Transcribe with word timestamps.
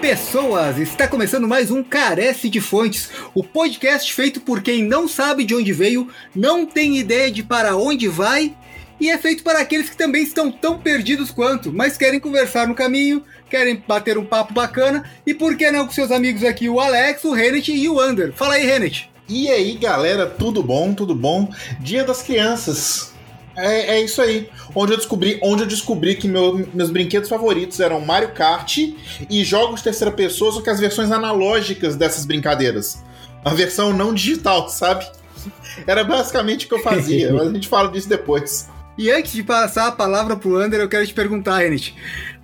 pessoas! 0.00 0.78
Está 0.78 1.06
começando 1.06 1.46
mais 1.46 1.70
um 1.70 1.82
Carece 1.82 2.48
de 2.48 2.58
Fontes, 2.58 3.10
o 3.34 3.44
podcast 3.44 4.12
feito 4.14 4.40
por 4.40 4.62
quem 4.62 4.82
não 4.82 5.06
sabe 5.06 5.44
de 5.44 5.54
onde 5.54 5.74
veio, 5.74 6.08
não 6.34 6.64
tem 6.64 6.96
ideia 6.96 7.30
de 7.30 7.42
para 7.42 7.76
onde 7.76 8.08
vai 8.08 8.56
e 8.98 9.10
é 9.10 9.18
feito 9.18 9.44
para 9.44 9.60
aqueles 9.60 9.90
que 9.90 9.96
também 9.96 10.22
estão 10.22 10.50
tão 10.50 10.78
perdidos 10.78 11.30
quanto, 11.30 11.70
mas 11.70 11.98
querem 11.98 12.18
conversar 12.18 12.66
no 12.66 12.74
caminho, 12.74 13.22
querem 13.50 13.82
bater 13.86 14.16
um 14.16 14.24
papo 14.24 14.54
bacana 14.54 15.04
e 15.26 15.34
por 15.34 15.54
que 15.54 15.70
não 15.70 15.84
com 15.84 15.92
seus 15.92 16.10
amigos 16.10 16.44
aqui, 16.44 16.66
o 16.66 16.80
Alex, 16.80 17.22
o 17.24 17.34
Renet 17.34 17.70
e 17.70 17.86
o 17.86 18.00
Ander. 18.00 18.32
Fala 18.32 18.54
aí, 18.54 18.64
Renet! 18.64 19.10
E 19.28 19.50
aí, 19.50 19.76
galera, 19.76 20.26
tudo 20.26 20.62
bom? 20.62 20.94
Tudo 20.94 21.14
bom? 21.14 21.52
Dia 21.78 22.04
das 22.04 22.22
Crianças. 22.22 23.12
É, 23.56 23.96
é 23.96 24.00
isso 24.00 24.22
aí. 24.22 24.48
Onde 24.74 24.92
eu 24.92 24.96
descobri, 24.96 25.38
onde 25.42 25.62
eu 25.62 25.66
descobri 25.66 26.14
que 26.14 26.28
meu, 26.28 26.68
meus 26.72 26.90
brinquedos 26.90 27.28
favoritos 27.28 27.80
eram 27.80 28.00
Mario 28.00 28.32
Kart 28.32 28.78
e 28.78 29.44
jogos 29.44 29.82
terceira 29.82 30.12
pessoa, 30.12 30.52
só 30.52 30.60
que 30.60 30.70
as 30.70 30.80
versões 30.80 31.10
analógicas 31.10 31.96
dessas 31.96 32.24
brincadeiras. 32.24 33.02
A 33.44 33.54
versão 33.54 33.92
não 33.92 34.14
digital, 34.14 34.68
sabe? 34.70 35.06
Era 35.86 36.04
basicamente 36.04 36.66
o 36.66 36.68
que 36.68 36.74
eu 36.74 36.82
fazia, 36.82 37.32
mas 37.34 37.48
a 37.48 37.52
gente 37.52 37.68
fala 37.68 37.90
disso 37.90 38.08
depois. 38.08 38.68
E 38.98 39.10
antes 39.10 39.32
de 39.32 39.42
passar 39.42 39.86
a 39.86 39.92
palavra 39.92 40.36
pro 40.36 40.56
Ander, 40.56 40.80
eu 40.80 40.88
quero 40.88 41.06
te 41.06 41.14
perguntar, 41.14 41.58
Renet 41.58 41.94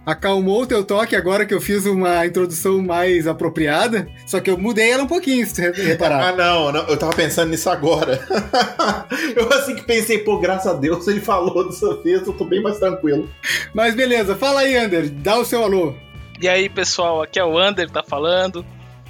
acalmou 0.07 0.63
o 0.63 0.67
teu 0.67 0.85
toque 0.85 1.17
agora 1.17 1.45
que 1.45 1.53
eu 1.53 1.61
fiz 1.61 1.85
uma 1.85 2.25
introdução 2.25 2.81
mais 2.81 3.27
apropriada, 3.27 4.09
só 4.25 4.39
que 4.39 4.49
eu 4.49 4.57
mudei 4.57 4.93
ela 4.93 5.03
um 5.03 5.09
pouquinho, 5.09 5.45
se 5.45 5.55
você 5.55 5.83
reparar. 5.83 6.29
ah, 6.29 6.33
não, 6.37 6.71
não, 6.71 6.87
eu 6.87 6.97
tava 6.97 7.13
pensando 7.13 7.51
nisso 7.51 7.69
agora. 7.69 8.21
eu 9.35 9.53
assim 9.53 9.75
que 9.75 9.83
pensei, 9.83 10.19
pô, 10.21 10.39
graças 10.39 10.73
a 10.73 10.75
Deus 10.75 11.09
ele 11.09 11.21
falou 11.21 11.67
dessa 11.67 12.01
vez, 12.03 12.25
eu 12.25 12.33
tô 12.33 12.45
bem 12.45 12.63
mais 12.63 12.79
tranquilo. 12.79 13.29
Mas 13.75 13.97
beleza, 13.97 14.37
fala 14.37 14.61
aí, 14.61 14.77
Ander, 14.77 15.11
dá 15.11 15.37
o 15.37 15.45
seu 15.45 15.65
alô. 15.65 15.93
E 16.41 16.49
aí, 16.49 16.69
pessoal, 16.69 17.23
aqui 17.23 17.41
é 17.41 17.45
o 17.45 17.59
Ander, 17.59 17.91
tá 17.91 18.05
falando. 18.05 18.61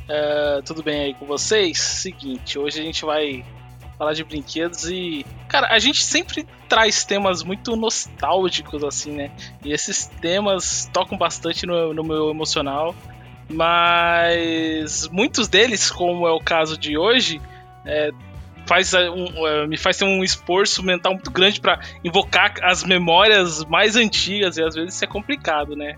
Uh, 0.09 0.63
tudo 0.65 0.83
bem 0.83 1.01
aí 1.01 1.15
com 1.15 1.27
vocês? 1.27 1.79
Seguinte, 1.79 2.59
hoje 2.59 2.81
a 2.81 2.83
gente 2.83 3.05
vai 3.05 3.45
falar 3.99 4.13
de 4.13 4.25
brinquedos 4.25 4.89
e. 4.89 5.25
Cara, 5.49 5.69
a 5.73 5.79
gente 5.79 6.03
sempre 6.05 6.47
traz 6.69 7.05
temas 7.05 7.43
muito 7.43 7.77
nostálgicos, 7.77 8.85
assim, 8.85 9.13
né? 9.13 9.31
E 9.65 9.73
esses 9.73 10.07
temas 10.07 10.89
tocam 10.93 11.17
bastante 11.17 11.67
no, 11.67 11.95
no 11.95 12.05
meu 12.05 12.31
emocional. 12.31 12.95
Mas 13.49 15.09
muitos 15.09 15.47
deles, 15.47 15.91
como 15.91 16.27
é 16.27 16.33
o 16.33 16.41
caso 16.41 16.77
de 16.77 16.99
hoje, 16.99 17.41
é, 17.85 18.11
faz 18.67 18.93
um, 18.93 19.47
é, 19.47 19.67
me 19.67 19.79
faz 19.79 19.97
ter 19.97 20.05
um 20.05 20.25
esforço 20.25 20.83
mental 20.83 21.13
muito 21.13 21.31
grande 21.31 21.61
para 21.61 21.81
invocar 22.05 22.55
as 22.63 22.83
memórias 22.83 23.65
mais 23.65 23.95
antigas 23.97 24.57
e 24.57 24.63
às 24.63 24.75
vezes 24.75 24.95
isso 24.95 25.05
é 25.05 25.09
complicado, 25.09 25.77
né? 25.77 25.97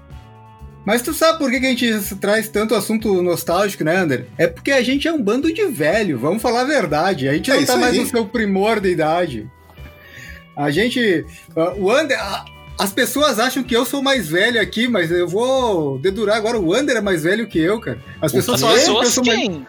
Mas 0.88 1.02
tu 1.02 1.12
sabe 1.12 1.36
por 1.36 1.50
que, 1.50 1.58
a 1.58 1.60
gente 1.60 2.14
traz 2.14 2.48
tanto 2.48 2.74
assunto 2.74 3.20
nostálgico, 3.20 3.84
né, 3.84 3.94
Ander? 3.94 4.24
É 4.38 4.46
porque 4.46 4.72
a 4.72 4.82
gente 4.82 5.06
é 5.06 5.12
um 5.12 5.20
bando 5.20 5.52
de 5.52 5.66
velho, 5.66 6.18
vamos 6.18 6.40
falar 6.40 6.62
a 6.62 6.64
verdade. 6.64 7.28
A 7.28 7.34
gente 7.34 7.50
é 7.50 7.56
não 7.56 7.66
tá 7.66 7.76
mais 7.76 7.94
no 7.94 8.06
seu 8.06 8.24
primor 8.24 8.80
da 8.80 8.88
idade. 8.88 9.46
A 10.56 10.70
gente. 10.70 11.26
O 11.76 11.90
Ander. 11.90 12.18
as 12.78 12.90
pessoas 12.90 13.38
acham 13.38 13.62
que 13.62 13.76
eu 13.76 13.84
sou 13.84 14.00
mais 14.00 14.28
velho 14.28 14.58
aqui, 14.58 14.88
mas 14.88 15.10
eu 15.10 15.28
vou 15.28 15.98
dedurar 15.98 16.38
agora. 16.38 16.58
O 16.58 16.72
Ander 16.72 16.96
é 16.96 17.02
mais 17.02 17.22
velho 17.22 17.46
que 17.46 17.58
eu, 17.58 17.78
cara. 17.78 18.02
As 18.22 18.32
pessoas 18.32 18.58
só 18.58 18.74
acham 18.74 18.98
que 18.98 19.06
eu 19.06 19.10
sou 19.10 19.24
quem? 19.24 19.50
mais. 19.50 19.66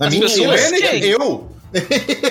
As 0.00 0.14
minha 0.14 0.22
pessoas 0.22 0.70
quem? 0.70 1.04
Eu? 1.04 1.50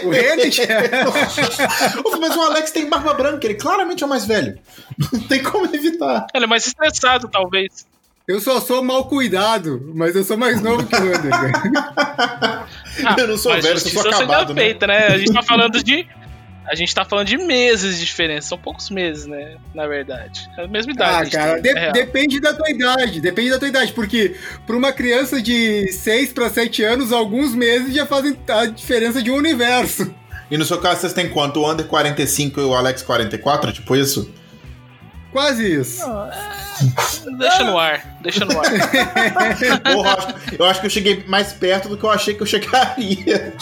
O 0.05 0.09
Reddit? 0.09 0.59
Mas 2.19 2.35
o 2.35 2.41
Alex 2.41 2.71
tem 2.71 2.89
barba 2.89 3.13
branca, 3.13 3.45
ele 3.45 3.53
claramente 3.53 4.01
é 4.01 4.07
o 4.07 4.09
mais 4.09 4.25
velho. 4.25 4.57
Não 5.13 5.19
tem 5.19 5.43
como 5.43 5.67
evitar. 5.67 6.25
Ele 6.33 6.45
é 6.45 6.47
mais 6.47 6.65
estressado, 6.65 7.27
talvez. 7.27 7.92
Eu 8.25 8.39
só 8.39 8.61
sou 8.61 8.81
mal 8.81 9.05
cuidado, 9.05 9.91
mas 9.93 10.15
eu 10.15 10.23
sou 10.23 10.37
mais 10.37 10.61
novo 10.61 10.85
que 10.85 10.95
o 10.95 10.99
Wander. 10.99 11.31
ah, 13.03 13.15
eu 13.17 13.27
não 13.27 13.37
sou 13.37 13.51
velho, 13.53 13.67
eu 13.67 13.79
sou 13.79 14.01
acabado, 14.01 14.53
né? 14.53 14.61
feita, 14.61 14.87
né? 14.87 15.07
A 15.07 15.17
gente 15.17 15.33
tá 15.33 15.43
falando 15.43 15.83
de 15.83 16.07
a 16.65 16.75
gente 16.75 16.95
tá 16.95 17.03
falando 17.03 17.27
de 17.27 17.37
meses 17.37 17.99
de 17.99 18.05
diferença, 18.05 18.47
são 18.47 18.57
poucos 18.57 18.89
meses, 18.89 19.25
né? 19.25 19.57
Na 19.75 19.85
verdade. 19.85 20.49
É 20.57 20.63
a 20.63 20.67
mesma 20.67 20.93
idade. 20.93 21.35
Ah, 21.35 21.39
cara, 21.39 21.61
de 21.61 21.69
é 21.69 21.91
depende 21.91 22.39
da 22.39 22.53
tua 22.53 22.69
idade, 22.69 23.19
depende 23.19 23.49
da 23.49 23.59
tua 23.59 23.67
idade, 23.67 23.91
porque 23.91 24.37
para 24.65 24.77
uma 24.77 24.93
criança 24.93 25.41
de 25.41 25.91
6 25.91 26.31
para 26.31 26.49
7 26.49 26.81
anos, 26.81 27.11
alguns 27.11 27.53
meses 27.53 27.93
já 27.93 28.05
fazem 28.05 28.37
a 28.47 28.65
diferença 28.67 29.21
de 29.21 29.29
um 29.29 29.35
universo. 29.35 30.15
E 30.49 30.57
no 30.57 30.63
seu 30.63 30.77
caso, 30.77 31.01
vocês 31.01 31.11
têm 31.11 31.27
quanto? 31.27 31.59
O 31.59 31.69
Under 31.69 31.85
45 31.85 32.61
e 32.61 32.63
o 32.63 32.73
Alex 32.73 33.01
44? 33.01 33.73
Tipo 33.73 33.97
isso? 33.97 34.33
Quase 35.33 35.79
isso. 35.79 35.99
Não, 36.07 36.31
é... 36.31 36.62
Deixa 37.37 37.63
no 37.63 37.77
ar, 37.77 38.17
deixa 38.21 38.45
no 38.45 38.59
ar. 38.59 38.65
Porra, 39.93 40.35
eu 40.57 40.65
acho 40.65 40.79
que 40.79 40.87
eu 40.87 40.91
cheguei 40.91 41.23
mais 41.27 41.53
perto 41.53 41.89
do 41.89 41.97
que 41.97 42.03
eu 42.03 42.11
achei 42.11 42.33
que 42.33 42.41
eu 42.41 42.47
chegaria. 42.47 43.53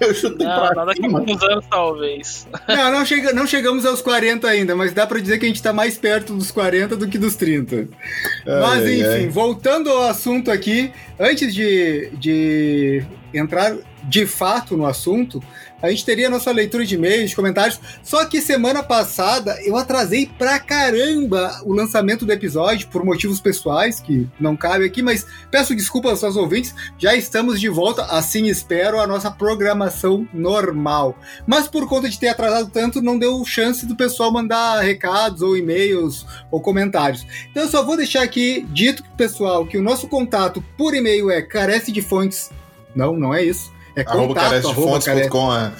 Eu 0.00 0.14
chutei 0.14 0.46
não, 0.46 0.68
pra 0.68 0.84
Daqui 0.84 1.04
a 1.04 1.06
alguns 1.06 1.42
anos, 1.42 1.64
talvez. 1.68 2.46
Não, 2.68 2.92
não, 2.92 3.06
chega, 3.06 3.32
não 3.32 3.46
chegamos 3.46 3.86
aos 3.86 4.02
40 4.02 4.46
ainda, 4.46 4.76
mas 4.76 4.92
dá 4.92 5.06
pra 5.06 5.18
dizer 5.18 5.38
que 5.38 5.46
a 5.46 5.48
gente 5.48 5.62
tá 5.62 5.72
mais 5.72 5.96
perto 5.96 6.34
dos 6.34 6.50
40 6.50 6.96
do 6.96 7.08
que 7.08 7.18
dos 7.18 7.34
30. 7.36 7.76
Ai, 7.76 8.60
mas, 8.60 8.86
enfim, 8.86 9.02
ai. 9.02 9.28
voltando 9.28 9.90
ao 9.90 10.04
assunto 10.04 10.50
aqui, 10.50 10.92
antes 11.18 11.54
de, 11.54 12.10
de 12.14 13.02
entrar 13.32 13.74
de 14.04 14.26
fato 14.26 14.76
no 14.76 14.84
assunto, 14.84 15.42
a 15.82 15.90
gente 15.90 16.04
teria 16.04 16.30
nossa 16.30 16.52
leitura 16.52 16.86
de 16.86 16.94
e-mails, 16.94 17.34
comentários. 17.34 17.80
Só 18.04 18.24
que 18.24 18.40
semana 18.40 18.82
passada 18.82 19.58
eu 19.64 19.76
atrasei 19.76 20.30
pra 20.38 20.60
caramba 20.60 21.60
o 21.64 21.72
lançamento 21.72 22.24
do 22.24 22.32
episódio 22.32 22.86
por 22.88 23.04
motivos 23.04 23.40
pessoais 23.40 23.98
que 23.98 24.28
não 24.38 24.56
cabe 24.56 24.84
aqui, 24.84 25.02
mas 25.02 25.26
peço 25.50 25.74
desculpas 25.74 26.22
aos 26.22 26.36
ouvintes. 26.36 26.72
Já 26.96 27.16
estamos 27.16 27.60
de 27.60 27.68
volta, 27.68 28.04
assim 28.04 28.46
espero, 28.46 29.00
a 29.00 29.06
nossa 29.06 29.30
programação 29.30 30.26
normal. 30.32 31.18
Mas 31.46 31.66
por 31.66 31.88
conta 31.88 32.08
de 32.08 32.18
ter 32.18 32.28
atrasado 32.28 32.70
tanto, 32.70 33.02
não 33.02 33.18
deu 33.18 33.44
chance 33.44 33.84
do 33.84 33.96
pessoal 33.96 34.32
mandar 34.32 34.80
recados 34.80 35.42
ou 35.42 35.56
e-mails 35.56 36.24
ou 36.50 36.60
comentários. 36.60 37.26
Então 37.50 37.64
eu 37.64 37.68
só 37.68 37.82
vou 37.82 37.96
deixar 37.96 38.22
aqui 38.22 38.64
dito 38.70 39.02
pro 39.02 39.12
pessoal 39.12 39.66
que 39.66 39.76
o 39.76 39.82
nosso 39.82 40.06
contato 40.06 40.62
por 40.78 40.94
e-mail 40.94 41.28
é 41.28 41.42
carece 41.42 41.90
de 41.90 42.00
fontes. 42.00 42.50
Não, 42.94 43.16
não 43.16 43.34
é 43.34 43.42
isso 43.42 43.72
é 43.94 44.04
contato, 44.04 44.68
arroba 44.68 45.00
fontes.com. 45.00 45.54
É. 45.54 45.72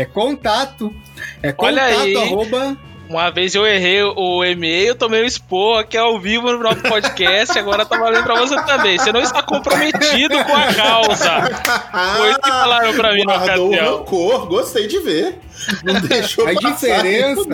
é 0.00 0.04
contato. 0.04 0.94
É 1.42 1.52
contato, 1.52 1.78
aí, 1.78 2.16
arroba. 2.16 2.76
Uma 3.08 3.30
vez 3.30 3.54
eu 3.54 3.66
errei 3.66 4.02
o 4.02 4.44
e-mail, 4.44 4.94
tomei 4.94 5.22
um 5.22 5.24
expor 5.24 5.80
aqui 5.80 5.96
ao 5.96 6.20
vivo 6.20 6.52
no 6.52 6.58
nosso 6.58 6.82
podcast, 6.82 7.58
agora 7.58 7.86
tá 7.86 7.96
valendo 7.96 8.22
pra 8.22 8.34
você 8.34 8.54
também. 8.64 8.98
Você 8.98 9.10
não 9.10 9.22
está 9.22 9.42
comprometido 9.42 10.44
com 10.44 10.54
a 10.54 10.74
causa. 10.74 11.40
Foi 12.18 12.30
isso 12.30 12.40
que 12.40 12.50
falaram 12.50 12.92
pra 12.94 13.14
mim 13.14 13.24
Guardou 13.24 13.56
no 13.56 13.72
ocasião. 13.72 13.98
Rancor, 13.98 14.46
gostei 14.46 14.86
de 14.86 14.98
ver. 15.00 15.38
Não 15.82 15.98
deixou 16.06 16.46
A 16.46 16.52
diferença 16.52 17.46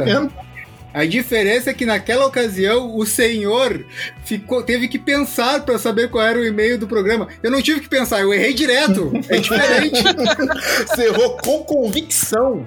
a 0.94 1.05
diferença 1.05 1.71
é 1.71 1.75
que 1.75 1.84
naquela 1.84 2.25
ocasião 2.25 2.97
o 2.97 3.05
senhor 3.05 3.84
ficou, 4.25 4.62
teve 4.62 4.87
que 4.87 4.97
pensar 4.97 5.65
para 5.65 5.77
saber 5.77 6.09
qual 6.09 6.25
era 6.25 6.38
o 6.38 6.47
e-mail 6.47 6.78
do 6.78 6.87
programa. 6.87 7.27
Eu 7.43 7.50
não 7.50 7.60
tive 7.60 7.81
que 7.81 7.88
pensar, 7.88 8.21
eu 8.21 8.32
errei 8.32 8.55
direto. 8.55 9.10
É 9.28 9.38
diferente. 9.38 10.00
Você 10.87 11.06
errou 11.06 11.37
com 11.38 11.65
convicção. 11.65 12.65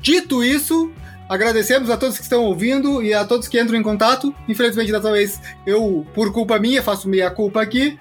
Dito 0.00 0.44
isso, 0.44 0.92
Agradecemos 1.28 1.90
a 1.90 1.96
todos 1.96 2.16
que 2.16 2.22
estão 2.22 2.44
ouvindo 2.44 3.02
e 3.02 3.12
a 3.12 3.24
todos 3.24 3.48
que 3.48 3.60
entram 3.60 3.78
em 3.78 3.82
contato. 3.82 4.34
Infelizmente, 4.48 4.90
dessa 4.90 5.12
vez, 5.12 5.40
eu, 5.66 6.06
por 6.14 6.32
culpa 6.32 6.58
minha, 6.58 6.82
faço 6.82 7.08
meia 7.08 7.30
culpa 7.30 7.60
aqui. 7.60 7.98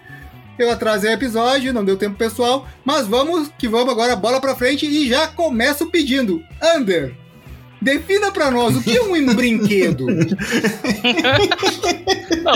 Eu 0.58 0.72
atrasei 0.72 1.12
o 1.12 1.14
episódio, 1.14 1.74
não 1.74 1.86
deu 1.86 1.98
tempo 1.98 2.16
pessoal. 2.16 2.68
Mas 2.86 3.06
vamos 3.06 3.52
que 3.58 3.68
vamos 3.68 3.94
agora, 3.94 4.16
bola 4.16 4.40
pra 4.40 4.56
frente 4.56 4.86
e 4.86 5.08
já 5.08 5.28
começo 5.28 5.88
pedindo. 5.88 6.42
Under, 6.76 7.16
Defina 7.82 8.32
para 8.32 8.50
nós 8.50 8.76
o 8.76 8.84
que 8.84 8.98
é 8.98 9.02
um 9.02 9.36
brinquedo. 9.36 10.08
Não, 12.44 12.54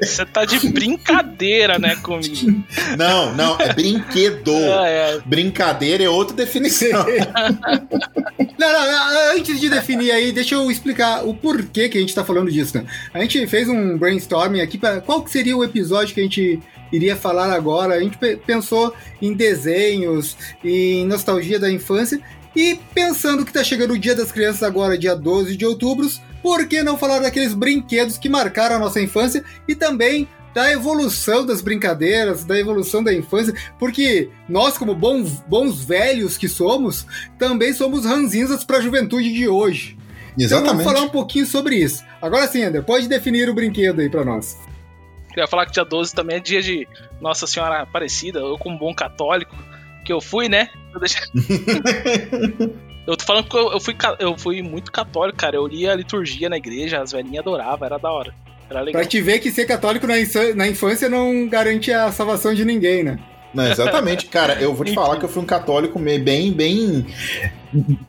você 0.00 0.24
tá 0.24 0.44
de 0.44 0.68
brincadeira, 0.70 1.78
né, 1.78 1.96
comigo. 1.96 2.64
Não, 2.96 3.34
não, 3.34 3.60
é 3.60 3.72
brinquedo. 3.72 4.52
Ah, 4.74 4.88
é. 4.88 5.20
Brincadeira 5.24 6.04
é 6.04 6.08
outra 6.08 6.34
definição. 6.34 7.04
não, 8.58 8.72
não, 8.72 9.36
antes 9.36 9.60
de 9.60 9.68
definir 9.68 10.10
aí, 10.10 10.32
deixa 10.32 10.54
eu 10.54 10.70
explicar 10.70 11.24
o 11.24 11.34
porquê 11.34 11.88
que 11.88 11.98
a 11.98 12.00
gente 12.00 12.14
tá 12.14 12.24
falando 12.24 12.50
disso. 12.50 12.76
Né? 12.76 12.84
A 13.12 13.20
gente 13.20 13.46
fez 13.46 13.68
um 13.68 13.96
brainstorming 13.96 14.60
aqui 14.60 14.78
para 14.78 15.00
qual 15.00 15.22
que 15.22 15.30
seria 15.30 15.56
o 15.56 15.62
episódio 15.62 16.14
que 16.14 16.20
a 16.20 16.24
gente 16.24 16.60
iria 16.92 17.14
falar 17.14 17.52
agora. 17.52 17.94
A 17.94 18.00
gente 18.00 18.16
pensou 18.46 18.94
em 19.20 19.32
desenhos, 19.32 20.36
em 20.64 21.06
nostalgia 21.06 21.58
da 21.58 21.70
infância 21.70 22.20
e 22.54 22.78
pensando 22.94 23.44
que 23.44 23.50
está 23.50 23.64
chegando 23.64 23.94
o 23.94 23.98
Dia 23.98 24.14
das 24.14 24.30
Crianças 24.30 24.62
agora, 24.62 24.98
dia 24.98 25.14
12 25.14 25.56
de 25.56 25.66
outubro, 25.66 26.08
por 26.42 26.66
que 26.66 26.82
não 26.82 26.96
falar 26.96 27.20
daqueles 27.20 27.54
brinquedos 27.54 28.18
que 28.18 28.28
marcaram 28.28 28.76
a 28.76 28.78
nossa 28.78 29.00
infância 29.00 29.44
e 29.66 29.74
também 29.74 30.28
da 30.54 30.70
evolução 30.70 31.44
das 31.44 31.60
brincadeiras, 31.60 32.44
da 32.44 32.58
evolução 32.58 33.02
da 33.02 33.12
infância, 33.12 33.52
porque 33.76 34.30
nós, 34.48 34.78
como 34.78 34.94
bons, 34.94 35.40
bons 35.48 35.84
velhos 35.84 36.38
que 36.38 36.48
somos, 36.48 37.04
também 37.36 37.72
somos 37.72 38.04
ranzinzas 38.04 38.62
para 38.62 38.78
a 38.78 38.80
juventude 38.80 39.32
de 39.32 39.48
hoje. 39.48 39.98
Exatamente. 40.38 40.44
Então 40.44 40.64
vamos 40.64 40.84
falar 40.84 41.02
um 41.02 41.10
pouquinho 41.10 41.44
sobre 41.44 41.76
isso. 41.76 42.04
Agora 42.22 42.46
sim, 42.46 42.62
André, 42.62 42.82
pode 42.82 43.08
definir 43.08 43.48
o 43.48 43.54
brinquedo 43.54 44.00
aí 44.00 44.08
para 44.08 44.24
nós. 44.24 44.56
Eu 45.36 45.42
ia 45.42 45.48
falar 45.48 45.66
que 45.66 45.72
dia 45.72 45.84
12 45.84 46.14
também 46.14 46.36
é 46.36 46.40
dia 46.40 46.62
de 46.62 46.86
Nossa 47.20 47.46
Senhora 47.46 47.82
Aparecida, 47.82 48.38
eu 48.38 48.56
como 48.56 48.78
bom 48.78 48.94
católico, 48.94 49.56
que 50.04 50.12
eu 50.12 50.20
fui, 50.20 50.48
né? 50.48 50.68
Eu, 50.92 51.00
deixa... 51.00 51.20
eu 53.06 53.16
tô 53.16 53.24
falando 53.24 53.48
que 53.48 53.56
eu, 53.56 53.80
fui, 53.80 53.96
eu 54.18 54.38
fui 54.38 54.62
muito 54.62 54.92
católico, 54.92 55.38
cara. 55.38 55.56
Eu 55.56 55.66
lia 55.66 55.92
a 55.92 55.96
liturgia 55.96 56.48
na 56.48 56.56
igreja, 56.56 57.00
as 57.00 57.12
velhinhas 57.12 57.40
adoravam, 57.40 57.86
era 57.86 57.98
da 57.98 58.10
hora. 58.10 58.34
Era 58.70 58.80
legal. 58.80 59.00
Pra 59.00 59.08
te 59.08 59.20
ver 59.20 59.40
que 59.40 59.50
ser 59.50 59.66
católico 59.66 60.06
na 60.06 60.68
infância 60.68 61.08
não 61.08 61.48
garante 61.48 61.92
a 61.92 62.10
salvação 62.12 62.54
de 62.54 62.64
ninguém, 62.64 63.02
né? 63.02 63.18
Não, 63.54 63.70
exatamente, 63.70 64.26
cara. 64.26 64.60
Eu 64.60 64.74
vou 64.74 64.84
te 64.84 64.92
falar 64.92 65.16
que 65.16 65.24
eu 65.24 65.28
fui 65.28 65.40
um 65.40 65.46
católico 65.46 65.96
bem, 65.98 66.52
bem, 66.52 67.06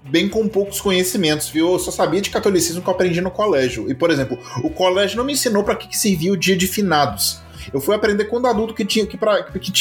bem 0.03 0.27
com 0.27 0.47
poucos 0.47 0.81
conhecimentos, 0.81 1.49
viu? 1.49 1.73
Eu 1.73 1.79
só 1.79 1.91
sabia 1.91 2.19
de 2.19 2.31
catolicismo 2.31 2.81
que 2.81 2.89
eu 2.89 2.93
aprendi 2.93 3.21
no 3.21 3.29
colégio. 3.29 3.89
E, 3.89 3.93
por 3.93 4.09
exemplo, 4.09 4.39
o 4.63 4.71
colégio 4.71 5.17
não 5.17 5.23
me 5.23 5.33
ensinou 5.33 5.63
para 5.63 5.75
que, 5.75 5.87
que 5.87 5.97
servia 5.97 6.33
o 6.33 6.37
dia 6.37 6.57
de 6.57 6.65
finados. 6.65 7.39
Eu 7.73 7.81
fui 7.81 7.95
aprender 7.95 8.25
quando 8.25 8.47
adulto 8.47 8.73
que 8.73 8.85
tinha 8.85 9.05
que 9.05 9.17
para 9.17 9.43
que, 9.43 9.71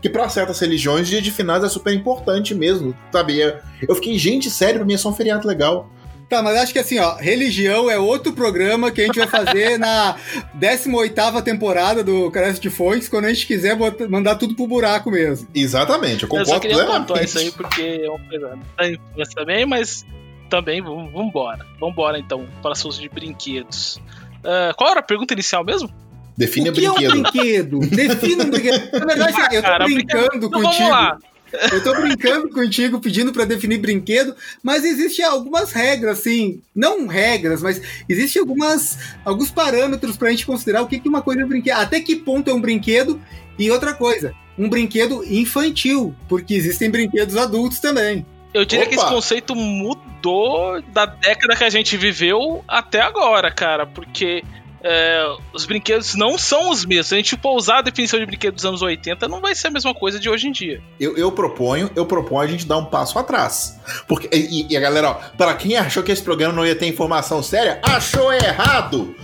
que 0.00 0.08
para 0.08 0.28
certas 0.28 0.58
religiões 0.60 1.08
dia 1.08 1.22
de 1.22 1.30
finados 1.30 1.66
é 1.66 1.72
super 1.72 1.92
importante 1.92 2.54
mesmo, 2.54 2.94
sabe? 3.12 3.40
Eu 3.86 3.94
fiquei, 3.94 4.18
gente, 4.18 4.50
sério, 4.50 4.76
pra 4.76 4.86
mim 4.86 4.94
é 4.94 4.98
só 4.98 5.10
um 5.10 5.14
feriado 5.14 5.46
legal. 5.46 5.90
Tá, 6.32 6.42
mas 6.42 6.56
acho 6.56 6.72
que 6.72 6.78
assim, 6.78 6.98
ó, 6.98 7.14
religião 7.16 7.90
é 7.90 7.98
outro 7.98 8.32
programa 8.32 8.90
que 8.90 9.02
a 9.02 9.04
gente 9.04 9.18
vai 9.18 9.26
fazer 9.26 9.76
na 9.78 10.16
18ª 10.58 11.42
temporada 11.42 12.02
do 12.02 12.30
Carece 12.30 12.58
de 12.58 12.70
Fontes, 12.70 13.06
quando 13.06 13.26
a 13.26 13.28
gente 13.28 13.46
quiser 13.46 13.76
botar, 13.76 14.08
mandar 14.08 14.36
tudo 14.36 14.54
pro 14.54 14.66
buraco 14.66 15.10
mesmo. 15.10 15.46
Exatamente, 15.54 16.22
eu 16.22 16.28
concordo 16.30 16.50
Eu 16.50 16.54
só 16.54 16.58
queria 16.58 16.86
pontuar 16.86 17.22
isso 17.22 17.38
aí 17.38 17.50
porque 17.50 17.82
é 17.82 18.28
coisa 18.30 18.58
da 18.78 18.88
infância 18.88 19.34
também, 19.34 19.66
mas 19.66 20.06
também 20.48 20.80
vamos 20.80 21.12
embora. 21.14 21.66
Vamos 21.78 21.92
embora 21.92 22.18
então 22.18 22.46
para 22.62 22.72
assuntos 22.72 22.98
de 22.98 23.10
brinquedos. 23.10 24.00
Uh, 24.38 24.74
qual 24.74 24.90
era 24.90 25.00
a 25.00 25.02
pergunta 25.02 25.34
inicial 25.34 25.62
mesmo? 25.62 25.92
Define 26.36 26.70
o 26.70 26.72
que 26.72 26.80
brinquedo. 26.80 27.04
É 27.04 27.08
um 27.08 27.22
brinquedo. 27.22 27.80
Defina 27.80 28.44
um 28.44 28.50
brinquedo. 28.50 28.92
Na 28.92 29.06
verdade, 29.06 29.36
ah, 29.36 29.48
eu 29.52 29.62
tô 29.62 29.68
cara, 29.68 29.84
brincando 29.84 30.46
então, 30.46 30.50
contigo. 30.50 31.32
Eu 31.70 31.82
tô 31.82 31.94
brincando 31.94 32.48
contigo, 32.48 33.00
pedindo 33.00 33.32
para 33.32 33.44
definir 33.44 33.78
brinquedo, 33.78 34.34
mas 34.62 34.84
existem 34.84 35.24
algumas 35.24 35.70
regras, 35.72 36.20
assim, 36.20 36.62
não 36.74 37.06
regras, 37.06 37.62
mas 37.62 37.80
existem 38.08 38.40
algumas, 38.40 38.98
alguns 39.24 39.50
parâmetros 39.50 40.16
pra 40.16 40.30
gente 40.30 40.46
considerar 40.46 40.82
o 40.82 40.86
que, 40.86 40.98
que 40.98 41.08
uma 41.08 41.20
coisa 41.20 41.42
é 41.42 41.44
um 41.44 41.48
brinquedo, 41.48 41.76
até 41.76 42.00
que 42.00 42.16
ponto 42.16 42.50
é 42.50 42.54
um 42.54 42.60
brinquedo, 42.60 43.20
e 43.58 43.70
outra 43.70 43.92
coisa, 43.92 44.34
um 44.58 44.68
brinquedo 44.68 45.22
infantil, 45.24 46.14
porque 46.26 46.54
existem 46.54 46.90
brinquedos 46.90 47.36
adultos 47.36 47.80
também. 47.80 48.24
Eu 48.54 48.64
diria 48.64 48.86
Opa. 48.86 48.94
que 48.94 49.00
esse 49.00 49.08
conceito 49.08 49.54
mudou 49.54 50.80
da 50.82 51.06
década 51.06 51.56
que 51.56 51.64
a 51.64 51.70
gente 51.70 51.96
viveu 51.96 52.64
até 52.68 53.00
agora, 53.00 53.50
cara, 53.50 53.86
porque 53.86 54.42
é, 54.82 55.36
os 55.52 55.64
brinquedos 55.64 56.14
não 56.14 56.36
são 56.36 56.70
os 56.70 56.84
mesmos. 56.84 57.08
Se 57.08 57.14
a 57.14 57.16
gente 57.18 57.36
for 57.36 57.56
usar 57.56 57.78
a 57.78 57.82
definição 57.82 58.18
de 58.18 58.26
brinquedo 58.26 58.54
dos 58.54 58.64
anos 58.64 58.82
80, 58.82 59.28
não 59.28 59.40
vai 59.40 59.54
ser 59.54 59.68
a 59.68 59.70
mesma 59.70 59.94
coisa 59.94 60.18
de 60.18 60.28
hoje 60.28 60.48
em 60.48 60.52
dia. 60.52 60.82
Eu, 60.98 61.16
eu 61.16 61.30
proponho, 61.30 61.90
eu 61.94 62.04
proponho 62.04 62.40
a 62.40 62.46
gente 62.46 62.66
dar 62.66 62.78
um 62.78 62.86
passo 62.86 63.18
atrás. 63.18 63.80
Porque, 64.08 64.28
e, 64.32 64.66
e 64.70 64.76
a 64.76 64.80
galera, 64.80 65.10
ó, 65.10 65.14
para 65.36 65.54
quem 65.54 65.76
achou 65.76 66.02
que 66.02 66.10
esse 66.10 66.22
programa 66.22 66.54
não 66.54 66.66
ia 66.66 66.74
ter 66.74 66.86
informação 66.86 67.42
séria, 67.42 67.80
achou 67.82 68.32
errado! 68.32 69.14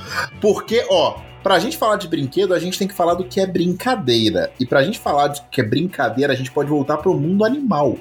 Porque, 0.40 0.86
ó, 0.88 1.28
Pra 1.40 1.60
gente 1.60 1.76
falar 1.76 1.96
de 1.96 2.08
brinquedo, 2.08 2.52
a 2.52 2.58
gente 2.58 2.76
tem 2.76 2.88
que 2.88 2.92
falar 2.92 3.14
do 3.14 3.24
que 3.24 3.40
é 3.40 3.46
brincadeira. 3.46 4.52
E 4.58 4.66
pra 4.66 4.82
gente 4.82 4.98
falar 4.98 5.28
do 5.28 5.40
que 5.50 5.60
é 5.60 5.64
brincadeira, 5.64 6.32
a 6.32 6.36
gente 6.36 6.50
pode 6.50 6.68
voltar 6.68 6.96
pro 6.96 7.14
mundo 7.14 7.44
animal 7.44 7.96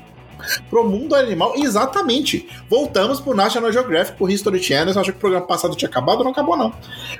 pro 0.70 0.88
mundo 0.88 1.16
animal. 1.16 1.54
Exatamente. 1.56 2.48
Voltamos 2.70 3.20
pro 3.20 3.36
National 3.36 3.72
Geographic, 3.72 4.18
pro 4.18 4.30
History 4.30 4.62
Channel. 4.62 4.94
Eu 4.94 5.02
acho 5.02 5.12
que 5.12 5.18
o 5.18 5.20
programa 5.20 5.46
passado 5.46 5.76
tinha 5.76 5.90
acabado, 5.90 6.24
não 6.24 6.32
acabou 6.32 6.58
não. 6.58 6.74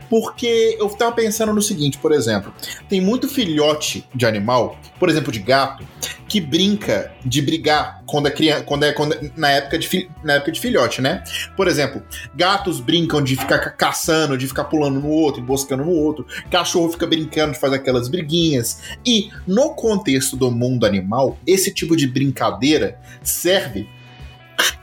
Porque 0.10 0.78
eu 0.80 0.90
tava 0.90 1.12
pensando 1.14 1.54
no 1.54 1.62
seguinte, 1.62 1.98
por 1.98 2.12
exemplo, 2.12 2.54
tem 2.90 3.02
muito 3.02 3.28
filhote 3.28 4.08
de 4.14 4.26
animal, 4.26 4.78
por 5.00 5.10
exemplo, 5.10 5.32
de 5.32 5.40
gato, 5.40 5.86
que 6.28 6.42
brinca 6.42 7.12
de 7.24 7.42
brigar 7.42 8.04
quando 8.06 8.28
é 8.28 8.32
criança, 8.32 8.64
quando 8.64 8.84
é, 8.84 8.94
quando 8.94 9.14
é, 9.14 9.32
na 9.36 9.50
época 9.50 9.78
de 9.78 10.10
na 10.24 10.34
época 10.34 10.52
de 10.52 10.60
filhote, 10.60 11.02
né? 11.02 11.24
Por 11.56 11.68
exemplo, 11.68 12.02
gatos 12.36 12.80
brincam 12.80 13.22
de 13.22 13.36
ficar 13.36 13.60
caçando, 13.72 14.38
de 14.38 14.48
ficar 14.48 14.66
pulando 14.66 15.00
no 15.00 15.10
outro, 15.10 15.42
emboscando 15.42 15.84
no 15.84 15.92
outro. 15.92 16.26
Cachorro 16.50 16.92
fica 16.92 17.08
brincando 17.08 17.54
de 17.54 17.60
fazer 17.60 17.76
aquelas 17.76 18.08
briguinhas. 18.08 18.82
E 19.06 19.30
no 19.46 19.74
contexto 19.76 20.36
do 20.36 20.52
mundo 20.52 20.86
animal, 20.86 21.38
esse 21.46 21.74
tipo 21.74 21.96
de 21.96 22.08
brincadeira 22.08 23.00
serve 23.24 23.88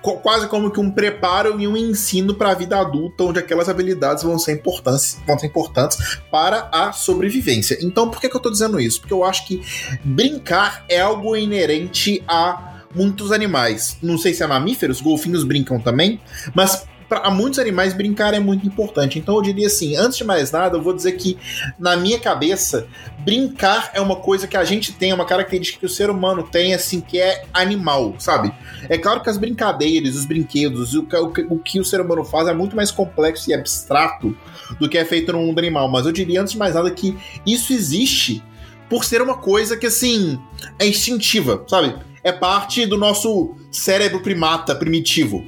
quase 0.00 0.48
como 0.48 0.70
que 0.70 0.80
um 0.80 0.90
preparo 0.90 1.60
e 1.60 1.66
um 1.66 1.76
ensino 1.76 2.34
para 2.34 2.50
a 2.50 2.54
vida 2.54 2.78
adulta, 2.78 3.24
onde 3.24 3.38
aquelas 3.38 3.68
habilidades 3.68 4.22
vão 4.22 4.38
ser 4.38 4.52
importantes, 4.52 5.18
vão 5.26 5.38
ser 5.38 5.46
importantes 5.46 6.18
para 6.30 6.68
a 6.72 6.92
sobrevivência. 6.92 7.78
Então, 7.80 8.10
por 8.10 8.20
que, 8.20 8.28
que 8.28 8.36
eu 8.36 8.38
estou 8.38 8.52
dizendo 8.52 8.80
isso? 8.80 9.00
Porque 9.00 9.14
eu 9.14 9.24
acho 9.24 9.46
que 9.46 9.62
brincar 10.04 10.84
é 10.88 11.00
algo 11.00 11.36
inerente 11.36 12.22
a 12.28 12.82
muitos 12.94 13.32
animais. 13.32 13.98
Não 14.02 14.16
sei 14.16 14.32
se 14.32 14.42
é 14.42 14.46
mamíferos, 14.46 15.00
golfinhos 15.00 15.42
brincam 15.42 15.80
também, 15.80 16.20
mas 16.54 16.86
para 17.08 17.30
muitos 17.30 17.58
animais 17.58 17.92
brincar 17.92 18.34
é 18.34 18.40
muito 18.40 18.66
importante. 18.66 19.18
Então 19.18 19.36
eu 19.36 19.42
diria 19.42 19.66
assim, 19.66 19.96
antes 19.96 20.18
de 20.18 20.24
mais 20.24 20.50
nada, 20.50 20.76
eu 20.76 20.82
vou 20.82 20.92
dizer 20.92 21.12
que 21.12 21.38
na 21.78 21.96
minha 21.96 22.18
cabeça, 22.18 22.86
brincar 23.20 23.90
é 23.94 24.00
uma 24.00 24.16
coisa 24.16 24.46
que 24.46 24.56
a 24.56 24.64
gente 24.64 24.92
tem, 24.92 25.10
é 25.10 25.14
uma 25.14 25.24
característica 25.24 25.78
que 25.78 25.86
o 25.86 25.88
ser 25.88 26.10
humano 26.10 26.42
tem 26.42 26.74
assim 26.74 27.00
que 27.00 27.18
é 27.18 27.44
animal, 27.52 28.14
sabe? 28.18 28.52
É 28.88 28.98
claro 28.98 29.22
que 29.22 29.30
as 29.30 29.36
brincadeiras, 29.36 30.16
os 30.16 30.24
brinquedos, 30.24 30.94
o, 30.94 31.02
o, 31.02 31.54
o 31.54 31.58
que 31.58 31.80
o 31.80 31.84
ser 31.84 32.00
humano 32.00 32.24
faz 32.24 32.48
é 32.48 32.54
muito 32.54 32.76
mais 32.76 32.90
complexo 32.90 33.50
e 33.50 33.54
abstrato 33.54 34.36
do 34.78 34.88
que 34.88 34.98
é 34.98 35.04
feito 35.04 35.32
no 35.32 35.38
mundo 35.38 35.58
animal, 35.58 35.88
mas 35.88 36.06
eu 36.06 36.12
diria 36.12 36.40
antes 36.40 36.52
de 36.52 36.58
mais 36.58 36.74
nada 36.74 36.90
que 36.90 37.16
isso 37.46 37.72
existe 37.72 38.42
por 38.88 39.04
ser 39.04 39.22
uma 39.22 39.38
coisa 39.38 39.76
que 39.76 39.86
assim 39.86 40.38
é 40.78 40.86
instintiva, 40.86 41.64
sabe? 41.68 41.94
É 42.22 42.32
parte 42.32 42.86
do 42.86 42.96
nosso 42.96 43.54
cérebro 43.70 44.20
primata 44.20 44.74
primitivo. 44.74 45.38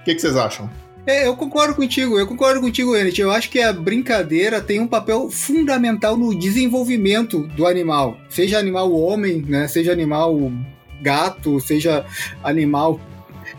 O 0.00 0.04
que, 0.04 0.14
que 0.14 0.20
vocês 0.20 0.36
acham? 0.36 0.70
É, 1.08 1.26
eu 1.26 1.34
concordo 1.34 1.74
contigo, 1.74 2.18
eu 2.18 2.26
concordo 2.26 2.60
contigo, 2.60 2.94
Enit. 2.94 3.18
Eu 3.18 3.30
acho 3.30 3.48
que 3.48 3.62
a 3.62 3.72
brincadeira 3.72 4.60
tem 4.60 4.78
um 4.78 4.86
papel 4.86 5.30
fundamental 5.30 6.18
no 6.18 6.38
desenvolvimento 6.38 7.44
do 7.56 7.66
animal. 7.66 8.18
Seja 8.28 8.58
animal 8.58 8.92
homem, 8.92 9.40
né? 9.40 9.66
Seja 9.68 9.90
animal 9.90 10.52
gato, 11.00 11.60
seja 11.60 12.04
animal. 12.44 13.00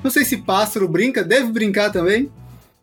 Não 0.03 0.11
sei 0.11 0.25
se 0.25 0.37
pássaro 0.37 0.87
brinca, 0.87 1.23
deve 1.23 1.51
brincar 1.51 1.91
também. 1.91 2.31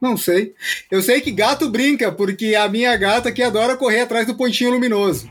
Não 0.01 0.17
sei. 0.17 0.53
Eu 0.91 1.01
sei 1.01 1.21
que 1.21 1.31
gato 1.31 1.71
brinca, 1.71 2.11
porque 2.11 2.57
a 2.57 2.69
minha 2.69 2.97
gata 2.97 3.31
que 3.31 3.45
adora 3.45 3.77
correr 3.77 4.01
atrás 4.01 4.27
do 4.27 4.35
pontinho 4.35 4.73
luminoso. 4.73 5.31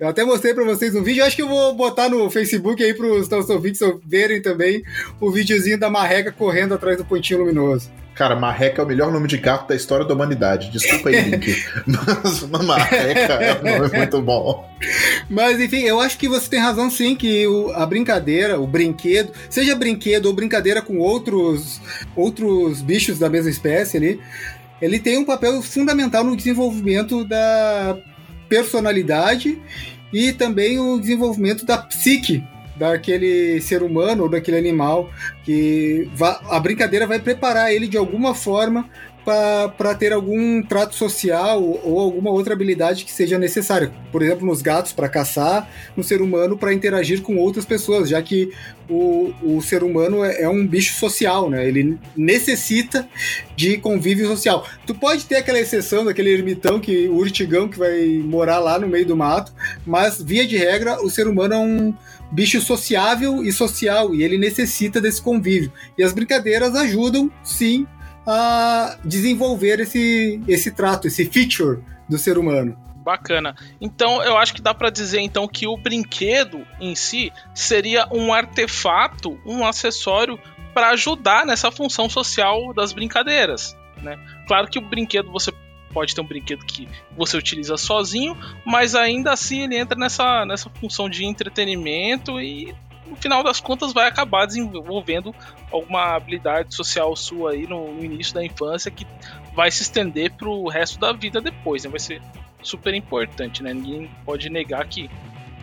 Eu 0.00 0.08
até 0.08 0.24
mostrei 0.24 0.54
para 0.54 0.64
vocês 0.64 0.92
um 0.96 1.04
vídeo, 1.04 1.24
acho 1.24 1.36
que 1.36 1.42
eu 1.42 1.48
vou 1.48 1.72
botar 1.72 2.08
no 2.08 2.28
Facebook 2.28 2.82
aí 2.82 2.92
para 2.92 3.06
os 3.06 3.28
nossos 3.28 3.48
ouvintes 3.48 3.80
verem 4.04 4.42
também 4.42 4.82
o 5.20 5.30
videozinho 5.30 5.78
da 5.78 5.88
marreca 5.88 6.32
correndo 6.32 6.74
atrás 6.74 6.98
do 6.98 7.04
pontinho 7.04 7.38
luminoso. 7.38 8.01
Cara, 8.14 8.36
Marreca 8.36 8.82
é 8.82 8.84
o 8.84 8.88
melhor 8.88 9.10
nome 9.10 9.26
de 9.26 9.38
gato 9.38 9.68
da 9.68 9.74
história 9.74 10.04
da 10.04 10.12
humanidade. 10.12 10.70
Desculpa 10.70 11.08
aí, 11.08 11.30
Link. 11.30 11.64
mas 12.50 12.64
Marreca 12.64 13.32
é 13.34 13.60
um 13.60 13.78
nome 13.78 13.96
muito 13.96 14.20
bom. 14.20 14.68
Mas 15.30 15.58
enfim, 15.58 15.82
eu 15.82 15.98
acho 15.98 16.18
que 16.18 16.28
você 16.28 16.48
tem 16.50 16.60
razão 16.60 16.90
sim 16.90 17.16
que 17.16 17.46
o, 17.46 17.70
a 17.70 17.86
brincadeira, 17.86 18.60
o 18.60 18.66
brinquedo, 18.66 19.32
seja 19.48 19.74
brinquedo 19.74 20.26
ou 20.26 20.34
brincadeira 20.34 20.82
com 20.82 20.98
outros, 20.98 21.80
outros 22.14 22.82
bichos 22.82 23.18
da 23.18 23.30
mesma 23.30 23.50
espécie 23.50 23.96
ali, 23.96 24.20
ele 24.80 24.98
tem 24.98 25.16
um 25.16 25.24
papel 25.24 25.62
fundamental 25.62 26.22
no 26.22 26.36
desenvolvimento 26.36 27.24
da 27.24 27.96
personalidade 28.48 29.58
e 30.12 30.32
também 30.32 30.78
o 30.78 31.00
desenvolvimento 31.00 31.64
da 31.64 31.78
psique 31.78 32.44
daquele 32.76 33.60
ser 33.60 33.82
humano 33.82 34.24
ou 34.24 34.28
daquele 34.28 34.58
animal, 34.58 35.10
que 35.44 36.08
a 36.48 36.60
brincadeira 36.60 37.06
vai 37.06 37.18
preparar 37.18 37.72
ele 37.72 37.86
de 37.86 37.96
alguma 37.96 38.34
forma 38.34 38.88
para 39.24 39.94
ter 39.94 40.12
algum 40.12 40.62
trato 40.62 40.96
social 40.96 41.62
ou 41.62 42.00
alguma 42.00 42.30
outra 42.30 42.54
habilidade 42.54 43.04
que 43.04 43.12
seja 43.12 43.38
necessária. 43.38 43.92
Por 44.10 44.20
exemplo, 44.20 44.44
nos 44.44 44.60
gatos 44.60 44.92
para 44.92 45.08
caçar, 45.08 45.70
no 45.96 46.02
ser 46.02 46.20
humano 46.20 46.58
para 46.58 46.74
interagir 46.74 47.22
com 47.22 47.36
outras 47.36 47.64
pessoas, 47.64 48.08
já 48.08 48.20
que 48.20 48.52
o, 48.90 49.32
o 49.42 49.62
ser 49.62 49.84
humano 49.84 50.24
é, 50.24 50.42
é, 50.42 50.48
um 50.48 50.66
bicho 50.66 50.94
social, 50.94 51.48
né? 51.48 51.66
Ele 51.66 51.98
necessita 52.16 53.08
de 53.54 53.78
convívio 53.78 54.26
social. 54.26 54.66
Tu 54.84 54.94
pode 54.94 55.24
ter 55.24 55.36
aquela 55.36 55.60
exceção 55.60 56.04
daquele 56.04 56.30
ermitão 56.30 56.80
que 56.80 57.08
o 57.08 57.14
urtigão 57.14 57.68
que 57.68 57.78
vai 57.78 58.20
morar 58.24 58.58
lá 58.58 58.78
no 58.78 58.88
meio 58.88 59.06
do 59.06 59.16
mato, 59.16 59.52
mas 59.86 60.20
via 60.20 60.46
de 60.46 60.56
regra 60.56 61.00
o 61.00 61.08
ser 61.08 61.28
humano 61.28 61.54
é 61.54 61.58
um 61.58 61.94
bicho 62.32 62.60
sociável 62.60 63.44
e 63.44 63.52
social 63.52 64.14
e 64.14 64.22
ele 64.22 64.38
necessita 64.38 65.00
desse 65.00 65.20
convívio. 65.20 65.72
E 65.96 66.02
as 66.02 66.12
brincadeiras 66.12 66.74
ajudam, 66.74 67.30
sim, 67.44 67.86
a 68.26 68.96
desenvolver 69.04 69.80
esse, 69.80 70.40
esse 70.48 70.70
trato, 70.70 71.06
esse 71.06 71.24
feature 71.26 71.82
do 72.08 72.18
ser 72.18 72.38
humano. 72.38 72.76
Bacana. 72.96 73.54
Então 73.80 74.22
eu 74.22 74.38
acho 74.38 74.54
que 74.54 74.62
dá 74.62 74.72
para 74.72 74.88
dizer 74.88 75.20
então 75.20 75.46
que 75.48 75.66
o 75.66 75.76
brinquedo 75.76 76.64
em 76.80 76.94
si 76.94 77.32
seria 77.52 78.06
um 78.12 78.32
artefato, 78.32 79.38
um 79.44 79.66
acessório 79.66 80.38
para 80.72 80.90
ajudar 80.90 81.44
nessa 81.44 81.70
função 81.70 82.08
social 82.08 82.72
das 82.72 82.92
brincadeiras, 82.92 83.76
né? 84.00 84.16
Claro 84.46 84.68
que 84.68 84.78
o 84.78 84.88
brinquedo 84.88 85.30
você 85.30 85.52
pode 85.92 86.14
ter 86.14 86.20
um 86.20 86.26
brinquedo 86.26 86.64
que 86.64 86.88
você 87.16 87.36
utiliza 87.36 87.76
sozinho, 87.76 88.36
mas 88.64 88.94
ainda 88.94 89.32
assim 89.32 89.62
ele 89.62 89.76
entra 89.76 89.98
nessa, 89.98 90.44
nessa 90.44 90.70
função 90.70 91.08
de 91.08 91.24
entretenimento 91.24 92.40
e 92.40 92.74
no 93.06 93.16
final 93.16 93.42
das 93.42 93.60
contas 93.60 93.92
vai 93.92 94.08
acabar 94.08 94.46
desenvolvendo 94.46 95.34
alguma 95.70 96.14
habilidade 96.14 96.74
social 96.74 97.14
sua 97.14 97.52
aí 97.52 97.66
no, 97.66 97.92
no 97.92 98.04
início 98.04 98.34
da 98.34 98.44
infância 98.44 98.90
que 98.90 99.06
vai 99.54 99.70
se 99.70 99.82
estender 99.82 100.32
pro 100.32 100.66
resto 100.68 100.98
da 100.98 101.12
vida 101.12 101.40
depois, 101.40 101.84
né? 101.84 101.90
Vai 101.90 102.00
ser 102.00 102.22
super 102.62 102.94
importante, 102.94 103.62
né? 103.62 103.74
Ninguém 103.74 104.10
pode 104.24 104.48
negar 104.48 104.86
que 104.86 105.10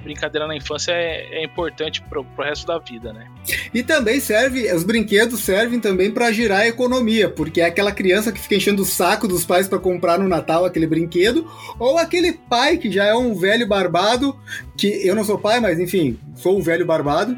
brincadeira 0.03 0.47
na 0.47 0.55
infância 0.55 0.91
é, 0.91 1.27
é 1.31 1.43
importante 1.43 2.01
pro, 2.01 2.23
pro 2.23 2.45
resto 2.45 2.65
da 2.65 2.77
vida, 2.79 3.13
né? 3.13 3.27
E 3.73 3.83
também 3.83 4.19
serve, 4.19 4.71
os 4.73 4.83
brinquedos 4.83 5.41
servem 5.41 5.79
também 5.79 6.11
para 6.11 6.31
girar 6.31 6.61
a 6.61 6.67
economia, 6.67 7.29
porque 7.29 7.61
é 7.61 7.65
aquela 7.65 7.91
criança 7.91 8.31
que 8.31 8.39
fica 8.39 8.55
enchendo 8.55 8.81
o 8.81 8.85
saco 8.85 9.27
dos 9.27 9.45
pais 9.45 9.67
para 9.67 9.79
comprar 9.79 10.19
no 10.19 10.27
Natal 10.27 10.65
aquele 10.65 10.87
brinquedo, 10.87 11.49
ou 11.77 11.97
aquele 11.97 12.33
pai 12.33 12.77
que 12.77 12.91
já 12.91 13.05
é 13.05 13.15
um 13.15 13.35
velho 13.35 13.67
barbado, 13.67 14.37
que 14.77 14.87
eu 15.07 15.15
não 15.15 15.23
sou 15.23 15.37
pai, 15.37 15.59
mas 15.59 15.79
enfim, 15.79 16.19
sou 16.35 16.57
um 16.57 16.61
velho 16.61 16.85
barbado, 16.85 17.37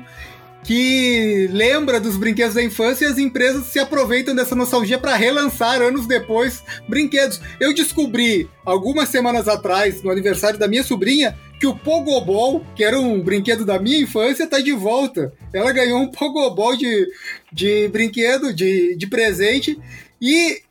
que 0.64 1.50
lembra 1.52 2.00
dos 2.00 2.18
brinquedos 2.18 2.54
da 2.54 2.64
infância 2.64 3.06
e 3.06 3.08
as 3.08 3.18
empresas 3.18 3.66
se 3.68 3.80
aproveitam 3.80 4.36
dessa 4.36 4.56
nostalgia 4.56 4.98
para 4.98 5.16
relançar 5.16 5.82
anos 5.82 6.06
depois 6.06 6.64
brinquedos. 6.88 7.42
Eu 7.60 7.74
descobri 7.74 8.50
algumas 8.66 9.10
semanas 9.10 9.48
atrás, 9.48 10.04
no 10.04 10.12
aniversário 10.12 10.60
da 10.60 10.68
minha 10.68 10.84
sobrinha, 10.84 11.38
que 11.60 11.68
o 11.68 11.76
Pogobol, 11.76 12.66
que 12.76 12.84
era 12.84 13.00
um 13.00 13.22
brinquedo 13.22 13.66
da 13.66 13.80
minha 13.80 14.00
infância, 14.00 14.48
tá 14.48 14.60
de 14.60 14.72
volta. 14.72 15.34
Ela 15.54 15.72
ganhou 15.72 16.00
um 16.00 16.12
Pogobol 16.12 16.76
de, 16.76 17.08
de 17.52 17.88
brinquedo, 17.90 18.54
de, 18.54 18.96
de 18.96 19.08
presente, 19.08 19.80
e 20.22 20.62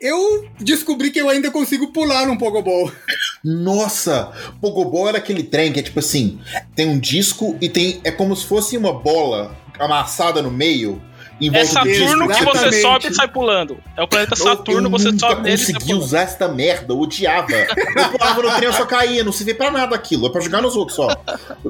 eu 0.00 0.46
descobri 0.60 1.10
que 1.10 1.20
eu 1.20 1.28
ainda 1.28 1.50
consigo 1.50 1.92
pular 1.92 2.26
num 2.26 2.36
Pogobol. 2.36 2.92
Nossa! 3.46 4.32
Pogobol 4.60 5.08
era 5.08 5.18
aquele 5.18 5.44
trem 5.44 5.72
que 5.72 5.78
é 5.78 5.82
tipo 5.82 6.00
assim: 6.00 6.40
tem 6.74 6.88
um 6.88 6.98
disco 6.98 7.56
e 7.60 7.68
tem. 7.68 8.00
É 8.02 8.10
como 8.10 8.34
se 8.34 8.44
fosse 8.44 8.76
uma 8.76 8.92
bola 8.92 9.56
amassada 9.78 10.42
no 10.42 10.50
meio. 10.50 11.00
É 11.40 11.64
Saturno 11.66 12.28
que 12.28 12.44
você 12.44 12.80
sobe 12.80 13.08
e 13.08 13.14
sai 13.14 13.28
pulando. 13.28 13.76
É 13.94 14.02
o 14.02 14.08
planeta 14.08 14.34
Saturno, 14.34 14.88
você 14.88 15.16
sobe 15.18 15.42
nele 15.42 15.62
e 15.62 15.72
consegui 15.74 15.94
usar 15.94 16.22
esta 16.22 16.48
merda, 16.48 16.94
eu 16.94 16.98
odiava. 16.98 17.52
Eu 17.52 18.08
pulava 18.10 18.42
no 18.42 18.50
trem, 18.56 18.64
eu 18.64 18.72
só 18.72 18.86
caía, 18.86 19.22
não 19.22 19.32
se 19.32 19.44
vê 19.44 19.52
pra 19.52 19.70
nada 19.70 19.94
aquilo, 19.94 20.26
é 20.26 20.30
pra 20.30 20.40
jogar 20.40 20.62
nos 20.62 20.74
outros 20.74 20.96
só. 20.96 21.08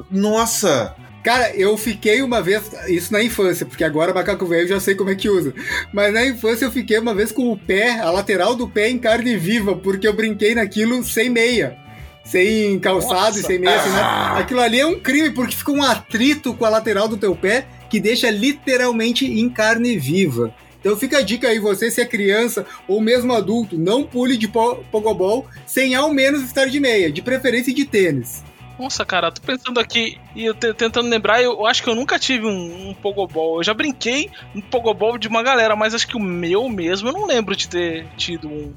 Nossa! 0.09 0.95
Cara, 1.23 1.53
eu 1.55 1.75
fiquei 1.77 2.21
uma 2.21 2.41
vez, 2.41 2.63
isso 2.87 3.11
na 3.11 3.21
infância, 3.21 3.65
porque 3.65 3.83
agora 3.83 4.13
macaco 4.13 4.45
velho 4.45 4.63
eu 4.63 4.67
já 4.67 4.79
sei 4.79 4.95
como 4.95 5.09
é 5.09 5.15
que 5.15 5.29
usa. 5.29 5.53
Mas 5.93 6.13
na 6.13 6.25
infância 6.25 6.65
eu 6.65 6.71
fiquei 6.71 6.97
uma 6.97 7.13
vez 7.13 7.31
com 7.31 7.51
o 7.51 7.57
pé, 7.57 7.99
a 7.99 8.09
lateral 8.09 8.55
do 8.55 8.67
pé 8.67 8.89
em 8.89 8.97
carne 8.97 9.35
viva, 9.35 9.75
porque 9.75 10.07
eu 10.07 10.13
brinquei 10.13 10.55
naquilo 10.55 11.03
sem 11.03 11.29
meia. 11.29 11.77
Sem 12.23 12.79
calçado 12.79 13.37
Nossa. 13.37 13.39
e 13.39 13.43
sem 13.43 13.59
meia, 13.59 13.81
sem 13.81 13.91
nada. 13.91 14.39
Aquilo 14.39 14.59
ali 14.59 14.79
é 14.79 14.85
um 14.85 14.99
crime, 14.99 15.31
porque 15.31 15.55
fica 15.55 15.71
um 15.71 15.83
atrito 15.83 16.53
com 16.53 16.65
a 16.65 16.69
lateral 16.69 17.07
do 17.07 17.17
teu 17.17 17.35
pé 17.35 17.65
que 17.89 17.99
deixa 17.99 18.29
literalmente 18.29 19.25
em 19.25 19.49
carne 19.49 19.97
viva. 19.97 20.53
Então 20.79 20.95
fica 20.95 21.17
a 21.17 21.21
dica 21.21 21.47
aí, 21.47 21.59
você 21.59 21.89
se 21.89 21.99
é 21.99 22.05
criança 22.05 22.65
ou 22.87 23.01
mesmo 23.01 23.33
adulto, 23.33 23.77
não 23.77 24.03
pule 24.03 24.37
de 24.37 24.47
pogobol 24.47 25.45
sem 25.65 25.95
ao 25.95 26.13
menos 26.13 26.43
estar 26.43 26.65
de 26.65 26.79
meia, 26.79 27.11
de 27.11 27.21
preferência 27.21 27.73
de 27.73 27.85
tênis. 27.85 28.43
Nossa, 28.79 29.03
cara, 29.03 29.31
tô 29.31 29.41
pensando 29.41 29.79
aqui 29.79 30.19
e 30.35 30.45
eu 30.45 30.53
tentando 30.53 31.09
lembrar, 31.09 31.41
eu 31.41 31.65
acho 31.65 31.81
que 31.81 31.89
eu 31.89 31.95
nunca 31.95 32.19
tive 32.19 32.45
um, 32.45 32.89
um 32.89 32.93
Pogobol. 32.93 33.57
Eu 33.57 33.63
já 33.63 33.73
brinquei 33.73 34.29
um 34.55 34.61
Pogobol 34.61 35.17
de 35.17 35.27
uma 35.27 35.41
galera, 35.41 35.75
mas 35.75 35.95
acho 35.95 36.07
que 36.07 36.15
o 36.15 36.19
meu 36.19 36.69
mesmo 36.69 37.09
eu 37.09 37.13
não 37.13 37.25
lembro 37.25 37.55
de 37.55 37.67
ter 37.67 38.05
tido 38.15 38.47
um. 38.47 38.73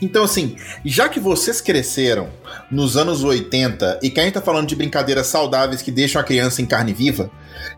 Então, 0.00 0.24
assim, 0.24 0.56
já 0.84 1.08
que 1.08 1.20
vocês 1.20 1.60
cresceram 1.60 2.30
nos 2.70 2.96
anos 2.96 3.22
80 3.22 4.00
e 4.02 4.10
que 4.10 4.20
a 4.20 4.24
gente 4.24 4.34
tá 4.34 4.40
falando 4.40 4.66
de 4.66 4.76
brincadeiras 4.76 5.26
saudáveis 5.26 5.82
que 5.82 5.90
deixam 5.90 6.20
a 6.20 6.24
criança 6.24 6.62
em 6.62 6.66
carne 6.66 6.92
viva, 6.92 7.30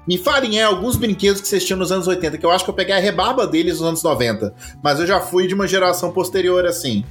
me 0.06 0.18
falem 0.18 0.60
é, 0.60 0.64
alguns 0.64 0.96
brinquedos 0.96 1.40
que 1.40 1.48
vocês 1.48 1.64
tinham 1.64 1.78
nos 1.78 1.90
anos 1.90 2.06
80, 2.06 2.38
que 2.38 2.46
eu 2.46 2.50
acho 2.50 2.64
que 2.64 2.70
eu 2.70 2.74
peguei 2.74 2.94
a 2.94 3.00
rebarba 3.00 3.46
deles 3.46 3.78
nos 3.78 3.88
anos 3.88 4.02
90, 4.02 4.54
mas 4.82 5.00
eu 5.00 5.06
já 5.06 5.20
fui 5.20 5.46
de 5.46 5.54
uma 5.54 5.66
geração 5.66 6.12
posterior 6.12 6.64
assim. 6.66 7.04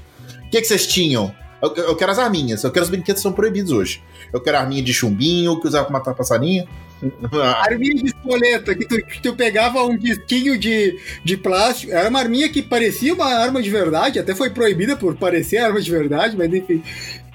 O 0.46 0.50
que, 0.50 0.62
que 0.62 0.68
vocês 0.68 0.88
tinham? 0.88 1.34
Eu, 1.62 1.76
eu, 1.76 1.96
quero 1.96 2.12
as 2.12 2.20
arminhas, 2.20 2.64
eu 2.64 2.72
quero 2.72 2.84
os 2.84 2.90
brinquedos 2.90 3.22
que 3.22 3.24
são 3.24 3.34
proibidos 3.34 3.72
hoje. 3.72 4.02
Eu 4.34 4.42
quero 4.42 4.58
a 4.58 4.62
arminha 4.62 4.82
de 4.82 4.94
chumbinho, 4.94 5.60
que 5.60 5.68
usava 5.68 5.86
pra 5.86 5.94
matar 5.94 6.16
passarinho. 6.16 6.68
arminha 7.62 7.96
de 7.96 8.08
espoleta, 8.08 8.76
que 8.76 8.86
tu, 8.86 8.98
que 9.06 9.22
tu 9.22 9.36
pegava 9.36 9.84
um 9.84 9.98
disquinho 9.98 10.58
de, 10.58 10.98
de 11.24 11.38
plástico. 11.38 11.92
Era 11.92 12.10
uma 12.10 12.20
arminha 12.20 12.50
que 12.50 12.62
parecia 12.62 13.14
uma 13.14 13.26
arma 13.26 13.62
de 13.62 13.70
verdade, 13.70 14.20
até 14.20 14.34
foi 14.34 14.50
proibida 14.50 14.96
por 14.96 15.16
parecer 15.16 15.58
arma 15.58 15.82
de 15.82 15.92
verdade, 15.92 16.36
mas 16.36 16.52
enfim. 16.54 16.84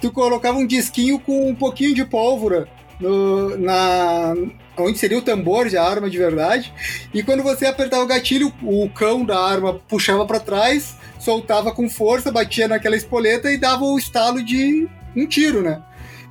Tu 0.01 0.11
colocava 0.11 0.59
um 0.59 0.67
disquinho 0.67 1.19
com 1.19 1.49
um 1.49 1.55
pouquinho 1.55 1.95
de 1.95 2.05
pólvora 2.05 2.69
no, 3.01 3.57
na, 3.57 4.35
onde 4.79 4.99
seria 4.99 5.19
o 5.19 5.23
tambor 5.23 5.69
de 5.69 5.77
arma 5.77 6.09
de 6.09 6.19
verdade. 6.19 6.73
E 7.13 7.23
quando 7.23 7.43
você 7.43 7.67
apertava 7.67 8.03
o 8.03 8.07
gatilho, 8.07 8.53
o 8.63 8.89
cão 8.91 9.25
da 9.25 9.39
arma 9.39 9.75
puxava 9.89 10.27
para 10.27 10.41
trás, 10.41 10.97
soltava 11.27 11.73
com 11.73 11.91
força, 11.91 12.31
batia 12.31 12.69
naquela 12.69 12.97
espoleta 12.97 13.53
e 13.53 13.59
dava 13.59 13.85
o 13.85 13.99
estalo 13.99 14.41
de 14.43 14.89
um 15.17 15.27
tiro, 15.27 15.61
né? 15.61 15.83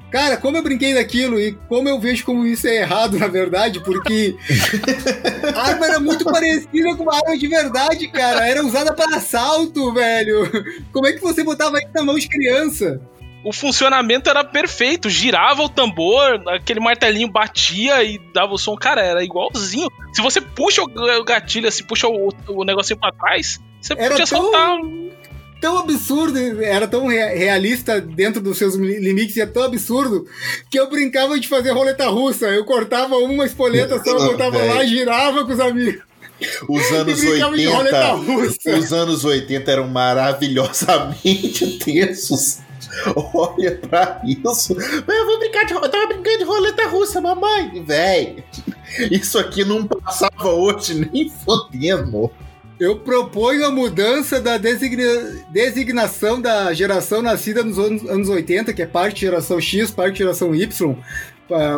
Cara, 0.09 0.37
como 0.37 0.55
eu 0.55 0.63
brinquei 0.63 0.93
daquilo 0.93 1.37
e 1.37 1.51
como 1.67 1.89
eu 1.89 1.99
vejo 1.99 2.23
como 2.23 2.45
isso 2.45 2.65
é 2.65 2.77
errado, 2.77 3.19
na 3.19 3.27
verdade, 3.27 3.81
porque 3.81 4.33
a 5.53 5.61
arma 5.69 5.85
era 5.87 5.99
muito 5.99 6.23
parecida 6.23 6.95
com 6.95 7.03
uma 7.03 7.15
arma 7.15 7.37
de 7.37 7.47
verdade, 7.47 8.07
cara. 8.07 8.47
Era 8.47 8.65
usada 8.65 8.93
para 8.93 9.17
assalto, 9.17 9.93
velho. 9.93 10.49
Como 10.93 11.05
é 11.05 11.11
que 11.11 11.21
você 11.21 11.43
botava 11.43 11.77
isso 11.79 11.91
na 11.93 12.03
mão 12.03 12.17
de 12.17 12.29
criança? 12.29 13.01
o 13.45 13.53
funcionamento 13.53 14.27
era 14.27 14.43
perfeito. 14.43 15.07
Girava 15.07 15.61
o 15.61 15.69
tambor, 15.69 16.41
aquele 16.47 16.79
martelinho 16.79 17.27
batia 17.27 18.03
e 18.03 18.17
dava 18.33 18.53
o 18.53 18.57
som. 18.57 18.75
Cara, 18.75 19.01
era 19.01 19.23
igualzinho. 19.23 19.87
Se 20.13 20.21
você 20.21 20.41
puxa 20.41 20.81
o 20.81 21.23
gatilho, 21.23 21.67
assim, 21.67 21.83
puxa 21.83 22.07
o, 22.07 22.29
o 22.47 22.63
negocinho 22.63 22.99
pra 22.99 23.11
trás, 23.11 23.59
você 23.85 23.93
era 23.93 24.09
podia 24.09 24.25
tão, 24.25 24.41
soltar. 24.41 24.79
Tão 25.61 25.77
absurdo, 25.77 26.61
era 26.61 26.87
tão 26.87 27.07
realista 27.07 28.01
dentro 28.01 28.41
dos 28.41 28.57
seus 28.57 28.75
limites, 28.75 29.35
e 29.37 29.41
é 29.41 29.45
tão 29.45 29.63
absurdo 29.63 30.25
que 30.69 30.79
eu 30.79 30.89
brincava 30.89 31.39
de 31.39 31.47
fazer 31.47 31.71
roleta 31.71 32.07
russa. 32.07 32.47
Eu 32.47 32.65
cortava 32.65 33.15
uma 33.17 33.45
espoleta 33.45 34.01
só, 34.03 34.17
botava 34.27 34.57
lá, 34.57 34.83
girava 34.85 35.45
com 35.45 35.53
os 35.53 35.59
amigos. 35.59 36.03
Os 36.67 36.83
anos 36.91 37.23
80. 37.23 38.15
Os 38.77 38.93
anos 38.93 39.23
80 39.23 39.71
eram 39.71 39.87
maravilhosamente 39.87 41.79
tensos. 41.79 42.59
Olha 43.33 43.77
pra 43.77 44.21
isso. 44.25 44.73
Eu 44.73 45.25
vou 45.25 45.39
brincar 45.39 45.65
de. 45.65 45.73
Eu 45.73 45.89
tava 45.89 46.07
brincando 46.07 46.37
de 46.39 46.43
roleta 46.43 46.87
russa, 46.87 47.21
mamãe. 47.21 47.83
Véi, 47.85 48.43
isso 49.11 49.37
aqui 49.37 49.63
não 49.63 49.85
passava 49.85 50.49
hoje 50.49 51.09
nem 51.11 51.29
fodendo. 51.29 52.31
Eu 52.79 52.97
proponho 52.97 53.65
a 53.65 53.71
mudança 53.71 54.39
da 54.39 54.57
designa... 54.57 55.03
designação 55.49 56.41
da 56.41 56.73
geração 56.73 57.21
nascida 57.21 57.63
nos 57.63 57.79
anos, 57.79 58.09
anos 58.09 58.29
80, 58.29 58.73
que 58.73 58.81
é 58.81 58.85
parte 58.85 59.21
geração 59.21 59.61
X, 59.61 59.91
parte 59.91 60.17
geração 60.17 60.53
Y, 60.53 60.95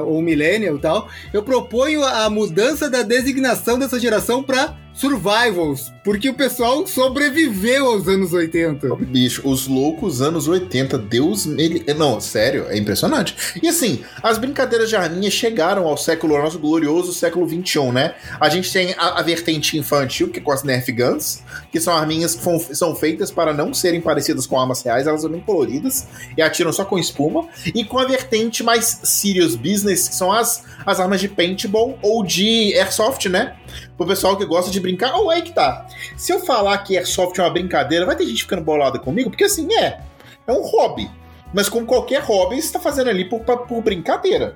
ou 0.05 0.21
millennial 0.21 0.77
e 0.77 0.79
tal. 0.79 1.07
Eu 1.31 1.43
proponho 1.43 2.03
a 2.03 2.29
mudança 2.29 2.89
da 2.89 3.03
designação 3.03 3.77
dessa 3.77 3.99
geração 3.99 4.41
para 4.41 4.75
survivals, 4.97 5.93
porque 6.03 6.27
o 6.27 6.33
pessoal 6.33 6.87
sobreviveu 6.87 7.85
aos 7.85 8.07
anos 8.07 8.33
80. 8.33 8.95
Bicho, 8.95 9.47
os 9.47 9.67
loucos 9.67 10.23
anos 10.23 10.47
80, 10.47 10.97
Deus. 10.97 11.45
Ele... 11.45 11.85
Não, 11.93 12.19
sério, 12.19 12.65
é 12.67 12.77
impressionante. 12.77 13.35
E 13.61 13.67
assim, 13.67 14.03
as 14.23 14.39
brincadeiras 14.39 14.89
de 14.89 14.95
arminha 14.95 15.29
chegaram 15.29 15.85
ao 15.85 15.95
século, 15.97 16.35
ao 16.35 16.41
nosso 16.41 16.57
glorioso 16.57 17.13
século 17.13 17.45
21, 17.45 17.91
né? 17.91 18.15
A 18.39 18.49
gente 18.49 18.73
tem 18.73 18.95
a, 18.97 19.19
a 19.19 19.21
vertente 19.21 19.77
infantil, 19.77 20.29
que 20.29 20.39
é 20.39 20.41
com 20.41 20.51
as 20.51 20.63
Nerf 20.63 20.91
Guns, 20.91 21.43
que 21.71 21.79
são 21.79 21.95
arminhas 21.95 22.33
que 22.33 22.75
são 22.75 22.95
feitas 22.95 23.29
para 23.29 23.53
não 23.53 23.75
serem 23.75 24.01
parecidas 24.01 24.47
com 24.47 24.59
armas 24.59 24.81
reais, 24.81 25.05
elas 25.05 25.21
são 25.21 25.29
bem 25.29 25.41
coloridas 25.41 26.07
e 26.35 26.41
atiram 26.41 26.73
só 26.73 26.83
com 26.83 26.97
espuma. 26.97 27.47
E 27.65 27.83
com 27.83 27.99
a 27.99 28.05
vertente 28.05 28.63
mais 28.63 29.01
serious 29.03 29.55
business, 29.55 30.09
que 30.09 30.15
são 30.15 30.31
as, 30.31 30.63
as 30.83 30.99
armas 30.99 31.21
de 31.21 31.27
paintball 31.27 31.99
ou 32.01 32.23
de 32.23 32.73
airsoft, 32.75 33.29
né? 33.29 33.55
Pro 33.95 34.07
pessoal 34.07 34.37
que 34.37 34.45
gosta 34.45 34.71
de 34.71 34.79
brincar. 34.87 35.15
Ou 35.15 35.29
aí 35.29 35.41
que 35.41 35.51
tá. 35.51 35.85
Se 36.15 36.31
eu 36.31 36.39
falar 36.39 36.77
que 36.79 36.97
Airsoft 36.97 37.37
é 37.37 37.43
uma 37.43 37.49
brincadeira, 37.49 38.05
vai 38.05 38.15
ter 38.15 38.25
gente 38.25 38.43
ficando 38.43 38.61
bolada 38.61 38.97
comigo, 38.97 39.29
porque 39.29 39.43
assim, 39.43 39.67
é. 39.73 39.99
É 40.45 40.51
um 40.51 40.61
hobby. 40.61 41.09
Mas 41.53 41.69
como 41.69 41.85
qualquer 41.85 42.21
hobby, 42.21 42.61
você 42.61 42.73
tá 42.73 42.79
fazendo 42.79 43.09
ali 43.09 43.25
por, 43.25 43.41
por 43.41 43.81
brincadeira. 43.81 44.55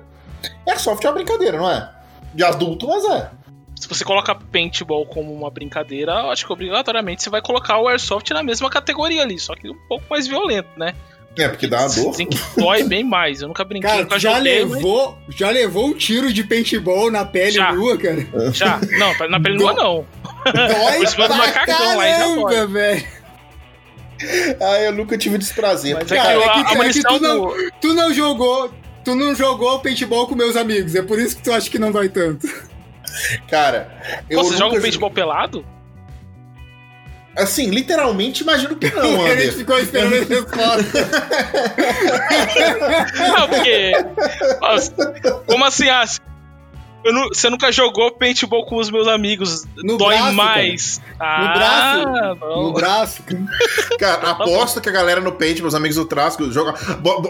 Airsoft 0.66 1.04
é 1.04 1.08
uma 1.08 1.14
brincadeira, 1.14 1.58
não 1.58 1.70
é? 1.70 1.90
De 2.34 2.42
adulto, 2.42 2.86
mas 2.86 3.04
é. 3.04 3.30
Se 3.78 3.88
você 3.88 4.04
coloca 4.04 4.34
paintball 4.34 5.04
como 5.06 5.32
uma 5.34 5.50
brincadeira, 5.50 6.12
eu 6.12 6.30
acho 6.30 6.46
que 6.46 6.52
obrigatoriamente 6.52 7.22
você 7.22 7.30
vai 7.30 7.42
colocar 7.42 7.78
o 7.78 7.88
Airsoft 7.88 8.30
na 8.30 8.42
mesma 8.42 8.70
categoria 8.70 9.22
ali, 9.22 9.38
só 9.38 9.54
que 9.54 9.68
um 9.68 9.76
pouco 9.88 10.04
mais 10.08 10.26
violento, 10.26 10.68
né? 10.76 10.94
É, 11.36 11.48
porque 11.48 11.66
dá 11.66 11.80
uma 11.80 11.88
dor. 11.88 12.14
Tem 12.14 12.26
que 12.26 12.38
dói 12.56 12.84
bem 12.84 13.02
mais. 13.02 13.40
Eu 13.40 13.48
nunca 13.48 13.64
brinquei. 13.64 13.88
Cara, 13.88 14.02
nunca 14.02 14.18
já 14.18 14.36
levou, 14.38 15.16
mas... 15.26 15.36
já 15.36 15.50
levou 15.50 15.86
um 15.86 15.94
tiro 15.94 16.32
de 16.32 16.44
paintball 16.44 17.10
na 17.10 17.24
pele 17.24 17.52
já. 17.52 17.72
nua, 17.72 17.96
cara? 17.96 18.26
Já. 18.52 18.78
Não, 18.98 19.28
na 19.28 19.40
pele 19.40 19.56
nua 19.56 19.72
não. 19.72 20.06
Dói 20.44 20.96
Por 20.98 21.08
cima 21.08 21.28
do 21.28 21.34
macacão 21.34 21.96
lá 21.96 22.52
já 22.52 22.66
velho. 22.66 23.22
Ah, 24.60 24.80
eu 24.80 24.92
nunca 24.92 25.18
tive 25.18 25.38
desprazer. 25.38 25.94
Mas, 25.94 26.08
cara, 26.08 26.34
é 26.34 26.38
que, 26.38 26.48
a, 26.48 26.80
a 26.80 26.86
é 26.86 26.92
que 26.92 27.02
tu, 27.02 27.20
não, 27.20 27.52
tu 27.80 27.94
não 27.94 28.14
jogou. 28.14 28.72
Tu 29.04 29.16
não 29.16 29.34
jogou 29.34 29.80
paintball 29.80 30.28
com 30.28 30.36
meus 30.36 30.54
amigos. 30.54 30.94
É 30.94 31.02
por 31.02 31.18
isso 31.18 31.36
que 31.36 31.42
tu 31.42 31.52
acha 31.52 31.68
que 31.68 31.78
não 31.78 31.90
dói 31.90 32.08
tanto. 32.08 32.48
Cara, 33.48 34.22
eu. 34.30 34.40
Pô, 34.40 34.44
você 34.44 34.56
joga 34.56 34.80
paintball 34.80 35.10
pelado? 35.10 35.64
Assim, 37.36 37.70
literalmente, 37.70 38.42
imagino 38.42 38.76
que 38.76 38.90
não, 38.90 39.24
A 39.24 39.36
gente 39.36 39.56
ficou 39.56 39.78
esperando 39.78 40.14
essa 40.14 40.34
resposta. 40.34 41.08
não, 43.28 43.48
porque. 43.48 43.92
Como 45.46 45.64
assim? 45.64 45.88
Ah, 45.88 46.04
não, 47.04 47.28
você 47.28 47.50
nunca 47.50 47.72
jogou 47.72 48.12
paintball 48.12 48.64
com 48.66 48.76
os 48.76 48.90
meus 48.90 49.08
amigos. 49.08 49.64
No 49.76 49.96
Dói 49.96 50.16
braço, 50.16 50.34
mais. 50.34 51.00
Ah, 51.18 51.40
no 51.40 51.54
braço. 51.54 52.36
Não. 52.40 52.62
No 52.62 52.72
braço. 52.72 53.22
Cara, 53.98 54.30
aposto 54.30 54.80
que 54.80 54.88
a 54.88 54.92
galera 54.92 55.20
no 55.20 55.32
paint, 55.32 55.60
meus 55.60 55.74
amigos 55.74 55.96
do 55.96 56.04
Trasco, 56.04 56.50
joga. 56.52 56.74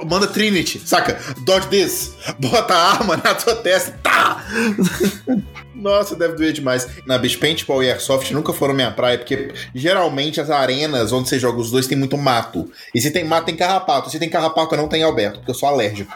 Manda 0.07 0.26
Trinity, 0.26 0.81
saca? 0.81 1.19
Dodge 1.45 1.69
this. 1.69 2.14
Bota 2.38 2.75
a 2.75 2.91
arma 2.93 3.17
na 3.17 3.35
tua 3.35 3.57
testa. 3.57 3.99
Tá! 4.02 4.45
Nossa, 5.75 6.14
deve 6.14 6.35
doer 6.35 6.52
demais. 6.52 6.87
Na 7.07 7.19
Beach 7.19 7.38
Paintball 7.38 7.83
e 7.83 7.91
Airsoft 7.91 8.31
nunca 8.33 8.52
foram 8.52 8.73
minha 8.73 8.93
praia, 8.93 9.19
porque 9.19 9.52
geralmente 9.75 10.41
as 10.41 10.49
arenas 10.49 11.12
onde 11.12 11.29
você 11.29 11.38
joga 11.38 11.59
os 11.59 11.71
dois 11.71 11.88
tem 11.88 11.99
muito 11.99 12.17
mato. 12.17 12.71
E 12.95 13.00
se 13.00 13.11
tem 13.11 13.25
mato, 13.25 13.47
tem 13.47 13.57
carrapato. 13.57 14.09
Se 14.09 14.19
tem 14.19 14.29
carrapato, 14.29 14.76
não 14.76 14.87
tem 14.87 15.02
Alberto, 15.02 15.38
porque 15.38 15.50
eu 15.50 15.55
sou 15.55 15.69
alérgico. 15.69 16.12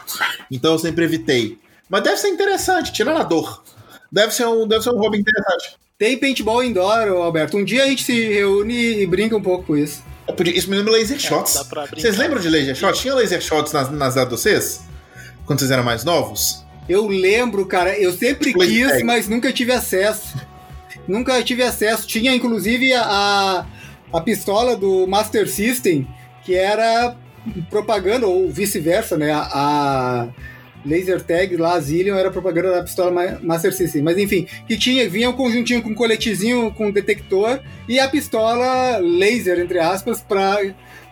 Então 0.49 0.71
eu 0.71 0.79
sempre 0.79 1.03
evitei. 1.03 1.57
Mas 1.89 2.03
deve 2.03 2.17
ser 2.17 2.29
interessante, 2.29 2.91
tirando 2.91 3.17
a 3.17 3.23
dor. 3.23 3.63
Deve 4.11 4.33
ser 4.33 4.45
um, 4.45 4.67
deve 4.67 4.83
ser 4.83 4.91
um 4.91 4.97
hobby 4.97 5.19
interessante. 5.19 5.75
Tem 5.97 6.17
paintball 6.17 6.63
indoor, 6.63 7.07
Alberto. 7.07 7.57
Um 7.57 7.63
dia 7.63 7.83
a 7.83 7.87
gente 7.87 8.03
se 8.03 8.29
reúne 8.33 9.01
e 9.01 9.07
brinca 9.07 9.35
um 9.35 9.41
pouco 9.41 9.65
com 9.65 9.77
isso. 9.77 10.03
Podia, 10.35 10.55
isso 10.55 10.69
me 10.69 10.77
lembra 10.77 10.93
laser 10.93 11.17
é, 11.17 11.19
shots. 11.19 11.55
É, 11.55 11.95
vocês 11.95 12.17
lembram 12.17 12.39
de 12.39 12.49
laser 12.49 12.75
shots? 12.75 13.01
Tinha 13.01 13.15
laser 13.15 13.41
shots 13.41 13.73
nas, 13.73 13.89
nas 13.89 14.15
datas 14.15 14.29
de 14.29 14.41
vocês? 14.41 14.81
Quando 15.45 15.59
vocês 15.59 15.71
eram 15.71 15.83
mais 15.83 16.03
novos? 16.03 16.63
Eu 16.87 17.07
lembro, 17.07 17.65
cara. 17.65 17.97
Eu 17.97 18.13
sempre 18.13 18.53
quis, 18.53 19.01
mas 19.03 19.27
nunca 19.27 19.51
tive 19.51 19.71
acesso. 19.71 20.37
Nunca 21.07 21.41
tive 21.43 21.63
acesso. 21.63 22.05
Tinha, 22.05 22.35
inclusive, 22.35 22.93
a, 22.93 23.65
a 24.13 24.21
pistola 24.21 24.75
do 24.75 25.07
Master 25.07 25.49
System, 25.49 26.07
que 26.43 26.53
era 26.53 27.15
propaganda, 27.69 28.27
ou 28.27 28.49
vice-versa, 28.49 29.17
né? 29.17 29.31
A, 29.31 30.27
laser 30.85 31.21
tag 31.21 31.55
lá, 31.57 31.79
Zillion, 31.79 32.15
era 32.15 32.31
propaganda 32.31 32.71
da 32.71 32.83
pistola 32.83 33.39
Master 33.41 33.73
System. 33.73 34.01
Mas 34.01 34.17
enfim, 34.17 34.47
que 34.67 34.77
tinha, 34.77 35.09
vinha 35.09 35.29
um 35.29 35.33
conjuntinho 35.33 35.81
com 35.81 35.89
um 35.89 35.95
coletezinho 35.95 36.71
com 36.71 36.91
detector 36.91 37.59
e 37.87 37.99
a 37.99 38.07
pistola 38.07 38.97
laser, 38.97 39.59
entre 39.59 39.79
aspas, 39.79 40.21
para 40.21 40.61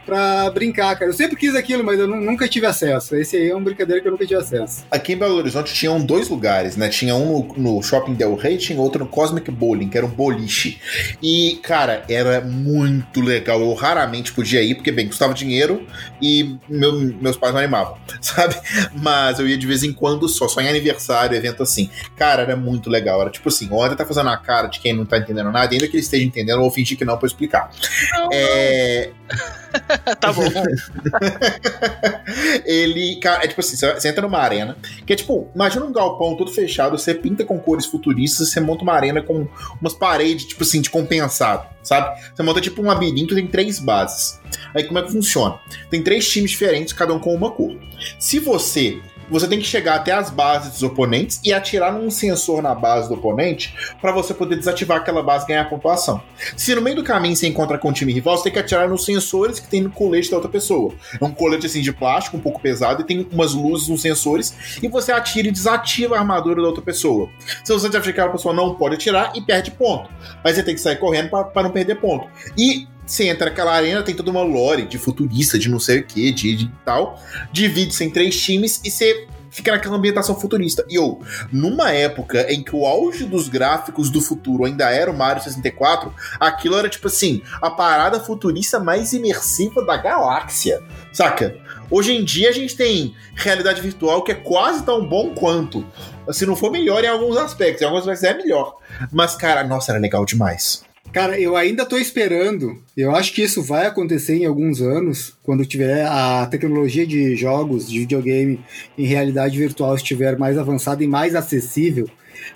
pra 0.05 0.49
brincar, 0.49 0.95
cara. 0.95 1.09
Eu 1.09 1.13
sempre 1.13 1.35
quis 1.35 1.55
aquilo, 1.55 1.83
mas 1.83 1.99
eu 1.99 2.07
nunca 2.07 2.47
tive 2.47 2.65
acesso. 2.65 3.15
Esse 3.15 3.37
aí 3.37 3.49
é 3.49 3.55
uma 3.55 3.63
brincadeira 3.63 4.01
que 4.01 4.07
eu 4.07 4.11
nunca 4.11 4.25
tive 4.25 4.39
acesso. 4.39 4.85
Aqui 4.89 5.13
em 5.13 5.17
Belo 5.17 5.35
Horizonte 5.35 5.73
tinham 5.73 5.99
dois 5.99 6.29
lugares, 6.29 6.77
né? 6.77 6.89
Tinha 6.89 7.15
um 7.15 7.35
no, 7.35 7.75
no 7.75 7.83
Shopping 7.83 8.13
Del 8.13 8.35
Rey, 8.35 8.57
tinha 8.57 8.79
outro 8.79 9.03
no 9.03 9.09
Cosmic 9.09 9.49
Bowling, 9.51 9.89
que 9.89 9.97
era 9.97 10.05
um 10.05 10.09
boliche. 10.09 10.79
E, 11.21 11.59
cara, 11.63 12.03
era 12.07 12.41
muito 12.41 13.19
legal. 13.21 13.59
Eu 13.59 13.73
raramente 13.73 14.31
podia 14.31 14.61
ir, 14.61 14.75
porque, 14.75 14.91
bem, 14.91 15.07
custava 15.07 15.33
dinheiro 15.33 15.85
e 16.21 16.57
meu, 16.69 16.93
meus 16.93 17.37
pais 17.37 17.53
não 17.53 17.59
animavam, 17.59 17.97
sabe? 18.21 18.55
Mas 18.95 19.39
eu 19.39 19.47
ia 19.47 19.57
de 19.57 19.67
vez 19.67 19.83
em 19.83 19.91
quando 19.91 20.29
só, 20.29 20.47
só 20.47 20.61
em 20.61 20.69
aniversário, 20.69 21.35
evento 21.35 21.63
assim. 21.63 21.89
Cara, 22.15 22.43
era 22.43 22.55
muito 22.55 22.89
legal. 22.89 23.21
Era 23.21 23.29
tipo 23.29 23.49
assim, 23.49 23.67
o 23.69 23.81
André 23.81 23.95
tá 23.95 24.05
fazendo 24.05 24.29
a 24.29 24.37
cara 24.37 24.67
de 24.67 24.79
quem 24.79 24.93
não 24.93 25.05
tá 25.05 25.17
entendendo 25.17 25.51
nada, 25.51 25.73
ainda 25.73 25.87
que 25.87 25.95
ele 25.95 26.03
esteja 26.03 26.23
entendendo, 26.23 26.57
eu 26.57 26.61
vou 26.61 26.71
fingir 26.71 26.97
que 26.97 27.05
não 27.05 27.17
pra 27.17 27.27
explicar. 27.27 27.69
Não, 28.13 28.29
é... 28.31 29.09
Não. 29.29 29.65
tá 30.19 30.33
bom. 30.33 30.43
ele, 32.65 33.17
cara, 33.17 33.43
é 33.43 33.47
tipo 33.47 33.61
assim, 33.61 33.75
você 33.75 34.07
entra 34.07 34.21
numa 34.21 34.39
arena, 34.39 34.77
que 35.05 35.13
é 35.13 35.15
tipo, 35.15 35.49
imagina 35.53 35.85
um 35.85 35.91
galpão 35.91 36.35
todo 36.35 36.51
fechado, 36.51 36.97
você 36.97 37.13
pinta 37.13 37.45
com 37.45 37.59
cores 37.59 37.85
futuristas, 37.85 38.49
você 38.49 38.59
monta 38.59 38.83
uma 38.83 38.93
arena 38.93 39.21
com 39.21 39.47
umas 39.79 39.93
paredes, 39.93 40.45
tipo 40.45 40.63
assim, 40.63 40.81
de 40.81 40.89
compensado, 40.89 41.67
sabe? 41.83 42.19
Você 42.33 42.43
monta 42.43 42.61
tipo 42.61 42.81
um 42.81 42.85
labirinto, 42.85 43.35
tem 43.35 43.47
três 43.47 43.79
bases. 43.79 44.39
Aí 44.73 44.83
como 44.83 44.99
é 44.99 45.03
que 45.03 45.11
funciona? 45.11 45.59
Tem 45.89 46.01
três 46.01 46.27
times 46.29 46.51
diferentes, 46.51 46.93
cada 46.93 47.13
um 47.13 47.19
com 47.19 47.33
uma 47.33 47.51
cor. 47.51 47.75
Se 48.19 48.39
você 48.39 48.99
você 49.29 49.47
tem 49.47 49.59
que 49.59 49.65
chegar 49.65 49.95
até 49.95 50.11
as 50.11 50.29
bases 50.29 50.71
dos 50.71 50.83
oponentes 50.83 51.39
e 51.43 51.53
atirar 51.53 51.93
num 51.93 52.09
sensor 52.09 52.61
na 52.61 52.75
base 52.75 53.07
do 53.07 53.15
oponente 53.15 53.75
para 54.01 54.11
você 54.11 54.33
poder 54.33 54.55
desativar 54.55 54.97
aquela 54.97 55.21
base 55.21 55.45
e 55.45 55.47
ganhar 55.49 55.69
pontuação. 55.69 56.21
Se 56.55 56.73
no 56.75 56.81
meio 56.81 56.95
do 56.95 57.03
caminho 57.03 57.35
você 57.35 57.47
encontra 57.47 57.77
com 57.77 57.89
o 57.89 57.93
time 57.93 58.13
rival, 58.13 58.37
você 58.37 58.43
tem 58.43 58.53
que 58.53 58.59
atirar 58.59 58.87
nos 58.87 59.05
sensores 59.05 59.59
que 59.59 59.67
tem 59.67 59.81
no 59.81 59.89
colete 59.89 60.29
da 60.29 60.37
outra 60.37 60.51
pessoa. 60.51 60.93
É 61.19 61.25
um 61.25 61.31
colete 61.31 61.65
assim 61.65 61.81
de 61.81 61.91
plástico, 61.91 62.37
um 62.37 62.39
pouco 62.39 62.61
pesado, 62.61 63.01
e 63.01 63.05
tem 63.05 63.27
umas 63.31 63.53
luzes 63.53 63.87
nos 63.87 64.01
sensores, 64.01 64.79
e 64.81 64.87
você 64.87 65.11
atira 65.11 65.47
e 65.47 65.51
desativa 65.51 66.15
a 66.15 66.19
armadura 66.19 66.61
da 66.61 66.67
outra 66.67 66.83
pessoa. 66.83 67.29
Se 67.63 67.71
você 67.71 67.87
desativar 67.87 68.13
aquela 68.13 68.31
pessoa 68.31 68.53
não 68.53 68.75
pode 68.75 68.95
atirar 68.95 69.31
e 69.35 69.41
perde 69.41 69.71
ponto. 69.71 70.09
Mas 70.43 70.55
você 70.55 70.63
tem 70.63 70.75
que 70.75 70.81
sair 70.81 70.97
correndo 70.97 71.29
para 71.29 71.63
não 71.63 71.71
perder 71.71 71.95
ponto. 71.95 72.27
E 72.57 72.87
você 73.05 73.27
entra 73.27 73.49
naquela 73.49 73.73
arena, 73.73 74.01
tem 74.01 74.15
toda 74.15 74.31
uma 74.31 74.43
lore 74.43 74.85
de 74.85 74.97
futurista, 74.97 75.59
de 75.59 75.69
não 75.69 75.79
sei 75.79 75.99
o 75.99 76.03
que, 76.05 76.31
de, 76.31 76.55
de 76.55 76.71
tal. 76.83 77.21
Divide-se 77.51 78.03
em 78.03 78.09
três 78.09 78.41
times 78.41 78.81
e 78.83 78.89
você 78.89 79.27
fica 79.55 79.71
naquela 79.71 79.95
ambientação 79.95 80.37
futurista. 80.37 80.85
E 80.89 80.99
ou, 80.99 81.21
numa 81.51 81.91
época 81.91 82.51
em 82.51 82.61
que 82.61 82.75
o 82.75 82.85
auge 82.85 83.23
dos 83.23 83.47
gráficos 83.47 84.09
do 84.09 84.19
futuro 84.19 84.65
ainda 84.65 84.89
era 84.89 85.09
o 85.09 85.17
Mario 85.17 85.41
64, 85.41 86.13
aquilo 86.39 86.77
era 86.77 86.89
tipo 86.89 87.07
assim, 87.07 87.41
a 87.61 87.69
parada 87.69 88.19
futurista 88.19 88.79
mais 88.79 89.13
imersiva 89.13 89.85
da 89.85 89.95
galáxia. 89.95 90.81
Saca? 91.13 91.55
Hoje 91.89 92.13
em 92.13 92.23
dia 92.23 92.49
a 92.49 92.53
gente 92.53 92.75
tem 92.75 93.15
realidade 93.35 93.81
virtual 93.81 94.23
que 94.23 94.31
é 94.31 94.35
quase 94.35 94.83
tão 94.83 95.07
bom 95.07 95.33
quanto. 95.33 95.85
Se 96.31 96.45
não 96.45 96.55
for 96.55 96.71
melhor 96.71 97.03
em 97.03 97.07
alguns 97.07 97.37
aspectos, 97.37 97.81
em 97.81 97.85
alguns 97.85 98.07
aspectos 98.07 98.23
é 98.23 98.33
melhor. 98.33 98.77
Mas, 99.11 99.35
cara, 99.35 99.63
nossa, 99.63 99.91
era 99.91 99.99
legal 99.99 100.25
demais. 100.25 100.84
Cara, 101.15 101.39
eu 101.39 101.55
ainda 101.55 101.85
tô 101.85 101.97
esperando. 101.97 102.77
Eu 102.97 103.15
acho 103.15 103.31
que 103.31 103.41
isso 103.41 103.63
vai 103.63 103.85
acontecer 103.85 104.35
em 104.35 104.45
alguns 104.45 104.81
anos, 104.81 105.33
quando 105.43 105.65
tiver 105.65 106.05
a 106.05 106.45
tecnologia 106.45 107.07
de 107.07 107.37
jogos, 107.37 107.89
de 107.89 107.99
videogame 107.99 108.59
em 108.97 109.05
realidade 109.05 109.57
virtual 109.57 109.95
estiver 109.95 110.37
mais 110.37 110.57
avançada 110.57 111.01
e 111.05 111.07
mais 111.07 111.33
acessível. 111.33 112.05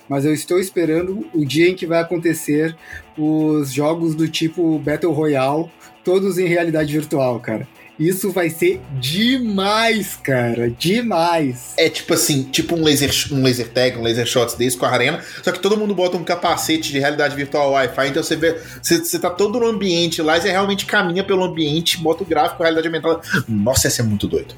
Mas 0.06 0.26
eu 0.26 0.34
estou 0.34 0.60
esperando 0.60 1.26
o 1.32 1.42
dia 1.42 1.70
em 1.70 1.74
que 1.74 1.86
vai 1.86 2.02
acontecer 2.02 2.76
os 3.16 3.72
jogos 3.72 4.14
do 4.14 4.28
tipo 4.28 4.78
Battle 4.78 5.10
Royale, 5.10 5.70
todos 6.04 6.36
em 6.36 6.46
realidade 6.46 6.92
virtual, 6.92 7.40
cara. 7.40 7.66
Isso 8.00 8.32
vai 8.32 8.48
ser 8.48 8.80
demais, 8.98 10.16
cara. 10.16 10.70
Demais. 10.70 11.74
É 11.76 11.90
tipo 11.90 12.14
assim, 12.14 12.44
tipo 12.44 12.74
um 12.74 12.82
laser, 12.82 13.10
um 13.30 13.42
laser 13.42 13.68
tag, 13.68 13.98
um 13.98 14.02
laser 14.02 14.24
shots 14.24 14.54
desse 14.54 14.74
com 14.74 14.86
a 14.86 14.90
arena. 14.90 15.22
Só 15.42 15.52
que 15.52 15.60
todo 15.60 15.76
mundo 15.76 15.94
bota 15.94 16.16
um 16.16 16.24
capacete 16.24 16.90
de 16.90 16.98
realidade 16.98 17.36
virtual 17.36 17.72
Wi-Fi. 17.72 18.08
Então 18.08 18.22
você 18.22 18.36
vê. 18.36 18.58
Você, 18.82 19.04
você 19.04 19.18
tá 19.18 19.28
todo 19.28 19.60
no 19.60 19.66
ambiente 19.66 20.22
lá 20.22 20.38
e 20.38 20.40
você 20.40 20.50
realmente 20.50 20.86
caminha 20.86 21.22
pelo 21.22 21.44
ambiente, 21.44 21.98
bota 21.98 22.22
o 22.22 22.26
gráfico, 22.26 22.62
a 22.62 22.66
realidade 22.66 22.88
aumentada. 22.88 23.20
Nossa, 23.46 23.86
ia 23.86 23.90
ser 23.90 24.02
muito 24.02 24.26
doido. 24.26 24.54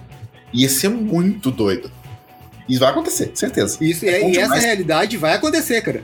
Ia 0.52 0.68
ser 0.68 0.88
muito 0.88 1.50
doido. 1.50 1.90
Isso 2.68 2.78
vai 2.78 2.90
acontecer, 2.90 3.32
certeza. 3.34 3.76
Isso, 3.80 4.06
é, 4.06 4.30
e 4.30 4.38
essa 4.38 4.54
realidade 4.54 5.16
vai 5.16 5.34
acontecer, 5.34 5.82
cara. 5.82 6.00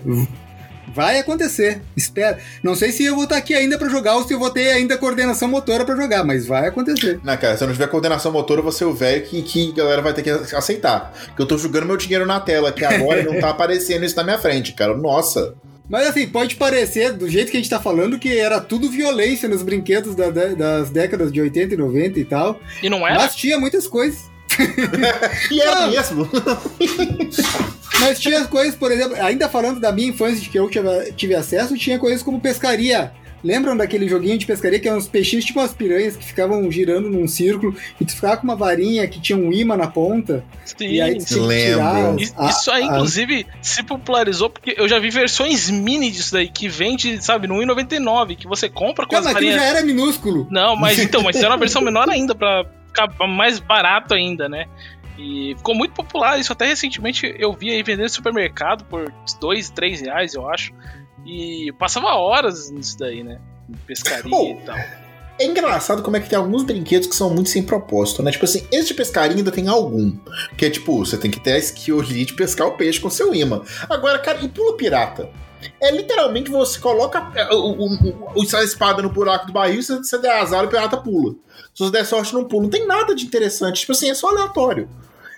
Vai 0.95 1.19
acontecer. 1.19 1.81
Espera. 1.97 2.39
Não 2.63 2.75
sei 2.75 2.93
se 2.93 3.05
eu 3.05 3.15
vou 3.15 3.25
estar 3.25 3.37
aqui 3.37 3.55
ainda 3.55 3.79
para 3.79 3.89
jogar 3.89 4.17
ou 4.17 4.27
se 4.27 4.33
eu 4.33 4.39
vou 4.39 4.51
ter 4.51 4.71
ainda 4.71 4.99
coordenação 4.99 5.49
motora 5.49 5.85
para 5.85 5.97
jogar, 5.97 6.25
mas 6.25 6.47
vai 6.47 6.69
acontecer. 6.69 7.21
Não, 7.23 7.37
cara, 7.37 7.57
se 7.57 7.63
eu 7.63 7.69
não 7.69 7.75
tiver 7.75 7.89
coordenação 7.89 8.33
motora, 8.33 8.63
você 8.63 8.85
é 8.85 8.87
o 8.87 8.95
velho 8.95 9.25
que, 9.25 9.43
que 9.43 9.73
a 9.73 9.75
galera 9.75 10.03
vai 10.03 10.13
ter 10.13 10.23
que 10.23 10.31
aceitar. 10.55 11.13
Que 11.35 11.43
eu 11.43 11.47
tô 11.47 11.59
jogando 11.59 11.87
meu 11.87 11.97
dinheiro 11.97 12.27
na 12.27 12.41
tela, 12.41 12.73
que 12.73 12.85
agora 12.85 13.23
não 13.23 13.39
tá 13.41 13.51
aparecendo 13.51 14.05
isso 14.05 14.17
na 14.17 14.25
minha 14.25 14.39
frente, 14.39 14.73
cara. 14.73 14.97
Nossa. 14.97 15.55
Mas 15.89 16.07
assim, 16.09 16.29
pode 16.29 16.57
parecer, 16.57 17.15
do 17.15 17.29
jeito 17.29 17.51
que 17.51 17.57
a 17.57 17.61
gente 17.61 17.71
tá 17.71 17.81
falando, 17.81 18.19
que 18.19 18.37
era 18.37 18.61
tudo 18.61 18.91
violência 18.91 19.49
nos 19.49 19.63
brinquedos 19.63 20.15
da, 20.15 20.29
das 20.31 20.91
décadas 20.91 21.33
de 21.33 21.41
80 21.41 21.75
e 21.75 21.77
90 21.79 22.21
e 22.21 22.25
tal. 22.25 22.61
E 22.83 22.91
não 22.91 23.07
era? 23.07 23.21
Mas 23.21 23.35
tinha 23.35 23.59
muitas 23.59 23.87
coisas. 23.87 24.29
e 25.51 25.61
era 25.61 25.83
não. 25.83 25.91
mesmo. 25.91 26.29
Mas 28.01 28.21
tinha 28.21 28.45
coisas, 28.45 28.77
por 28.77 28.93
exemplo, 28.93 29.21
ainda 29.21 29.49
falando 29.49 29.81
da 29.81 29.91
minha 29.91 30.09
infância, 30.09 30.41
de 30.41 30.49
que 30.49 30.59
eu 30.59 30.71
tive, 30.71 31.13
tive 31.17 31.35
acesso, 31.35 31.77
tinha 31.77 31.99
coisas 31.99 32.23
como 32.23 32.41
pescaria. 32.41 33.13
Lembram 33.43 33.77
daquele 33.77 34.09
joguinho 34.09 34.37
de 34.37 34.47
pescaria 34.47 34.81
que 34.81 34.89
eram 34.89 34.99
uns 34.99 35.07
peixinhos 35.07 35.45
tipo 35.45 35.61
umas 35.61 35.73
piranhas 35.73 36.17
que 36.17 36.25
ficavam 36.25 36.69
girando 36.71 37.09
num 37.09 37.29
círculo 37.29 37.75
e 38.01 38.05
tu 38.05 38.15
ficava 38.15 38.37
com 38.37 38.43
uma 38.43 38.57
varinha 38.57 39.07
que 39.07 39.21
tinha 39.21 39.39
um 39.39 39.53
imã 39.53 39.77
na 39.77 39.87
ponta? 39.87 40.45
Sim, 40.65 40.89
e 40.89 41.01
aí 41.01 41.25
tu 41.25 41.41
lembro. 41.43 42.17
Isso 42.19 42.71
aí, 42.71 42.85
inclusive, 42.85 43.47
se 43.63 43.83
popularizou 43.85 44.51
porque 44.51 44.75
eu 44.77 44.89
já 44.89 44.99
vi 44.99 45.11
versões 45.11 45.71
mini 45.71 46.11
disso 46.11 46.33
daí 46.33 46.49
que 46.49 46.69
vende, 46.69 47.23
sabe, 47.25 47.47
no 47.47 47.55
1,99 47.55 48.37
que 48.37 48.49
você 48.49 48.69
compra 48.69 49.07
com 49.07 49.13
Cara, 49.13 49.27
as 49.27 49.33
varinhas. 49.33 49.57
já 49.57 49.63
era 49.63 49.83
minúsculo. 49.83 50.49
Não, 50.51 50.75
mas 50.75 50.99
então, 50.99 51.23
mas 51.23 51.37
era 51.37 51.49
uma 51.49 51.59
versão 51.59 51.81
menor 51.81 52.09
ainda 52.09 52.35
para 52.35 52.65
ficar 52.65 52.78
mais 53.29 53.59
barato 53.59 54.15
ainda, 54.15 54.49
né? 54.49 54.67
E 55.19 55.55
ficou 55.57 55.75
muito 55.75 55.93
popular. 55.93 56.39
Isso 56.39 56.53
até 56.53 56.67
recentemente 56.67 57.35
eu 57.39 57.53
vi 57.53 57.71
aí 57.71 57.83
vendendo 57.83 58.05
no 58.05 58.09
supermercado 58.09 58.85
por 58.85 59.13
2, 59.41 59.71
3 59.71 60.01
reais, 60.03 60.35
eu 60.35 60.49
acho. 60.49 60.73
E 61.27 61.73
passava 61.79 62.15
horas 62.15 62.71
nisso 62.71 62.97
daí, 62.99 63.23
né? 63.23 63.41
Pescaria 63.87 64.35
oh, 64.35 64.51
e 64.51 64.65
tal. 64.65 64.77
É 65.41 65.45
engraçado 65.45 66.03
como 66.03 66.17
é 66.17 66.21
que 66.21 66.29
tem 66.29 66.39
alguns 66.39 66.65
brinquedos 66.65 67.07
que 67.07 67.15
são 67.15 67.31
muito 67.31 67.49
sem 67.51 67.63
propósito, 67.63 68.23
né? 68.23 68.31
Tipo 68.33 68.45
assim, 68.45 68.67
esse 68.73 68.89
de 68.89 68.95
pescaria 68.95 69.37
ainda 69.37 69.53
tem 69.53 69.69
algum. 69.69 70.17
Que 70.57 70.67
é 70.67 70.71
tipo, 70.71 70.99
você 70.99 71.17
tem 71.17 71.31
que 71.31 71.39
ter 71.39 71.53
a 71.53 71.59
skill 71.59 72.01
ali 72.01 72.25
de 72.25 72.35
pescar 72.35 72.67
o 72.67 72.73
peixe 72.73 72.99
com 72.99 73.11
seu 73.11 73.33
imã. 73.35 73.63
Agora, 73.89 74.19
cara, 74.19 74.39
e 74.43 74.49
pula 74.49 74.77
pirata? 74.77 75.31
É 75.81 75.91
literalmente 75.91 76.51
você 76.51 76.79
coloca 76.79 77.33
é, 77.35 77.53
o, 77.55 77.73
o, 77.73 78.33
o, 78.37 78.57
a 78.57 78.65
espada 78.65 79.03
no 79.03 79.11
buraco 79.11 79.47
do 79.47 79.53
barril, 79.53 79.83
se 79.83 79.97
você 79.97 80.19
der 80.19 80.39
azar, 80.39 80.65
o 80.65 80.69
pirata 80.69 80.97
pula. 80.97 81.35
Se 81.75 81.85
você 81.85 81.91
der 81.91 82.05
sorte, 82.05 82.35
não 82.35 82.45
pula. 82.45 82.65
Não 82.65 82.71
tem 82.71 82.87
nada 82.87 83.15
de 83.15 83.25
interessante. 83.25 83.81
Tipo 83.81 83.93
assim, 83.93 84.11
é 84.11 84.15
só 84.15 84.29
aleatório. 84.29 84.89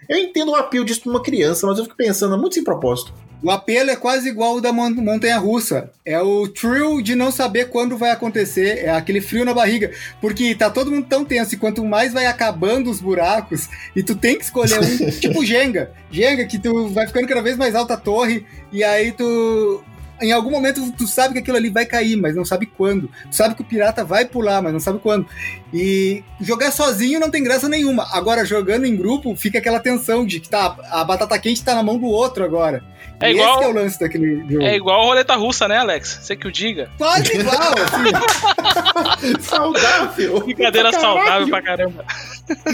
Eu 0.09 0.19
entendo 0.19 0.51
o 0.51 0.57
apelo 0.57 0.85
disso 0.85 1.03
pra 1.03 1.11
uma 1.11 1.23
criança, 1.23 1.67
mas 1.67 1.79
eu 1.79 1.85
fico 1.85 1.97
pensando, 1.97 2.35
é 2.35 2.39
muito 2.39 2.55
sem 2.55 2.65
propósito. 2.65 3.13
O 3.43 3.51
apelo 3.51 3.91
é 3.91 3.97
quase 3.97 4.29
igual 4.29 4.57
o 4.57 4.61
da 4.61 4.71
montanha 4.73 5.39
russa. 5.39 5.91
É 6.05 6.21
o 6.21 6.47
thrill 6.47 7.01
de 7.01 7.15
não 7.15 7.31
saber 7.31 7.71
quando 7.71 7.97
vai 7.97 8.11
acontecer. 8.11 8.85
É 8.85 8.91
aquele 8.91 9.21
frio 9.21 9.45
na 9.47 9.55
barriga. 9.55 9.91
Porque 10.21 10.55
tá 10.55 10.69
todo 10.69 10.91
mundo 10.91 11.07
tão 11.09 11.25
tenso. 11.25 11.55
E 11.55 11.59
quanto 11.59 11.83
mais 11.85 12.13
vai 12.13 12.27
acabando 12.27 12.91
os 12.91 13.01
buracos, 13.01 13.69
e 13.97 14.03
tu 14.03 14.15
tem 14.15 14.37
que 14.37 14.45
escolher 14.45 14.79
um. 14.79 15.11
tipo 15.19 15.45
Jenga. 15.45 15.91
Jenga, 16.11 16.45
que 16.45 16.59
tu 16.59 16.89
vai 16.89 17.07
ficando 17.07 17.27
cada 17.27 17.41
vez 17.41 17.57
mais 17.57 17.75
alta 17.75 17.95
a 17.95 17.97
torre. 17.97 18.45
E 18.71 18.85
aí 18.85 19.13
tu 19.13 19.83
em 20.21 20.33
algum 20.33 20.51
momento 20.51 20.93
tu 20.93 21.07
sabe 21.07 21.35
que 21.35 21.41
aquilo 21.41 21.57
ali 21.57 21.71
vai 21.71 21.87
cair, 21.87 22.17
mas 22.17 22.35
não 22.35 22.45
sabe 22.45 22.67
quando. 22.67 23.09
Tu 23.31 23.37
sabe 23.37 23.55
que 23.55 23.63
o 23.63 23.65
pirata 23.65 24.05
vai 24.05 24.25
pular, 24.25 24.63
mas 24.63 24.73
não 24.73 24.81
sabe 24.81 24.99
quando. 24.99 25.27
E 25.73 26.23
jogar 26.41 26.71
sozinho 26.71 27.21
não 27.21 27.31
tem 27.31 27.43
graça 27.43 27.69
nenhuma. 27.69 28.07
Agora, 28.13 28.45
jogando 28.45 28.87
em 28.87 28.97
grupo, 28.97 29.35
fica 29.37 29.59
aquela 29.59 29.81
tensão 29.81 30.25
de 30.25 30.41
que 30.41 30.49
tá, 30.49 30.77
a 30.91 31.05
batata 31.05 31.39
quente 31.39 31.65
tá 31.65 31.75
na 31.75 31.83
mão 31.83 31.99
do 31.99 32.07
outro 32.07 32.45
agora. 32.45 32.83
É 33.23 33.31
e 33.31 33.35
igual, 33.35 33.57
esse 33.57 33.65
é 33.65 33.69
o 33.69 33.73
lance 33.73 34.01
daquele 34.01 34.37
jogo. 34.49 34.63
É 34.63 34.77
igual 34.77 35.03
a 35.03 35.05
roleta 35.05 35.37
russa, 35.37 35.69
né, 35.69 35.77
Alex? 35.77 36.21
Você 36.23 36.35
que 36.35 36.49
o 36.49 36.53
diga. 36.53 36.91
Quase 36.97 37.37
igual, 37.37 37.75
assim. 37.75 39.41
saudável. 39.43 40.41
Brincadeira 40.41 40.93
saudável 40.93 41.49
pra 41.49 41.61
caramba. 41.63 42.05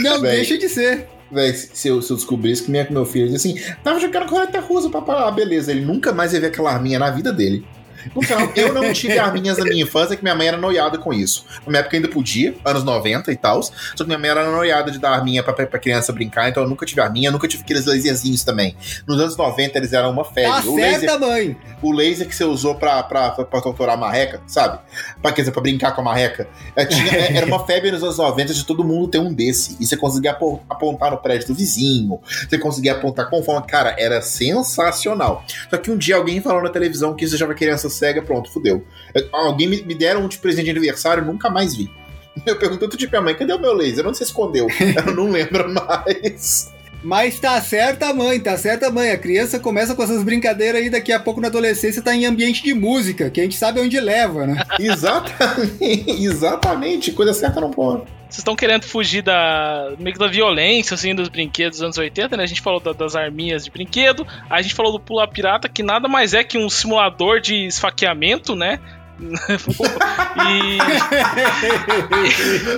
Não, 0.00 0.20
Bem. 0.20 0.30
deixa 0.36 0.56
de 0.56 0.68
ser. 0.68 1.08
Se 1.52 1.88
eu, 1.88 2.00
se 2.00 2.12
eu 2.12 2.16
descobrisse 2.16 2.62
que 2.62 2.70
minha, 2.70 2.86
meu 2.90 3.04
filho 3.04 3.28
dizia 3.28 3.52
assim, 3.52 3.74
tava 3.82 3.98
jogando 3.98 4.28
roleta 4.28 4.60
russa, 4.60 4.88
papá, 4.88 5.26
ah, 5.26 5.30
beleza. 5.30 5.70
Ele 5.70 5.84
nunca 5.84 6.12
mais 6.12 6.32
ia 6.32 6.40
ver 6.40 6.46
aquela 6.48 6.72
arminha 6.72 6.98
na 6.98 7.10
vida 7.10 7.32
dele. 7.32 7.64
Final, 8.10 8.50
eu 8.54 8.72
não 8.72 8.92
tive 8.92 9.18
arminhas 9.18 9.58
na 9.58 9.64
minha 9.64 9.82
infância, 9.82 10.16
que 10.16 10.22
minha 10.22 10.34
mãe 10.34 10.48
era 10.48 10.56
noiada 10.56 10.98
com 10.98 11.12
isso. 11.12 11.44
Na 11.64 11.70
minha 11.70 11.80
época 11.80 11.96
ainda 11.96 12.08
podia, 12.08 12.54
anos 12.64 12.84
90 12.84 13.32
e 13.32 13.36
tal. 13.36 13.62
Só 13.62 13.72
que 13.96 14.04
minha 14.04 14.18
mãe 14.18 14.30
era 14.30 14.50
noiada 14.50 14.90
de 14.90 14.98
dar 14.98 15.10
arminha 15.10 15.42
pra, 15.42 15.52
pra 15.52 15.78
criança 15.78 16.12
brincar, 16.12 16.48
então 16.48 16.62
eu 16.62 16.68
nunca 16.68 16.84
tive 16.86 17.00
arminha, 17.00 17.30
nunca 17.30 17.48
tive 17.48 17.62
aqueles 17.62 17.86
laserzinhos 17.86 18.44
também. 18.44 18.76
Nos 19.06 19.20
anos 19.20 19.36
90 19.36 19.78
eles 19.78 19.92
eram 19.92 20.10
uma 20.10 20.24
febre. 20.24 20.62
Tá 20.62 20.68
o 20.68 20.74
certa, 20.74 21.12
laser, 21.12 21.20
mãe! 21.20 21.56
O 21.82 21.92
laser 21.92 22.26
que 22.26 22.34
você 22.34 22.44
usou 22.44 22.74
pra, 22.74 23.02
pra, 23.02 23.30
pra, 23.30 23.44
pra 23.44 23.60
torturar 23.60 23.94
a 23.94 23.98
marreca, 23.98 24.40
sabe? 24.46 24.78
Pra, 25.20 25.32
quer 25.32 25.42
dizer, 25.42 25.52
pra 25.52 25.62
brincar 25.62 25.92
com 25.92 26.00
a 26.00 26.04
marreca. 26.04 26.48
É, 26.74 26.84
tinha, 26.84 27.12
é, 27.12 27.36
era 27.36 27.46
uma 27.46 27.64
febre 27.64 27.90
nos 27.90 28.02
anos 28.02 28.18
90 28.18 28.54
de 28.54 28.64
todo 28.64 28.84
mundo 28.84 29.08
ter 29.08 29.18
um 29.18 29.32
desse. 29.32 29.76
E 29.80 29.86
você 29.86 29.96
conseguia 29.96 30.36
apontar 30.68 31.10
no 31.10 31.18
prédio 31.18 31.48
do 31.48 31.54
vizinho, 31.54 32.20
você 32.48 32.58
conseguia 32.58 32.92
apontar 32.92 33.28
com 33.28 33.42
forma. 33.42 33.62
Cara, 33.62 33.94
era 33.98 34.20
sensacional. 34.22 35.44
Só 35.70 35.76
que 35.76 35.90
um 35.90 35.96
dia 35.96 36.16
alguém 36.16 36.40
falou 36.40 36.62
na 36.62 36.70
televisão 36.70 37.14
que 37.14 37.24
isso 37.24 37.36
já 37.36 37.46
vai 37.46 37.56
cega, 37.96 38.22
pronto, 38.22 38.50
fudeu. 38.50 38.84
Alguém 39.32 39.68
me, 39.68 39.82
me 39.82 39.94
deram 39.94 40.24
um 40.24 40.28
de 40.28 40.38
presente 40.38 40.64
de 40.66 40.70
aniversário, 40.70 41.24
nunca 41.24 41.50
mais 41.50 41.74
vi. 41.74 41.90
Eu 42.44 42.56
pergunto 42.56 42.84
outro 42.84 42.98
tipo, 42.98 43.12
minha 43.12 43.22
mãe, 43.22 43.34
cadê 43.34 43.52
o 43.52 43.58
meu 43.58 43.72
laser? 43.72 44.06
Onde 44.06 44.18
você 44.18 44.24
escondeu? 44.24 44.66
Ela 44.96 45.12
não 45.12 45.30
lembra 45.30 45.66
mais. 45.68 46.72
Mas 47.02 47.38
tá 47.38 47.60
certa 47.60 48.08
a 48.08 48.14
mãe, 48.14 48.40
tá 48.40 48.56
certa 48.56 48.90
mãe. 48.90 49.10
A 49.10 49.18
criança 49.18 49.60
começa 49.60 49.94
com 49.94 50.02
essas 50.02 50.22
brincadeiras 50.22 50.82
aí, 50.82 50.90
daqui 50.90 51.12
a 51.12 51.20
pouco 51.20 51.40
na 51.40 51.48
adolescência 51.48 52.02
tá 52.02 52.14
em 52.14 52.26
ambiente 52.26 52.62
de 52.62 52.74
música, 52.74 53.30
que 53.30 53.40
a 53.40 53.44
gente 53.44 53.56
sabe 53.56 53.80
onde 53.80 53.98
leva, 54.00 54.46
né? 54.46 54.62
exatamente, 54.78 56.10
exatamente. 56.24 57.12
Coisa 57.12 57.32
certa 57.32 57.60
não 57.60 57.70
pode. 57.70 58.02
Vocês 58.28 58.38
estão 58.38 58.56
querendo 58.56 58.84
fugir 58.84 59.22
da 59.22 59.92
meio 59.98 60.18
da 60.18 60.26
violência, 60.26 60.94
assim, 60.94 61.14
dos 61.14 61.28
brinquedos 61.28 61.78
dos 61.78 61.84
anos 61.84 61.98
80, 61.98 62.36
né? 62.36 62.42
A 62.42 62.46
gente 62.46 62.60
falou 62.60 62.80
da, 62.80 62.92
das 62.92 63.14
arminhas 63.14 63.64
de 63.64 63.70
brinquedo, 63.70 64.26
a 64.50 64.60
gente 64.60 64.74
falou 64.74 64.92
do 64.92 64.98
pular 64.98 65.28
pirata, 65.28 65.68
que 65.68 65.82
nada 65.82 66.08
mais 66.08 66.34
é 66.34 66.42
que 66.42 66.58
um 66.58 66.68
simulador 66.68 67.40
de 67.40 67.66
esfaqueamento, 67.66 68.56
né? 68.56 68.80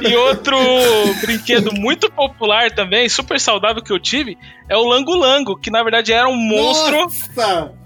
e, 0.02 0.06
e, 0.08 0.16
outro 0.16 0.56
brinquedo 1.20 1.72
muito 1.72 2.10
popular 2.10 2.70
também, 2.70 3.08
super 3.08 3.40
saudável 3.40 3.82
que 3.82 3.92
eu 3.92 3.98
tive, 3.98 4.38
é 4.68 4.76
o 4.76 4.84
Lango 4.84 5.16
Lango, 5.16 5.56
que 5.56 5.70
na 5.70 5.82
verdade 5.82 6.12
era 6.12 6.28
um 6.28 6.36
monstro 6.36 7.08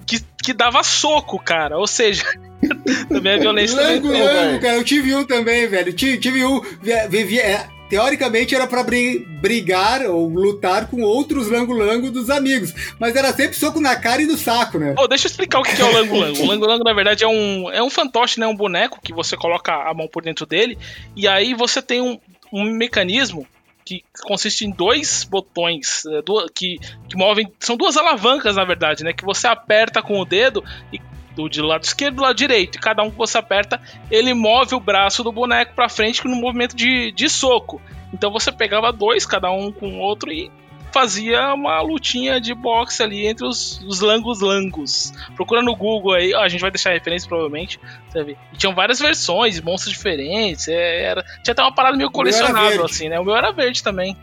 que, 0.04 0.20
que 0.42 0.52
dava 0.52 0.82
soco, 0.82 1.38
cara. 1.38 1.78
Ou 1.78 1.86
seja, 1.86 2.24
também 3.08 3.32
é 3.32 3.38
violência. 3.38 3.80
Lango 3.80 4.08
Lango, 4.08 4.60
cara, 4.60 4.76
eu 4.76 4.84
tive 4.84 5.14
um 5.14 5.24
também, 5.24 5.66
velho. 5.66 5.92
Tive, 5.92 6.18
tive 6.18 6.44
um. 6.44 6.60
Vivia, 7.08 7.42
é, 7.42 7.68
teoricamente 7.92 8.54
era 8.54 8.66
para 8.66 8.82
brigar 8.82 10.06
ou 10.06 10.26
lutar 10.26 10.88
com 10.88 11.02
outros 11.02 11.48
lango-lango 11.48 12.10
dos 12.10 12.30
amigos. 12.30 12.72
Mas 12.98 13.14
era 13.14 13.32
sempre 13.34 13.54
soco 13.54 13.80
na 13.80 13.94
cara 13.96 14.22
e 14.22 14.26
no 14.26 14.36
saco, 14.36 14.78
né? 14.78 14.94
Oh, 14.98 15.06
deixa 15.06 15.26
eu 15.26 15.30
explicar 15.30 15.60
o 15.60 15.62
que 15.62 15.80
é 15.80 15.84
o 15.84 15.92
lango-lango. 15.92 16.42
O 16.42 16.46
lango-lango, 16.46 16.84
na 16.84 16.94
verdade, 16.94 17.22
é 17.22 17.28
um, 17.28 17.70
é 17.70 17.82
um 17.82 17.90
fantoche, 17.90 18.40
né? 18.40 18.46
Um 18.46 18.56
boneco 18.56 18.98
que 19.02 19.12
você 19.12 19.36
coloca 19.36 19.74
a 19.74 19.92
mão 19.92 20.08
por 20.08 20.22
dentro 20.22 20.46
dele. 20.46 20.78
E 21.14 21.28
aí 21.28 21.52
você 21.52 21.82
tem 21.82 22.00
um, 22.00 22.18
um 22.50 22.64
mecanismo 22.64 23.46
que 23.84 24.02
consiste 24.22 24.64
em 24.64 24.70
dois 24.70 25.24
botões 25.24 26.04
é, 26.06 26.22
que, 26.54 26.78
que 27.08 27.16
movem. 27.16 27.52
São 27.60 27.76
duas 27.76 27.98
alavancas, 27.98 28.56
na 28.56 28.64
verdade, 28.64 29.04
né? 29.04 29.12
Que 29.12 29.24
você 29.24 29.46
aperta 29.46 30.00
com 30.00 30.18
o 30.18 30.24
dedo 30.24 30.64
e 30.90 30.98
do, 31.34 31.48
do 31.48 31.66
lado 31.66 31.84
esquerdo 31.84 32.14
e 32.14 32.16
do 32.16 32.22
lado 32.22 32.36
direito. 32.36 32.76
E 32.76 32.80
cada 32.80 33.02
um 33.02 33.10
que 33.10 33.16
você 33.16 33.38
aperta, 33.38 33.80
ele 34.10 34.34
move 34.34 34.74
o 34.74 34.80
braço 34.80 35.22
do 35.22 35.32
boneco 35.32 35.74
para 35.74 35.88
frente 35.88 36.26
no 36.26 36.36
movimento 36.36 36.76
de, 36.76 37.12
de 37.12 37.28
soco. 37.28 37.80
Então 38.12 38.30
você 38.30 38.52
pegava 38.52 38.92
dois, 38.92 39.24
cada 39.24 39.50
um 39.50 39.72
com 39.72 39.88
o 39.88 39.98
outro, 39.98 40.30
e 40.30 40.50
fazia 40.92 41.54
uma 41.54 41.80
lutinha 41.80 42.38
de 42.38 42.54
boxe 42.54 43.02
ali 43.02 43.26
entre 43.26 43.46
os, 43.46 43.80
os 43.86 44.00
langos 44.00 44.40
langos. 44.40 45.12
Procura 45.34 45.62
no 45.62 45.74
Google 45.74 46.12
aí, 46.12 46.34
ó, 46.34 46.42
a 46.42 46.48
gente 46.48 46.60
vai 46.60 46.70
deixar 46.70 46.90
a 46.90 46.92
referência 46.92 47.26
provavelmente. 47.26 47.80
Sabe? 48.12 48.36
E 48.52 48.56
tinham 48.56 48.74
várias 48.74 49.00
versões, 49.00 49.60
monstros 49.60 49.94
diferentes. 49.94 50.68
É, 50.68 51.02
era, 51.02 51.22
tinha 51.42 51.52
até 51.52 51.62
uma 51.62 51.74
parada 51.74 51.96
meio 51.96 52.10
colecionável, 52.10 52.84
assim, 52.84 53.08
né? 53.08 53.18
O 53.18 53.24
meu 53.24 53.34
era 53.34 53.50
verde 53.50 53.82
também. 53.82 54.16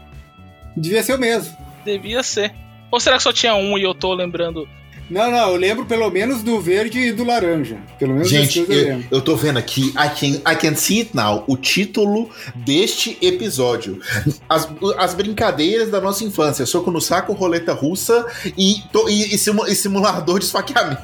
Devia 0.77 1.01
ser 1.01 1.15
o 1.15 1.19
mesmo. 1.19 1.57
Devia 1.83 2.21
ser. 2.21 2.53
Ou 2.91 2.99
será 2.99 3.17
que 3.17 3.23
só 3.23 3.33
tinha 3.33 3.55
um 3.55 3.77
e 3.77 3.83
eu 3.83 3.93
tô 3.93 4.13
lembrando 4.13 4.67
não, 5.09 5.31
não, 5.31 5.49
eu 5.49 5.55
lembro 5.55 5.85
pelo 5.85 6.09
menos 6.09 6.43
do 6.43 6.59
verde 6.59 6.99
e 6.99 7.11
do 7.11 7.23
laranja. 7.23 7.77
Pelo 7.97 8.13
menos 8.13 8.29
Gente, 8.29 8.59
eu, 8.59 8.71
eu, 8.71 9.03
eu 9.11 9.21
tô 9.21 9.35
vendo 9.35 9.57
aqui, 9.57 9.89
I 9.89 10.09
can, 10.09 10.51
I 10.51 10.55
can 10.55 10.75
see 10.75 10.99
it 10.99 11.15
now, 11.15 11.43
o 11.47 11.57
título 11.57 12.29
deste 12.55 13.17
episódio. 13.21 13.99
As, 14.47 14.67
as 14.97 15.13
brincadeiras 15.13 15.89
da 15.89 15.99
nossa 15.99 16.23
infância, 16.23 16.65
soco 16.65 16.91
no 16.91 17.01
saco, 17.01 17.33
roleta 17.33 17.73
russa 17.73 18.25
e, 18.57 18.81
e, 19.07 19.33
e, 19.33 19.75
simulador 19.75 20.39
de 20.39 20.45
esfaqueamento. 20.45 21.03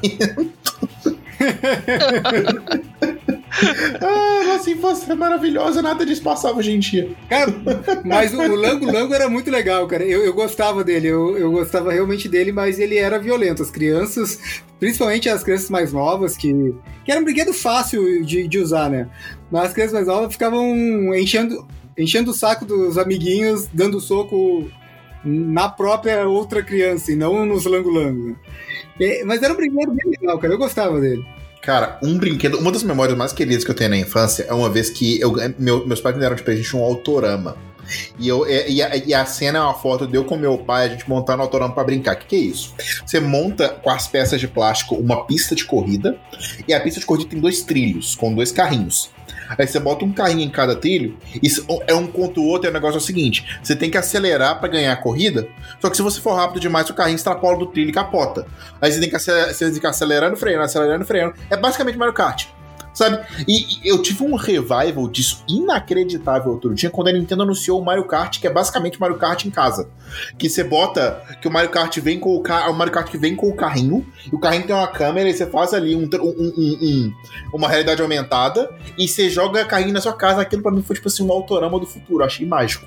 ah, 4.00 4.44
nossa 4.46 4.70
infância 4.70 5.12
é 5.12 5.14
maravilhosa, 5.14 5.82
nada 5.82 6.04
disso 6.04 6.22
passava 6.22 6.58
hoje 6.58 6.72
em 6.72 6.78
dia. 6.78 7.10
Cara, 7.28 7.52
mas 8.04 8.32
o, 8.34 8.54
Lango 8.54 8.90
Lango 8.90 9.14
era 9.14 9.28
muito 9.28 9.50
legal, 9.50 9.86
cara. 9.86 10.04
Eu, 10.04 10.24
eu 10.24 10.32
gostava 10.32 10.84
dele, 10.84 11.08
eu, 11.08 11.36
eu 11.36 11.50
gostava 11.50 11.92
realmente 11.92 12.28
dele, 12.28 12.52
mas 12.52 12.78
ele 12.78 12.96
era 12.96 13.18
violento. 13.18 13.62
As 13.62 13.70
crianças, 13.70 14.62
principalmente 14.78 15.28
as 15.28 15.42
crianças 15.42 15.70
mais 15.70 15.92
novas, 15.92 16.36
que, 16.36 16.52
que 17.04 17.10
era 17.10 17.20
um 17.20 17.24
brinquedo 17.24 17.52
fácil 17.52 18.24
de, 18.24 18.46
de 18.46 18.58
usar, 18.58 18.90
né? 18.90 19.08
Mas 19.50 19.66
as 19.66 19.72
crianças 19.72 19.94
mais 19.94 20.06
novas 20.06 20.32
ficavam 20.32 21.14
enchendo, 21.14 21.66
enchendo 21.96 22.30
o 22.30 22.34
saco 22.34 22.64
dos 22.64 22.98
amiguinhos, 22.98 23.68
dando 23.72 24.00
soco 24.00 24.70
na 25.24 25.68
própria 25.68 26.26
outra 26.26 26.62
criança 26.62 27.10
e 27.10 27.16
não 27.16 27.44
nos 27.44 27.64
lango-lango. 27.64 28.36
Mas 29.24 29.42
era 29.42 29.52
um 29.52 29.56
brinquedo 29.56 29.92
bem 29.92 30.12
legal, 30.18 30.38
cara. 30.38 30.54
Eu 30.54 30.58
gostava 30.58 31.00
dele. 31.00 31.24
Cara, 31.66 31.98
um 32.00 32.16
brinquedo, 32.16 32.60
uma 32.60 32.70
das 32.70 32.84
memórias 32.84 33.18
mais 33.18 33.32
queridas 33.32 33.64
que 33.64 33.70
eu 33.72 33.74
tenho 33.74 33.90
na 33.90 33.96
infância 33.96 34.44
é 34.48 34.54
uma 34.54 34.70
vez 34.70 34.88
que 34.88 35.20
eu, 35.20 35.34
meu, 35.58 35.84
meus 35.84 36.00
pais 36.00 36.14
me 36.14 36.20
deram 36.20 36.36
de 36.36 36.44
presente 36.44 36.76
um 36.76 36.80
autorama. 36.80 37.56
E, 38.16 38.28
eu, 38.28 38.48
e, 38.48 38.80
a, 38.80 38.96
e 38.96 39.12
a 39.12 39.26
cena 39.26 39.58
é 39.58 39.60
uma 39.60 39.74
foto 39.74 40.06
de 40.06 40.16
eu 40.16 40.24
com 40.24 40.36
meu 40.36 40.56
pai, 40.58 40.86
a 40.86 40.88
gente 40.90 41.08
montando 41.08 41.42
autorama 41.42 41.74
para 41.74 41.82
brincar. 41.82 42.14
O 42.14 42.18
que, 42.18 42.26
que 42.26 42.36
é 42.36 42.38
isso? 42.38 42.72
Você 43.04 43.18
monta 43.18 43.68
com 43.68 43.90
as 43.90 44.06
peças 44.06 44.38
de 44.38 44.46
plástico 44.46 44.94
uma 44.94 45.26
pista 45.26 45.56
de 45.56 45.64
corrida, 45.64 46.16
e 46.68 46.72
a 46.72 46.78
pista 46.78 47.00
de 47.00 47.06
corrida 47.06 47.30
tem 47.30 47.40
dois 47.40 47.62
trilhos, 47.62 48.14
com 48.14 48.32
dois 48.32 48.52
carrinhos. 48.52 49.10
Aí 49.56 49.66
você 49.66 49.78
bota 49.78 50.04
um 50.04 50.12
carrinho 50.12 50.42
em 50.42 50.50
cada 50.50 50.74
trilho, 50.76 51.16
e 51.42 51.48
é 51.86 51.94
um 51.94 52.06
contra 52.06 52.40
o 52.40 52.46
outro, 52.46 52.68
e 52.68 52.70
o 52.70 52.72
negócio 52.72 52.96
é 52.96 52.98
o 52.98 53.04
seguinte: 53.04 53.58
você 53.62 53.74
tem 53.76 53.90
que 53.90 53.98
acelerar 53.98 54.58
para 54.58 54.68
ganhar 54.68 54.92
a 54.92 54.96
corrida, 54.96 55.48
só 55.80 55.90
que 55.90 55.96
se 55.96 56.02
você 56.02 56.20
for 56.20 56.34
rápido 56.34 56.60
demais, 56.60 56.88
o 56.90 56.94
carrinho 56.94 57.16
extrapola 57.16 57.58
do 57.58 57.66
trilho 57.66 57.90
e 57.90 57.92
capota. 57.92 58.46
Aí 58.80 58.90
você 58.90 59.00
tem 59.00 59.08
que 59.08 59.16
acelerar, 59.16 59.52
você 59.52 59.70
tem 59.70 59.80
que 59.80 59.86
acelerando, 59.86 60.36
freando, 60.36 60.64
acelerando, 60.64 61.04
freando. 61.04 61.34
É 61.50 61.56
basicamente 61.56 61.96
Mario 61.96 62.14
Kart 62.14 62.55
sabe? 62.96 63.24
E, 63.46 63.84
e, 63.84 63.88
eu 63.88 64.00
tive 64.00 64.24
um 64.24 64.34
revival 64.34 65.06
disso 65.08 65.44
inacreditável 65.46 66.50
outro 66.52 66.74
dia, 66.74 66.88
quando 66.88 67.08
a 67.08 67.12
Nintendo 67.12 67.42
anunciou 67.42 67.80
o 67.80 67.84
Mario 67.84 68.06
Kart, 68.06 68.40
que 68.40 68.46
é 68.46 68.50
basicamente 68.50 68.98
Mario 68.98 69.18
Kart 69.18 69.44
em 69.44 69.50
casa. 69.50 69.88
Que 70.38 70.48
você 70.48 70.64
bota 70.64 71.22
que 71.40 71.46
o 71.46 71.50
Mario 71.50 71.70
Kart 71.70 71.94
vem 71.98 72.18
com 72.18 72.34
o 72.34 72.40
carro, 72.40 72.72
o 72.72 72.74
Mario 72.74 72.92
Kart 72.92 73.10
que 73.10 73.18
vem 73.18 73.36
com 73.36 73.48
o 73.48 73.54
carrinho, 73.54 74.04
e 74.32 74.34
o 74.34 74.38
carrinho 74.38 74.66
tem 74.66 74.74
uma 74.74 74.88
câmera, 74.88 75.28
e 75.28 75.34
você 75.34 75.46
faz 75.46 75.74
ali 75.74 75.94
um, 75.94 76.08
um, 76.14 76.54
um, 76.56 77.12
uma 77.52 77.68
realidade 77.68 78.00
aumentada, 78.00 78.70
e 78.96 79.06
você 79.06 79.28
joga 79.28 79.64
carrinho 79.66 79.92
na 79.92 80.00
sua 80.00 80.14
casa. 80.14 80.40
Aquilo 80.40 80.62
pra 80.62 80.72
mim 80.72 80.82
foi 80.82 80.96
tipo 80.96 81.08
assim 81.08 81.22
um 81.22 81.30
autorama 81.30 81.78
do 81.78 81.86
futuro, 81.86 82.24
achei 82.24 82.46
mágico. 82.46 82.86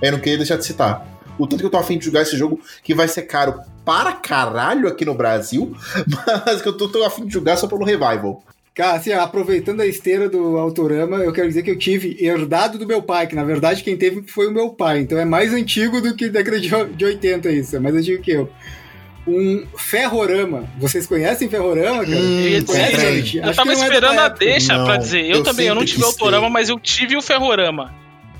Eu 0.00 0.12
não 0.12 0.18
queria 0.18 0.38
deixar 0.38 0.56
de 0.56 0.64
citar. 0.64 1.06
O 1.38 1.46
tanto 1.46 1.60
que 1.60 1.66
eu 1.66 1.70
tô 1.70 1.76
afim 1.76 1.98
de 1.98 2.04
jogar 2.06 2.22
esse 2.22 2.36
jogo, 2.36 2.60
que 2.82 2.94
vai 2.94 3.08
ser 3.08 3.22
caro 3.22 3.60
para 3.84 4.12
caralho 4.12 4.88
aqui 4.88 5.04
no 5.04 5.14
Brasil, 5.14 5.74
mas 6.46 6.62
que 6.62 6.68
eu 6.68 6.76
tô, 6.76 6.88
tô 6.88 7.04
afim 7.04 7.26
de 7.26 7.32
jogar 7.32 7.56
só 7.56 7.66
pelo 7.66 7.84
revival. 7.84 8.42
Cara, 8.74 8.96
assim, 8.96 9.12
aproveitando 9.12 9.80
a 9.80 9.86
esteira 9.86 10.28
do 10.28 10.56
Autorama, 10.56 11.16
eu 11.18 11.32
quero 11.32 11.48
dizer 11.48 11.62
que 11.62 11.70
eu 11.70 11.78
tive 11.78 12.16
herdado 12.20 12.78
do 12.78 12.86
meu 12.86 13.02
pai, 13.02 13.26
que 13.26 13.34
na 13.34 13.42
verdade 13.42 13.82
quem 13.82 13.96
teve 13.96 14.22
foi 14.26 14.46
o 14.46 14.52
meu 14.52 14.70
pai. 14.70 15.00
Então 15.00 15.18
é 15.18 15.24
mais 15.24 15.52
antigo 15.52 16.00
do 16.00 16.14
que 16.14 16.28
década 16.28 16.60
de 16.60 17.04
80 17.04 17.50
isso, 17.50 17.76
é 17.76 17.80
mais 17.80 17.94
antigo 17.96 18.22
que 18.22 18.30
eu. 18.30 18.48
Um 19.26 19.66
ferrorama. 19.76 20.64
Vocês 20.78 21.06
conhecem 21.06 21.48
ferrorama, 21.48 22.04
cara? 22.04 22.16
Hum, 22.16 22.64
Conhece, 22.64 23.38
Eu 23.38 23.54
tava 23.54 23.70
é 23.70 23.74
esperando 23.74 24.18
a 24.18 24.28
deixa 24.28 24.76
não, 24.76 24.86
pra 24.86 24.96
dizer. 24.96 25.24
Eu, 25.24 25.36
eu 25.36 25.42
também, 25.42 25.66
eu 25.66 25.74
não 25.74 25.84
tive 25.84 26.02
Autorama, 26.02 26.46
ter. 26.46 26.52
mas 26.52 26.68
eu 26.68 26.78
tive 26.78 27.16
o 27.16 27.22
ferrorama. 27.22 27.94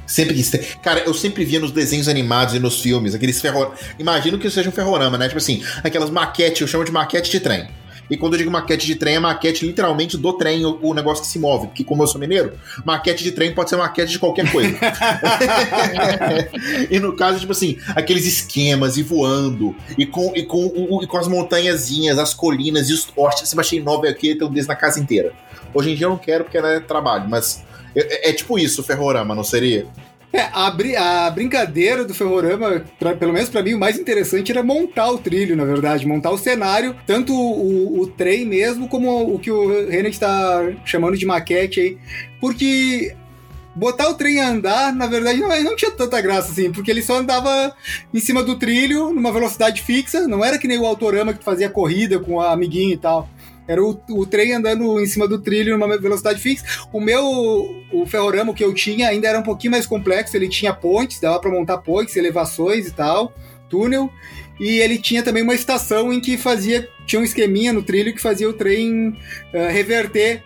Sempre 0.06 0.34
quis 0.34 0.50
ter. 0.50 0.76
Cara, 0.82 1.00
eu 1.06 1.14
sempre 1.14 1.44
via 1.44 1.60
nos 1.60 1.70
desenhos 1.70 2.08
animados 2.08 2.54
e 2.54 2.58
nos 2.58 2.80
filmes, 2.80 3.14
aqueles 3.14 3.40
ferror... 3.40 3.72
Imagino 3.98 4.38
que 4.38 4.50
seja 4.50 4.68
um 4.68 4.72
ferrorama, 4.72 5.16
né? 5.16 5.26
Tipo 5.28 5.38
assim, 5.38 5.62
aquelas 5.84 6.10
maquetes, 6.10 6.60
eu 6.60 6.66
chamo 6.66 6.84
de 6.84 6.90
maquete 6.90 7.30
de 7.30 7.38
trem. 7.38 7.68
E 8.10 8.16
quando 8.16 8.34
eu 8.34 8.38
digo 8.38 8.50
maquete 8.50 8.86
de 8.86 8.96
trem, 8.96 9.14
é 9.14 9.20
maquete 9.20 9.64
literalmente 9.64 10.16
do 10.16 10.32
trem, 10.32 10.64
o, 10.64 10.78
o 10.82 10.92
negócio 10.92 11.22
que 11.22 11.30
se 11.30 11.38
move. 11.38 11.68
Porque, 11.68 11.84
como 11.84 12.02
eu 12.02 12.06
sou 12.06 12.20
mineiro, 12.20 12.52
maquete 12.84 13.22
de 13.22 13.32
trem 13.32 13.54
pode 13.54 13.70
ser 13.70 13.76
maquete 13.76 14.12
de 14.12 14.18
qualquer 14.18 14.50
coisa. 14.50 14.76
e 16.90 16.98
no 16.98 17.14
caso, 17.14 17.38
tipo 17.38 17.52
assim, 17.52 17.78
aqueles 17.94 18.26
esquemas 18.26 18.96
e 18.96 19.02
voando, 19.02 19.74
e 19.96 20.04
com, 20.04 20.32
e 20.34 20.42
com, 20.42 21.00
e 21.02 21.06
com 21.06 21.16
as 21.16 21.28
montanhazinhas, 21.28 22.18
as 22.18 22.34
colinas 22.34 22.90
e 22.90 22.92
os 22.92 23.06
postes. 23.06 23.48
Você 23.48 23.56
baixei 23.56 23.80
nove 23.80 24.08
aqui, 24.08 24.34
tem 24.34 24.46
um 24.46 24.50
desses 24.50 24.66
na 24.66 24.76
casa 24.76 24.98
inteira. 24.98 25.32
Hoje 25.72 25.92
em 25.92 25.94
dia 25.94 26.06
eu 26.06 26.10
não 26.10 26.18
quero 26.18 26.44
porque 26.44 26.58
é 26.58 26.80
trabalho, 26.80 27.28
mas 27.28 27.62
é, 27.94 28.28
é, 28.28 28.30
é 28.30 28.32
tipo 28.32 28.58
isso 28.58 28.80
o 28.80 28.84
Ferrorama, 28.84 29.34
não 29.34 29.44
seria? 29.44 29.86
É, 30.32 30.42
a, 30.52 30.70
br 30.70 30.96
a 30.96 31.30
brincadeira 31.30 32.04
do 32.04 32.14
Ferrorama, 32.14 32.84
pra, 32.98 33.14
pelo 33.16 33.32
menos 33.32 33.48
para 33.48 33.62
mim, 33.62 33.74
o 33.74 33.78
mais 33.78 33.98
interessante 33.98 34.52
era 34.52 34.62
montar 34.62 35.10
o 35.10 35.18
trilho, 35.18 35.56
na 35.56 35.64
verdade, 35.64 36.06
montar 36.06 36.30
o 36.30 36.38
cenário, 36.38 36.94
tanto 37.04 37.34
o, 37.34 37.96
o, 37.96 38.00
o 38.02 38.06
trem 38.06 38.46
mesmo, 38.46 38.88
como 38.88 39.34
o 39.34 39.38
que 39.40 39.50
o 39.50 39.88
Renan 39.88 40.08
está 40.08 40.62
chamando 40.84 41.16
de 41.16 41.26
maquete 41.26 41.80
aí, 41.80 41.98
porque 42.40 43.16
botar 43.74 44.08
o 44.08 44.14
trem 44.14 44.40
a 44.40 44.50
andar, 44.50 44.92
na 44.94 45.06
verdade, 45.06 45.40
não, 45.40 45.48
não 45.62 45.74
tinha 45.76 45.90
tanta 45.90 46.20
graça 46.20 46.52
assim, 46.52 46.70
porque 46.70 46.90
ele 46.90 47.02
só 47.02 47.16
andava 47.16 47.74
em 48.12 48.20
cima 48.20 48.42
do 48.42 48.56
trilho, 48.56 49.12
numa 49.12 49.32
velocidade 49.32 49.82
fixa, 49.82 50.28
não 50.28 50.44
era 50.44 50.58
que 50.58 50.68
nem 50.68 50.78
o 50.78 50.86
Autorama 50.86 51.34
que 51.34 51.42
fazia 51.42 51.68
corrida 51.68 52.18
com 52.18 52.40
a 52.40 52.52
amiguinha 52.52 52.94
e 52.94 52.98
tal. 52.98 53.28
Era 53.70 53.84
o, 53.84 53.96
o 54.10 54.26
trem 54.26 54.52
andando 54.52 54.98
em 54.98 55.06
cima 55.06 55.28
do 55.28 55.38
trilho 55.38 55.78
numa 55.78 55.96
velocidade 55.96 56.40
fixa. 56.40 56.64
O 56.92 57.00
meu, 57.00 57.24
o 57.92 58.04
ferrorama 58.04 58.52
que 58.52 58.64
eu 58.64 58.74
tinha 58.74 59.06
ainda 59.06 59.28
era 59.28 59.38
um 59.38 59.44
pouquinho 59.44 59.70
mais 59.70 59.86
complexo, 59.86 60.36
ele 60.36 60.48
tinha 60.48 60.74
pontes, 60.74 61.20
dava 61.20 61.38
para 61.38 61.52
montar 61.52 61.78
pontes, 61.78 62.16
elevações 62.16 62.88
e 62.88 62.90
tal, 62.90 63.32
túnel. 63.68 64.10
E 64.60 64.78
ele 64.78 64.98
tinha 64.98 65.22
também 65.22 65.42
uma 65.42 65.54
estação 65.54 66.12
em 66.12 66.20
que 66.20 66.36
fazia. 66.36 66.86
Tinha 67.06 67.20
um 67.20 67.24
esqueminha 67.24 67.72
no 67.72 67.82
trilho 67.82 68.14
que 68.14 68.20
fazia 68.20 68.48
o 68.48 68.52
trem 68.52 69.08
uh, 69.08 69.72
reverter 69.72 70.44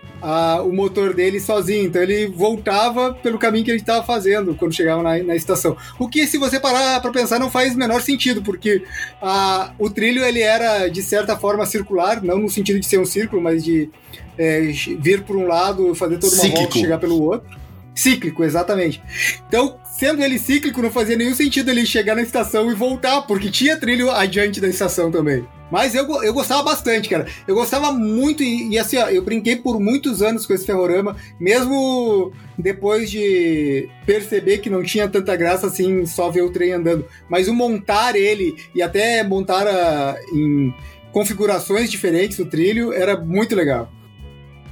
o 0.64 0.72
motor 0.72 1.12
dele 1.12 1.38
sozinho. 1.38 1.86
Então 1.86 2.00
ele 2.00 2.26
voltava 2.28 3.12
pelo 3.12 3.38
caminho 3.38 3.64
que 3.64 3.70
ele 3.70 3.80
estava 3.80 4.04
fazendo 4.04 4.54
quando 4.54 4.72
chegava 4.72 5.02
na, 5.02 5.22
na, 5.22 5.36
estação. 5.36 5.76
O 5.98 6.08
que, 6.08 6.26
se 6.26 6.38
você 6.38 6.58
parar 6.58 7.00
para 7.00 7.10
pensar, 7.10 7.38
não 7.38 7.50
faz 7.50 7.74
o 7.74 7.78
menor 7.78 8.00
sentido, 8.00 8.42
porque 8.42 8.84
uh, 9.20 9.70
o 9.78 9.90
trilho 9.90 10.24
ele 10.24 10.40
era 10.40 10.88
de 10.88 11.02
certa 11.02 11.36
forma 11.36 11.66
circular, 11.66 12.22
não 12.22 12.38
no 12.38 12.48
sentido 12.48 12.80
de 12.80 12.86
ser 12.86 12.98
um 12.98 13.04
círculo, 13.04 13.42
mas 13.42 13.62
de 13.62 13.90
é, 14.38 14.60
vir 14.98 15.22
por 15.22 15.36
um 15.36 15.46
lado, 15.46 15.94
fazer 15.94 16.18
toda 16.18 16.34
uma 16.34 16.42
Cíclico. 16.42 16.60
volta 16.62 16.78
e 16.78 16.80
chegar 16.80 16.98
pelo 16.98 17.22
outro. 17.22 17.63
Cíclico, 17.94 18.42
exatamente. 18.42 19.02
Então, 19.46 19.78
sendo 19.84 20.22
ele 20.22 20.38
cíclico, 20.38 20.82
não 20.82 20.90
fazia 20.90 21.16
nenhum 21.16 21.34
sentido 21.34 21.70
ele 21.70 21.86
chegar 21.86 22.16
na 22.16 22.22
estação 22.22 22.70
e 22.70 22.74
voltar, 22.74 23.22
porque 23.22 23.50
tinha 23.50 23.78
trilho 23.78 24.10
adiante 24.10 24.60
da 24.60 24.68
estação 24.68 25.10
também. 25.10 25.46
Mas 25.70 25.94
eu, 25.94 26.06
eu 26.22 26.32
gostava 26.32 26.62
bastante, 26.62 27.08
cara. 27.08 27.26
Eu 27.48 27.54
gostava 27.54 27.90
muito, 27.92 28.42
e, 28.42 28.70
e 28.70 28.78
assim, 28.78 28.96
ó, 28.96 29.08
eu 29.08 29.22
brinquei 29.22 29.56
por 29.56 29.80
muitos 29.80 30.22
anos 30.22 30.46
com 30.46 30.52
esse 30.52 30.66
ferrorama, 30.66 31.16
mesmo 31.38 32.32
depois 32.58 33.10
de 33.10 33.88
perceber 34.04 34.58
que 34.58 34.70
não 34.70 34.82
tinha 34.82 35.08
tanta 35.08 35.34
graça 35.36 35.66
assim 35.66 36.04
só 36.06 36.30
ver 36.30 36.42
o 36.42 36.50
trem 36.50 36.72
andando. 36.72 37.06
Mas 37.28 37.48
o 37.48 37.54
montar 37.54 38.14
ele 38.16 38.56
e 38.74 38.82
até 38.82 39.22
montar 39.22 39.66
a, 39.66 40.16
em 40.32 40.74
configurações 41.12 41.90
diferentes 41.90 42.38
o 42.40 42.46
trilho 42.46 42.92
era 42.92 43.16
muito 43.16 43.54
legal. 43.54 43.90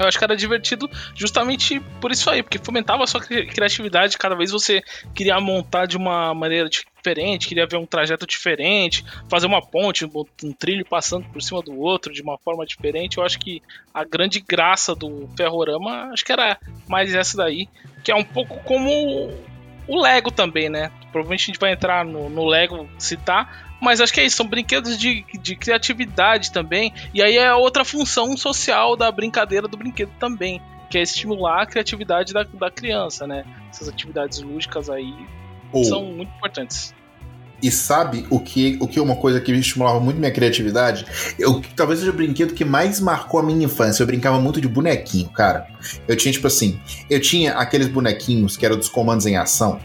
Eu 0.03 0.09
acho 0.09 0.19
que 0.19 0.25
era 0.25 0.37
divertido 0.37 0.91
justamente 1.15 1.81
por 2.01 2.11
isso 2.11 2.29
aí, 2.29 2.43
porque 2.43 2.59
fomentava 2.59 3.05
a 3.05 3.07
sua 3.07 3.21
criatividade. 3.21 4.19
Cada 4.19 4.35
vez 4.35 4.51
você 4.51 4.83
queria 5.15 5.41
montar 5.41 5.87
de 5.87 5.97
uma 5.97 6.35
maneira 6.35 6.69
diferente, 6.69 7.49
queria 7.49 7.67
ver 7.67 7.77
um 7.77 7.87
trajeto 7.87 8.27
diferente, 8.27 9.05
fazer 9.29 9.47
uma 9.47 9.63
ponte, 9.63 10.05
um 10.05 10.53
trilho 10.53 10.85
passando 10.85 11.27
por 11.29 11.43
cima 11.43 11.63
do 11.63 11.79
outro 11.79 12.13
de 12.13 12.23
uma 12.23 12.39
forma 12.39 12.65
diferente. 12.67 13.19
Eu 13.19 13.25
acho 13.25 13.39
que 13.39 13.63
a 13.93 14.05
grande 14.05 14.41
graça 14.41 14.95
do 14.95 15.29
Ferrorama, 15.37 16.11
acho 16.13 16.25
que 16.25 16.33
era 16.33 16.59
mais 16.89 17.15
essa 17.15 17.37
daí, 17.37 17.69
que 18.03 18.11
é 18.11 18.15
um 18.15 18.25
pouco 18.25 18.59
como 18.65 18.91
o 19.87 20.01
Lego 20.01 20.31
também, 20.31 20.69
né? 20.69 20.91
Provavelmente 21.11 21.43
a 21.43 21.47
gente 21.47 21.61
vai 21.61 21.73
entrar 21.73 22.05
no, 22.05 22.29
no 22.29 22.47
Lego 22.47 22.89
citar, 22.99 23.72
mas 23.83 24.01
acho 24.01 24.15
que 24.15 24.21
é 24.21 24.25
isso, 24.25 24.37
são 24.37 24.47
brinquedos 24.47 24.97
de, 24.97 25.25
de 25.41 25.57
criatividade 25.57 26.53
também. 26.53 26.95
E 27.13 27.21
aí 27.21 27.37
é 27.37 27.53
outra 27.53 27.85
função 27.85 28.37
social 28.37 28.97
da 28.97 29.11
brincadeira 29.11 29.67
do 29.67 29.77
brinquedo 29.77 30.13
também, 30.21 30.63
que 30.89 30.97
é 30.97 31.03
estimular 31.03 31.63
a 31.63 31.67
criatividade 31.67 32.33
da, 32.33 32.45
da 32.45 32.71
criança, 32.71 33.27
né? 33.27 33.45
Essas 33.71 33.89
atividades 33.89 34.41
lúdicas 34.41 34.89
aí 34.89 35.13
oh. 35.73 35.83
são 35.83 36.05
muito 36.05 36.33
importantes. 36.37 36.95
E 37.61 37.73
sabe 37.73 38.25
o 38.31 38.39
que, 38.39 38.79
o 38.81 38.87
que 38.87 39.01
é 39.01 39.03
uma 39.03 39.17
coisa 39.17 39.41
que 39.41 39.51
estimulava 39.51 39.99
muito 39.99 40.19
minha 40.19 40.33
criatividade? 40.33 41.05
Eu, 41.37 41.61
talvez 41.75 41.99
seja 41.99 42.13
o 42.13 42.15
brinquedo 42.15 42.55
que 42.55 42.65
mais 42.65 43.01
marcou 43.01 43.41
a 43.41 43.43
minha 43.43 43.65
infância. 43.65 44.03
Eu 44.03 44.07
brincava 44.07 44.41
muito 44.41 44.61
de 44.61 44.69
bonequinho, 44.69 45.29
cara. 45.29 45.67
Eu 46.07 46.17
tinha, 46.17 46.33
tipo 46.33 46.47
assim, 46.47 46.81
eu 47.11 47.21
tinha 47.21 47.55
aqueles 47.55 47.89
bonequinhos 47.89 48.57
que 48.57 48.65
eram 48.65 48.77
dos 48.77 48.89
comandos 48.89 49.27
em 49.27 49.37
ação 49.37 49.81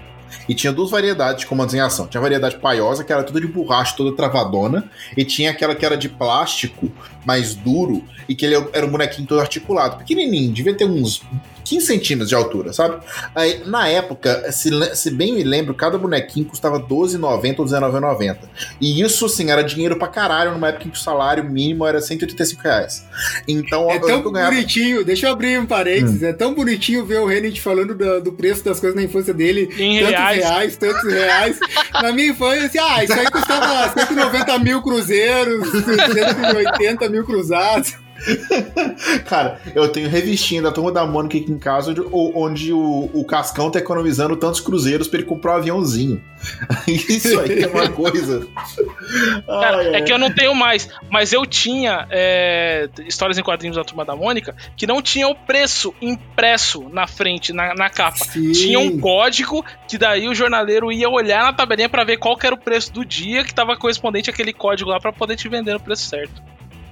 E 0.48 0.54
tinha 0.54 0.72
duas 0.74 0.92
variedades 0.92 1.42
de 1.42 1.48
comandos 1.48 1.74
em 1.74 1.80
ação. 1.80 2.08
Tinha 2.08 2.20
a 2.20 2.24
variedade 2.24 2.58
paiosa, 2.58 3.04
que 3.04 3.12
era 3.12 3.24
toda 3.24 3.40
de 3.40 3.48
borracha, 3.48 3.96
toda 3.96 4.16
travadona. 4.16 4.90
E 5.16 5.24
tinha 5.24 5.52
aquela 5.52 5.76
que 5.76 5.86
era 5.86 5.98
de 5.98 6.10
plástico, 6.10 6.92
mais 7.26 7.56
duro, 7.56 8.04
e 8.28 8.36
que 8.36 8.46
ele 8.46 8.56
era 8.74 8.86
um 8.86 8.90
bonequinho 8.90 9.28
todo 9.28 9.40
articulado. 9.40 9.98
Pequenininho, 9.98 10.54
devia 10.54 10.74
ter 10.74 10.86
uns 10.86 11.22
15 11.68 11.86
centímetros 11.86 12.30
de 12.30 12.36
altura, 12.36 12.72
sabe? 12.72 12.98
Aí, 13.36 13.62
na 13.66 13.88
época, 13.90 14.52
se, 14.54 14.70
se 14.96 15.12
bem 15.12 15.34
me 15.34 15.44
lembro, 15.44 15.74
cada 15.74 15.98
bonequinho 15.98 16.46
custava 16.46 16.78
R$12,90 16.78 17.60
ou 17.60 17.66
R$19,90. 17.66 18.38
E 18.80 19.02
isso, 19.02 19.26
assim, 19.26 19.52
era 19.52 19.62
dinheiro 19.62 19.98
pra 19.98 20.08
caralho 20.08 20.52
numa 20.52 20.70
época 20.70 20.88
em 20.88 20.90
que 20.90 20.98
o 20.98 21.00
salário 21.00 21.44
mínimo 21.44 21.86
era 21.86 22.00
185 22.00 22.62
reais. 22.62 23.06
Então, 23.48 23.92
é 23.92 24.00
tão 24.00 24.32
ganhava... 24.32 24.52
bonitinho, 24.52 25.04
deixa 25.04 25.28
eu 25.28 25.34
abrir 25.34 25.60
um 25.60 25.66
parênteses, 25.66 26.22
hum. 26.22 26.28
é 26.28 26.34
tão 26.34 26.54
bonitinho 26.54 27.06
ver 27.06 27.20
o 27.20 27.26
Renit 27.26 27.60
falando 27.60 27.94
do, 27.94 28.22
do, 28.22 28.32
preço 28.32 28.64
das 28.64 28.80
coisas 28.80 28.96
na 28.96 29.04
infância 29.04 29.34
dele. 29.34 29.70
Em 29.78 30.00
tantos 30.00 30.16
reais. 30.16 30.44
reais, 30.44 30.78
tantos 30.78 31.04
reais. 31.04 31.60
na 32.02 32.14
minha 32.14 32.30
infância, 32.30 32.66
assim, 32.66 32.80
ah, 32.80 33.04
isso 33.04 33.14
aí 33.14 33.26
custava 33.30 33.92
190 34.00 34.60
mil 34.60 34.82
cruzeiros, 34.82 35.70
180 35.70 37.10
mil 37.10 37.26
cruzados. 37.26 38.07
Cara, 39.26 39.60
eu 39.76 39.88
tenho 39.90 40.10
revistinha 40.10 40.62
da 40.62 40.72
Turma 40.72 40.92
da 40.92 41.06
Mônica 41.06 41.38
aqui 41.38 41.52
em 41.52 41.60
casa, 41.60 41.92
onde, 41.92 42.02
onde 42.12 42.74
o, 42.74 43.10
o 43.14 43.26
Cascão 43.26 43.70
tá 43.70 43.80
economizando 43.80 44.36
tantos 44.36 44.60
cruzeiros 44.60 45.08
pra 45.08 45.20
ele 45.20 45.28
comprar 45.28 45.54
um 45.54 45.58
aviãozinho. 45.58 46.22
Isso 46.88 47.40
aí 47.40 47.64
é 47.64 47.68
uma 47.68 47.90
coisa. 47.90 48.48
Cara, 49.46 49.78
Ai, 49.78 49.96
é. 49.96 49.98
é. 49.98 50.02
que 50.02 50.12
eu 50.12 50.18
não 50.18 50.32
tenho 50.32 50.54
mais, 50.54 50.90
mas 51.10 51.34
eu 51.34 51.46
tinha 51.46 52.08
é, 52.10 52.90
histórias 53.08 53.38
em 53.38 53.44
quadrinhos 53.44 53.78
da 53.78 53.84
Turma 53.84 54.06
da 54.06 54.16
Mônica 54.16 54.56
que 54.76 54.86
não 54.86 55.02
tinha 55.02 55.28
o 55.28 55.36
preço 55.36 55.94
impresso 56.02 56.88
na 56.90 57.08
frente, 57.08 57.54
na, 57.54 57.74
na 57.74 57.90
capa. 57.90 58.26
Sim. 58.26 58.52
Tinha 58.52 58.80
um 58.80 59.00
código 59.00 59.66
que 59.88 59.98
daí 59.98 60.28
o 60.28 60.36
jornaleiro 60.36 60.92
ia 60.92 61.10
olhar 61.10 61.44
na 61.44 61.54
tabelinha 61.54 61.90
para 61.90 62.04
ver 62.04 62.18
qual 62.18 62.38
era 62.44 62.56
o 62.56 62.58
preço 62.58 62.94
do 62.94 63.04
dia 63.04 63.44
que 63.44 63.54
tava 63.54 63.76
correspondente 63.76 64.30
àquele 64.30 64.54
código 64.54 64.90
lá 64.90 65.00
para 65.00 65.12
poder 65.12 65.36
te 65.36 65.50
vender 65.50 65.74
no 65.74 65.80
preço 65.80 66.04
certo. 66.04 66.42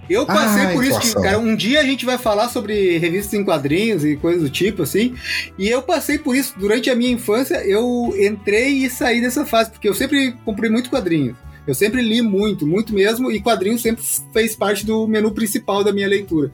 Eu 0.10 0.26
passei 0.26 0.65
Ai, 0.65 0.74
por 0.74 0.84
isso 0.84 1.00
que, 1.00 1.13
cara, 1.13 1.39
um 1.39 1.56
dia 1.56 1.80
a 1.80 1.84
gente 1.84 2.06
vai 2.06 2.18
falar 2.18 2.50
sobre 2.50 2.98
revistas 2.98 3.34
em 3.34 3.44
quadrinhos 3.44 4.06
e 4.06 4.15
coisas 4.15 4.44
do 4.44 4.50
tipo, 4.50 4.84
assim. 4.84 5.15
E 5.58 5.68
eu 5.68 5.82
passei 5.82 6.18
por 6.18 6.36
isso 6.36 6.54
durante 6.58 6.89
a 6.89 6.96
minha 6.96 7.12
infância. 7.12 7.56
Eu 7.65 8.13
entrei 8.18 8.70
e 8.70 8.89
saí 8.89 9.22
dessa 9.22 9.46
fase, 9.46 9.72
porque 9.72 9.89
eu 9.89 9.96
sempre 9.96 10.34
comprei 10.46 10.70
muito 10.70 10.89
quadrinhos. 10.89 11.36
Eu 11.68 11.74
sempre 11.74 12.02
li 12.02 12.22
muito, 12.22 12.65
muito 12.65 12.94
mesmo, 12.94 13.32
e 13.32 13.41
quadrinhos 13.41 13.82
sempre 13.82 14.04
fez 14.32 14.56
parte 14.56 14.86
do 14.86 15.08
menu 15.08 15.32
principal 15.32 15.84
da 15.84 15.91
minha 15.91 16.08
leitura. 16.08 16.52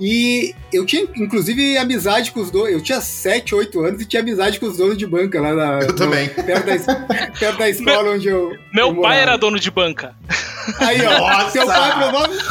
E 0.00 0.54
eu 0.72 0.86
tinha, 0.86 1.02
inclusive, 1.16 1.76
amizade 1.76 2.32
com 2.32 2.40
os 2.40 2.50
dois. 2.50 2.72
Eu 2.72 2.80
tinha 2.80 3.02
7, 3.02 3.54
8 3.54 3.80
anos 3.80 4.00
e 4.00 4.06
tinha 4.06 4.22
amizade 4.22 4.58
com 4.58 4.66
os 4.66 4.78
donos 4.78 4.96
de 4.96 5.06
banca 5.06 5.38
lá 5.40 5.54
na. 5.54 5.80
Eu 5.80 5.88
no, 5.88 5.92
também. 5.94 6.28
Perto 6.30 6.66
da, 6.86 7.28
perto 7.38 7.58
da 7.58 7.68
escola 7.68 8.02
meu, 8.04 8.12
onde 8.14 8.28
eu. 8.28 8.52
Meu 8.72 8.88
eu 8.88 9.00
pai 9.02 9.20
era 9.20 9.36
dono 9.36 9.60
de 9.60 9.70
banca. 9.70 10.14
Aí, 10.78 11.04
ó. 11.04 11.18
Nossa. 11.18 11.50
Seu 11.50 11.66
pai 11.66 11.98
provavelmente. 11.98 12.44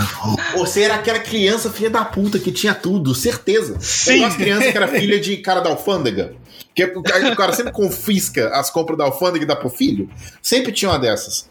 Você 0.57 0.81
era 0.83 0.95
aquela 0.95 1.19
criança 1.19 1.71
filha 1.71 1.89
da 1.89 2.05
puta 2.05 2.38
que 2.38 2.51
tinha 2.51 2.75
tudo, 2.75 3.15
certeza. 3.15 3.77
Sim. 3.79 4.19
Uma 4.19 4.35
criança 4.35 4.71
que 4.71 4.77
era 4.77 4.88
filha 4.88 5.19
de 5.19 5.38
cara 5.38 5.59
da 5.59 5.71
alfândega. 5.71 6.35
Que 6.75 6.86
o 6.86 7.01
cara 7.36 7.53
sempre 7.53 7.71
confisca 7.71 8.49
as 8.49 8.69
compras 8.69 8.97
da 8.97 9.05
alfândega 9.05 9.43
e 9.43 9.47
dá 9.47 9.55
pro 9.55 9.69
filho. 9.69 10.10
Sempre 10.41 10.71
tinha 10.71 10.91
uma 10.91 10.99
dessas. 10.99 11.49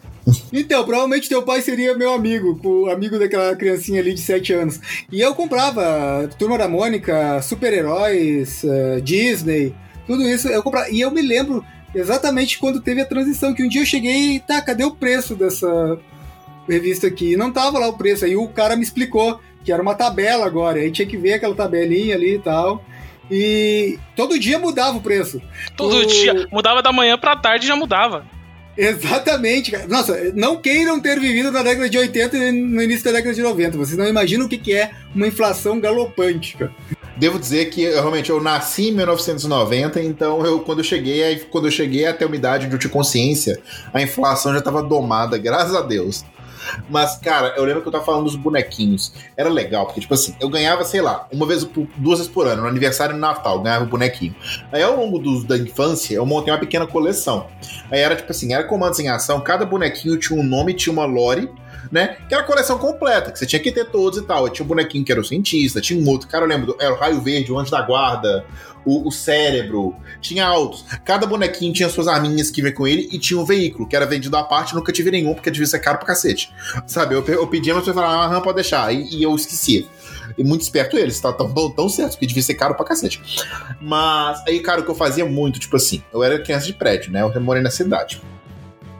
Então, 0.53 0.85
provavelmente 0.85 1.29
teu 1.29 1.43
pai 1.43 1.63
seria 1.63 1.97
meu 1.97 2.13
amigo, 2.13 2.59
o 2.63 2.91
amigo 2.91 3.19
daquela 3.19 3.55
criancinha 3.57 4.01
ali 4.01 4.15
de 4.15 4.21
7 4.21 4.53
anos. 4.53 4.81
E 5.11 5.21
eu 5.21 5.35
comprava 5.35 6.29
Turma 6.39 6.59
da 6.59 6.69
Mônica, 6.69 7.41
super-heróis, 7.43 8.63
uh, 8.63 9.01
Disney, 9.01 9.75
tudo 10.07 10.23
isso 10.23 10.49
eu 10.49 10.63
comprava. 10.63 10.91
E 10.91 11.01
eu 11.01 11.11
me 11.11 11.23
lembro 11.23 11.65
exatamente 11.95 12.59
quando 12.59 12.81
teve 12.81 13.01
a 13.01 13.07
transição, 13.07 13.55
que 13.55 13.63
um 13.63 13.69
dia 13.69 13.83
eu 13.83 13.87
cheguei 13.87 14.37
e 14.37 14.41
tá, 14.41 14.61
cadê 14.61 14.85
o 14.85 14.95
preço 14.95 15.35
dessa 15.35 15.99
revista 16.69 17.07
aqui? 17.07 17.33
E 17.33 17.37
não 17.37 17.53
tava 17.53 17.79
lá 17.79 17.89
o 17.89 17.97
preço. 17.97 18.25
Aí 18.25 18.37
o 18.37 18.49
cara 18.49 18.77
me 18.77 18.83
explicou 18.83 19.41
que 19.65 19.73
era 19.73 19.83
uma 19.83 19.95
tabela 19.95 20.47
agora. 20.47 20.79
Aí 20.79 20.91
tinha 20.91 21.07
que 21.07 21.17
ver 21.17 21.35
aquela 21.35 21.55
tabelinha 21.55 22.15
ali 22.15 22.37
e 22.37 22.39
tal. 22.39 22.83
E 23.31 23.99
todo 24.17 24.39
dia 24.39 24.59
mudava 24.59 24.97
o 24.97 25.03
preço. 25.03 25.41
Todo 25.77 25.99
o... 25.99 26.07
dia. 26.07 26.47
Mudava 26.51 26.83
da 26.83 26.93
manhã 26.93 27.19
pra 27.19 27.37
tarde 27.37 27.67
já 27.67 27.77
mudava. 27.77 28.25
Exatamente, 28.77 29.73
cara. 29.73 29.89
Nossa, 29.89 30.33
não 30.37 30.57
queiram 30.57 31.01
ter 31.01 31.19
vivido 31.19 31.51
na 31.51 31.65
década 31.65 31.91
de 31.91 31.99
80 31.99 32.37
e 32.37 32.53
no 32.53 32.81
início 32.81 33.05
da 33.05 33.11
década 33.11 33.35
de 33.35 33.43
90. 33.43 33.77
Vocês 33.77 33.99
não 33.99 34.07
imaginam 34.07 34.47
o 34.47 34.49
que, 34.49 34.57
que 34.57 34.73
é 34.73 34.93
uma 35.13 35.27
inflação 35.27 35.81
galopante, 35.81 36.57
cara. 36.57 36.73
Devo 37.17 37.41
dizer 37.41 37.71
que 37.71 37.83
realmente 37.91 38.31
eu 38.31 38.41
nasci 38.41 38.91
em 38.91 38.93
1990, 38.93 40.01
então 40.01 40.47
eu 40.47 40.61
quando 40.61 40.79
eu 40.79 40.85
cheguei, 40.85 41.41
quando 41.51 41.67
eu 41.67 41.73
cheguei 41.73 42.07
até 42.07 42.25
uma 42.25 42.37
idade 42.37 42.67
onde 42.73 42.87
eu 42.87 42.91
consciência, 42.91 43.61
a 43.93 44.01
inflação 44.01 44.53
já 44.53 44.61
estava 44.61 44.81
domada, 44.81 45.37
graças 45.37 45.75
a 45.75 45.81
Deus. 45.81 46.25
Mas, 46.89 47.17
cara, 47.17 47.55
eu 47.57 47.65
lembro 47.65 47.83
que 47.83 47.89
eu 47.89 47.93
tava 47.93 48.05
falando 48.05 48.25
dos 48.25 48.37
bonequinhos. 48.37 49.13
Era 49.37 49.49
legal, 49.49 49.87
porque, 49.87 50.01
tipo 50.01 50.15
assim, 50.15 50.35
eu 50.41 50.49
ganhava, 50.49 50.85
sei 50.85 51.01
lá, 51.01 51.27
uma 51.33 51.47
vez, 51.47 51.65
duas 51.97 52.19
vezes 52.19 52.33
por 52.33 52.47
ano, 52.47 52.63
no 52.63 52.69
aniversário 52.69 53.13
e 53.13 53.15
no 53.15 53.21
Natal, 53.21 53.61
ganhava 53.61 53.85
o 53.85 53.89
bonequinho. 53.89 54.35
Aí, 54.73 54.83
ao 54.83 54.97
longo 54.97 55.19
do, 55.19 55.45
da 55.45 55.57
infância, 55.57 56.15
eu 56.15 56.27
montei 56.27 56.53
uma 56.53 56.59
pequena 56.59 56.87
coleção. 56.87 57.47
Aí 57.91 58.01
era, 58.01 58.17
tipo 58.17 58.31
assim, 58.31 58.53
era 58.53 58.65
comandos 58.65 58.99
em 58.99 59.09
ação, 59.09 59.41
cada 59.41 59.65
bonequinho 59.65 60.19
tinha 60.19 60.39
um 60.39 60.43
nome, 60.43 60.75
tinha 60.75 60.93
uma 60.93 61.05
lore, 61.05 61.51
né? 61.91 62.17
Que 62.29 62.35
era 62.35 62.43
a 62.43 62.47
coleção 62.47 62.79
completa, 62.79 63.31
que 63.31 63.39
você 63.39 63.47
tinha 63.47 63.61
que 63.61 63.73
ter 63.73 63.87
todos 63.87 64.19
e 64.19 64.23
tal. 64.23 64.49
Tinha 64.49 64.65
um 64.65 64.69
bonequinho 64.69 65.05
que 65.05 65.13
era 65.13 65.21
o 65.21 65.25
cientista, 65.25 65.81
tinha 65.81 66.01
um 66.01 66.09
outro, 66.09 66.29
cara, 66.29 66.45
eu 66.45 66.49
lembro, 66.49 66.77
era 66.81 66.93
o 66.93 66.97
Raio 66.97 67.21
Verde, 67.21 67.53
o 67.53 67.59
Anjo 67.59 67.71
da 67.71 67.83
Guarda, 67.83 68.45
o, 68.85 69.09
o, 69.09 69.13
cérebro, 69.13 69.95
tinha 70.21 70.47
autos. 70.47 70.85
Cada 71.05 71.27
bonequinho 71.27 71.73
tinha 71.73 71.89
suas 71.89 72.09
arminhas 72.09 72.51
que 72.51 72.63
vinha 72.63 72.73
com 72.73 72.87
ele 72.87 73.09
e 73.13 73.19
tinha 73.19 73.39
um 73.39 73.45
veículo, 73.45 73.87
que 73.89 73.95
era 73.95 74.07
vendido 74.07 74.37
à 74.37 74.43
parte, 74.43 74.75
nunca 74.75 74.93
tive 74.93 75.11
nenhum, 75.11 75.35
porque 75.35 75.51
devia 75.51 75.67
ser 75.67 75.79
caro 75.79 75.99
pra 75.99 76.07
cacete. 76.07 76.53
Sabe, 76.87 77.15
eu, 77.15 77.25
eu 77.27 77.47
pedia, 77.47 77.75
mas 77.75 77.85
você 77.85 77.93
falava, 77.93 78.37
ah, 78.37 78.41
pode 78.41 78.57
deixar, 78.57 78.93
e, 78.93 79.17
e 79.17 79.23
eu 79.23 79.35
esquecia. 79.35 79.85
E 80.37 80.45
muito 80.45 80.63
esperto 80.63 80.97
eles, 80.97 81.21
tá 81.21 81.33
tão, 81.33 81.53
tão, 81.53 81.71
tão 81.71 81.89
certo, 81.89 82.13
porque 82.13 82.27
devia 82.27 82.43
ser 82.43 82.55
caro 82.55 82.75
pra 82.75 82.85
cacete. 82.85 83.21
Mas 83.81 84.43
aí, 84.47 84.61
cara, 84.61 84.81
o 84.81 84.85
que 84.85 84.91
eu 84.91 84.95
fazia 84.95 85.25
muito, 85.25 85.59
tipo 85.59 85.77
assim, 85.77 86.03
eu 86.13 86.23
era 86.23 86.39
criança 86.39 86.67
de 86.67 86.73
prédio, 86.73 87.13
né? 87.13 87.23
Eu 87.23 87.41
morei 87.41 87.63
na 87.63 87.71
cidade. 87.71 88.21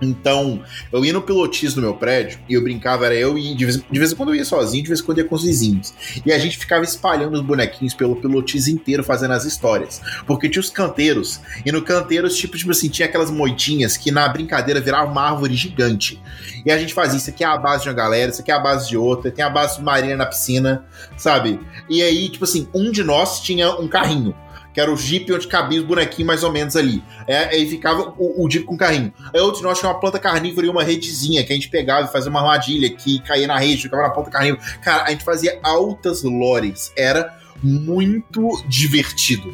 Então, 0.01 0.63
eu 0.93 1.05
ia 1.05 1.13
no 1.13 1.23
pilotis 1.23 1.75
no 1.75 1.83
meu 1.83 1.95
prédio 1.95 2.39
e 2.49 2.55
eu 2.55 2.63
brincava, 2.63 3.07
era 3.07 3.15
eu 3.15 3.37
e 3.37 3.55
de 3.55 3.65
vez, 3.65 3.83
de 3.91 3.99
vez 3.99 4.13
em 4.13 4.17
quando 4.17 4.31
eu 4.31 4.37
ia 4.37 4.45
sozinho, 4.45 4.83
de 4.83 4.89
vez 4.89 5.01
em 5.01 5.05
quando 5.05 5.19
eu 5.19 5.25
ia 5.25 5.29
com 5.29 5.35
os 5.35 5.43
vizinhos. 5.43 5.93
E 6.25 6.33
a 6.33 6.39
gente 6.39 6.57
ficava 6.57 6.85
espalhando 6.85 7.35
os 7.35 7.41
bonequinhos 7.41 7.95
pelo 7.95 8.17
pilotis 8.17 8.69
inteiro 8.69 9.03
fazendo 9.03 9.33
as 9.33 9.45
histórias. 9.45 10.01
Porque 10.27 10.49
tinha 10.49 10.61
os 10.61 10.71
canteiros, 10.71 11.41
e 11.65 11.73
no 11.73 11.83
canteiros, 11.83 12.37
tipo, 12.37 12.57
tipo 12.57 12.71
assim, 12.71 12.89
tinha 12.89 13.07
aquelas 13.07 13.31
moitinhas 13.31 13.97
que 13.97 14.11
na 14.11 14.29
brincadeira 14.29 14.81
viravam 14.81 15.13
uma 15.13 15.23
árvore 15.23 15.55
gigante. 15.55 16.21
E 16.65 16.71
a 16.71 16.79
gente 16.79 16.95
fazia 16.95 17.19
isso 17.19 17.31
aqui 17.31 17.43
é 17.43 17.47
a 17.47 17.57
base 17.57 17.83
de 17.83 17.89
uma 17.89 17.95
galera, 17.95 18.31
isso 18.31 18.41
aqui 18.41 18.51
é 18.51 18.55
a 18.55 18.59
base 18.59 18.89
de 18.89 18.97
outra, 18.97 19.31
tem 19.31 19.45
a 19.45 19.51
base 19.51 19.77
submarina 19.77 20.17
na 20.17 20.27
piscina, 20.27 20.85
sabe? 21.17 21.59
E 21.89 22.03
aí, 22.03 22.29
tipo 22.29 22.45
assim, 22.45 22.69
um 22.75 22.91
de 22.91 23.03
nós 23.03 23.41
tinha 23.41 23.71
um 23.77 23.89
carrinho 23.89 24.35
que 24.79 24.83
era 24.83 24.93
o 24.93 24.97
Jeep 24.97 25.33
onde 25.33 25.49
cabia 25.49 25.81
os 25.81 25.85
bonequinhos 25.85 26.29
mais 26.29 26.45
ou 26.45 26.53
menos 26.53 26.77
ali. 26.77 27.03
É, 27.27 27.47
aí 27.47 27.69
ficava 27.69 28.15
o, 28.17 28.45
o 28.45 28.49
Jeep 28.49 28.65
com 28.65 28.77
carrinho. 28.77 29.13
Aí 29.35 29.41
outro 29.41 29.59
de 29.59 29.65
nós 29.65 29.77
tinha 29.77 29.91
uma 29.91 29.99
planta 29.99 30.21
carnívora 30.21 30.69
e 30.69 30.71
uma 30.71 30.85
redezinha 30.85 31.43
que 31.45 31.53
a 31.53 31.57
gente 31.57 31.69
pegava 31.69 32.07
e 32.07 32.13
fazia 32.13 32.31
uma 32.31 32.39
armadilha 32.39 32.89
que 32.89 33.19
caía 33.23 33.49
na 33.49 33.59
rede, 33.59 33.83
ficava 33.83 34.05
na 34.05 34.11
planta 34.11 34.31
carnívora. 34.31 34.63
Cara, 34.81 35.03
a 35.03 35.11
gente 35.11 35.25
fazia 35.25 35.59
altas 35.65 36.23
lores. 36.23 36.93
Era 36.97 37.37
muito 37.61 38.63
divertido. 38.69 39.53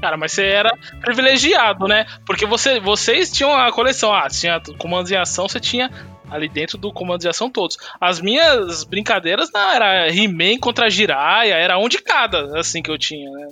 Cara, 0.00 0.16
mas 0.16 0.32
você 0.32 0.42
era 0.42 0.76
privilegiado, 1.00 1.86
né? 1.86 2.04
Porque 2.26 2.44
você, 2.44 2.80
vocês 2.80 3.30
tinham 3.30 3.54
a 3.54 3.70
coleção. 3.70 4.12
Ah, 4.12 4.28
tinha 4.28 4.60
comandos 4.76 5.12
em 5.12 5.16
ação, 5.16 5.48
você 5.48 5.60
tinha 5.60 5.88
ali 6.28 6.48
dentro 6.48 6.76
do 6.76 6.92
comando 6.92 7.20
de 7.20 7.28
ação 7.28 7.48
todos. 7.48 7.76
As 8.00 8.20
minhas 8.20 8.82
brincadeiras 8.82 9.50
não 9.54 9.70
era 9.70 10.08
He-Man 10.08 10.58
contra 10.58 10.90
Jiraiya, 10.90 11.54
era 11.54 11.78
um 11.78 11.88
de 11.88 12.02
cada, 12.02 12.58
assim 12.58 12.82
que 12.82 12.90
eu 12.90 12.98
tinha, 12.98 13.30
né? 13.30 13.46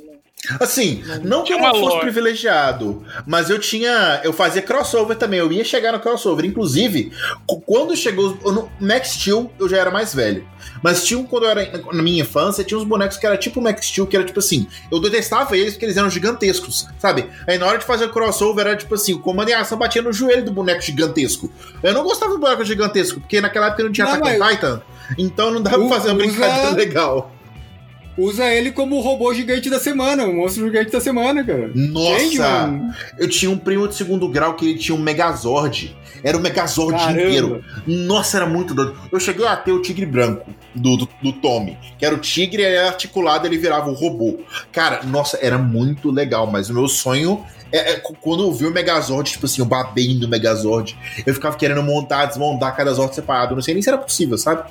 Assim, 0.59 1.05
não 1.23 1.45
que 1.45 1.53
eu 1.53 1.59
não 1.61 1.73
fosse 1.73 2.01
privilegiado, 2.01 3.05
mas 3.25 3.49
eu 3.49 3.61
tinha. 3.61 4.21
Eu 4.25 4.33
fazia 4.33 4.61
crossover 4.61 5.17
também, 5.17 5.39
eu 5.39 5.53
ia 5.53 5.65
chegar 5.65 5.93
no 5.93 6.01
crossover. 6.01 6.45
Inclusive, 6.45 7.13
quando 7.65 7.97
chegou 7.97 8.37
no 8.53 8.69
Max 8.81 9.11
Steel, 9.11 9.53
eu 9.61 9.69
já 9.69 9.79
era 9.79 9.91
mais 9.91 10.13
velho. 10.13 10.45
Mas 10.83 11.05
tinha, 11.05 11.23
quando 11.25 11.45
eu 11.45 11.51
era 11.51 11.81
na 11.93 12.03
minha 12.03 12.23
infância, 12.23 12.65
tinha 12.65 12.77
uns 12.77 12.85
bonecos 12.85 13.17
que 13.17 13.25
era 13.25 13.37
tipo 13.37 13.61
o 13.61 13.63
Max 13.63 13.87
Steel, 13.87 14.05
que 14.05 14.17
era 14.17 14.25
tipo 14.25 14.41
assim, 14.41 14.67
eu 14.91 15.01
detestava 15.01 15.57
eles 15.57 15.75
porque 15.75 15.87
eles 15.87 15.97
eram 15.97 16.11
gigantescos, 16.11 16.89
sabe? 16.99 17.29
Aí 17.47 17.57
na 17.57 17.67
hora 17.67 17.79
de 17.79 17.85
fazer 17.85 18.07
o 18.07 18.11
crossover 18.11 18.67
era 18.67 18.77
tipo 18.77 18.97
assim, 18.97 19.15
o 19.15 19.21
comando 19.21 19.49
em 19.49 19.55
ação 19.55 19.79
batia 19.79 20.03
no 20.03 20.13
joelho 20.13 20.45
do 20.45 20.51
boneco 20.51 20.83
gigantesco. 20.83 21.53
Eu 21.85 21.95
não 21.95 22.03
gostava 22.03 22.33
do 22.33 22.41
boneco 22.41 22.65
gigantesco, 22.65 23.21
porque 23.21 23.41
naquela 23.41 23.69
época 23.69 23.85
não 23.85 23.93
tinha 23.93 24.09
não, 24.09 24.15
Attack 24.15 24.41
on 24.41 24.49
Titan, 24.49 24.83
então 25.17 25.51
não 25.53 25.63
dava 25.63 25.79
pra 25.79 25.89
fazer 25.89 26.09
uma 26.09 26.17
brincadeira 26.17 26.71
legal. 26.75 27.31
Usa 28.17 28.45
ele 28.47 28.73
como 28.73 28.97
o 28.97 29.01
robô 29.01 29.33
gigante 29.33 29.71
da 29.71 29.79
semana, 29.79 30.27
o 30.27 30.35
monstro 30.35 30.65
gigante 30.67 30.91
da 30.91 31.01
semana, 31.01 31.45
cara. 31.45 31.71
Nossa! 31.75 32.71
Eu 33.19 33.29
tinha 33.29 33.51
um 33.51 33.59
primo 33.59 33.89
de 33.89 33.95
segundo 33.95 34.29
grau 34.29 34.55
que 34.55 34.69
ele 34.69 34.79
tinha 34.79 34.95
um 34.95 35.01
Megazord. 35.01 35.97
Era 36.23 36.37
o 36.37 36.41
Megazord 36.41 36.97
Caramba. 36.97 37.21
inteiro. 37.21 37.65
Nossa, 37.87 38.37
era 38.37 38.47
muito 38.47 38.75
doido. 38.75 38.97
Eu 39.11 39.19
cheguei 39.19 39.47
a 39.47 39.57
ter 39.57 39.73
o 39.73 39.83
tigre 39.83 40.07
branco 40.07 40.49
do, 40.75 40.97
do, 40.97 41.09
do 41.21 41.33
Tommy, 41.33 41.77
que 41.99 42.05
era 42.05 42.15
o 42.15 42.19
tigre, 42.19 42.63
ele 42.63 42.79
articulado, 42.79 43.47
ele 43.47 43.59
virava 43.59 43.91
o 43.91 43.95
robô. 43.95 44.39
Cara, 44.71 45.03
nossa, 45.05 45.39
era 45.43 45.59
muito 45.59 46.11
legal, 46.11 46.47
mas 46.47 46.71
o 46.71 46.75
meu 46.75 46.87
sonho 46.87 47.45
é, 47.73 47.93
é, 47.93 48.03
quando 48.21 48.43
eu 48.43 48.53
vi 48.53 48.67
o 48.67 48.71
Megazord, 48.71 49.31
tipo 49.33 49.47
assim, 49.47 49.63
eu 49.63 49.67
babei 49.67 50.15
no 50.19 50.29
Megazord, 50.29 50.97
eu 51.27 51.33
ficava 51.33 51.57
querendo 51.57 51.83
montar, 51.83 52.27
desmontar 52.27 52.77
cada 52.77 52.93
Zord 52.93 53.15
separado. 53.15 53.55
Não 53.55 53.63
sei 53.63 53.73
nem 53.73 53.83
se 53.83 53.89
era 53.89 53.97
possível, 53.97 54.37
sabe? 54.37 54.71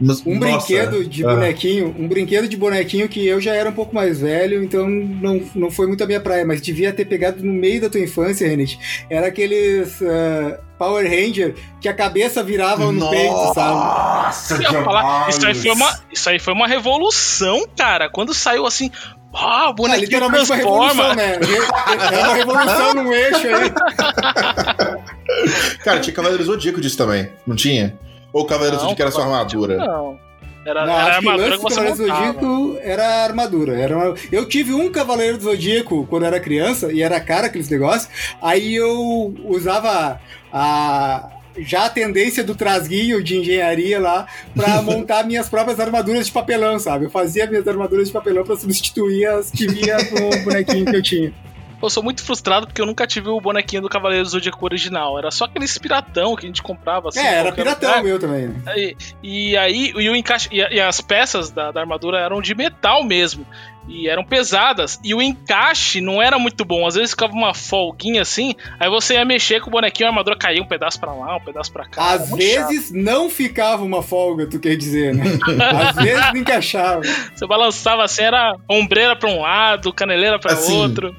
Mas, 0.00 0.24
um 0.26 0.38
nossa, 0.38 0.66
brinquedo 0.66 1.04
de 1.04 1.26
ah. 1.26 1.34
bonequinho, 1.34 1.94
um 1.98 2.08
brinquedo 2.08 2.48
de 2.48 2.56
bonequinho 2.56 3.06
que 3.08 3.26
eu 3.26 3.40
já 3.40 3.54
era 3.54 3.68
um 3.68 3.72
pouco 3.72 3.94
mais 3.94 4.20
velho, 4.20 4.62
então 4.64 4.88
não, 4.88 5.42
não 5.54 5.70
foi 5.70 5.86
muito 5.86 6.02
a 6.02 6.06
minha 6.06 6.20
praia, 6.20 6.42
mas 6.44 6.62
devia 6.62 6.92
ter 6.92 7.04
pegado 7.04 7.44
no 7.44 7.52
meio 7.52 7.82
da 7.82 7.90
tua 7.90 8.00
infância, 8.00 8.48
Renate. 8.48 8.78
Era 9.10 9.26
aqueles 9.26 10.00
uh, 10.00 10.56
Power 10.78 11.06
Ranger 11.06 11.54
que 11.80 11.88
a 11.88 11.92
cabeça 11.92 12.42
virava 12.42 12.86
no 12.86 12.92
nossa, 12.92 13.10
peito, 13.10 13.54
sabe? 13.54 13.74
Nossa, 13.74 14.54
isso 15.28 15.46
aí, 15.46 15.54
foi 15.54 15.72
uma, 15.72 16.00
isso 16.10 16.30
aí 16.30 16.38
foi 16.38 16.54
uma 16.54 16.66
revolução, 16.66 17.68
cara. 17.76 18.08
Quando 18.08 18.32
saiu 18.32 18.64
assim, 18.64 18.90
ah, 19.34 19.68
o 19.68 19.74
bonequinho 19.74 20.02
ah, 20.02 20.06
literalmente 20.06 20.46
transforma. 20.46 21.12
Uma 21.12 21.14
revolução, 21.14 21.14
né? 21.14 21.38
É 22.12 22.18
uma 22.24 22.34
revolução 22.34 22.94
no 22.94 23.12
eixo 23.12 23.46
aí. 23.46 23.70
Cara, 25.84 26.00
tinha 26.00 26.14
Cavaleiro 26.14 26.42
Zodíaco 26.42 26.80
disso 26.80 26.96
também, 26.96 27.30
não 27.46 27.54
tinha? 27.54 27.96
Ou 28.32 28.42
o 28.42 28.46
Cavaleiro 28.46 28.76
não, 28.76 28.82
Zodíaco 28.82 29.02
era 29.02 29.10
sua 29.10 29.24
armadura? 29.24 29.76
Não. 29.76 30.18
Era, 30.64 30.84
não, 30.84 30.92
era 30.92 31.14
a 31.14 31.16
armadura 31.16 31.56
que, 31.56 31.62
você 31.62 31.74
Cavaleiro 31.74 31.96
Zodíaco 31.96 32.78
era 32.82 33.24
armadura. 33.24 33.78
Era 33.78 33.96
uma... 33.96 34.14
Eu 34.30 34.46
tive 34.46 34.74
um 34.74 34.90
Cavaleiro 34.90 35.38
do 35.38 35.44
Zodíaco 35.44 36.06
quando 36.06 36.26
era 36.26 36.38
criança, 36.38 36.92
e 36.92 37.02
era 37.02 37.20
cara 37.20 37.46
aqueles 37.46 37.68
negócios. 37.68 38.10
Aí 38.40 38.74
eu 38.74 39.34
usava 39.44 40.20
a 40.52 41.30
já 41.58 41.86
a 41.86 41.90
tendência 41.90 42.44
do 42.44 42.54
trasguinho 42.54 43.22
de 43.22 43.36
engenharia 43.38 43.98
lá 43.98 44.26
para 44.54 44.80
montar 44.82 45.24
minhas 45.24 45.48
próprias 45.48 45.80
armaduras 45.80 46.26
de 46.26 46.32
papelão, 46.32 46.78
sabe? 46.78 47.06
Eu 47.06 47.10
fazia 47.10 47.46
minhas 47.46 47.66
armaduras 47.66 48.06
de 48.06 48.12
papelão 48.12 48.44
para 48.44 48.56
substituir 48.56 49.26
as 49.26 49.50
que 49.50 49.66
vinha 49.66 49.96
no 49.98 50.44
bonequinho 50.44 50.86
que 50.86 50.96
eu 50.96 51.02
tinha. 51.02 51.32
Eu 51.82 51.90
sou 51.90 52.02
muito 52.02 52.22
frustrado 52.22 52.66
porque 52.66 52.80
eu 52.80 52.86
nunca 52.86 53.06
tive 53.06 53.28
o 53.28 53.40
bonequinho 53.40 53.82
do 53.82 53.88
Cavaleiro 53.88 54.24
do 54.24 54.30
Zodíaco 54.30 54.64
original. 54.64 55.18
Era 55.18 55.30
só 55.30 55.44
aquele 55.44 55.66
piratão 55.80 56.36
que 56.36 56.46
a 56.46 56.48
gente 56.48 56.62
comprava 56.62 57.08
assim. 57.08 57.20
É, 57.20 57.34
era 57.34 57.52
piratão 57.52 57.88
lugar. 57.88 58.04
meu 58.04 58.18
também. 58.18 58.54
E, 58.76 58.96
e 59.22 59.56
aí, 59.56 59.92
e 59.96 60.08
o 60.08 60.16
encaixe. 60.16 60.48
E, 60.52 60.58
e 60.58 60.80
as 60.80 61.00
peças 61.00 61.50
da, 61.50 61.70
da, 61.70 61.80
armadura 61.80 62.18
eram 62.18 62.40
de 62.40 62.54
metal 62.54 63.04
mesmo 63.04 63.46
e 63.88 64.08
eram 64.08 64.24
pesadas. 64.24 64.98
E 65.02 65.14
o 65.14 65.22
encaixe 65.22 66.00
não 66.00 66.22
era 66.22 66.38
muito 66.38 66.64
bom. 66.64 66.86
Às 66.86 66.94
vezes 66.94 67.10
ficava 67.10 67.32
uma 67.32 67.54
folguinha 67.54 68.22
assim, 68.22 68.54
aí 68.78 68.88
você 68.88 69.14
ia 69.14 69.24
mexer 69.24 69.60
com 69.60 69.68
o 69.68 69.70
bonequinho, 69.70 70.08
a 70.08 70.10
armadura 70.10 70.36
caía 70.36 70.62
um 70.62 70.66
pedaço 70.66 70.98
pra 71.00 71.12
lá, 71.12 71.36
um 71.36 71.40
pedaço 71.40 71.72
pra 71.72 71.88
cá. 71.88 72.12
Às 72.12 72.30
vezes 72.30 72.88
chato. 72.88 72.96
não 72.96 73.28
ficava 73.28 73.82
uma 73.82 74.02
folga, 74.02 74.46
tu 74.46 74.58
quer 74.58 74.76
dizer, 74.76 75.14
né? 75.14 75.24
Às 75.88 75.96
vezes 75.96 76.32
não 76.32 76.36
encaixava. 76.36 77.02
Você 77.34 77.46
balançava 77.46 78.04
assim, 78.04 78.22
era 78.22 78.56
ombreira 78.68 79.16
pra 79.16 79.28
um 79.28 79.40
lado, 79.40 79.92
caneleira 79.92 80.38
pra 80.38 80.52
assim, 80.52 80.76
outro. 80.76 81.14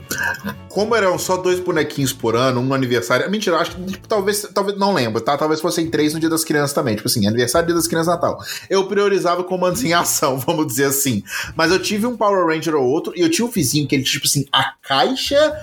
Como 0.74 0.95
eram 0.95 1.19
só 1.19 1.38
dois 1.38 1.59
bonequinhos 1.59 2.13
por 2.13 2.36
ano, 2.36 2.61
um 2.61 2.74
aniversário. 2.74 3.30
Mentira, 3.30 3.57
acho 3.57 3.76
que 3.76 3.84
tipo, 3.86 4.07
talvez, 4.07 4.47
talvez, 4.53 4.78
não 4.78 4.93
lembro, 4.93 5.22
tá? 5.22 5.38
Talvez 5.38 5.59
fossem 5.59 5.89
três 5.89 6.13
no 6.13 6.19
dia 6.19 6.30
das 6.30 6.43
crianças 6.43 6.74
também. 6.74 6.95
Tipo 6.95 7.07
assim, 7.07 7.28
aniversário, 7.28 7.67
dia 7.67 7.76
das 7.76 7.88
crianças, 7.88 8.13
Natal. 8.13 8.39
Eu 8.69 8.88
priorizava 8.88 9.43
comandos 9.43 9.84
em 9.84 9.93
ação, 9.93 10.38
vamos 10.45 10.67
dizer 10.67 10.86
assim. 10.86 11.24
Mas 11.55 11.72
eu 11.72 11.80
tive 11.80 12.05
um 12.05 12.15
Power 12.15 12.47
Ranger 12.47 12.76
ou 12.76 12.86
outro, 12.86 13.13
e 13.15 13.22
eu 13.22 13.30
tinha 13.30 13.45
um 13.45 13.51
vizinho 13.51 13.88
que 13.88 13.95
ele, 13.95 14.03
tipo 14.03 14.26
assim, 14.26 14.45
a 14.51 14.74
caixa 14.82 15.53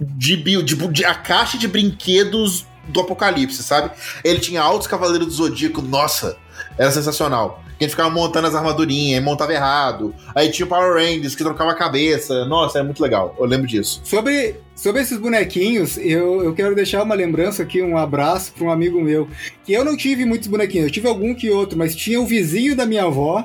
de, 0.00 0.36
de, 0.36 0.62
de 0.62 1.04
a 1.04 1.14
caixa 1.14 1.58
de 1.58 1.68
brinquedos 1.68 2.66
do 2.88 3.00
apocalipse, 3.00 3.62
sabe? 3.62 3.90
Ele 4.22 4.38
tinha 4.38 4.62
altos 4.62 4.86
cavaleiros 4.86 5.26
do 5.26 5.32
Zodíaco, 5.32 5.80
nossa, 5.82 6.36
era 6.78 6.90
sensacional. 6.90 7.62
Que 7.78 7.84
a 7.84 7.88
gente 7.88 7.96
ficava 7.96 8.10
montando 8.10 8.46
as 8.46 8.54
armadurinhas, 8.54 9.20
e 9.20 9.24
montava 9.24 9.52
errado. 9.52 10.14
Aí 10.34 10.50
tinha 10.50 10.64
o 10.64 10.68
Power 10.68 10.94
Rangers 10.94 11.34
que 11.34 11.42
trocava 11.42 11.72
a 11.72 11.74
cabeça. 11.74 12.44
Nossa, 12.44 12.78
era 12.78 12.84
muito 12.84 13.02
legal. 13.02 13.34
Eu 13.38 13.46
lembro 13.46 13.66
disso. 13.66 14.00
Sobre, 14.04 14.56
sobre 14.76 15.02
esses 15.02 15.18
bonequinhos, 15.18 15.96
eu, 15.98 16.44
eu 16.44 16.54
quero 16.54 16.74
deixar 16.74 17.02
uma 17.02 17.14
lembrança 17.14 17.62
aqui, 17.62 17.82
um 17.82 17.96
abraço 17.96 18.52
para 18.52 18.64
um 18.64 18.70
amigo 18.70 19.00
meu. 19.00 19.28
Que 19.64 19.72
eu 19.72 19.84
não 19.84 19.96
tive 19.96 20.24
muitos 20.24 20.48
bonequinhos, 20.48 20.86
eu 20.86 20.92
tive 20.92 21.08
algum 21.08 21.34
que 21.34 21.50
outro, 21.50 21.76
mas 21.76 21.96
tinha 21.96 22.20
o 22.20 22.26
vizinho 22.26 22.76
da 22.76 22.86
minha 22.86 23.04
avó 23.04 23.44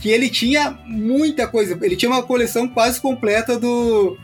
que 0.00 0.10
ele 0.10 0.28
tinha 0.28 0.78
muita 0.84 1.46
coisa. 1.46 1.78
Ele 1.82 1.96
tinha 1.96 2.10
uma 2.10 2.22
coleção 2.22 2.68
quase 2.68 3.00
completa 3.00 3.58
do 3.58 4.16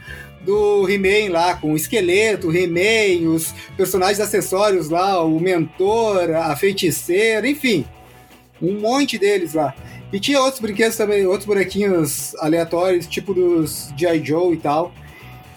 do 0.44 0.88
He-Man 0.88 1.32
lá, 1.32 1.54
com 1.54 1.72
o 1.72 1.76
esqueleto, 1.76 2.50
He-Man, 2.54 3.30
os 3.30 3.54
personagens 3.76 4.18
acessórios 4.18 4.88
lá, 4.88 5.24
o 5.24 5.38
mentor, 5.38 6.30
a 6.34 6.56
feiticeira, 6.56 7.48
enfim, 7.48 7.84
um 8.62 8.80
monte 8.80 9.18
deles 9.18 9.54
lá. 9.54 9.74
E 10.12 10.20
tinha 10.20 10.40
outros 10.40 10.60
brinquedos 10.60 10.96
também, 10.96 11.26
outros 11.26 11.46
bonequinhos 11.46 12.34
aleatórios, 12.36 13.06
tipo 13.06 13.34
dos 13.34 13.92
G.I. 13.96 14.24
Joe 14.24 14.54
e 14.54 14.58
tal. 14.58 14.92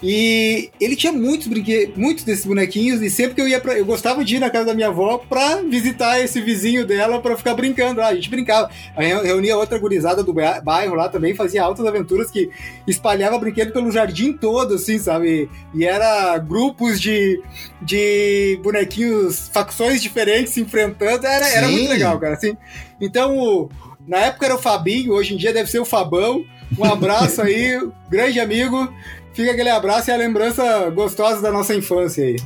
E 0.02 0.70
ele 0.78 0.94
tinha 0.94 1.12
muitos 1.12 1.46
brinquedos, 1.46 1.96
muitos 1.96 2.22
desses 2.22 2.44
bonequinhos, 2.44 3.00
e 3.00 3.08
sempre 3.08 3.34
que 3.34 3.40
eu 3.40 3.48
ia 3.48 3.60
pra, 3.60 3.78
Eu 3.78 3.86
gostava 3.86 4.24
de 4.24 4.36
ir 4.36 4.38
na 4.38 4.50
casa 4.50 4.66
da 4.66 4.74
minha 4.74 4.88
avó 4.88 5.18
pra 5.18 5.62
visitar 5.62 6.20
esse 6.20 6.40
vizinho 6.40 6.86
dela 6.86 7.20
pra 7.20 7.36
ficar 7.36 7.54
brincando. 7.54 8.00
Ah, 8.00 8.08
a 8.08 8.14
gente 8.14 8.28
brincava. 8.28 8.70
Aí 8.94 9.08
reunia 9.22 9.56
outra 9.56 9.78
gurizada 9.78 10.22
do 10.22 10.34
bairro 10.34 10.94
lá 10.94 11.08
também, 11.08 11.34
fazia 11.34 11.62
altas 11.62 11.86
aventuras 11.86 12.30
que 12.30 12.50
espalhava 12.86 13.38
brinquedo 13.38 13.72
pelo 13.72 13.90
jardim 13.90 14.32
todo, 14.34 14.74
assim, 14.74 14.98
sabe? 14.98 15.48
E 15.74 15.84
era 15.84 16.36
grupos 16.38 17.00
de, 17.00 17.42
de 17.80 18.60
bonequinhos, 18.62 19.48
facções 19.52 20.02
diferentes 20.02 20.52
se 20.52 20.60
enfrentando. 20.60 21.26
Era, 21.26 21.48
era 21.48 21.68
muito 21.68 21.88
legal, 21.88 22.18
cara. 22.18 22.34
Assim. 22.34 22.56
Então, 23.00 23.68
na 24.06 24.18
época 24.18 24.46
era 24.46 24.54
o 24.54 24.58
Fabinho, 24.58 25.14
hoje 25.14 25.34
em 25.34 25.36
dia 25.38 25.52
deve 25.52 25.70
ser 25.70 25.78
o 25.78 25.84
Fabão. 25.84 26.44
Um 26.78 26.84
abraço 26.84 27.40
aí, 27.40 27.80
grande 28.10 28.38
amigo. 28.38 28.92
Fica 29.36 29.52
aquele 29.52 29.68
abraço 29.68 30.10
e 30.10 30.14
a 30.14 30.16
lembrança 30.16 30.88
gostosa 30.88 31.42
da 31.42 31.52
nossa 31.52 31.74
infância 31.74 32.24
aí. 32.24 32.36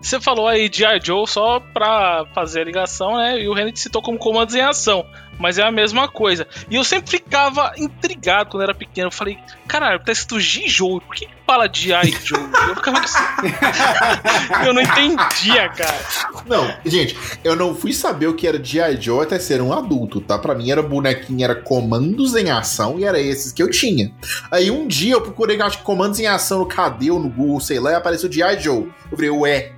Você 0.00 0.20
falou 0.20 0.46
aí 0.46 0.68
de 0.68 0.84
Joe 1.02 1.26
só 1.26 1.58
pra 1.58 2.24
fazer 2.32 2.60
a 2.60 2.64
ligação, 2.64 3.16
né? 3.16 3.40
E 3.40 3.48
o 3.48 3.52
René 3.52 3.72
citou 3.74 4.00
como 4.00 4.16
comandos 4.16 4.54
em 4.54 4.60
ação 4.60 5.04
mas 5.38 5.58
é 5.58 5.62
a 5.62 5.70
mesma 5.70 6.08
coisa. 6.08 6.46
E 6.70 6.76
eu 6.76 6.84
sempre 6.84 7.10
ficava 7.10 7.72
intrigado 7.76 8.50
quando 8.50 8.62
era 8.62 8.74
pequeno. 8.74 9.08
Eu 9.08 9.12
falei, 9.12 9.38
caralho, 9.66 10.02
tá 10.04 10.12
escrito 10.12 10.40
G-Joe, 10.40 11.00
por 11.00 11.14
que 11.14 11.28
fala 11.46 11.68
de 11.68 11.92
I 11.92 12.14
Joe? 12.24 12.40
Eu 12.68 12.74
ficava 12.74 12.98
assim. 12.98 13.22
eu 14.66 14.74
não 14.74 14.82
entendia, 14.82 15.68
cara. 15.68 15.98
Não, 16.46 16.74
gente, 16.84 17.16
eu 17.44 17.54
não 17.54 17.74
fui 17.74 17.92
saber 17.92 18.26
o 18.26 18.34
que 18.34 18.46
era 18.46 18.62
G.I. 18.62 19.00
Joe 19.00 19.22
até 19.22 19.38
ser 19.38 19.62
um 19.62 19.72
adulto, 19.72 20.20
tá? 20.20 20.38
Pra 20.38 20.54
mim 20.54 20.70
era 20.70 20.82
bonequinho, 20.82 21.44
era 21.44 21.54
comandos 21.54 22.34
em 22.34 22.50
ação 22.50 22.98
e 22.98 23.04
era 23.04 23.20
esses 23.20 23.52
que 23.52 23.62
eu 23.62 23.70
tinha. 23.70 24.12
Aí 24.50 24.70
um 24.70 24.86
dia 24.86 25.14
eu 25.14 25.20
procurei, 25.20 25.60
acho 25.60 25.78
comandos 25.78 26.18
em 26.18 26.26
ação 26.26 26.58
no 26.58 26.66
Cadê 26.66 27.06
no 27.06 27.28
Google, 27.28 27.60
sei 27.60 27.78
lá, 27.78 27.92
e 27.92 27.94
apareceu 27.94 28.30
G.I. 28.30 28.58
Joe. 28.58 28.88
Eu 29.10 29.16
falei, 29.16 29.30
ué, 29.30 29.72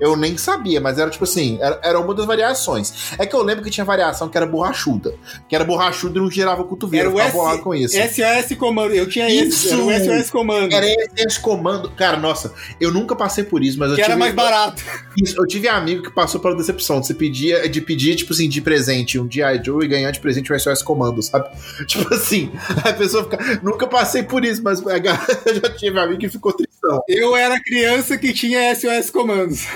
eu 0.00 0.16
nem 0.16 0.36
sabia, 0.36 0.80
mas 0.80 0.98
era 0.98 1.10
tipo 1.10 1.24
assim, 1.24 1.58
era, 1.60 1.78
era, 1.84 2.00
uma 2.00 2.14
das 2.14 2.24
variações. 2.24 3.12
É 3.18 3.26
que 3.26 3.36
eu 3.36 3.42
lembro 3.42 3.62
que 3.62 3.70
tinha 3.70 3.84
variação 3.84 4.28
que 4.28 4.36
era 4.36 4.46
borrachuda. 4.46 5.14
Que 5.48 5.54
era 5.54 5.64
borrachuda 5.64 6.18
e 6.18 6.22
não 6.22 6.30
girava 6.30 6.62
o 6.62 6.64
cotovelo. 6.64 7.20
Era 7.20 7.36
o 7.36 7.50
S, 7.50 7.62
com 7.62 7.74
isso. 7.74 7.94
SOS 7.94 8.56
Comando, 8.58 8.94
eu 8.94 9.08
tinha 9.08 9.28
isso. 9.28 9.68
Esse, 9.68 9.74
era 9.74 9.82
o 9.82 10.18
SOS 10.18 10.30
Comando. 10.30 10.72
Era 10.72 10.86
esse 11.18 11.38
Comando. 11.38 11.90
Cara, 11.90 12.16
nossa, 12.16 12.52
eu 12.80 12.90
nunca 12.90 13.14
passei 13.14 13.44
por 13.44 13.62
isso, 13.62 13.78
mas 13.78 13.90
eu 13.90 13.96
que 13.96 14.02
tive... 14.02 14.12
era 14.12 14.18
mais 14.18 14.34
barato. 14.34 14.82
Isso, 15.22 15.38
eu 15.38 15.46
tive 15.46 15.68
amigo 15.68 16.02
que 16.02 16.10
passou 16.10 16.40
pela 16.40 16.56
decepção 16.56 17.00
de 17.00 17.06
você 17.06 17.14
pedir, 17.14 17.68
de 17.68 17.80
pedir, 17.80 18.16
tipo 18.16 18.32
assim, 18.32 18.48
de 18.48 18.60
presente 18.60 19.18
um 19.18 19.30
G.I. 19.30 19.62
Joe 19.62 19.84
e 19.84 19.88
ganhar 19.88 20.10
de 20.10 20.20
presente 20.20 20.52
um 20.52 20.58
SOS 20.58 20.82
Comando, 20.82 21.22
sabe? 21.22 21.50
Tipo 21.86 22.14
assim, 22.14 22.50
a 22.84 22.92
pessoa 22.92 23.24
fica... 23.24 23.60
Nunca 23.62 23.86
passei 23.86 24.22
por 24.22 24.44
isso, 24.44 24.62
mas 24.62 24.80
eu 24.84 25.54
já 25.54 25.70
tive 25.76 25.98
amigo 25.98 26.20
que 26.20 26.28
ficou 26.28 26.52
tristão. 26.52 27.02
Eu 27.08 27.36
era 27.36 27.60
criança 27.60 28.16
que 28.16 28.32
tinha 28.32 28.74
SOS 28.74 29.10
Comandos. 29.10 29.66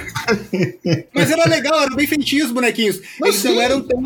Mas 1.13 1.31
era 1.31 1.49
legal, 1.49 1.81
eram 1.81 1.97
bem 1.97 2.07
feitinhos 2.07 2.47
os 2.47 2.53
bonequinhos. 2.53 3.01
Eles 3.23 3.45
não, 3.45 3.61
eram 3.61 3.81
tão, 3.81 4.03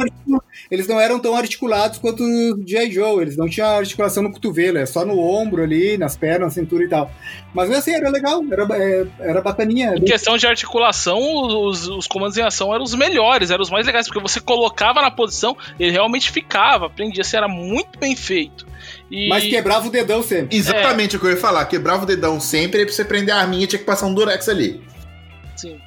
eles 0.71 0.89
não 0.89 1.01
eram 1.01 1.19
tão 1.19 1.37
articulados 1.37 1.99
quanto 1.99 2.23
o 2.23 2.63
G.I. 2.67 2.91
Joe. 2.91 3.23
Eles 3.23 3.37
não 3.37 3.49
tinham 3.49 3.69
articulação 3.69 4.23
no 4.23 4.33
cotovelo, 4.33 4.79
é 4.79 4.87
só 4.87 5.05
no 5.05 5.19
ombro 5.19 5.63
ali, 5.63 5.97
nas 5.99 6.17
pernas, 6.17 6.49
na 6.49 6.63
cintura 6.63 6.85
e 6.85 6.89
tal. 6.89 7.11
Mas 7.55 7.71
assim, 7.71 7.93
era 7.93 8.11
legal, 8.11 8.43
era, 8.51 8.67
é, 8.77 9.07
era 9.21 9.41
bacaninha. 9.41 9.95
Em 9.97 10.05
questão 10.05 10.37
de 10.37 10.47
articulação, 10.47 11.19
os, 11.21 11.89
os 11.89 12.07
comandos 12.07 12.37
em 12.37 12.43
ação 12.43 12.75
eram 12.75 12.85
os 12.85 12.95
melhores, 12.95 13.51
eram 13.51 13.63
os 13.63 13.71
mais 13.71 13.87
legais, 13.87 14.07
porque 14.07 14.21
você 14.21 14.41
colocava 14.41 15.01
na 15.01 15.11
posição, 15.11 15.57
ele 15.79 15.93
realmente 15.93 16.31
ficava, 16.31 16.87
aprendia, 16.87 17.25
se 17.25 17.37
era 17.37 17.49
muito 17.49 17.99
bem 17.99 18.17
feito. 18.17 18.67
E... 19.11 19.29
Mas 19.29 19.45
quebrava 19.45 19.87
o 19.87 19.91
dedão 19.91 20.23
sempre. 20.23 20.57
Exatamente 20.57 21.15
é. 21.15 21.19
o 21.19 21.21
que 21.21 21.27
eu 21.27 21.31
ia 21.31 21.37
falar. 21.37 21.65
Quebrava 21.67 22.05
o 22.05 22.07
dedão 22.07 22.41
sempre, 22.41 22.81
aí 22.81 22.87
pra 22.87 22.95
você 22.95 23.05
prender 23.05 23.35
a 23.35 23.39
arminha 23.39 23.67
tinha 23.67 23.79
que 23.79 23.85
passar 23.85 24.07
um 24.07 24.15
durex 24.15 24.49
ali. 24.49 24.83
Sim. 25.57 25.81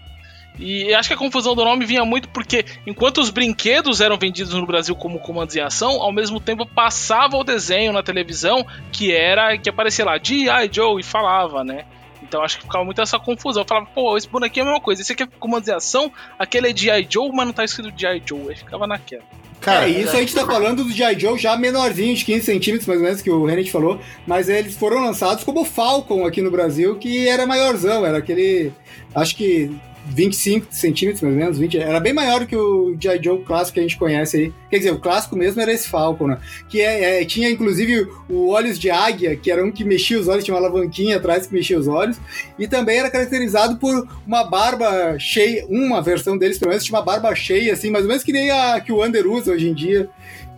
E 0.59 0.93
acho 0.93 1.09
que 1.09 1.13
a 1.13 1.17
confusão 1.17 1.55
do 1.55 1.63
nome 1.63 1.85
vinha 1.85 2.05
muito 2.05 2.29
porque, 2.29 2.65
enquanto 2.85 3.19
os 3.19 3.29
brinquedos 3.29 4.01
eram 4.01 4.17
vendidos 4.17 4.53
no 4.53 4.65
Brasil 4.65 4.95
como 4.95 5.19
comandos 5.19 5.55
em 5.55 5.61
ação, 5.61 6.01
ao 6.01 6.11
mesmo 6.11 6.39
tempo 6.39 6.65
passava 6.65 7.37
o 7.37 7.43
desenho 7.43 7.91
na 7.93 8.03
televisão 8.03 8.65
que 8.91 9.11
era 9.11 9.57
que 9.57 9.69
aparecia 9.69 10.05
lá, 10.05 10.19
G.I. 10.21 10.69
Joe, 10.71 10.99
e 10.99 11.03
falava, 11.03 11.63
né? 11.63 11.85
Então 12.21 12.43
acho 12.43 12.57
que 12.57 12.63
ficava 12.63 12.85
muito 12.85 13.01
essa 13.01 13.17
confusão. 13.17 13.63
Eu 13.63 13.67
falava, 13.67 13.87
pô, 13.87 14.15
esse 14.15 14.27
bonequinho 14.27 14.63
é 14.63 14.67
a 14.67 14.71
mesma 14.71 14.81
coisa. 14.81 15.01
Esse 15.01 15.13
aqui 15.13 15.23
é 15.23 15.27
comandos 15.39 15.67
em 15.67 15.73
ação, 15.73 16.11
aquele 16.37 16.69
é 16.69 16.75
G.I. 16.75 17.07
Joe, 17.09 17.31
mas 17.33 17.45
não 17.45 17.53
tá 17.53 17.65
escrito 17.65 17.91
G.I. 17.99 18.21
Joe. 18.25 18.49
Aí 18.49 18.55
ficava 18.55 18.85
naquela. 18.85 19.23
Cara, 19.59 19.85
é, 19.85 19.89
isso 19.89 20.15
a 20.15 20.19
gente 20.19 20.33
tá 20.33 20.45
falando 20.45 20.83
do 20.83 20.91
G.I. 20.91 21.19
Joe 21.19 21.37
já 21.37 21.55
menorzinho, 21.57 22.15
de 22.15 22.25
15 22.25 22.45
centímetros, 22.45 22.87
mais 22.87 22.99
ou 22.99 23.05
menos, 23.05 23.21
que 23.21 23.29
o 23.29 23.45
Renet 23.45 23.71
falou. 23.71 23.99
Mas 24.25 24.49
eles 24.49 24.75
foram 24.75 25.03
lançados 25.03 25.43
como 25.43 25.65
Falcon 25.65 26.25
aqui 26.25 26.41
no 26.41 26.51
Brasil, 26.51 26.95
que 26.97 27.27
era 27.27 27.47
maiorzão, 27.47 28.05
era 28.05 28.19
aquele. 28.19 28.71
Acho 29.13 29.35
que 29.35 29.71
25 30.07 30.67
centímetros, 30.71 31.21
mais 31.21 31.33
ou 31.33 31.39
menos, 31.39 31.57
20, 31.57 31.77
era 31.77 31.99
bem 31.99 32.13
maior 32.13 32.45
que 32.45 32.55
o 32.55 32.95
G.I. 32.99 33.21
Joe 33.23 33.43
clássico 33.43 33.75
que 33.75 33.79
a 33.79 33.83
gente 33.83 33.97
conhece 33.97 34.37
aí. 34.37 34.53
Quer 34.69 34.77
dizer, 34.77 34.91
o 34.91 34.99
clássico 34.99 35.35
mesmo 35.35 35.61
era 35.61 35.71
esse 35.71 35.87
Falcon, 35.87 36.27
né? 36.27 36.37
Que 36.69 36.81
é, 36.81 37.21
é, 37.21 37.25
tinha 37.25 37.49
inclusive 37.49 38.07
o 38.29 38.49
olhos 38.49 38.79
de 38.79 38.89
águia, 38.89 39.35
que 39.35 39.51
era 39.51 39.63
um 39.63 39.71
que 39.71 39.83
mexia 39.83 40.19
os 40.19 40.27
olhos, 40.27 40.43
tinha 40.43 40.55
uma 40.55 40.65
alavanquinha 40.65 41.17
atrás 41.17 41.47
que 41.47 41.53
mexia 41.53 41.79
os 41.79 41.87
olhos, 41.87 42.17
e 42.57 42.67
também 42.67 42.97
era 42.97 43.09
caracterizado 43.09 43.77
por 43.77 44.07
uma 44.25 44.43
barba 44.43 45.17
cheia, 45.19 45.65
uma 45.69 46.01
versão 46.01 46.37
deles 46.37 46.57
pelo 46.57 46.69
menos 46.69 46.83
tinha 46.83 46.97
uma 46.97 47.05
barba 47.05 47.33
cheia, 47.35 47.73
assim, 47.73 47.91
mais 47.91 48.03
ou 48.03 48.09
menos 48.09 48.23
que 48.23 48.33
nem 48.33 48.49
a 48.49 48.79
que 48.79 48.91
o 48.91 49.03
Under 49.03 49.27
usa 49.27 49.51
hoje 49.51 49.69
em 49.69 49.73
dia 49.73 50.09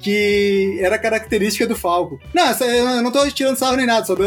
que 0.04 0.78
era 0.82 0.97
característica 0.99 1.66
do 1.66 1.76
Falco. 1.76 2.20
Não, 2.34 2.51
eu 2.51 3.01
não 3.01 3.12
tô 3.12 3.26
tirando 3.32 3.56
sarro 3.56 3.78
nem 3.78 3.86
nada, 3.86 4.06
só 4.06 4.16
tô 4.16 4.24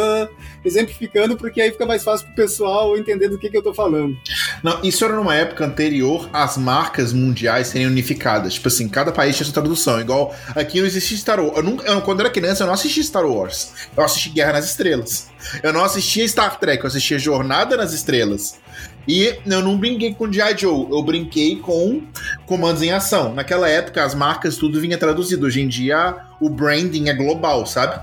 exemplificando 0.65 1.37
porque 1.37 1.61
aí 1.61 1.71
fica 1.71 1.85
mais 1.85 2.03
fácil 2.03 2.27
pro 2.27 2.37
pessoal 2.37 2.97
entender 2.97 3.29
do 3.29 3.39
que, 3.39 3.51
que 3.51 3.57
eu 3.57 3.63
tô 3.63 3.75
falando. 3.75 4.17
Não, 4.63 4.83
isso 4.83 5.05
era 5.05 5.15
numa 5.15 5.35
época 5.35 5.67
anterior 5.67 6.29
às 6.33 6.57
marcas 6.57 7.13
mundiais 7.13 7.69
serem 7.69 7.87
unificadas. 7.87 8.55
Tipo 8.55 8.69
assim, 8.69 8.89
cada 8.89 9.13
país 9.13 9.37
tinha 9.37 9.45
sua 9.45 9.53
tradução. 9.55 10.01
Igual 10.01 10.35
aqui 10.55 10.81
não 10.81 10.87
existia 10.87 11.19
Star 11.19 11.41
Wars. 11.41 11.57
Eu 11.57 11.63
nunca, 11.63 11.87
eu, 11.87 12.01
quando 12.01 12.21
era 12.21 12.31
criança, 12.31 12.63
eu 12.63 12.67
não 12.67 12.75
assisti 12.75 13.05
Star 13.05 13.27
Wars. 13.27 13.73
Eu 13.95 14.03
assisti 14.03 14.31
Guerra 14.31 14.55
nas 14.55 14.65
Estrelas. 14.65 15.29
Eu 15.63 15.73
não 15.73 15.85
assistia 15.85 16.27
Star 16.27 16.59
Trek, 16.59 16.83
eu 16.83 16.89
assistia 16.89 17.19
Jornada 17.19 17.77
nas 17.77 17.93
Estrelas. 17.93 18.59
E 19.07 19.39
eu 19.47 19.63
não 19.63 19.79
brinquei 19.79 20.15
com 20.15 20.31
G.I. 20.31 20.57
Joe, 20.59 20.89
eu 20.91 21.03
brinquei 21.03 21.57
com 21.57 22.03
comandos 22.45 22.83
em 22.83 22.91
ação. 22.91 23.35
Naquela 23.35 23.69
época, 23.69 24.03
as 24.03 24.15
marcas 24.15 24.57
tudo 24.57 24.81
vinha 24.81 24.99
traduzido. 24.99 25.47
Hoje 25.47 25.61
em 25.61 25.69
dia, 25.69 26.17
o 26.41 26.49
branding 26.49 27.09
é 27.09 27.15
global, 27.15 27.65
sabe? 27.67 28.01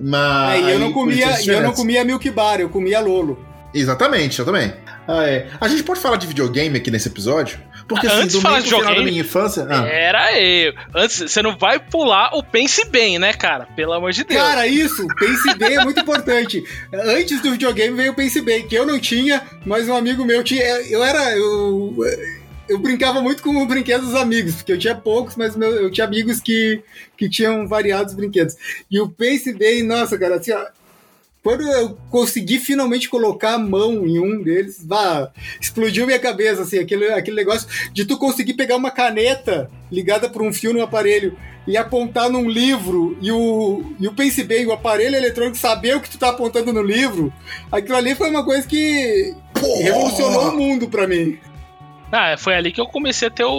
Mas. 0.00 0.64
É, 0.64 0.74
eu 0.74 0.78
não 0.78 0.92
comia, 0.92 1.26
eu 1.44 1.62
não 1.62 1.72
comia 1.72 2.04
Milk 2.04 2.30
Bar, 2.30 2.60
eu 2.60 2.68
comia 2.68 3.00
Lolo. 3.00 3.44
Exatamente, 3.74 4.38
eu 4.38 4.44
também. 4.44 4.72
Ah, 5.06 5.26
é. 5.26 5.48
A 5.60 5.68
gente 5.68 5.82
pode 5.82 6.00
falar 6.00 6.16
de 6.16 6.26
videogame 6.26 6.76
aqui 6.76 6.90
nesse 6.90 7.08
episódio? 7.08 7.58
Porque 7.88 8.06
assim, 8.06 8.16
antes 8.16 8.36
de 8.36 8.42
falar 8.42 8.60
de 8.60 8.64
videogame, 8.64 9.04
minha 9.04 9.20
infância. 9.22 9.66
Ah. 9.68 9.86
Era 9.86 10.38
eu. 10.38 10.74
Antes, 10.94 11.32
você 11.32 11.40
não 11.40 11.56
vai 11.56 11.78
pular 11.78 12.30
o 12.34 12.42
Pense 12.42 12.84
Bem, 12.86 13.18
né, 13.18 13.32
cara? 13.32 13.66
Pelo 13.74 13.94
amor 13.94 14.12
de 14.12 14.24
Deus. 14.24 14.40
Cara, 14.40 14.66
isso, 14.66 15.06
Pense 15.18 15.54
Bem 15.54 15.76
é 15.76 15.84
muito 15.84 15.98
importante. 15.98 16.62
Antes 16.92 17.40
do 17.40 17.52
videogame 17.52 17.96
veio 17.96 18.12
o 18.12 18.14
Pense 18.14 18.40
Bem, 18.42 18.68
que 18.68 18.74
eu 18.74 18.86
não 18.86 18.98
tinha, 18.98 19.42
mas 19.64 19.88
um 19.88 19.96
amigo 19.96 20.24
meu 20.24 20.44
tinha. 20.44 20.62
Eu 20.62 21.02
era. 21.02 21.34
Eu, 21.36 21.96
eu 22.68 22.78
brincava 22.78 23.22
muito 23.22 23.42
com 23.42 23.56
o 23.56 23.66
brinquedo 23.66 24.02
dos 24.02 24.14
amigos, 24.14 24.56
porque 24.56 24.72
eu 24.72 24.78
tinha 24.78 24.94
poucos, 24.94 25.36
mas 25.36 25.56
meu, 25.56 25.70
eu 25.70 25.90
tinha 25.90 26.06
amigos 26.06 26.40
que, 26.40 26.82
que 27.16 27.28
tinham 27.28 27.66
variados 27.66 28.12
brinquedos. 28.12 28.54
E 28.90 29.00
o 29.00 29.08
Pense 29.08 29.52
Bem, 29.54 29.82
nossa, 29.82 30.18
cara, 30.18 30.36
assim, 30.36 30.52
ó, 30.52 30.66
quando 31.42 31.62
eu 31.62 31.96
consegui 32.10 32.58
finalmente 32.58 33.08
colocar 33.08 33.54
a 33.54 33.58
mão 33.58 34.06
em 34.06 34.18
um 34.18 34.42
deles, 34.42 34.82
bah, 34.82 35.30
explodiu 35.60 36.06
minha 36.06 36.18
cabeça, 36.18 36.62
assim, 36.62 36.78
aquele, 36.78 37.10
aquele 37.10 37.36
negócio 37.36 37.68
de 37.92 38.04
tu 38.04 38.18
conseguir 38.18 38.54
pegar 38.54 38.76
uma 38.76 38.90
caneta 38.90 39.70
ligada 39.90 40.28
por 40.28 40.42
um 40.42 40.52
fio 40.52 40.72
no 40.72 40.82
aparelho 40.82 41.36
e 41.66 41.76
apontar 41.76 42.30
num 42.30 42.48
livro 42.48 43.16
e 43.20 43.30
o, 43.30 43.94
e 44.00 44.08
o 44.08 44.12
Pense 44.14 44.42
Bem, 44.42 44.66
o 44.66 44.72
aparelho 44.72 45.16
eletrônico, 45.16 45.56
saber 45.56 45.96
o 45.96 46.00
que 46.00 46.10
tu 46.10 46.18
tá 46.18 46.30
apontando 46.30 46.72
no 46.72 46.82
livro, 46.82 47.32
aquilo 47.70 47.96
ali 47.96 48.14
foi 48.14 48.30
uma 48.30 48.44
coisa 48.44 48.66
que 48.66 49.34
Porra. 49.52 49.82
revolucionou 49.82 50.48
o 50.50 50.56
mundo 50.56 50.88
para 50.88 51.06
mim. 51.06 51.38
Ah, 52.10 52.36
foi 52.38 52.54
ali 52.54 52.72
que 52.72 52.80
eu 52.80 52.86
comecei 52.86 53.28
a 53.28 53.30
ter 53.30 53.44
o, 53.44 53.50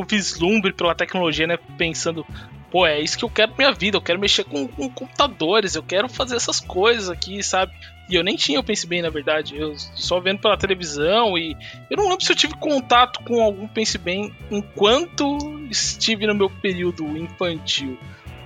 o 0.00 0.04
vislumbre 0.04 0.72
pela 0.72 0.94
tecnologia, 0.94 1.48
né? 1.48 1.58
Pensando, 1.76 2.24
pô, 2.70 2.86
é 2.86 3.00
isso 3.00 3.18
que 3.18 3.24
eu 3.24 3.30
quero 3.30 3.52
pra 3.52 3.66
minha 3.66 3.76
vida, 3.76 3.96
eu 3.96 4.02
quero 4.02 4.18
mexer 4.18 4.44
com, 4.44 4.66
com 4.68 4.88
computadores, 4.90 5.74
eu 5.74 5.82
quero 5.82 6.08
fazer 6.08 6.36
essas 6.36 6.60
coisas 6.60 7.08
aqui, 7.08 7.42
sabe? 7.42 7.72
E 8.08 8.14
eu 8.14 8.24
nem 8.24 8.36
tinha 8.36 8.58
o 8.58 8.64
Pense 8.64 8.86
Bem, 8.86 9.02
na 9.02 9.10
verdade, 9.10 9.56
eu 9.56 9.74
só 9.76 10.18
vendo 10.18 10.40
pela 10.40 10.56
televisão 10.56 11.36
e 11.36 11.54
eu 11.90 11.96
não 11.96 12.08
lembro 12.08 12.24
se 12.24 12.32
eu 12.32 12.36
tive 12.36 12.54
contato 12.54 13.22
com 13.22 13.42
algum 13.42 13.68
Pense 13.68 13.98
Bem 13.98 14.32
enquanto 14.50 15.38
estive 15.70 16.26
no 16.26 16.34
meu 16.34 16.48
período 16.48 17.04
infantil. 17.16 17.98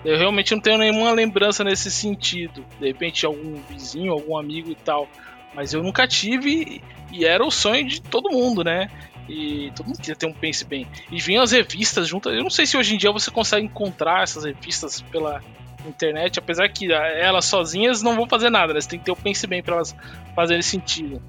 Eu 0.04 0.18
realmente 0.18 0.52
não 0.52 0.60
tenho 0.60 0.78
nenhuma 0.78 1.12
lembrança 1.12 1.62
nesse 1.62 1.90
sentido. 1.90 2.64
De 2.80 2.88
repente, 2.88 3.24
algum 3.24 3.54
vizinho, 3.70 4.12
algum 4.12 4.36
amigo 4.36 4.68
e 4.68 4.74
tal. 4.74 5.08
Mas 5.54 5.72
eu 5.72 5.80
nunca 5.80 6.08
tive 6.08 6.82
e 7.12 7.24
era 7.24 7.44
o 7.44 7.50
sonho 7.50 7.86
de 7.86 8.02
todo 8.02 8.32
mundo, 8.32 8.64
né? 8.64 8.88
E 9.28 9.70
todo 9.74 9.86
mundo 9.86 9.98
queria 9.98 10.16
ter 10.16 10.26
um 10.26 10.34
Pense 10.34 10.64
Bem. 10.64 10.86
E 11.10 11.20
vinham 11.20 11.42
as 11.42 11.52
revistas 11.52 12.08
juntas. 12.08 12.34
Eu 12.34 12.42
não 12.42 12.50
sei 12.50 12.66
se 12.66 12.76
hoje 12.76 12.94
em 12.94 12.98
dia 12.98 13.12
você 13.12 13.30
consegue 13.30 13.66
encontrar 13.66 14.22
essas 14.22 14.44
revistas 14.44 15.00
pela 15.02 15.40
internet, 15.86 16.38
apesar 16.38 16.68
que 16.68 16.92
elas 16.92 17.44
sozinhas 17.44 18.02
não 18.02 18.14
vão 18.14 18.28
fazer 18.28 18.50
nada, 18.50 18.72
né? 18.72 18.80
Você 18.80 18.88
tem 18.88 18.98
que 18.98 19.04
ter 19.04 19.12
o 19.12 19.16
Pense 19.16 19.46
Bem 19.46 19.62
para 19.62 19.76
elas 19.76 19.94
fazerem 20.34 20.62
sentido 20.62 21.20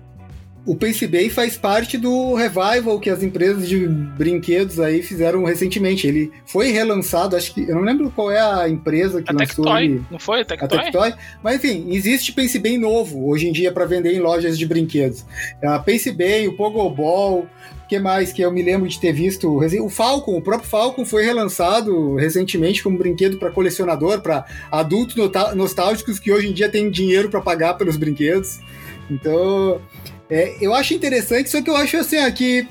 o 0.66 0.76
Pense 0.76 1.06
Bem 1.08 1.30
faz 1.30 1.58
parte 1.58 1.98
do 1.98 2.34
revival 2.36 3.00
que 3.00 3.10
as 3.10 3.22
empresas 3.22 3.68
de 3.68 3.86
brinquedos 3.86 4.80
aí 4.80 5.02
fizeram 5.04 5.44
recentemente. 5.44 6.08
Ele 6.08 6.32
foi 6.46 6.72
relançado, 6.72 7.36
acho 7.36 7.54
que 7.54 7.62
eu 7.62 7.76
não 7.76 7.82
lembro 7.82 8.10
qual 8.12 8.32
é 8.32 8.40
a 8.40 8.70
empresa 8.70 9.22
que 9.22 9.30
a 9.30 9.34
lançou 9.34 9.66
Tectoy, 9.66 9.84
ele. 9.84 10.02
não 10.10 10.20
foi 10.20 10.42
a 10.42 10.46
Tectoy? 10.46 10.80
a 10.80 10.82
Tectoy? 10.84 11.14
Mas 11.44 11.56
enfim, 11.56 11.88
existe 11.90 12.32
Pense 12.32 12.58
Bem 12.60 12.78
novo 12.78 13.28
hoje 13.28 13.48
em 13.48 13.52
dia 13.52 13.72
para 13.72 13.86
vender 13.86 14.14
em 14.14 14.20
lojas 14.20 14.58
de 14.58 14.66
brinquedos. 14.66 15.26
A 15.62 15.80
Pense 15.80 16.12
Bem, 16.12 16.48
o 16.48 16.56
Pogobol, 16.56 17.46
o 17.84 17.88
que 17.88 18.00
mais 18.00 18.32
que 18.32 18.42
eu 18.42 18.52
me 18.52 18.62
lembro 18.62 18.88
de 18.88 19.00
ter 19.00 19.12
visto? 19.12 19.60
O 19.84 19.90
Falcon, 19.90 20.38
o 20.38 20.42
próprio 20.42 20.70
Falcon 20.70 21.06
foi 21.06 21.24
relançado 21.26 22.16
recentemente 22.16 22.82
como 22.82 22.98
brinquedo 22.98 23.38
para 23.38 23.52
colecionador, 23.52 24.22
para 24.22 24.46
adultos 24.72 25.16
nostálgicos 25.56 26.20
que 26.20 26.32
hoje 26.32 26.48
em 26.48 26.54
dia 26.54 26.70
têm 26.70 26.90
dinheiro 26.90 27.30
para 27.30 27.42
pagar 27.42 27.74
pelos 27.74 27.98
brinquedos. 27.98 28.62
Então, 29.12 29.82
é, 30.30 30.56
eu 30.62 30.74
acho 30.74 30.94
interessante, 30.94 31.50
só 31.50 31.62
que 31.62 31.70
eu 31.70 31.76
acho 31.76 31.98
assim, 31.98 32.18
aqui 32.18 32.68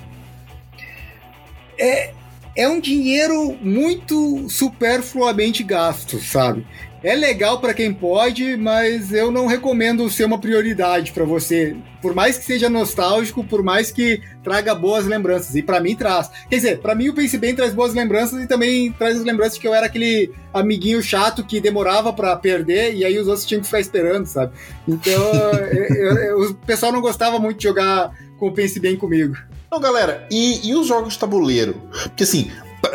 é, 1.79 2.13
é 2.57 2.69
um 2.69 2.81
dinheiro 2.81 3.57
muito 3.61 4.49
superfluamente 4.49 5.63
gasto, 5.63 6.19
sabe? 6.19 6.67
É 7.03 7.17
legal 7.17 7.59
para 7.61 7.75
quem 7.75 7.93
pode, 7.93 8.57
mas 8.57 9.13
eu 9.13 9.31
não 9.31 9.47
recomendo 9.47 10.09
ser 10.09 10.25
uma 10.25 10.39
prioridade 10.39 11.11
para 11.11 11.25
você. 11.25 11.77
Por 12.01 12.15
mais 12.15 12.39
que 12.39 12.45
seja 12.45 12.71
nostálgico, 12.71 13.43
por 13.43 13.61
mais 13.61 13.91
que 13.91 14.23
traga 14.43 14.73
boas 14.73 15.05
lembranças. 15.05 15.57
E 15.57 15.63
para 15.63 15.81
mim 15.81 15.97
traz. 15.97 16.31
Quer 16.49 16.57
dizer, 16.57 16.79
para 16.79 16.95
mim 16.95 17.09
o 17.09 17.15
Pense 17.15 17.37
Bem 17.39 17.57
traz 17.57 17.75
boas 17.75 17.93
lembranças 17.93 18.41
e 18.43 18.47
também 18.47 18.93
traz 18.93 19.19
as 19.19 19.25
lembranças 19.25 19.59
que 19.59 19.67
eu 19.67 19.75
era 19.75 19.87
aquele 19.87 20.33
amiguinho 20.55 21.03
chato 21.03 21.45
que 21.45 21.61
demorava 21.61 22.13
para 22.13 22.37
perder 22.37 22.95
e 22.95 23.05
aí 23.05 23.19
os 23.19 23.27
outros 23.27 23.47
tinham 23.47 23.61
que 23.61 23.67
ficar 23.67 23.81
esperando, 23.81 24.27
sabe? 24.27 24.53
Então, 24.87 25.33
eu, 25.73 26.17
eu, 26.17 26.51
o 26.51 26.55
pessoal 26.55 26.93
não 26.93 27.01
gostava 27.01 27.39
muito 27.39 27.59
de 27.59 27.65
jogar 27.65 28.13
com 28.39 28.47
o 28.47 28.53
Pense 28.53 28.79
Bem 28.79 28.97
comigo. 28.97 29.37
Não, 29.73 29.81
galera, 29.81 30.27
e, 30.31 30.69
e 30.69 30.75
os 30.75 30.87
jogos 30.87 31.15
de 31.15 31.19
tabuleiro? 31.19 31.75
Porque 32.05 32.25
assim, 32.25 32.51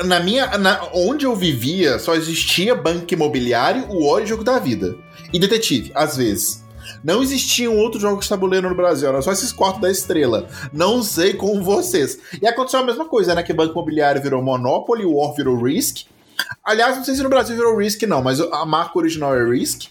na 0.06 0.20
minha. 0.20 0.58
Na, 0.58 0.90
onde 0.94 1.26
eu 1.26 1.36
vivia, 1.36 2.00
só 2.00 2.16
existia 2.16 2.76
banco 2.76 3.14
imobiliário, 3.14 3.86
o 3.90 4.06
War 4.06 4.24
e 4.24 4.28
Jogo 4.28 4.44
da 4.44 4.60
Vida. 4.60 4.96
E 5.34 5.40
detetive, 5.40 5.92
às 5.94 6.18
vezes. 6.18 6.66
Não 7.04 7.22
existiam 7.22 7.78
outros 7.78 8.02
jogos 8.02 8.26
de 8.26 8.30
tabuleiro 8.30 8.70
no 8.70 8.76
Brasil, 8.76 9.08
era 9.08 9.22
só 9.22 9.32
esses 9.32 9.52
quatro 9.52 9.82
da 9.82 9.92
estrela. 9.92 10.48
Não 10.74 11.04
sei 11.04 11.34
com 11.34 11.62
vocês. 11.62 12.20
E 12.42 12.48
aconteceu 12.48 12.80
a 12.80 12.84
mesma 12.84 13.06
coisa, 13.06 13.36
né? 13.36 13.44
Que 13.44 13.54
Banco 13.54 13.74
Imobiliário 13.74 14.22
virou 14.22 14.42
Monopoly, 14.42 15.06
War 15.06 15.34
virou 15.34 15.62
Risk. 15.62 16.06
Aliás, 16.64 16.96
não 16.96 17.04
sei 17.04 17.16
se 17.16 17.24
no 17.24 17.30
Brasil 17.30 17.56
virou 17.56 17.78
Risk, 17.78 18.04
não, 18.04 18.22
mas 18.22 18.40
a 18.40 18.66
marca 18.66 18.98
original 18.98 19.36
é 19.36 19.44
Risk. 19.44 19.88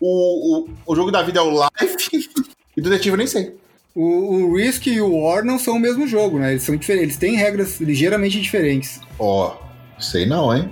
O, 0.00 0.64
o, 0.64 0.68
o 0.86 0.96
jogo 0.96 1.10
da 1.10 1.22
vida 1.22 1.40
é 1.40 1.42
o 1.42 1.50
Life. 1.50 2.28
e 2.76 2.80
detetive 2.80 3.14
eu 3.14 3.18
nem 3.18 3.26
sei. 3.26 3.56
O, 3.94 4.04
o, 4.04 4.56
Risk 4.56 4.86
e 4.86 5.00
o 5.00 5.16
War 5.16 5.44
não 5.44 5.58
são 5.58 5.76
o 5.76 5.80
mesmo 5.80 6.06
jogo, 6.06 6.38
né? 6.38 6.52
Eles 6.52 6.62
são 6.62 6.76
diferentes, 6.76 7.04
eles 7.04 7.16
têm 7.16 7.36
regras 7.36 7.80
ligeiramente 7.80 8.40
diferentes. 8.40 9.00
Ó, 9.18 9.56
oh, 9.56 10.00
sei 10.00 10.26
não, 10.26 10.54
hein? 10.56 10.70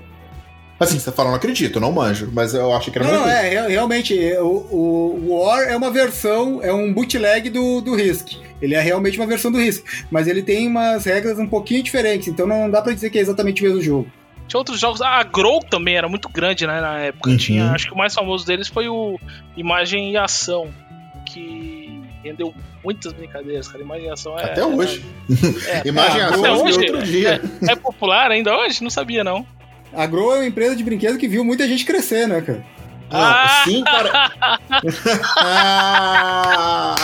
Assim, 0.79 0.97
você 0.99 1.07
tá 1.07 1.12
falando, 1.12 1.35
acredito, 1.35 1.81
não 1.81 1.91
manjo, 1.91 2.31
mas 2.33 2.55
eu 2.55 2.73
acho 2.73 2.93
que 2.93 2.99
era 2.99 3.09
Não, 3.09 3.23
não 3.23 3.29
é, 3.29 3.66
realmente, 3.66 4.16
é, 4.16 4.41
o, 4.41 4.47
o 4.47 5.27
War 5.31 5.62
é 5.62 5.77
uma 5.77 5.91
versão, 5.91 6.62
é 6.62 6.73
um 6.73 6.93
bootleg 6.93 7.51
do, 7.51 7.81
do 7.81 7.97
Risk. 7.97 8.35
Ele 8.62 8.77
é 8.77 8.81
realmente 8.81 9.19
uma 9.19 9.27
versão 9.27 9.51
do 9.51 9.59
Risk, 9.59 9.85
mas 10.09 10.29
ele 10.29 10.41
tem 10.41 10.69
umas 10.69 11.05
regras 11.05 11.37
um 11.39 11.49
pouquinho 11.49 11.83
diferentes, 11.83 12.29
então 12.29 12.47
não 12.47 12.71
dá 12.71 12.81
para 12.81 12.93
dizer 12.93 13.11
que 13.11 13.19
é 13.19 13.21
exatamente 13.21 13.61
o 13.61 13.66
mesmo 13.66 13.83
jogo. 13.83 14.12
Tinha 14.47 14.59
outros 14.59 14.79
jogos, 14.79 15.03
a 15.03 15.23
Grow 15.25 15.61
também 15.61 15.97
era 15.97 16.09
muito 16.09 16.29
grande, 16.29 16.64
né, 16.64 16.81
na 16.81 17.01
época. 17.01 17.31
Uhum. 17.31 17.37
Tinha, 17.37 17.73
acho 17.73 17.89
que 17.89 17.93
o 17.93 17.99
mais 17.99 18.14
famoso 18.14 18.47
deles 18.47 18.69
foi 18.69 18.89
o 18.89 19.19
Imagem 19.57 20.12
e 20.12 20.16
Ação, 20.16 20.69
que 21.27 21.78
rendeu 22.29 22.55
muitas 22.85 23.12
brincadeiras, 23.12 23.68
cara. 23.68 23.83
Imaginação 23.83 24.39
é. 24.39 24.45
Até 24.45 24.64
hoje. 24.64 25.05
É, 25.66 25.83
Imaginação 25.89 26.41
até 26.41 26.49
é 26.49 26.53
hoje. 26.53 26.79
outro 26.79 27.03
dia. 27.03 27.41
É, 27.68 27.72
é 27.72 27.76
popular 27.76 28.31
ainda 28.31 28.57
hoje? 28.57 28.83
Não 28.83 28.91
sabia, 28.91 29.24
não. 29.24 29.47
A 29.93 30.07
Grow 30.07 30.35
é 30.35 30.39
uma 30.39 30.47
empresa 30.47 30.76
de 30.76 30.85
brinquedo 30.85 31.18
que 31.18 31.29
viu 31.29 31.45
muita 31.45 31.66
gente 31.66 31.85
crescer, 31.85 32.29
né, 32.29 32.41
cara? 32.41 32.64
Ah! 33.11 33.62
sim, 33.64 33.83
cara. 33.85 34.31
ah, 35.39 36.95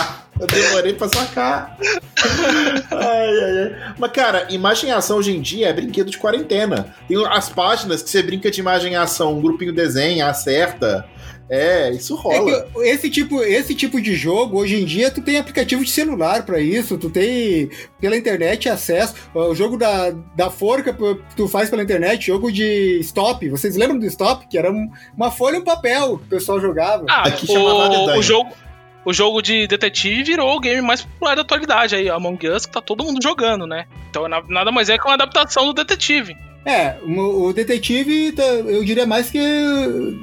eu 0.41 0.47
demorei 0.47 0.93
pra 0.95 1.09
sacar. 1.09 1.77
Ai, 2.91 3.29
ai, 3.39 3.59
ai. 3.63 3.95
Mas, 3.99 4.11
cara, 4.13 4.47
imagem 4.51 4.91
em 4.91 4.93
ação 4.93 5.19
hoje 5.19 5.33
em 5.37 5.41
dia 5.41 5.69
é 5.69 5.73
brinquedo 5.73 6.11
de 6.11 6.19
quarentena. 6.19 6.95
Tem 7.09 7.17
as 7.27 7.49
páginas 7.49 8.03
que 8.03 8.11
você 8.11 8.23
brinca 8.23 8.51
de 8.51 8.61
imagem 8.61 8.93
em 8.93 8.97
ação, 8.97 9.35
um 9.39 9.41
grupinho 9.41 9.73
desenha, 9.73 10.29
acerta. 10.29 11.05
É, 11.51 11.91
isso 11.91 12.15
rola. 12.17 12.51
É 12.51 12.63
que 12.63 12.79
esse 12.89 13.11
tipo, 13.11 13.43
esse 13.43 13.75
tipo 13.75 14.01
de 14.01 14.15
jogo, 14.15 14.59
hoje 14.59 14.81
em 14.81 14.85
dia, 14.87 15.11
tu 15.11 15.21
tem 15.21 15.37
aplicativo 15.37 15.85
de 15.85 15.91
celular 15.91 16.43
pra 16.47 16.59
isso, 16.59 16.97
tu 16.97 17.11
tem 17.11 17.69
pela 18.01 18.17
internet 18.17 18.67
acesso. 18.67 19.15
O 19.35 19.55
jogo 19.55 19.77
da, 19.77 20.11
da 20.35 20.49
forca 20.51 20.97
tu 21.37 21.47
faz 21.47 21.69
pela 21.69 21.83
internet, 21.83 22.29
jogo 22.29 22.51
de 22.51 22.99
stop. 23.03 23.47
Vocês 23.51 23.77
lembram 23.77 23.99
do 23.99 24.07
stop? 24.07 24.47
Que 24.49 24.57
era 24.57 24.73
um- 24.73 24.89
uma 25.15 25.31
folha 25.31 25.57
e 25.57 25.61
um 25.61 25.65
papel 25.65 26.17
que 26.17 26.25
o 26.25 26.29
pessoal 26.31 26.59
jogava. 26.59 27.05
Ah, 27.11 27.29
Aqui 27.29 27.47
chamava 27.47 27.75
o, 27.85 27.89
dedanha. 27.91 28.19
o 28.19 28.23
jogo. 28.23 28.51
O 29.05 29.13
jogo 29.13 29.43
de 29.43 29.67
detetive 29.67 30.23
virou 30.23 30.57
o 30.57 30.61
game 30.61 30.81
mais 30.81 31.03
popular 31.03 31.35
da 31.37 31.43
atualidade 31.43 31.95
aí, 31.95 32.09
Among 32.09 32.49
Us, 32.49 32.65
que 32.67 32.73
tá 32.73 32.81
todo 32.81 33.05
mundo 33.05 33.23
jogando, 33.23 33.67
né? 33.67 33.87
Então 34.11 34.27
na- 34.29 34.43
nada 34.49 34.73
mais 34.73 34.89
é 34.89 34.97
que 34.97 35.05
uma 35.05 35.15
adaptação 35.15 35.67
do 35.67 35.75
detetive. 35.75 36.35
É, 36.67 36.97
o, 37.07 37.53
detetive, 37.53 38.33
tá- 38.33 38.43
eu 38.43 38.83
diria 38.83 39.07
mais 39.07 39.31
que 39.31 39.39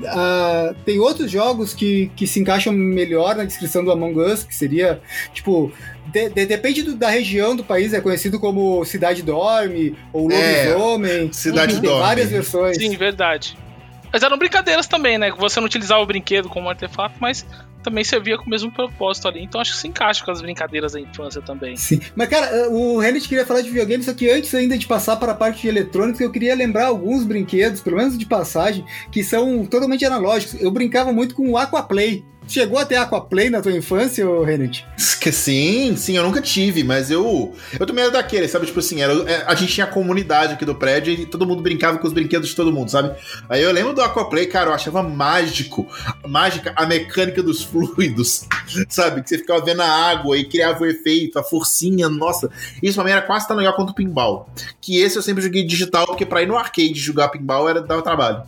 ah, 0.08 0.74
tem 0.86 1.00
outros 1.00 1.30
jogos 1.30 1.74
que, 1.74 2.12
que 2.16 2.26
se 2.26 2.40
encaixam 2.40 2.74
melhor 2.74 3.36
na 3.36 3.44
descrição 3.44 3.84
do 3.86 3.92
Among 3.92 4.20
Us, 4.20 4.44
que 4.44 4.56
seria, 4.56 5.00
tipo, 5.34 5.72
de- 6.08 6.30
de- 6.30 6.46
depende 6.48 6.82
do- 6.82 6.96
da 6.96 7.10
região 7.10 7.56
do 7.56 7.64
país, 7.64 7.94
é 7.94 8.02
conhecido 8.02 8.40
como 8.40 8.84
Cidade 8.86 9.22
Dorme, 9.22 9.96
ou 10.12 10.32
É, 10.32 10.70
Lobisomem, 10.74 11.32
Cidade 11.32 11.74
enfim, 11.74 11.82
tem 11.82 11.90
Dorme. 11.92 12.06
várias 12.08 12.30
versões. 12.32 12.78
Sim, 12.78 12.96
verdade. 12.98 13.56
Mas 14.12 14.24
eram 14.24 14.38
brincadeiras 14.38 14.88
também, 14.88 15.18
né? 15.18 15.32
Que 15.32 15.38
Você 15.40 15.60
não 15.60 15.68
utilizava 15.68 16.02
o 16.02 16.06
brinquedo 16.06 16.50
como 16.50 16.68
artefato, 16.70 17.16
mas 17.20 17.46
também 17.84 18.04
servia 18.04 18.38
com 18.38 18.46
o 18.46 18.50
mesmo 18.50 18.72
propósito 18.72 19.28
ali. 19.28 19.44
Então 19.44 19.60
acho 19.60 19.74
que 19.74 19.78
se 19.78 19.88
encaixa 19.88 20.24
com 20.24 20.32
as 20.32 20.42
brincadeiras 20.42 20.94
da 20.94 21.00
infância 21.00 21.42
também. 21.42 21.76
Sim. 21.76 22.00
Mas, 22.16 22.30
cara, 22.30 22.70
o 22.70 23.00
Renet 23.00 23.28
queria 23.28 23.46
falar 23.46 23.62
de 23.62 23.70
videogame, 23.70 24.04
só 24.04 24.14
que 24.14 24.30
antes 24.30 24.54
ainda 24.54 24.78
de 24.78 24.88
passar 24.88 25.16
para 25.18 25.32
a 25.32 25.36
parte 25.36 25.62
de 25.62 25.68
eletrônicos, 25.68 26.22
eu 26.22 26.32
queria 26.32 26.56
lembrar 26.56 26.88
alguns 26.88 27.24
brinquedos, 27.24 27.82
pelo 27.82 27.98
menos 27.98 28.18
de 28.18 28.26
passagem, 28.26 28.86
que 29.12 29.24
são 29.24 29.66
totalmente 29.66 30.06
analógicos. 30.06 30.62
Eu 30.62 30.72
brincava 30.72 31.12
muito 31.12 31.36
com 31.36 31.50
o 31.50 31.58
Aquaplay. 31.58 32.24
Chegou 32.48 32.80
a 32.80 32.86
ter 32.86 32.96
Aquaplay 32.96 33.50
na 33.50 33.62
tua 33.62 33.72
infância, 33.72 34.28
ô 34.28 34.44
Renet? 34.44 34.86
Que 35.22 35.32
sim, 35.32 35.96
sim, 35.96 36.18
eu 36.18 36.24
nunca 36.24 36.42
tive, 36.42 36.84
mas 36.84 37.12
eu. 37.12 37.54
Eu 37.80 37.86
também 37.86 38.04
era 38.04 38.12
daquele, 38.12 38.48
sabe? 38.48 38.66
Tipo 38.66 38.80
assim, 38.80 39.02
era, 39.02 39.14
é, 39.32 39.44
a 39.46 39.54
gente 39.56 39.72
tinha 39.72 39.86
a 39.86 39.90
comunidade 39.90 40.54
aqui 40.54 40.66
do 40.66 40.76
prédio 40.76 41.14
e 41.14 41.26
todo 41.26 41.46
mundo 41.46 41.62
brincava 41.62 42.00
com 42.00 42.08
os 42.08 42.12
brinquedos 42.12 42.50
de 42.50 42.56
todo 42.56 42.74
mundo, 42.74 42.90
sabe? 42.90 43.16
Aí 43.48 43.62
eu 43.62 43.72
lembro 43.72 43.94
do 43.94 44.02
Aquaplay, 44.02 44.48
cara, 44.48 44.72
eu 44.72 44.74
achava 44.74 45.04
mágico, 45.04 45.88
mágica 46.28 46.74
a 46.76 46.86
mecânica 46.86 47.44
dos 47.44 47.64
fluidos, 47.72 48.48
sabe? 48.90 49.24
Que 49.24 49.30
você 49.30 49.38
ficava 49.38 49.64
vendo 49.64 49.82
a 49.82 49.88
água 49.88 50.38
e 50.38 50.46
criava 50.46 50.84
o 50.84 50.86
efeito, 50.86 51.40
a 51.40 51.44
forcinha, 51.44 52.10
nossa. 52.10 52.50
Isso 52.84 52.96
pra 52.96 53.04
mim 53.04 53.12
era 53.12 53.22
quase 53.22 53.48
tão 53.48 53.56
legal 53.56 53.76
quanto 53.76 53.92
o 53.92 53.96
pinball. 53.96 54.50
Que 54.80 55.00
esse 55.00 55.18
eu 55.18 55.22
sempre 55.22 55.44
joguei 55.44 55.64
digital, 55.64 56.06
porque 56.06 56.26
pra 56.26 56.42
ir 56.42 56.48
no 56.48 56.58
arcade 56.58 56.94
jogar 56.96 57.30
pinball 57.30 57.70
era 57.70 57.82
dava 57.82 58.02
trabalho. 58.02 58.44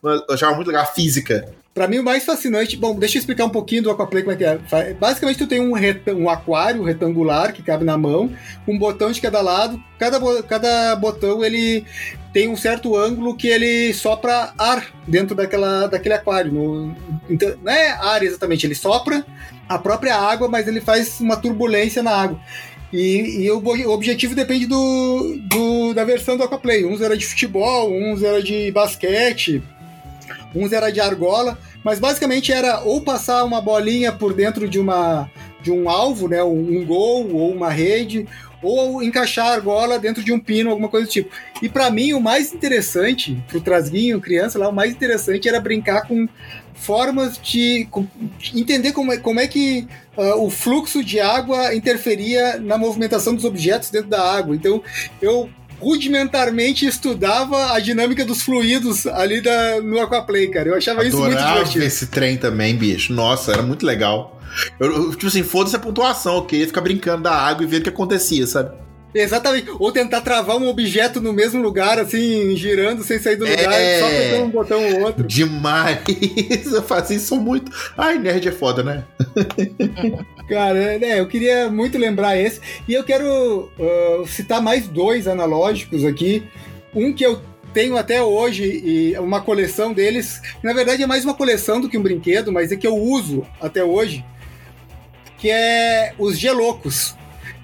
Mas 0.00 0.22
Eu 0.28 0.34
achava 0.34 0.54
muito 0.54 0.68
legal 0.68 0.84
a 0.84 0.86
física. 0.86 1.52
Pra 1.80 1.88
mim, 1.88 1.98
o 2.00 2.04
mais 2.04 2.26
fascinante. 2.26 2.76
Bom, 2.76 2.94
deixa 2.94 3.16
eu 3.16 3.20
explicar 3.20 3.46
um 3.46 3.48
pouquinho 3.48 3.84
do 3.84 3.90
Aquaplay 3.90 4.22
como 4.22 4.34
é 4.34 4.36
que 4.36 4.44
é. 4.44 4.58
Basicamente, 4.92 5.38
tu 5.38 5.46
tem 5.46 5.60
um, 5.60 5.72
um 6.14 6.28
aquário 6.28 6.82
retangular 6.82 7.54
que 7.54 7.62
cabe 7.62 7.86
na 7.86 7.96
mão, 7.96 8.30
um 8.68 8.78
botão 8.78 9.10
de 9.10 9.18
cada 9.18 9.40
lado. 9.40 9.82
Cada, 9.98 10.42
cada 10.42 10.94
botão 10.96 11.42
ele 11.42 11.86
tem 12.34 12.48
um 12.48 12.54
certo 12.56 12.94
ângulo 12.94 13.34
que 13.34 13.48
ele 13.48 13.94
sopra 13.94 14.52
ar 14.58 14.88
dentro 15.08 15.34
daquela, 15.34 15.86
daquele 15.86 16.16
aquário. 16.16 16.52
No- 16.52 16.94
então, 17.30 17.54
não 17.64 17.72
é 17.72 17.92
ar 17.92 18.22
exatamente, 18.22 18.66
ele 18.66 18.74
sopra 18.74 19.24
a 19.66 19.78
própria 19.78 20.16
água, 20.16 20.48
mas 20.50 20.68
ele 20.68 20.82
faz 20.82 21.18
uma 21.18 21.38
turbulência 21.38 22.02
na 22.02 22.10
água. 22.14 22.38
E, 22.92 23.44
e 23.44 23.50
o, 23.50 23.56
o 23.58 23.90
objetivo 23.90 24.34
depende 24.34 24.66
do, 24.66 25.38
do- 25.48 25.94
da 25.94 26.04
versão 26.04 26.36
do 26.36 26.42
Aquaplay. 26.42 26.84
Uns 26.84 27.00
era 27.00 27.16
de 27.16 27.24
futebol, 27.26 27.90
uns 27.90 28.22
era 28.22 28.42
de 28.42 28.70
basquete, 28.70 29.62
uns 30.54 30.72
era 30.72 30.90
de 30.90 31.00
argola, 31.00 31.56
mas 31.84 31.98
basicamente 31.98 32.52
era 32.52 32.80
ou 32.80 33.00
passar 33.00 33.44
uma 33.44 33.60
bolinha 33.60 34.12
por 34.12 34.32
dentro 34.34 34.68
de 34.68 34.78
uma 34.78 35.30
de 35.62 35.70
um 35.70 35.90
alvo, 35.90 36.26
né, 36.26 36.42
um, 36.42 36.84
gol 36.86 37.30
ou 37.34 37.52
uma 37.52 37.68
rede, 37.68 38.26
ou 38.62 39.02
encaixar 39.02 39.46
a 39.46 39.52
argola 39.52 39.98
dentro 39.98 40.24
de 40.24 40.32
um 40.32 40.40
pino, 40.40 40.70
alguma 40.70 40.88
coisa 40.88 41.06
do 41.06 41.10
tipo. 41.12 41.30
E 41.60 41.68
pra 41.68 41.90
mim 41.90 42.14
o 42.14 42.20
mais 42.20 42.52
interessante, 42.54 43.42
pro 43.46 43.60
Trasguinho, 43.60 44.20
criança 44.20 44.58
lá, 44.58 44.68
o 44.68 44.72
mais 44.72 44.90
interessante 44.90 45.48
era 45.48 45.60
brincar 45.60 46.06
com 46.08 46.26
formas 46.74 47.38
de, 47.42 47.86
com- 47.90 48.06
de 48.38 48.58
entender 48.58 48.92
como 48.92 49.12
é, 49.12 49.18
como 49.18 49.38
é 49.38 49.46
que 49.46 49.86
ah, 50.16 50.36
o 50.36 50.48
fluxo 50.48 51.04
de 51.04 51.20
água 51.20 51.74
interferia 51.74 52.58
na 52.58 52.78
movimentação 52.78 53.34
dos 53.34 53.44
objetos 53.44 53.90
dentro 53.90 54.08
da 54.08 54.22
água. 54.32 54.56
Então 54.56 54.82
eu 55.20 55.50
rudimentarmente 55.80 56.86
estudava 56.86 57.72
a 57.72 57.80
dinâmica 57.80 58.24
dos 58.24 58.42
fluidos 58.42 59.06
ali 59.06 59.40
da, 59.40 59.80
no 59.80 60.00
Aquaplay, 60.00 60.48
cara. 60.48 60.68
Eu 60.68 60.76
achava 60.76 61.04
isso 61.04 61.16
muito 61.18 61.32
Adorava 61.32 61.58
divertido. 61.58 61.84
esse 61.84 62.06
trem 62.06 62.36
também, 62.36 62.76
bicho. 62.76 63.12
Nossa, 63.12 63.52
era 63.52 63.62
muito 63.62 63.84
legal. 63.84 64.40
Eu, 64.78 65.10
tipo 65.10 65.26
assim, 65.26 65.42
foda-se 65.42 65.76
a 65.76 65.78
pontuação, 65.78 66.44
queria 66.44 66.66
ficar 66.66 66.80
brincando 66.80 67.22
da 67.22 67.32
água 67.32 67.64
e 67.64 67.66
ver 67.66 67.78
o 67.78 67.82
que 67.82 67.88
acontecia, 67.88 68.46
sabe? 68.46 68.72
Exatamente. 69.14 69.68
Ou 69.78 69.90
tentar 69.90 70.20
travar 70.20 70.56
um 70.56 70.68
objeto 70.68 71.20
no 71.20 71.32
mesmo 71.32 71.60
lugar, 71.60 71.98
assim, 71.98 72.54
girando 72.56 73.02
sem 73.02 73.18
sair 73.18 73.36
do 73.36 73.46
É. 73.46 73.50
lugar, 73.50 73.72
só 73.98 74.06
apertando 74.06 74.44
um 74.44 74.50
botão 74.50 74.92
ou 74.94 75.00
outro. 75.00 75.24
Demais! 75.26 75.98
Eu 76.72 76.82
fazia 76.82 77.16
isso 77.16 77.36
muito. 77.36 77.72
Ai, 77.96 78.18
nerd 78.18 78.46
é 78.48 78.52
foda, 78.52 78.82
né? 78.82 79.04
Cara, 80.48 80.98
né, 80.98 81.20
eu 81.20 81.28
queria 81.28 81.70
muito 81.70 81.96
lembrar 81.96 82.36
esse. 82.36 82.60
E 82.88 82.92
eu 82.94 83.04
quero 83.04 83.70
ah, 83.78 84.24
citar 84.26 84.60
mais 84.60 84.88
dois 84.88 85.28
analógicos 85.28 86.04
aqui. 86.04 86.42
Um 86.92 87.12
que 87.12 87.24
eu 87.24 87.40
tenho 87.72 87.96
até 87.96 88.20
hoje, 88.20 88.64
e 88.64 89.16
uma 89.18 89.40
coleção 89.40 89.92
deles. 89.92 90.40
Na 90.62 90.72
verdade, 90.72 91.02
é 91.02 91.06
mais 91.06 91.24
uma 91.24 91.34
coleção 91.34 91.80
do 91.80 91.88
que 91.88 91.96
um 91.96 92.02
brinquedo, 92.02 92.50
mas 92.50 92.72
é 92.72 92.76
que 92.76 92.86
eu 92.86 92.96
uso 92.96 93.46
até 93.60 93.84
hoje. 93.84 94.24
Que 95.38 95.50
é 95.50 96.14
os 96.18 96.36
gelocos. 96.36 97.14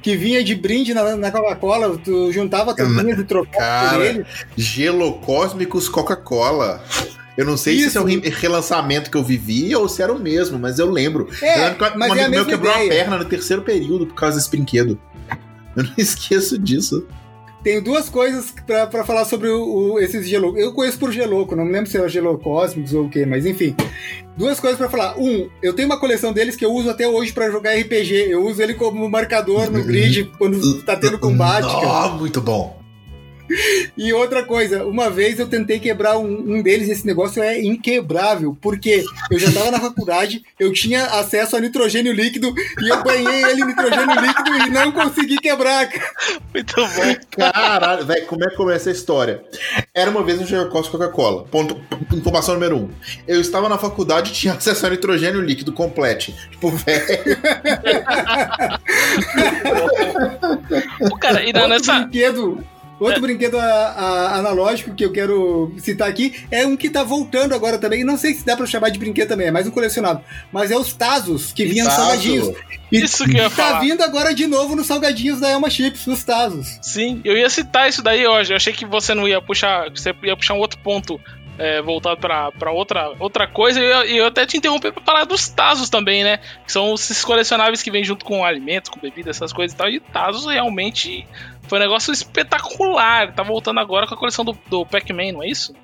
Que 0.07 0.17
vinha 0.17 0.45
de 0.45 0.55
brinde 0.55 0.95
na, 0.95 1.17
na 1.17 1.33
Coca-Cola, 1.33 1.99
tu 1.99 2.31
juntava 2.31 2.73
tampinhas 2.77 3.19
e 3.19 3.25
trocava 3.25 3.95
por 3.97 4.05
ele. 4.05 4.25
Gelo 4.57 5.15
Cósmicos 5.15 5.89
Coca-Cola. 5.89 6.81
Eu 7.37 7.45
não 7.45 7.57
sei 7.57 7.73
se 7.75 7.79
Isso. 7.81 7.89
esse 7.89 7.99
é 7.99 8.01
um 8.01 8.05
re- 8.05 8.29
relançamento 8.31 9.11
que 9.11 9.17
eu 9.17 9.25
vivi 9.25 9.75
ou 9.75 9.89
se 9.89 10.01
era 10.01 10.13
o 10.13 10.19
mesmo, 10.21 10.61
mas 10.61 10.79
eu 10.79 10.89
lembro. 10.89 11.29
É, 11.43 11.59
eu 11.59 11.63
lembro 11.65 11.77
que 11.79 11.85
um 11.85 11.87
é 11.87 11.91
a 11.91 12.07
amigo 12.07 12.15
meu 12.15 12.31
mesma 12.31 12.45
quebrou 12.47 12.73
a 12.73 12.85
ideia. 12.85 13.03
perna 13.03 13.19
no 13.19 13.25
terceiro 13.25 13.63
período 13.63 14.07
por 14.07 14.15
causa 14.15 14.37
desse 14.37 14.49
brinquedo. 14.49 14.97
Eu 15.75 15.83
não 15.83 15.93
esqueço 15.99 16.57
disso. 16.57 17.05
Tenho 17.67 17.83
duas 17.83 18.09
coisas 18.09 18.55
pra, 18.65 18.87
pra 18.87 19.05
falar 19.05 19.25
sobre 19.25 19.49
o, 19.49 19.95
o- 19.95 19.99
esses 19.99 20.25
geloucos. 20.29 20.61
Eu 20.63 20.73
conheço 20.73 21.01
por 21.01 21.11
geloco, 21.11 21.57
não 21.57 21.65
me 21.65 21.73
lembro 21.73 21.91
se 21.91 21.97
era 21.97 22.09
gelocósmicos 22.09 22.95
ou 22.95 23.07
o 23.07 23.11
quê, 23.11 23.27
mas 23.27 23.45
enfim. 23.45 23.75
Duas 24.37 24.61
coisas 24.61 24.79
pra 24.79 24.89
falar. 24.89 25.19
Um, 25.19 25.49
eu 25.61 25.73
tenho 25.75 25.89
uma 25.89 25.99
coleção 25.99 26.33
deles 26.33 26.55
que 26.55 26.65
eu 26.65 26.71
uso 26.73 26.89
até 26.89 27.09
hoje 27.09 27.33
pra 27.33 27.51
jogar 27.51 27.73
RPG. 27.77 28.27
Eu 28.31 28.47
uso 28.47 28.63
ele 28.63 28.75
como 28.75 29.09
marcador 29.11 29.69
no 29.69 29.83
grid 29.85 30.31
quando 30.39 30.81
tá 30.85 30.95
tendo 30.95 31.19
combate. 31.19 31.67
Ah, 31.67 32.09
muito 32.17 32.41
bom. 32.41 32.79
E 33.97 34.13
outra 34.13 34.45
coisa, 34.45 34.85
uma 34.85 35.09
vez 35.09 35.39
eu 35.39 35.49
tentei 35.49 35.81
quebrar 35.81 36.19
um, 36.19 36.27
um 36.27 36.63
deles, 36.63 36.89
esse 36.89 37.07
negócio 37.07 37.43
é 37.43 37.61
inquebrável, 37.61 38.57
porque 38.61 39.03
eu 39.31 39.39
já 39.39 39.51
tava 39.51 39.71
na 39.71 39.81
faculdade, 39.81 40.43
eu 40.61 40.73
tinha 40.73 41.05
acesso 41.07 41.57
a 41.57 41.61
nitrogênio 41.61 42.13
líquido 42.13 42.53
e 42.81 42.89
eu 42.89 43.03
banhei 43.03 43.45
ele 43.45 43.63
em 43.63 43.67
nitrogênio 43.67 44.21
líquido 44.21 44.55
e 44.67 44.71
não 44.71 44.93
consegui 44.93 45.37
quebrar. 45.39 45.89
cara. 45.89 46.11
Muito 46.53 46.75
bom. 46.77 47.17
Caralho, 47.37 48.05
velho, 48.07 48.27
como 48.27 48.45
é 48.45 48.51
que 48.51 48.57
começa 48.57 48.91
a 48.91 48.93
história? 48.93 49.43
Era 49.95 50.11
uma 50.11 50.23
vez 50.23 50.41
um 50.41 50.47
Jerocós 50.47 50.89
Coca-Cola. 50.89 51.45
Ponto, 51.45 51.81
informação 52.13 52.55
número 52.55 52.77
um. 52.77 52.91
Eu 53.27 53.41
estava 53.41 53.69
na 53.69 53.79
faculdade 53.79 54.31
e 54.31 54.35
tinha 54.35 54.55
acesso 54.55 54.87
a 54.87 54.91
nitrogênio 54.91 55.41
líquido 55.41 55.73
completo. 55.73 56.33
Tipo, 56.51 56.71
velho. 56.71 57.39
Cara, 61.21 61.43
e 61.43 61.47
Outro 61.47 61.69
nessa. 61.69 62.01
brinquedo, 62.01 62.65
outro 63.05 63.21
brinquedo 63.21 63.59
a- 63.59 63.65
a- 63.65 64.39
analógico 64.39 64.95
que 64.95 65.05
eu 65.05 65.13
quero 65.13 65.73
citar 65.79 66.09
aqui 66.09 66.45
é 66.51 66.67
um 66.67 66.77
que 66.77 66.89
tá 66.91 67.03
voltando 67.03 67.55
agora 67.55 67.79
também. 67.79 68.05
Não 68.05 68.17
sei 68.17 68.35
se 68.35 68.45
dá 68.45 68.57
pra 68.57 68.67
chamar 68.67 68.91
de 68.91 68.99
brinquedo 68.99 69.29
também, 69.29 69.49
é 69.49 69.51
mais 69.51 69.67
um 69.67 69.71
colecionável. 69.71 70.23
Mas 70.53 70.71
é 70.71 70.77
os 70.77 70.93
Tazos, 70.95 71.53
que 71.53 71.65
vinham 71.67 71.85
nos 71.87 71.95
salgadinhos. 71.95 72.55
E 72.91 72.99
Isso 73.03 73.25
que 73.25 73.33
eu 73.33 73.43
ia 73.43 73.51
tá 73.51 73.57
falar. 73.69 73.81
vindo 73.81 74.03
agora 74.03 74.33
de 74.35 74.47
novo 74.47 74.77
nos 74.77 74.87
salgadinhos 74.87 75.41
da 75.41 75.49
Elma 75.51 75.69
Chips, 75.69 76.07
nos 76.07 76.23
Tazos. 76.23 76.79
Sim, 76.83 77.21
eu 77.25 77.37
ia 77.37 77.51
citar 77.51 77.89
isso 77.89 78.03
daí 78.03 78.27
hoje. 78.27 78.53
Eu 78.53 78.57
achei 78.57 78.73
que 78.73 78.87
você 78.87 79.13
não 79.15 79.27
ia 79.27 79.43
puxar. 79.43 79.91
Você 79.91 80.15
ia 80.23 80.37
puxar 80.37 80.55
um 80.55 80.59
outro 80.59 80.79
ponto 80.79 81.21
é, 81.59 81.81
voltado 81.83 82.19
para 82.21 82.71
outra, 82.71 83.13
outra 83.19 83.47
coisa. 83.49 83.81
E 83.81 83.83
eu, 83.85 84.03
eu, 84.19 84.27
até 84.27 84.45
te 84.47 84.57
interrompi 84.59 84.93
para 84.93 85.03
falar 85.03 85.25
dos 85.25 85.49
Tazos 85.49 85.89
também, 85.89 86.23
né? 86.23 86.39
Que 86.65 86.71
são 86.71 86.95
esses 86.95 87.25
colecionáveis 87.25 87.83
que 87.83 87.91
vêm 87.91 88.05
junto 88.05 88.25
com 88.25 88.45
alimentos, 88.45 88.89
com 88.91 89.01
bebidas, 89.01 89.37
essas 89.37 89.53
coisas 89.53 89.75
e 89.75 89.77
tal. 89.77 89.89
E 89.89 89.99
Tazos 89.99 90.47
realmente 90.47 91.27
foi 91.69 91.79
um 91.79 91.83
negócio 91.83 92.13
espetacular. 92.13 93.35
Tá 93.35 93.43
voltando 93.43 93.81
agora 93.81 94.07
com 94.07 94.15
a 94.15 94.19
coleção 94.19 94.45
do, 94.45 94.57
do 94.69 94.87
Pac-Man, 94.87 95.33
não 95.33 95.43
é 95.43 95.49
isso? 95.49 95.75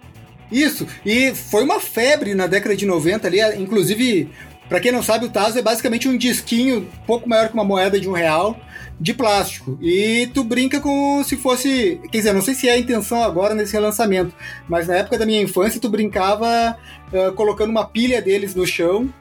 Isso, 0.51 0.87
e 1.05 1.35
foi 1.35 1.65
uma 1.65 1.81
febre 1.81 2.35
na 2.35 2.47
década 2.47 2.77
de 2.77 2.85
90 2.85 3.27
ali, 3.27 3.41
inclusive, 3.59 4.31
para 4.69 4.81
quem 4.81 4.93
não 4.93 5.03
sabe, 5.03 5.27
o 5.27 5.31
Tazo 5.31 5.59
é 5.59 5.63
basicamente 5.63 6.09
um 6.09 6.17
disquinho 6.17 6.79
um 6.79 7.07
pouco 7.07 7.29
maior 7.29 7.49
que 7.49 7.55
uma 7.55 7.65
moeda 7.65 7.99
de 7.99 8.09
um 8.09 8.13
real, 8.13 8.59
de 8.99 9.13
plástico. 9.13 9.79
E 9.83 10.31
tu 10.33 10.45
brinca 10.45 10.81
como 10.81 11.25
se 11.25 11.37
fosse. 11.37 12.01
Quer 12.11 12.19
dizer, 12.19 12.33
não 12.33 12.41
sei 12.41 12.55
se 12.55 12.69
é 12.69 12.73
a 12.73 12.79
intenção 12.79 13.23
agora 13.23 13.55
nesse 13.55 13.73
relançamento, 13.73 14.35
mas 14.69 14.87
na 14.87 14.97
época 14.97 15.19
da 15.19 15.27
minha 15.27 15.43
infância 15.43 15.81
tu 15.81 15.89
brincava 15.89 16.77
uh, 17.13 17.33
colocando 17.33 17.71
uma 17.71 17.85
pilha 17.85 18.23
deles 18.23 18.55
no 18.55 18.67
chão, 18.67 19.13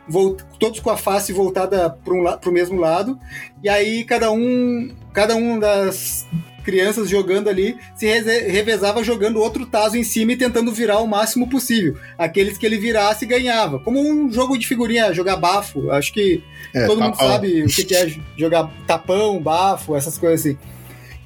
todos 0.60 0.80
com 0.80 0.90
a 0.90 0.98
face 0.98 1.34
voltada 1.34 1.90
para 1.90 2.14
um 2.14 2.24
o 2.24 2.52
mesmo 2.52 2.80
lado, 2.80 3.20
e 3.64 3.70
aí 3.70 4.04
cada 4.04 4.32
um. 4.32 4.90
Cada 5.14 5.36
um 5.36 5.60
das 5.60 6.26
crianças 6.64 7.10
jogando 7.10 7.50
ali, 7.50 7.78
se 7.96 8.06
revezava 8.08 9.04
jogando 9.04 9.40
outro 9.40 9.66
taso 9.66 9.98
em 9.98 10.04
cima 10.04 10.34
e 10.34 10.38
tentando 10.38 10.72
virar 10.72 11.00
o 11.00 11.08
máximo 11.08 11.50
possível. 11.50 11.98
Aqueles 12.18 12.58
que 12.58 12.66
ele 12.66 12.78
virasse 12.78 13.26
ganhava. 13.26 13.80
Como 13.80 14.00
um 14.00 14.32
jogo 14.32 14.58
de 14.58 14.68
figurinha, 14.68 15.14
jogar 15.14 15.38
bafo. 15.38 15.92
Acho 15.92 16.14
que 16.14 16.44
é, 16.74 16.86
todo 16.86 17.02
mundo 17.02 17.18
sabe 17.18 17.64
o 17.64 17.68
que 17.68 17.96
é 17.96 18.16
jogar 18.38 18.72
tapão, 18.88 19.42
bafo, 19.42 19.96
essas 19.96 20.18
coisas 20.18 20.42
assim. 20.42 20.58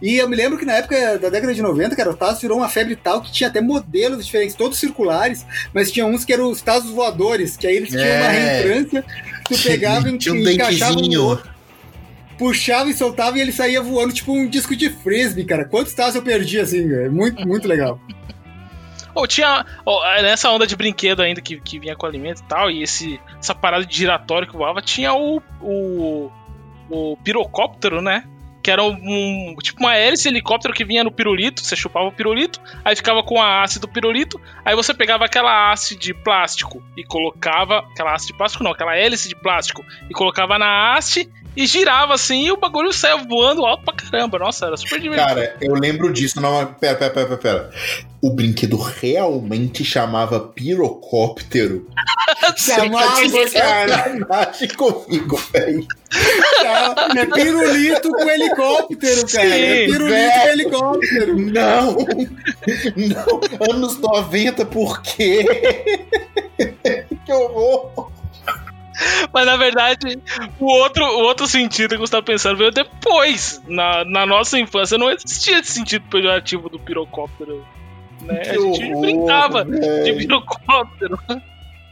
E 0.02 0.18
eu 0.18 0.28
me 0.28 0.36
lembro 0.36 0.58
que 0.58 0.66
na 0.66 0.74
época 0.74 1.18
da 1.18 1.30
década 1.30 1.54
de 1.54 1.62
90, 1.62 1.96
cara, 1.96 2.12
o 2.12 2.16
Tazos 2.16 2.42
virou 2.42 2.58
uma 2.58 2.70
febre 2.70 2.96
tal 2.96 3.22
que 3.22 3.32
tinha 3.32 3.48
até 3.48 3.62
modelos 3.62 4.26
diferentes, 4.26 4.56
todos 4.56 4.78
circulares, 4.78 5.46
mas 5.74 5.92
tinha 5.92 6.06
uns 6.06 6.26
que 6.26 6.34
eram 6.34 6.52
os 6.52 6.62
Tazos 6.62 6.92
voadores, 6.92 7.56
que 7.56 7.66
aí 7.66 7.78
eles 7.78 7.90
tinham 7.90 8.04
é. 8.04 8.20
uma 8.20 8.30
reentrância, 8.30 9.06
tu 9.48 9.58
pegava 9.58 10.10
e 10.10 10.12
um 10.12 10.50
encaixava 10.50 10.96
no 10.96 11.24
outro 11.24 11.55
puxava 12.38 12.90
e 12.90 12.94
soltava 12.94 13.38
e 13.38 13.42
ele 13.42 13.52
saía 13.52 13.82
voando 13.82 14.14
tipo 14.14 14.32
um 14.34 14.48
disco 14.48 14.76
de 14.76 14.90
frisbee, 14.90 15.46
cara. 15.46 15.66
Quantos 15.66 15.94
tazos 15.94 16.16
eu 16.16 16.22
perdi 16.22 16.60
assim, 16.60 16.90
cara? 16.90 17.10
Muito, 17.10 17.48
muito 17.48 17.68
legal. 17.68 18.00
Ou 19.16 19.26
tinha. 19.26 19.66
Oh, 19.86 20.02
nessa 20.22 20.52
onda 20.52 20.68
de 20.68 20.76
brinquedo 20.76 21.22
ainda 21.22 21.42
que, 21.42 21.60
que 21.62 21.80
vinha 21.80 21.96
com 21.96 22.06
alimento 22.06 22.42
e 22.42 22.44
tal, 22.44 22.70
e 22.70 22.84
esse, 22.84 23.20
essa 23.40 23.56
parada 23.56 23.86
de 23.86 23.96
giratório 23.96 24.48
que 24.48 24.56
voava, 24.56 24.82
tinha 24.82 25.14
o. 25.14 25.42
o, 25.62 26.30
o 26.90 27.18
pirocóptero, 27.24 28.02
né? 28.02 28.26
Que 28.62 28.72
era 28.72 28.84
um, 28.84 29.56
tipo 29.62 29.80
uma 29.80 29.96
hélice 29.96 30.28
helicóptero 30.28 30.74
que 30.74 30.84
vinha 30.84 31.04
no 31.04 31.12
pirulito, 31.12 31.64
você 31.64 31.76
chupava 31.76 32.08
o 32.08 32.12
pirulito, 32.12 32.60
aí 32.84 32.96
ficava 32.96 33.22
com 33.24 33.40
a 33.40 33.62
haste 33.62 33.80
do 33.80 33.88
pirulito, 33.88 34.42
aí 34.66 34.76
você 34.76 34.92
pegava 34.92 35.24
aquela 35.24 35.72
haste 35.72 35.96
de 35.96 36.14
plástico 36.14 36.84
e 36.98 37.04
colocava. 37.04 37.80
Aquela 37.92 38.14
haste 38.14 38.28
de 38.28 38.38
plástico 38.38 38.64
não, 38.64 38.72
aquela 38.72 38.98
hélice 38.98 39.30
de 39.30 39.36
plástico 39.36 39.86
e 40.10 40.14
colocava 40.14 40.60
na 40.60 40.94
haste 40.94 41.30
e 41.56 41.66
girava 41.66 42.14
assim 42.14 42.46
e 42.46 42.52
o 42.52 42.58
bagulho 42.58 42.92
saia 42.92 43.18
voando 43.18 43.66
alto 43.66 43.84
pra 43.84 43.94
caramba. 43.94 44.40
Nossa, 44.40 44.66
era 44.66 44.78
super 44.78 45.00
divertido. 45.00 45.28
Cara, 45.28 45.56
eu 45.62 45.74
lembro 45.74 46.12
disso. 46.12 46.42
Não, 46.42 46.66
pera, 46.74 46.96
pera, 46.96 47.12
pera, 47.12 47.38
pera. 47.38 47.72
O 48.22 48.30
brinquedo 48.32 48.78
realmente 48.78 49.86
chamava 49.86 50.40
pirocóptero. 50.40 51.88
chamava, 52.58 53.22
cara. 53.54 54.16
Mexe 54.30 54.68
comigo, 54.70 55.38
velho. 55.54 55.88
É 57.16 57.26
pirulito 57.34 58.10
com 58.10 58.30
helicóptero, 58.30 59.28
cara. 59.28 59.48
é 59.48 59.86
pirulito 59.86 60.40
com 60.42 60.48
helicóptero. 60.48 61.38
Não. 61.38 61.96
Não. 62.96 63.74
Anos 63.74 63.98
90, 64.00 64.66
por 64.66 65.02
quê? 65.02 65.46
que 67.26 67.34
horror. 67.34 68.15
Mas 69.34 69.46
na 69.46 69.58
verdade, 69.58 70.20
o 70.60 70.66
outro, 70.66 71.04
o 71.04 71.24
outro 71.24 71.48
sentido 71.48 71.92
que 71.92 71.98
você 71.98 72.12
tá 72.12 72.22
pensando 72.22 72.58
veio 72.58 72.72
depois. 72.72 73.62
Na, 73.68 74.06
na 74.06 74.26
nossa 74.26 74.60
infância 74.60 74.98
não 74.98 75.10
existia 75.10 75.60
esse 75.60 75.74
sentido 75.74 76.06
pejorativo 76.10 76.70
do 76.70 76.80
pirocóptero. 76.80 77.66
Né? 78.22 78.42
a 78.42 78.44
gente 78.54 78.84
horror, 78.84 79.02
brincava 79.02 79.64
véio. 79.64 80.04
de 80.04 80.14
pirocóptero. 80.14 81.20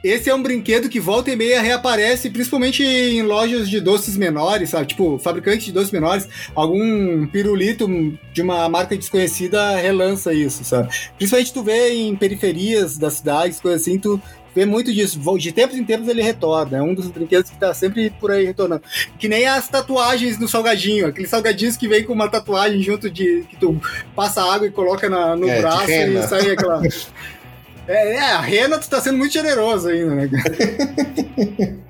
Esse 0.03 0.29
é 0.29 0.35
um 0.35 0.43
brinquedo 0.43 0.89
que 0.89 0.99
volta 0.99 1.31
e 1.31 1.35
meia 1.35 1.61
reaparece, 1.61 2.29
principalmente 2.29 2.83
em 2.83 3.21
lojas 3.21 3.69
de 3.69 3.79
doces 3.79 4.17
menores, 4.17 4.71
sabe? 4.71 4.87
Tipo, 4.87 5.17
fabricante 5.17 5.63
de 5.63 5.71
doces 5.71 5.91
menores, 5.91 6.27
algum 6.53 7.25
pirulito 7.27 7.87
de 8.33 8.41
uma 8.41 8.67
marca 8.67 8.97
desconhecida 8.97 9.77
relança 9.77 10.33
isso, 10.33 10.65
sabe? 10.65 10.89
Principalmente 11.15 11.53
tu 11.53 11.63
vê 11.63 11.93
em 11.93 12.13
periferias 12.17 12.97
das 12.97 13.13
cidades, 13.13 13.61
coisas 13.61 13.81
assim, 13.81 13.97
tu 13.97 14.21
vê 14.55 14.65
muito 14.65 14.93
disso. 14.93 15.19
De 15.37 15.51
tempos 15.51 15.77
em 15.77 15.83
tempos 15.83 16.07
ele 16.07 16.21
retorna. 16.21 16.77
É 16.77 16.81
um 16.81 16.93
dos 16.93 17.07
brinquedos 17.07 17.49
que 17.49 17.57
tá 17.57 17.73
sempre 17.73 18.09
por 18.09 18.31
aí 18.31 18.45
retornando. 18.45 18.83
Que 19.17 19.27
nem 19.27 19.45
as 19.45 19.67
tatuagens 19.67 20.39
no 20.39 20.47
salgadinho. 20.47 21.07
Aqueles 21.07 21.29
salgadinhos 21.29 21.77
que 21.77 21.87
vem 21.87 22.03
com 22.03 22.13
uma 22.13 22.29
tatuagem 22.29 22.81
junto 22.81 23.09
de. 23.09 23.45
que 23.49 23.55
tu 23.57 23.81
passa 24.15 24.43
água 24.43 24.67
e 24.67 24.71
coloca 24.71 25.09
na, 25.09 25.35
no 25.35 25.49
é, 25.49 25.59
braço 25.59 25.91
e 25.91 26.23
sai 26.27 26.51
aquela. 26.51 26.81
É, 27.85 28.15
é, 28.15 28.19
a 28.19 28.39
Rena, 28.39 28.79
tu 28.79 28.89
tá 28.89 29.01
sendo 29.01 29.17
muito 29.17 29.33
generoso 29.33 29.89
ainda, 29.89 30.15
né? 30.15 30.29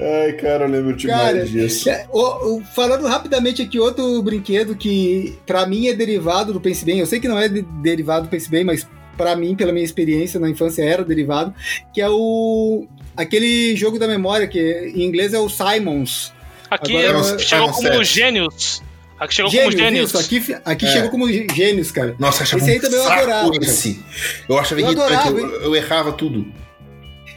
Ai, 0.00 0.32
cara, 0.32 0.64
eu 0.64 0.68
lembro 0.68 0.96
demais 0.96 1.32
cara, 1.32 1.46
disso. 1.46 1.88
É, 1.88 2.06
o, 2.10 2.56
o, 2.56 2.64
falando 2.64 3.06
rapidamente 3.06 3.62
aqui, 3.62 3.78
outro 3.78 4.22
brinquedo 4.22 4.76
que 4.76 5.38
pra 5.46 5.66
mim 5.66 5.86
é 5.88 5.94
derivado 5.94 6.52
do 6.52 6.60
Pense 6.60 6.84
Bem, 6.84 6.98
eu 6.98 7.06
sei 7.06 7.20
que 7.20 7.28
não 7.28 7.38
é 7.38 7.48
de, 7.48 7.62
derivado 7.62 8.26
do 8.26 8.30
Pense 8.30 8.50
Bem, 8.50 8.64
mas 8.64 8.86
para 9.16 9.34
mim, 9.36 9.54
pela 9.54 9.72
minha 9.72 9.84
experiência 9.84 10.38
na 10.38 10.48
infância, 10.48 10.82
era 10.82 11.04
derivado, 11.04 11.54
que 11.92 12.00
é 12.00 12.08
o 12.08 12.86
aquele 13.16 13.74
jogo 13.74 13.98
da 13.98 14.06
memória 14.06 14.46
que 14.46 14.92
em 14.94 15.02
inglês 15.02 15.32
é 15.32 15.38
o 15.38 15.48
Simons. 15.48 16.32
Aqui 16.70 16.96
Agora, 16.96 17.34
é, 17.34 17.38
chegou 17.38 17.70
como 17.70 18.04
Gênios. 18.04 18.82
Aqui 19.18 19.34
chegou 19.34 19.50
Gênios, 19.50 19.74
como 19.74 19.84
Gênios. 19.84 20.10
Isso, 20.10 20.18
aqui, 20.18 20.56
aqui 20.64 20.86
é. 20.86 20.92
chegou 20.92 21.10
como 21.10 21.28
Gênios, 21.28 21.90
cara. 21.90 22.14
Nossa, 22.18 22.42
achava 22.42 22.62
esse 22.62 22.72
aí 22.72 22.80
também 22.80 22.98
eu 22.98 23.08
adorava. 23.08 23.56
Esse. 23.62 24.04
Eu 24.48 24.58
achava 24.58 24.80
eu, 24.80 24.86
irritante, 24.86 25.28
eu, 25.28 25.62
eu 25.62 25.76
errava 25.76 26.12
tudo. 26.12 26.46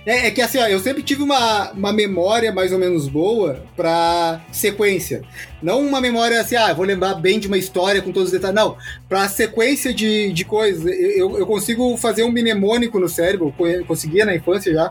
É, 0.09 0.25
é, 0.25 0.31
que 0.31 0.41
assim, 0.41 0.57
ó, 0.57 0.65
eu 0.65 0.79
sempre 0.79 1.03
tive 1.03 1.21
uma, 1.21 1.69
uma 1.69 1.93
memória 1.93 2.51
mais 2.51 2.73
ou 2.73 2.79
menos 2.79 3.07
boa 3.07 3.63
pra 3.75 4.41
sequência. 4.51 5.21
Não 5.61 5.85
uma 5.85 6.01
memória 6.01 6.41
assim, 6.41 6.55
ah, 6.55 6.73
vou 6.73 6.83
lembrar 6.83 7.13
bem 7.13 7.39
de 7.39 7.45
uma 7.45 7.59
história 7.59 8.01
com 8.01 8.11
todos 8.11 8.29
os 8.29 8.31
detalhes. 8.31 8.55
Não, 8.55 8.75
pra 9.07 9.29
sequência 9.29 9.93
de, 9.93 10.33
de 10.33 10.43
coisas. 10.43 10.83
Eu, 10.83 11.37
eu 11.37 11.45
consigo 11.45 11.95
fazer 11.95 12.23
um 12.23 12.31
mnemônico 12.31 12.99
no 12.99 13.07
cérebro, 13.07 13.53
conseguia 13.87 14.25
na 14.25 14.35
infância 14.35 14.73
já, 14.73 14.89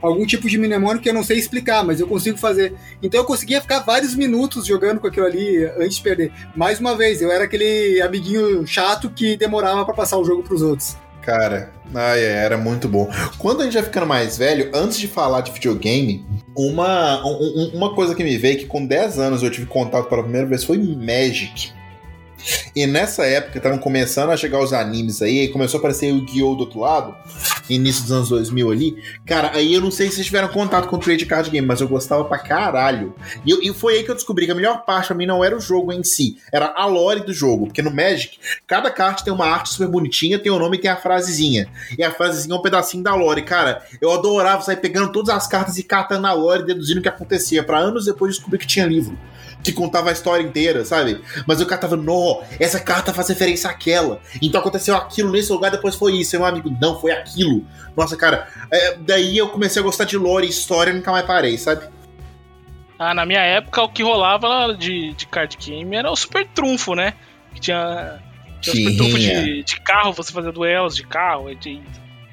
algum 0.00 0.24
tipo 0.24 0.48
de 0.48 0.56
mnemônico 0.56 1.02
que 1.02 1.08
eu 1.08 1.14
não 1.14 1.24
sei 1.24 1.36
explicar, 1.36 1.84
mas 1.84 1.98
eu 1.98 2.06
consigo 2.06 2.38
fazer. 2.38 2.72
Então 3.02 3.18
eu 3.18 3.26
conseguia 3.26 3.60
ficar 3.60 3.80
vários 3.80 4.14
minutos 4.14 4.66
jogando 4.66 5.00
com 5.00 5.08
aquilo 5.08 5.26
ali 5.26 5.64
antes 5.78 5.96
de 5.96 6.02
perder. 6.04 6.30
Mais 6.54 6.78
uma 6.78 6.96
vez, 6.96 7.20
eu 7.20 7.32
era 7.32 7.42
aquele 7.42 8.00
amiguinho 8.02 8.64
chato 8.68 9.10
que 9.10 9.36
demorava 9.36 9.84
para 9.84 9.94
passar 9.94 10.16
o 10.16 10.24
jogo 10.24 10.44
pros 10.44 10.62
outros. 10.62 10.96
Cara, 11.30 11.70
ai, 11.94 12.24
era 12.24 12.58
muito 12.58 12.88
bom. 12.88 13.08
Quando 13.38 13.60
a 13.60 13.64
gente 13.64 13.74
vai 13.74 13.84
ficando 13.84 14.06
mais 14.06 14.36
velho, 14.36 14.68
antes 14.74 14.98
de 14.98 15.06
falar 15.06 15.42
de 15.42 15.52
videogame, 15.52 16.26
uma, 16.56 17.24
um, 17.24 17.70
uma 17.72 17.94
coisa 17.94 18.16
que 18.16 18.24
me 18.24 18.36
veio 18.36 18.58
que 18.58 18.66
com 18.66 18.84
10 18.84 19.20
anos 19.20 19.40
eu 19.40 19.50
tive 19.50 19.66
contato 19.66 20.08
pela 20.08 20.24
primeira 20.24 20.48
vez 20.48 20.64
foi 20.64 20.76
Magic. 20.76 21.72
E 22.74 22.86
nessa 22.86 23.24
época 23.24 23.58
estavam 23.58 23.78
começando 23.78 24.30
a 24.30 24.36
chegar 24.36 24.60
os 24.60 24.72
animes 24.72 25.20
aí, 25.22 25.40
aí 25.40 25.48
começou 25.48 25.78
a 25.78 25.80
aparecer 25.80 26.12
o 26.12 26.24
Guiou 26.24 26.54
do 26.54 26.60
outro 26.60 26.80
lado, 26.80 27.14
início 27.68 28.02
dos 28.02 28.12
anos 28.12 28.28
2000 28.28 28.70
ali. 28.70 29.02
Cara, 29.26 29.50
aí 29.54 29.74
eu 29.74 29.80
não 29.80 29.90
sei 29.90 30.08
se 30.08 30.16
vocês 30.16 30.26
tiveram 30.26 30.48
contato 30.48 30.88
com 30.88 30.96
o 30.96 30.98
Trade 30.98 31.26
Card 31.26 31.50
Game, 31.50 31.66
mas 31.66 31.80
eu 31.80 31.88
gostava 31.88 32.24
pra 32.24 32.38
caralho. 32.38 33.14
E, 33.44 33.68
e 33.68 33.74
foi 33.74 33.94
aí 33.94 34.04
que 34.04 34.10
eu 34.10 34.14
descobri 34.14 34.46
que 34.46 34.52
a 34.52 34.54
melhor 34.54 34.84
parte 34.84 35.08
pra 35.08 35.16
mim 35.16 35.26
não 35.26 35.44
era 35.44 35.56
o 35.56 35.60
jogo 35.60 35.92
em 35.92 36.02
si, 36.02 36.38
era 36.52 36.72
a 36.76 36.86
lore 36.86 37.20
do 37.20 37.32
jogo. 37.32 37.66
Porque 37.66 37.82
no 37.82 37.90
Magic, 37.90 38.38
cada 38.66 38.90
carta 38.90 39.24
tem 39.24 39.32
uma 39.32 39.46
arte 39.46 39.70
super 39.70 39.88
bonitinha, 39.88 40.38
tem 40.38 40.52
o 40.52 40.58
nome 40.58 40.76
e 40.76 40.80
tem 40.80 40.90
a 40.90 40.96
frasezinha. 40.96 41.68
E 41.98 42.02
a 42.02 42.10
frasezinha 42.10 42.54
é 42.54 42.58
um 42.58 42.62
pedacinho 42.62 43.02
da 43.02 43.14
lore. 43.14 43.42
Cara, 43.42 43.82
eu 44.00 44.12
adorava 44.12 44.62
sair 44.62 44.76
pegando 44.76 45.12
todas 45.12 45.34
as 45.34 45.46
cartas 45.46 45.78
e 45.78 45.82
catando 45.82 46.26
a 46.26 46.32
lore, 46.32 46.64
deduzindo 46.64 47.00
o 47.00 47.02
que 47.02 47.08
acontecia. 47.08 47.62
Para 47.62 47.78
anos 47.78 48.04
depois 48.04 48.34
descobrir 48.34 48.58
que 48.58 48.66
tinha 48.66 48.86
livro 48.86 49.18
que 49.62 49.72
contava 49.72 50.10
a 50.10 50.12
história 50.12 50.42
inteira, 50.42 50.84
sabe? 50.84 51.20
Mas 51.46 51.60
o 51.60 51.66
cara 51.66 51.80
tava, 51.80 51.96
não, 51.96 52.42
essa 52.58 52.80
carta 52.80 53.12
faz 53.12 53.28
referência 53.28 53.70
àquela. 53.70 54.20
Então 54.40 54.60
aconteceu 54.60 54.96
aquilo 54.96 55.30
nesse 55.30 55.52
lugar, 55.52 55.70
depois 55.70 55.94
foi 55.94 56.16
isso. 56.16 56.36
Meu 56.36 56.46
amigo, 56.46 56.74
não, 56.80 57.00
foi 57.00 57.12
aquilo. 57.12 57.64
Nossa, 57.96 58.16
cara, 58.16 58.48
é, 58.70 58.96
daí 58.96 59.36
eu 59.36 59.48
comecei 59.48 59.80
a 59.80 59.84
gostar 59.84 60.04
de 60.04 60.16
lore 60.16 60.46
e 60.46 60.50
história 60.50 60.90
e 60.90 60.94
nunca 60.94 61.12
mais 61.12 61.26
parei, 61.26 61.56
sabe? 61.58 61.86
Ah, 62.98 63.14
na 63.14 63.24
minha 63.24 63.40
época, 63.40 63.82
o 63.82 63.88
que 63.88 64.02
rolava 64.02 64.74
de, 64.74 65.14
de 65.14 65.26
card 65.26 65.56
game 65.56 65.96
era 65.96 66.10
o 66.10 66.16
super 66.16 66.46
trunfo, 66.48 66.94
né? 66.94 67.14
Que 67.54 67.60
tinha, 67.60 68.20
tinha 68.60 68.76
super 68.76 68.96
trunfo 68.96 69.18
de, 69.18 69.62
de 69.62 69.80
carro, 69.80 70.12
você 70.12 70.32
fazia 70.32 70.52
duelos 70.52 70.94
de 70.94 71.04
carro, 71.04 71.54
de 71.54 71.80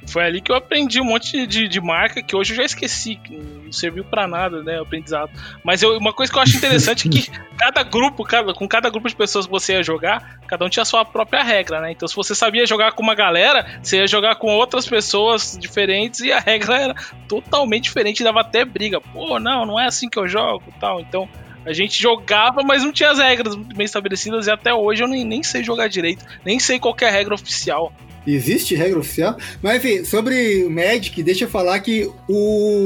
foi 0.08 0.24
ali 0.24 0.42
que 0.42 0.52
eu 0.52 0.56
aprendi 0.56 1.02
um 1.02 1.06
monte 1.06 1.46
de, 1.46 1.68
de 1.68 1.82
marca 1.82 2.22
que 2.24 2.36
hoje 2.36 2.54
eu 2.54 2.58
já 2.58 2.64
esqueci, 2.64 3.16
que 3.16 3.36
não 3.36 3.72
serviu 3.72 4.04
para 4.04 4.28
nada, 4.28 4.64
né, 4.64 4.80
o 4.80 4.84
aprendizado. 4.84 5.30
Mas 5.64 5.84
eu, 5.84 5.98
uma 5.98 6.14
coisa 6.14 6.32
que 6.32 6.38
eu 6.38 6.42
acho 6.42 6.56
interessante 6.58 7.08
é 7.08 7.12
que 7.12 7.30
cada 7.60 7.84
grupo, 7.84 8.24
cada, 8.24 8.54
com 8.54 8.68
cada 8.68 8.90
grupo 8.90 9.10
de 9.10 9.16
pessoas 9.16 9.46
que 9.46 9.52
você 9.52 9.74
ia 9.74 9.84
jogar, 9.84 10.40
cada 10.48 10.66
um 10.66 10.70
tinha 10.70 10.84
a 10.84 10.86
sua 10.86 11.04
própria 11.04 11.44
regra, 11.44 11.82
né? 11.82 11.92
Então 11.92 12.08
se 12.08 12.16
você 12.16 12.34
sabia 12.34 12.66
jogar 12.66 12.94
com 12.94 13.04
uma 13.04 13.16
galera, 13.16 13.80
você 13.84 13.98
ia 13.98 14.08
jogar 14.08 14.36
com 14.36 14.48
outras 14.56 14.88
pessoas 14.88 15.58
diferentes 15.60 16.22
e 16.22 16.32
a 16.32 16.40
regra 16.40 16.78
era 16.78 16.96
totalmente 17.28 17.84
diferente, 17.84 18.24
dava 18.24 18.42
até 18.42 18.64
briga. 18.64 19.02
Pô, 19.02 19.40
não, 19.40 19.66
não 19.66 19.80
é 19.80 19.88
assim 19.88 20.10
que 20.10 20.18
eu 20.18 20.28
jogo, 20.28 20.64
tal. 20.80 21.02
Então 21.02 21.28
a 21.66 21.74
gente 21.74 22.02
jogava, 22.02 22.64
mas 22.64 22.82
não 22.82 22.94
tinha 22.94 23.12
as 23.12 23.20
regras 23.20 23.54
bem 23.56 23.84
estabelecidas 23.84 24.48
e 24.48 24.52
até 24.52 24.74
hoje 24.74 25.04
eu 25.04 25.08
nem, 25.08 25.26
nem 25.26 25.44
sei 25.44 25.66
jogar 25.66 25.90
direito, 25.90 26.26
nem 26.46 26.60
sei 26.60 26.80
qual 26.80 26.96
é 27.02 27.06
a 27.06 27.12
regra 27.12 27.36
oficial. 27.36 27.92
Existe 28.28 28.76
regra 28.76 29.00
oficial? 29.00 29.38
Mas 29.62 29.78
enfim, 29.78 30.04
sobre 30.04 30.64
o 30.66 30.70
Magic, 30.70 31.24
deixa 31.24 31.46
eu 31.46 31.50
falar 31.50 31.80
que 31.80 32.10
o 32.28 32.84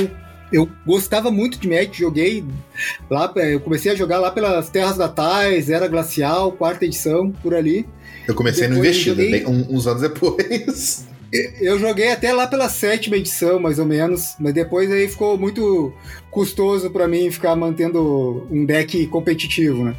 eu 0.51 0.69
gostava 0.85 1.31
muito 1.31 1.57
de 1.57 1.67
Magic, 1.67 1.97
joguei 1.97 2.43
lá, 3.09 3.31
eu 3.37 3.59
comecei 3.61 3.91
a 3.91 3.95
jogar 3.95 4.19
lá 4.19 4.31
pelas 4.31 4.69
Terras 4.69 4.97
Natais, 4.97 5.69
Era 5.69 5.87
Glacial, 5.87 6.51
quarta 6.51 6.85
edição, 6.85 7.31
por 7.31 7.55
ali. 7.55 7.87
Eu 8.27 8.35
comecei 8.35 8.67
depois 8.67 8.79
no 8.79 8.85
Investida, 8.85 9.23
joguei... 9.23 9.45
uns 9.45 9.87
anos 9.87 10.01
depois. 10.01 11.05
Eu 11.61 11.79
joguei 11.79 12.11
até 12.11 12.33
lá 12.33 12.45
pela 12.45 12.67
sétima 12.67 13.15
edição, 13.15 13.57
mais 13.57 13.79
ou 13.79 13.85
menos, 13.85 14.35
mas 14.37 14.53
depois 14.53 14.91
aí 14.91 15.07
ficou 15.07 15.37
muito 15.37 15.93
custoso 16.31 16.89
para 16.89 17.07
mim 17.07 17.29
ficar 17.29 17.55
mantendo 17.55 18.47
um 18.49 18.65
deck 18.65 19.05
competitivo, 19.07 19.83
né? 19.83 19.95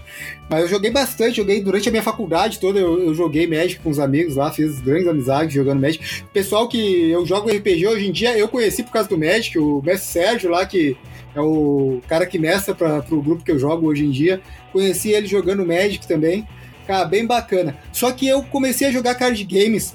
Mas 0.48 0.62
eu 0.62 0.68
joguei 0.68 0.90
bastante, 0.90 1.36
joguei 1.36 1.62
durante 1.62 1.88
a 1.88 1.92
minha 1.92 2.02
faculdade 2.02 2.58
toda, 2.58 2.80
eu, 2.80 2.98
eu 2.98 3.14
joguei 3.14 3.46
Magic 3.46 3.80
com 3.80 3.90
os 3.90 3.98
amigos 3.98 4.36
lá, 4.36 4.50
fiz 4.50 4.80
grandes 4.80 5.06
amizades 5.06 5.54
jogando 5.54 5.80
Magic. 5.80 6.24
Pessoal 6.32 6.66
que 6.66 7.10
eu 7.10 7.24
jogo 7.26 7.50
RPG 7.50 7.86
hoje 7.86 8.08
em 8.08 8.12
dia, 8.12 8.36
eu 8.36 8.48
conheci 8.48 8.82
por 8.82 8.90
causa 8.90 9.08
do 9.08 9.18
Magic, 9.18 9.58
o 9.58 9.82
mestre 9.82 10.08
Sérgio 10.08 10.50
lá, 10.50 10.64
que 10.64 10.96
é 11.34 11.40
o 11.40 12.00
cara 12.08 12.26
que 12.26 12.38
mestra 12.38 12.74
para 12.74 13.04
o 13.10 13.22
grupo 13.22 13.44
que 13.44 13.52
eu 13.52 13.58
jogo 13.58 13.86
hoje 13.86 14.04
em 14.04 14.10
dia. 14.10 14.40
Conheci 14.72 15.10
ele 15.10 15.26
jogando 15.26 15.64
Magic 15.64 16.06
também. 16.06 16.46
Cara, 16.86 17.04
bem 17.04 17.26
bacana. 17.26 17.76
Só 17.92 18.10
que 18.10 18.26
eu 18.26 18.42
comecei 18.42 18.88
a 18.88 18.90
jogar 18.90 19.14
card 19.14 19.42
games 19.44 19.94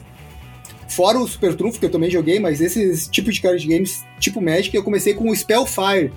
Fora 0.88 1.20
o 1.20 1.28
Super 1.28 1.54
Trunfo, 1.54 1.80
que 1.80 1.86
eu 1.86 1.92
também 1.92 2.10
joguei, 2.10 2.40
mas 2.40 2.62
esses 2.62 3.08
tipo 3.08 3.32
de 3.32 3.42
card 3.42 3.68
games, 3.68 4.06
tipo 4.20 4.42
Magic, 4.42 4.76
eu 4.76 4.84
comecei 4.84 5.14
com 5.14 5.30
o 5.30 5.36
Spellfire, 5.36 6.12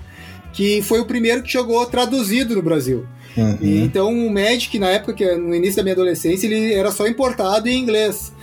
que 0.53 0.81
foi 0.81 0.99
o 0.99 1.05
primeiro 1.05 1.43
que 1.43 1.51
jogou 1.51 1.85
traduzido 1.85 2.55
no 2.55 2.61
Brasil. 2.61 3.05
Uhum. 3.37 3.57
E, 3.61 3.79
então 3.79 4.13
o 4.13 4.31
Magic, 4.31 4.77
na 4.77 4.89
época, 4.89 5.13
que 5.13 5.35
no 5.35 5.55
início 5.55 5.77
da 5.77 5.83
minha 5.83 5.93
adolescência, 5.93 6.47
ele 6.47 6.73
era 6.73 6.91
só 6.91 7.07
importado 7.07 7.69
em 7.69 7.77
inglês. 7.77 8.33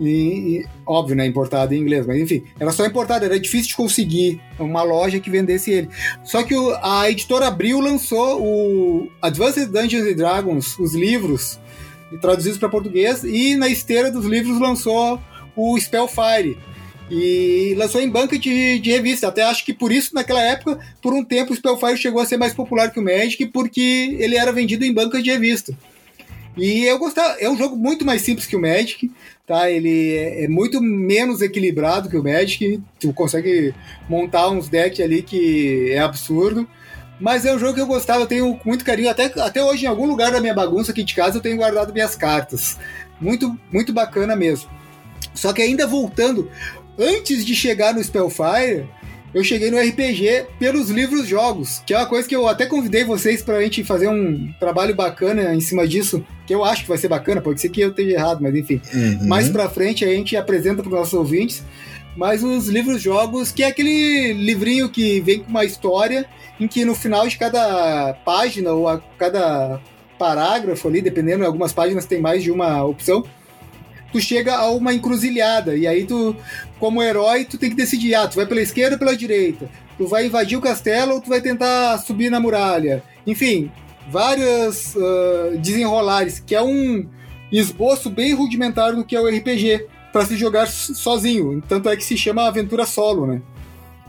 E, 0.00 0.08
e, 0.08 0.66
óbvio, 0.86 1.14
né? 1.14 1.26
Importado 1.26 1.74
em 1.74 1.78
inglês, 1.78 2.06
mas 2.06 2.18
enfim, 2.18 2.42
era 2.58 2.72
só 2.72 2.84
importado, 2.86 3.24
era 3.24 3.38
difícil 3.38 3.68
de 3.68 3.76
conseguir 3.76 4.40
uma 4.58 4.82
loja 4.82 5.20
que 5.20 5.30
vendesse 5.30 5.70
ele. 5.70 5.88
Só 6.24 6.42
que 6.42 6.54
o, 6.54 6.74
a 6.82 7.10
editora 7.10 7.46
Abril 7.46 7.78
lançou 7.80 8.42
o 8.42 9.08
Advanced 9.20 9.68
Dungeons 9.68 10.06
and 10.06 10.16
Dragons, 10.16 10.78
os 10.78 10.94
livros 10.94 11.60
traduzidos 12.20 12.58
para 12.58 12.68
português, 12.68 13.24
e 13.24 13.54
na 13.54 13.68
esteira 13.68 14.10
dos 14.10 14.26
livros 14.26 14.58
lançou 14.58 15.20
o 15.56 15.78
Spellfire. 15.78 16.58
E 17.14 17.74
lançou 17.76 18.00
em 18.00 18.08
banca 18.08 18.38
de, 18.38 18.78
de 18.78 18.90
revista. 18.90 19.28
Até 19.28 19.42
acho 19.42 19.66
que 19.66 19.74
por 19.74 19.92
isso, 19.92 20.14
naquela 20.14 20.40
época, 20.40 20.78
por 21.02 21.12
um 21.12 21.22
tempo, 21.22 21.52
o 21.52 21.56
Spellfire 21.56 21.98
chegou 21.98 22.22
a 22.22 22.24
ser 22.24 22.38
mais 22.38 22.54
popular 22.54 22.90
que 22.90 22.98
o 22.98 23.04
Magic, 23.04 23.44
porque 23.46 24.16
ele 24.18 24.34
era 24.34 24.50
vendido 24.50 24.82
em 24.82 24.94
banca 24.94 25.20
de 25.20 25.30
revista. 25.30 25.76
E 26.56 26.84
eu 26.84 26.98
gostava, 26.98 27.36
é 27.38 27.50
um 27.50 27.56
jogo 27.56 27.76
muito 27.76 28.02
mais 28.02 28.22
simples 28.22 28.46
que 28.46 28.56
o 28.56 28.60
Magic, 28.60 29.10
tá? 29.46 29.70
Ele 29.70 30.14
é, 30.14 30.44
é, 30.44 30.48
muito 30.48 30.80
menos 30.80 31.42
equilibrado 31.42 32.08
que 32.08 32.16
o 32.16 32.24
Magic. 32.24 32.80
Tu 32.98 33.12
consegue 33.12 33.74
montar 34.08 34.48
uns 34.48 34.70
decks 34.70 35.00
ali 35.00 35.22
que 35.22 35.90
é 35.90 35.98
absurdo. 35.98 36.66
Mas 37.20 37.44
é 37.44 37.54
um 37.54 37.58
jogo 37.58 37.74
que 37.74 37.80
eu 37.80 37.86
gostava, 37.86 38.22
eu 38.22 38.26
tenho 38.26 38.58
muito 38.64 38.86
carinho. 38.86 39.10
Até, 39.10 39.26
até 39.26 39.62
hoje, 39.62 39.84
em 39.84 39.88
algum 39.88 40.06
lugar 40.06 40.32
da 40.32 40.40
minha 40.40 40.54
bagunça 40.54 40.92
aqui 40.92 41.04
de 41.04 41.14
casa, 41.14 41.36
eu 41.36 41.42
tenho 41.42 41.58
guardado 41.58 41.92
minhas 41.92 42.16
cartas. 42.16 42.78
Muito, 43.20 43.54
muito 43.70 43.92
bacana 43.92 44.34
mesmo. 44.34 44.70
Só 45.34 45.52
que 45.52 45.62
ainda 45.62 45.86
voltando, 45.86 46.50
antes 46.98 47.44
de 47.44 47.54
chegar 47.54 47.94
no 47.94 48.02
Spellfire, 48.02 48.86
eu 49.34 49.42
cheguei 49.42 49.70
no 49.70 49.78
RPG 49.78 50.46
pelos 50.58 50.90
livros 50.90 51.26
jogos, 51.26 51.82
que 51.86 51.94
é 51.94 51.98
uma 51.98 52.06
coisa 52.06 52.28
que 52.28 52.36
eu 52.36 52.46
até 52.46 52.66
convidei 52.66 53.02
vocês 53.02 53.40
para 53.40 53.56
a 53.56 53.62
gente 53.62 53.82
fazer 53.82 54.08
um 54.08 54.52
trabalho 54.60 54.94
bacana 54.94 55.54
em 55.54 55.60
cima 55.60 55.88
disso, 55.88 56.24
que 56.46 56.54
eu 56.54 56.62
acho 56.62 56.82
que 56.82 56.88
vai 56.88 56.98
ser 56.98 57.08
bacana, 57.08 57.40
pode 57.40 57.60
ser 57.60 57.70
que 57.70 57.80
eu 57.80 57.90
esteja 57.90 58.12
errado, 58.12 58.42
mas 58.42 58.54
enfim. 58.54 58.80
Uhum. 58.92 59.26
Mais 59.26 59.48
para 59.48 59.70
frente 59.70 60.04
a 60.04 60.08
gente 60.08 60.36
apresenta 60.36 60.82
para 60.82 60.92
os 60.92 60.98
nossos 60.98 61.14
ouvintes. 61.14 61.62
Mas 62.14 62.42
os 62.42 62.68
livros 62.68 63.00
jogos, 63.00 63.50
que 63.50 63.62
é 63.62 63.68
aquele 63.68 64.34
livrinho 64.34 64.90
que 64.90 65.18
vem 65.20 65.40
com 65.40 65.48
uma 65.48 65.64
história 65.64 66.26
em 66.60 66.68
que 66.68 66.84
no 66.84 66.94
final 66.94 67.26
de 67.26 67.38
cada 67.38 68.12
página 68.24 68.70
ou 68.72 68.86
a 68.86 69.00
cada 69.18 69.80
parágrafo 70.18 70.88
ali, 70.88 71.00
dependendo, 71.00 71.46
algumas 71.46 71.72
páginas 71.72 72.04
tem 72.04 72.20
mais 72.20 72.42
de 72.42 72.50
uma 72.50 72.84
opção, 72.84 73.24
tu 74.12 74.20
chega 74.20 74.56
a 74.56 74.70
uma 74.70 74.92
encruzilhada. 74.92 75.76
E 75.76 75.86
aí 75.86 76.04
tu, 76.04 76.36
como 76.78 77.02
herói, 77.02 77.44
tu 77.44 77.58
tem 77.58 77.70
que 77.70 77.76
decidir, 77.76 78.14
ah, 78.14 78.28
tu 78.28 78.36
vai 78.36 78.46
pela 78.46 78.60
esquerda 78.60 78.94
ou 78.94 78.98
pela 78.98 79.16
direita? 79.16 79.68
Tu 79.96 80.06
vai 80.06 80.26
invadir 80.26 80.56
o 80.56 80.60
castelo 80.60 81.14
ou 81.14 81.20
tu 81.20 81.30
vai 81.30 81.40
tentar 81.40 81.98
subir 81.98 82.30
na 82.30 82.38
muralha? 82.38 83.02
Enfim, 83.26 83.70
vários 84.10 84.94
uh, 84.94 85.58
desenrolares, 85.58 86.38
que 86.38 86.54
é 86.54 86.62
um 86.62 87.06
esboço 87.50 88.10
bem 88.10 88.34
rudimentar 88.34 88.94
do 88.94 89.04
que 89.04 89.16
é 89.16 89.20
o 89.20 89.28
RPG, 89.28 89.86
para 90.12 90.26
se 90.26 90.36
jogar 90.36 90.66
sozinho. 90.66 91.62
Tanto 91.66 91.88
é 91.88 91.96
que 91.96 92.04
se 92.04 92.16
chama 92.16 92.46
aventura 92.46 92.84
solo, 92.84 93.26
né? 93.26 93.40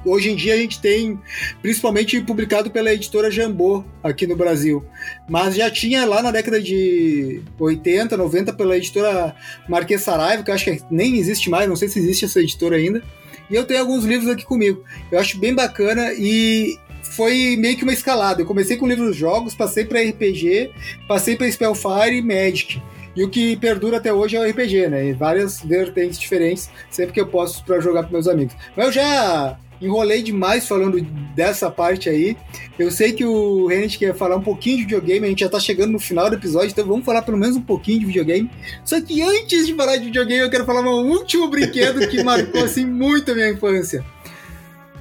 Hoje 0.05 0.31
em 0.31 0.35
dia 0.35 0.53
a 0.53 0.57
gente 0.57 0.79
tem, 0.79 1.19
principalmente 1.61 2.19
publicado 2.21 2.71
pela 2.71 2.93
editora 2.93 3.31
Jambô 3.31 3.83
aqui 4.03 4.27
no 4.27 4.35
Brasil. 4.35 4.83
Mas 5.29 5.55
já 5.55 5.69
tinha 5.69 6.05
lá 6.05 6.21
na 6.21 6.31
década 6.31 6.61
de 6.61 7.41
80, 7.59 8.15
90 8.17 8.53
pela 8.53 8.77
editora 8.77 9.35
Marquês 9.67 10.01
Saraiva, 10.01 10.43
que 10.43 10.51
acho 10.51 10.65
que 10.65 10.81
nem 10.89 11.17
existe 11.17 11.49
mais, 11.49 11.67
não 11.67 11.75
sei 11.75 11.87
se 11.87 11.99
existe 11.99 12.25
essa 12.25 12.39
editora 12.39 12.75
ainda. 12.75 13.03
E 13.49 13.55
eu 13.55 13.65
tenho 13.65 13.81
alguns 13.81 14.05
livros 14.05 14.29
aqui 14.29 14.45
comigo. 14.45 14.83
Eu 15.11 15.19
acho 15.19 15.37
bem 15.37 15.53
bacana 15.53 16.13
e 16.13 16.77
foi 17.03 17.55
meio 17.57 17.77
que 17.77 17.83
uma 17.83 17.93
escalada. 17.93 18.41
Eu 18.41 18.45
comecei 18.45 18.77
com 18.77 18.87
livros 18.87 19.15
jogos, 19.15 19.53
passei 19.53 19.85
para 19.85 20.01
RPG, 20.01 20.71
passei 21.07 21.35
para 21.35 21.51
Spellfire 21.51 22.17
e 22.17 22.21
Magic. 22.21 22.81
E 23.15 23.23
o 23.23 23.29
que 23.29 23.55
perdura 23.57 23.97
até 23.97 24.11
hoje 24.11 24.35
é 24.35 24.39
o 24.39 24.49
RPG, 24.49 24.87
né? 24.87 25.09
E 25.09 25.13
várias 25.13 25.61
vertentes 25.61 26.17
diferentes, 26.17 26.69
sempre 26.89 27.13
que 27.13 27.21
eu 27.21 27.27
posso 27.27 27.63
para 27.63 27.79
jogar 27.79 28.03
com 28.03 28.11
meus 28.11 28.27
amigos. 28.27 28.55
Mas 28.75 28.87
eu 28.87 28.91
já 28.91 29.57
enrolei 29.83 30.21
demais 30.21 30.67
falando 30.67 31.01
dessa 31.35 31.69
parte 31.69 32.09
aí. 32.09 32.37
Eu 32.77 32.89
sei 32.89 33.11
que 33.11 33.25
o 33.25 33.67
Renet 33.67 33.97
quer 33.97 34.15
falar 34.15 34.37
um 34.37 34.41
pouquinho 34.41 34.77
de 34.77 34.83
videogame, 34.83 35.25
a 35.25 35.29
gente 35.29 35.41
já 35.41 35.49
tá 35.49 35.59
chegando 35.59 35.91
no 35.91 35.99
final 35.99 36.29
do 36.29 36.35
episódio, 36.35 36.69
então 36.71 36.85
vamos 36.85 37.05
falar 37.05 37.21
pelo 37.21 37.37
menos 37.37 37.55
um 37.55 37.61
pouquinho 37.61 37.99
de 37.99 38.05
videogame. 38.05 38.49
Só 38.83 38.99
que 39.01 39.21
antes 39.21 39.67
de 39.67 39.73
falar 39.73 39.97
de 39.97 40.05
videogame, 40.05 40.41
eu 40.41 40.49
quero 40.49 40.65
falar 40.65 40.81
um 40.81 41.09
último 41.09 41.47
brinquedo 41.49 42.07
que 42.07 42.21
marcou 42.23 42.63
assim 42.63 42.85
muito 42.85 43.31
a 43.31 43.35
minha 43.35 43.49
infância. 43.49 44.03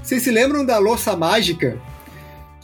Vocês 0.03 0.23
se 0.23 0.31
lembram 0.31 0.65
da 0.65 0.79
louça 0.79 1.17
mágica? 1.17 1.79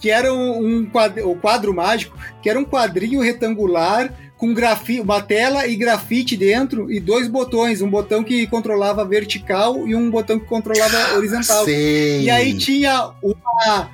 Que 0.01 0.11
era 0.11 0.33
um, 0.33 0.65
um 0.65 0.87
quadro, 0.87 1.29
o 1.29 1.37
quadro 1.37 1.75
mágico, 1.75 2.17
que 2.41 2.49
era 2.49 2.59
um 2.59 2.65
quadrinho 2.65 3.21
retangular 3.21 4.13
com 4.39 4.55
grafite, 4.55 5.01
uma 5.01 5.21
tela 5.21 5.67
e 5.67 5.75
grafite 5.75 6.37
dentro 6.37 6.91
e 6.91 7.01
dois 7.01 7.27
botões, 7.27 7.83
um 7.83 7.91
botão 7.91 8.23
que 8.23 8.47
controlava 8.47 9.05
vertical 9.05 9.87
e 9.87 9.97
um 9.97 10.09
botão 10.09 10.39
que 10.39 10.47
controlava 10.47 11.17
horizontal. 11.17 11.65
Sei. 11.65 12.23
E 12.23 12.31
aí 12.31 12.57
tinha 12.57 13.11
uma 13.21 13.91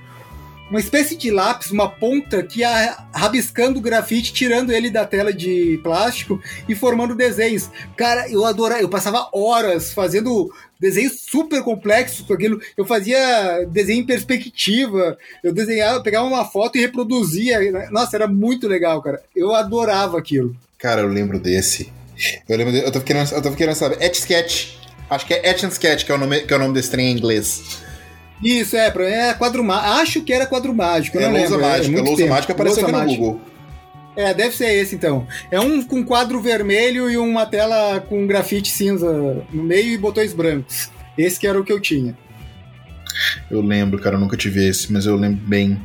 uma 0.70 0.80
espécie 0.80 1.16
de 1.16 1.30
lápis, 1.30 1.70
uma 1.70 1.88
ponta 1.88 2.42
que 2.42 2.60
ia 2.60 2.96
rabiscando 3.12 3.78
o 3.78 3.82
grafite, 3.82 4.32
tirando 4.32 4.72
ele 4.72 4.90
da 4.90 5.04
tela 5.04 5.32
de 5.32 5.78
plástico 5.82 6.40
e 6.68 6.74
formando 6.74 7.14
desenhos. 7.14 7.70
Cara, 7.96 8.28
eu 8.30 8.44
adorava, 8.44 8.80
eu 8.80 8.88
passava 8.88 9.28
horas 9.32 9.92
fazendo 9.92 10.52
desenhos 10.80 11.20
super 11.20 11.62
complexos 11.62 12.26
com 12.26 12.32
aquilo. 12.32 12.60
Eu 12.76 12.84
fazia 12.84 13.64
desenho 13.70 14.00
em 14.00 14.06
perspectiva, 14.06 15.18
eu 15.42 15.52
desenhava, 15.52 16.02
pegava 16.02 16.26
uma 16.26 16.44
foto 16.44 16.76
e 16.76 16.80
reproduzia. 16.80 17.58
Nossa, 17.90 18.16
era 18.16 18.26
muito 18.26 18.66
legal, 18.66 19.00
cara. 19.02 19.22
Eu 19.34 19.54
adorava 19.54 20.18
aquilo. 20.18 20.56
Cara, 20.78 21.02
eu 21.02 21.08
lembro 21.08 21.38
desse. 21.38 21.92
Eu 22.48 22.56
lembro, 22.56 22.72
de, 22.72 22.80
eu 22.80 22.92
tô 22.92 23.00
querendo, 23.00 23.32
eu 23.32 23.42
tô 23.42 23.52
querendo 23.52 23.74
saber. 23.74 24.02
Etch 24.02 24.16
Sketch. 24.16 24.76
Acho 25.10 25.26
que 25.26 25.34
é 25.34 25.50
Etch 25.50 25.64
and 25.64 25.68
Sketch 25.68 26.04
que 26.04 26.12
é 26.12 26.14
o 26.14 26.18
nome, 26.18 26.40
que 26.40 26.52
é 26.52 26.56
o 26.56 26.58
nome 26.58 26.74
desse 26.74 26.90
trem 26.90 27.08
em 27.08 27.16
inglês. 27.16 27.82
Isso, 28.42 28.76
é, 28.76 28.86
é 28.88 29.34
quadro 29.34 29.62
mágico. 29.64 29.92
Acho 29.92 30.22
que 30.22 30.32
era 30.32 30.46
quadro 30.46 30.74
mágico. 30.74 31.18
É, 31.18 31.28
lousa 31.28 31.58
mágica. 31.58 31.98
É 31.98 32.02
lousa 32.02 32.26
mágica 32.26 32.52
apareceu 32.52 32.82
lousa 32.82 32.98
aqui 32.98 33.12
no 33.12 33.16
Google. 33.16 33.40
É, 34.16 34.32
deve 34.32 34.54
ser 34.54 34.72
esse 34.72 34.94
então. 34.94 35.26
É 35.50 35.58
um 35.58 35.82
com 35.82 36.04
quadro 36.04 36.40
vermelho 36.40 37.10
e 37.10 37.16
uma 37.16 37.46
tela 37.46 38.00
com 38.00 38.26
grafite 38.26 38.70
cinza 38.70 39.44
no 39.52 39.62
meio 39.62 39.92
e 39.92 39.98
botões 39.98 40.32
brancos. 40.32 40.90
Esse 41.18 41.38
que 41.38 41.46
era 41.46 41.60
o 41.60 41.64
que 41.64 41.72
eu 41.72 41.80
tinha. 41.80 42.16
Eu 43.50 43.60
lembro, 43.60 44.00
cara, 44.00 44.16
eu 44.16 44.20
nunca 44.20 44.36
tive 44.36 44.68
esse, 44.68 44.92
mas 44.92 45.06
eu 45.06 45.16
lembro 45.16 45.44
bem. 45.46 45.80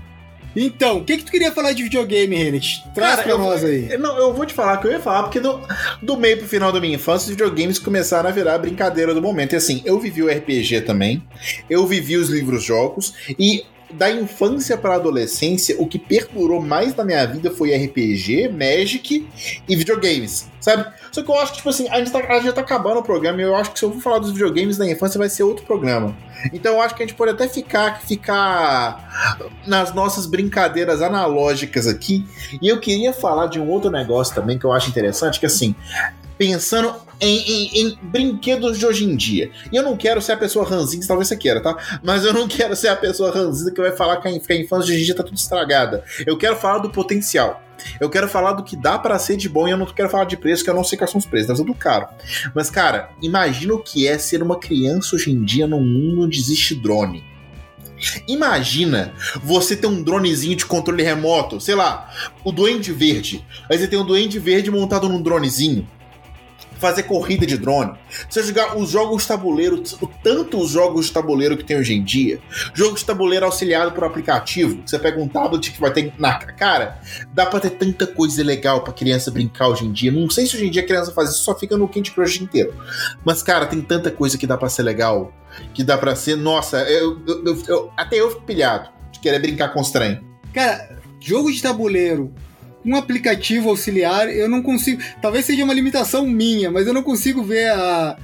Então, 0.56 0.98
o 0.98 1.04
que, 1.04 1.18
que 1.18 1.24
tu 1.24 1.32
queria 1.32 1.52
falar 1.52 1.74
de 1.74 1.84
videogame, 1.84 2.36
Renet? 2.36 2.84
Traz 2.94 3.18
Cara, 3.18 3.24
pra 3.24 3.38
nós 3.38 3.64
aí. 3.64 3.98
Não, 3.98 4.18
eu 4.18 4.34
vou 4.34 4.46
te 4.46 4.54
falar 4.54 4.78
que 4.78 4.88
eu 4.88 4.92
ia 4.92 5.00
falar, 5.00 5.24
porque 5.24 5.40
do, 5.40 5.62
do 6.02 6.18
meio 6.18 6.38
pro 6.38 6.48
final 6.48 6.72
da 6.72 6.80
minha 6.80 6.96
infância, 6.96 7.26
os 7.26 7.32
videogames 7.32 7.80
começaram 7.80 8.30
a 8.30 8.32
virar 8.32 8.58
brincadeira 8.58 9.14
do 9.14 9.22
momento. 9.22 9.54
E 9.54 9.56
assim, 9.56 9.82
eu 9.86 10.00
vivi 10.00 10.24
o 10.24 10.30
RPG 10.30 10.82
também, 10.82 11.24
eu 11.70 11.86
vivi 11.86 12.18
os 12.18 12.30
livros-jogos, 12.30 13.14
e 13.38 13.64
da 13.92 14.12
infância 14.12 14.78
para 14.78 14.96
adolescência, 14.96 15.76
o 15.80 15.88
que 15.88 15.98
perdurou 15.98 16.62
mais 16.62 16.96
na 16.96 17.04
minha 17.04 17.26
vida 17.26 17.52
foi 17.52 17.76
RPG, 17.76 18.50
Magic 18.50 19.28
e 19.68 19.76
videogames, 19.76 20.50
sabe? 20.60 20.86
Só 21.12 21.24
que 21.24 21.30
eu 21.30 21.36
acho 21.40 21.52
que, 21.54 21.58
tipo 21.58 21.70
assim, 21.70 21.90
a 21.90 21.98
gente, 21.98 22.12
tá, 22.12 22.20
a 22.20 22.40
gente 22.40 22.54
tá 22.54 22.62
acabando 22.62 23.00
o 23.00 23.04
programa 23.04 23.42
e 23.42 23.44
eu 23.44 23.56
acho 23.56 23.72
que 23.72 23.80
se 23.80 23.86
eu 23.86 23.92
for 23.94 24.02
falar 24.02 24.20
dos 24.20 24.32
videogames 24.32 24.78
da 24.78 24.90
infância 24.90 25.18
vai 25.18 25.30
ser 25.30 25.44
outro 25.44 25.66
programa. 25.66 26.16
Então 26.54 26.76
eu 26.76 26.82
acho 26.82 26.96
que 26.96 27.04
a 27.04 27.06
gente 27.06 27.16
pode 27.16 27.32
até 27.32 27.48
ficar, 27.48 28.02
ficar 28.02 29.60
nas 29.68 29.94
nossas 29.94 30.26
brincadeiras 30.26 31.02
analógicas 31.02 31.88
aqui. 31.88 32.26
E 32.62 32.68
eu 32.68 32.80
queria 32.80 33.12
falar 33.12 33.48
de 33.48 33.60
um 33.60 33.68
outro 33.70 33.90
negócio 33.90 34.34
também 34.34 34.58
que 34.58 34.66
eu 34.66 34.72
acho 34.72 34.90
interessante, 34.90 35.40
que 35.40 35.46
assim, 35.46 35.76
pensando 36.40 36.96
em, 37.20 37.38
em, 37.38 37.82
em, 37.82 38.00
brinquedos 38.02 38.80
de 38.80 38.86
hoje 38.86 39.04
em 39.04 39.14
dia. 39.14 39.52
E 39.70 39.76
eu 39.76 39.84
não 39.84 39.98
quero 39.98 40.22
ser 40.22 40.32
a 40.32 40.38
pessoa 40.38 40.66
ranzinza, 40.66 41.10
talvez 41.10 41.28
você 41.28 41.36
queira, 41.36 41.62
tá? 41.62 41.78
Mas 42.02 42.24
eu 42.24 42.34
não 42.34 42.48
quero 42.48 42.74
ser 42.78 42.88
a 42.88 42.96
pessoa 42.96 43.30
ranzinza 43.30 43.70
que 43.72 43.82
vai 43.82 43.92
falar 43.92 44.18
que 44.18 44.28
a 44.30 44.32
infância 44.32 44.86
de 44.86 44.94
hoje 44.94 45.02
em 45.02 45.06
dia 45.06 45.16
tá 45.16 45.22
tudo 45.22 45.36
estragada. 45.36 46.02
Eu 46.26 46.38
quero 46.38 46.56
falar 46.56 46.80
do 46.80 46.90
potencial. 46.90 47.62
Eu 48.00 48.10
quero 48.10 48.28
falar 48.28 48.54
do 48.54 48.64
que 48.64 48.78
dá 48.78 48.98
para 48.98 49.20
ser 49.20 49.36
de 49.36 49.50
bom 49.50 49.68
e 49.68 49.72
eu 49.72 49.78
não 49.78 49.86
quero 49.86 50.10
falar 50.10 50.26
de 50.26 50.38
preço, 50.38 50.64
que 50.64 50.70
eu 50.70 50.74
não 50.74 50.84
sei 50.84 50.98
quais 50.98 51.12
são 51.12 51.20
os 51.20 51.26
preços, 51.26 51.48
deve 51.48 51.60
ser 51.60 51.66
do 51.66 51.74
caro. 51.74 52.08
Mas, 52.56 52.70
cara, 52.70 53.10
imagina 53.22 53.74
o 53.74 53.80
que 53.80 54.08
é 54.08 54.18
ser 54.18 54.42
uma 54.42 54.58
criança 54.58 55.16
hoje 55.16 55.32
em 55.32 55.44
dia 55.44 55.68
num 55.68 55.84
mundo 55.84 56.24
onde 56.24 56.40
existe 56.40 56.74
drone. 56.74 57.24
Imagina 58.30 59.14
você 59.44 59.76
ter 59.76 59.88
um 59.88 60.02
dronezinho 60.02 60.56
de 60.56 60.66
controle 60.66 61.04
remoto, 61.04 61.60
sei 61.60 61.76
lá, 61.76 62.10
o 62.46 62.52
Duende 62.52 62.94
Verde. 62.94 63.46
Aí 63.70 63.78
você 63.78 63.90
tem 63.90 64.00
um 64.00 64.06
Duende 64.06 64.40
Verde 64.40 64.72
montado 64.72 65.10
num 65.10 65.22
dronezinho 65.22 65.86
fazer 66.80 67.04
corrida 67.04 67.46
de 67.46 67.58
drone, 67.58 67.94
você 68.30 68.42
jogar 68.42 68.78
os 68.78 68.90
jogos 68.90 69.26
tabuleiro, 69.26 69.84
tanto 70.24 70.60
os 70.60 70.72
jogos 70.72 71.08
de 71.08 71.12
tabuleiro 71.12 71.58
que 71.58 71.64
tem 71.64 71.78
hoje 71.78 71.94
em 71.94 72.04
dia, 72.04 72.40
jogos 72.74 73.02
de 73.02 73.06
tabuleiro 73.06 73.46
auxiliado 73.46 73.92
por 73.92 74.04
aplicativo, 74.04 74.82
você 74.86 74.98
pega 74.98 75.22
um 75.22 75.28
tablet 75.28 75.72
que 75.72 75.80
vai 75.80 75.92
ter 75.92 76.14
na 76.18 76.40
cara, 76.40 77.00
dá 77.34 77.46
pra 77.46 77.60
ter 77.60 77.72
tanta 77.72 78.08
coisa 78.08 78.44
legal 78.44 78.82
pra 78.82 78.94
criança 78.94 79.32
brincar 79.32 79.68
hoje 79.68 79.86
em 79.86 79.92
dia. 79.92 80.12
Não 80.12 80.30
sei 80.30 80.46
se 80.46 80.56
hoje 80.56 80.68
em 80.68 80.72
dia 80.72 80.82
a 80.82 80.86
criança 80.86 81.12
faz 81.12 81.30
isso, 81.30 81.44
só 81.44 81.58
fica 81.58 81.78
no 81.78 81.88
Candy 81.88 82.12
Crush 82.12 82.42
inteiro. 82.42 82.74
Mas, 83.24 83.44
cara, 83.44 83.66
tem 83.66 83.82
tanta 83.82 84.12
coisa 84.12 84.38
que 84.38 84.48
dá 84.48 84.58
pra 84.58 84.70
ser 84.70 84.84
legal, 84.84 85.34
que 85.74 85.84
dá 85.84 85.98
pra 85.98 86.16
ser. 86.16 86.36
Nossa, 86.36 86.82
eu, 86.90 87.20
eu, 87.28 87.64
eu 87.68 87.94
até 87.98 88.18
eu 88.18 88.30
fico 88.30 88.44
pilhado 88.44 88.90
de 89.12 89.20
querer 89.20 89.40
brincar 89.40 89.70
com 89.74 89.82
os 89.82 89.92
trem. 89.92 90.22
Cara, 90.54 91.00
jogo 91.20 91.52
de 91.52 91.62
tabuleiro 91.62 92.34
um 92.90 92.96
aplicativo 92.96 93.70
auxiliar, 93.70 94.28
eu 94.30 94.50
não 94.50 94.64
consigo. 94.64 95.02
Talvez 95.22 95.46
seja 95.46 95.64
uma 95.64 95.74
limitação 95.74 96.26
minha, 96.26 96.72
mas 96.72 96.88
eu 96.88 96.94
não 96.94 97.04
consigo 97.04 97.44
ver 97.44 97.70
a, 97.70 98.18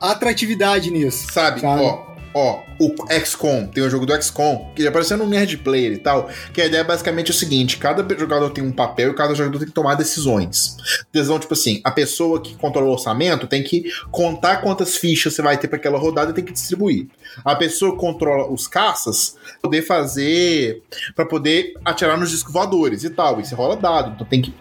a 0.00 0.10
atratividade 0.12 0.90
nisso. 0.90 1.32
Sabe, 1.32 1.60
sabe? 1.60 1.82
ó, 1.82 2.07
ó, 2.34 2.62
o 2.80 2.94
XCOM, 3.24 3.66
tem 3.66 3.82
o 3.82 3.90
jogo 3.90 4.06
do 4.06 4.22
XCOM, 4.22 4.72
que 4.74 4.82
já 4.82 4.88
apareceu 4.88 5.16
no 5.16 5.26
Nerd 5.26 5.58
Player 5.58 5.92
e 5.92 5.98
tal, 5.98 6.28
que 6.52 6.60
a 6.60 6.66
ideia 6.66 6.82
é 6.82 6.84
basicamente 6.84 7.30
o 7.30 7.34
seguinte, 7.34 7.76
cada 7.76 8.02
jogador 8.16 8.50
tem 8.50 8.62
um 8.62 8.72
papel 8.72 9.10
e 9.10 9.14
cada 9.14 9.34
jogador 9.34 9.58
tem 9.58 9.68
que 9.68 9.74
tomar 9.74 9.94
decisões. 9.94 10.76
Decisão, 11.12 11.38
tipo 11.38 11.54
assim, 11.54 11.80
a 11.84 11.90
pessoa 11.90 12.40
que 12.40 12.54
controla 12.56 12.86
o 12.86 12.92
orçamento 12.92 13.46
tem 13.46 13.62
que 13.62 13.90
contar 14.10 14.58
quantas 14.58 14.96
fichas 14.96 15.34
você 15.34 15.42
vai 15.42 15.56
ter 15.56 15.68
para 15.68 15.78
aquela 15.78 15.98
rodada 15.98 16.30
e 16.30 16.34
tem 16.34 16.44
que 16.44 16.52
distribuir. 16.52 17.08
A 17.44 17.56
pessoa 17.56 17.92
que 17.92 17.98
controla 17.98 18.50
os 18.50 18.66
caças 18.68 19.36
poder 19.60 19.82
fazer 19.82 20.82
para 21.14 21.26
poder 21.26 21.74
atirar 21.84 22.18
nos 22.18 22.30
discos 22.30 22.52
voadores 22.52 23.04
e 23.04 23.10
tal, 23.10 23.36
você 23.36 23.54
rola 23.54 23.76
dado, 23.76 24.12
então 24.14 24.26
tem 24.26 24.40
que 24.40 24.52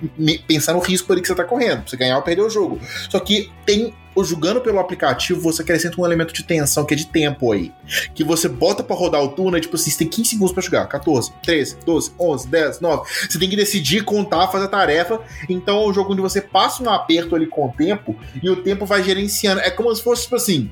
pensar 0.48 0.74
no 0.74 0.80
risco 0.80 1.12
ali 1.12 1.22
que 1.22 1.28
você 1.28 1.36
tá 1.36 1.44
correndo, 1.44 1.82
pra 1.82 1.90
você 1.90 1.98
ganhar 1.98 2.18
ou 2.18 2.24
perder 2.24 2.42
o 2.42 2.50
jogo. 2.50 2.80
Só 3.10 3.20
que 3.20 3.52
tem 3.66 3.94
ou 4.18 4.24
jogando 4.24 4.60
pelo 4.60 4.80
aplicativo, 4.80 5.40
você 5.40 5.62
acrescenta 5.62 6.02
um 6.02 6.06
elemento 6.06 6.34
de 6.34 6.44
tensão 6.44 6.84
que 6.84 6.96
é 6.96 6.98
de 6.98 7.06
tempo 7.06 7.52
aí. 7.52 7.72
Que 8.16 8.24
você 8.24 8.50
bota 8.50 8.84
para 8.84 8.96
rodar 8.96 9.22
o 9.22 9.28
turno 9.28 9.56
e, 9.56 9.62
tipo 9.62 9.76
assim, 9.76 9.92
você 9.92 10.00
tem 10.00 10.08
15 10.08 10.30
segundos 10.32 10.54
pra 10.54 10.64
jogar. 10.64 10.88
14, 10.88 11.32
13, 11.44 11.78
12, 11.86 12.12
11, 12.20 12.48
10, 12.48 12.80
9. 12.80 13.10
Você 13.30 13.38
tem 13.38 13.48
que 13.48 13.56
decidir, 13.56 14.04
contar, 14.04 14.48
fazer 14.48 14.66
a 14.66 14.70
tarefa. 14.70 15.22
Então 15.48 15.84
é 15.84 15.88
um 15.88 15.94
jogo 15.94 16.14
onde 16.14 16.22
você 16.24 16.42
passa 16.42 16.82
um 16.82 16.90
aperto 16.90 17.36
ali 17.36 17.46
com 17.46 17.68
o 17.68 17.72
tempo 17.72 18.16
e 18.42 18.50
o 18.50 18.56
tempo 18.56 18.88
vai 18.88 19.04
gerenciando. 19.04 19.62
É 19.62 19.70
como 19.70 19.94
se 19.96 20.02
fosse, 20.02 20.24
tipo 20.24 20.36
assim. 20.36 20.72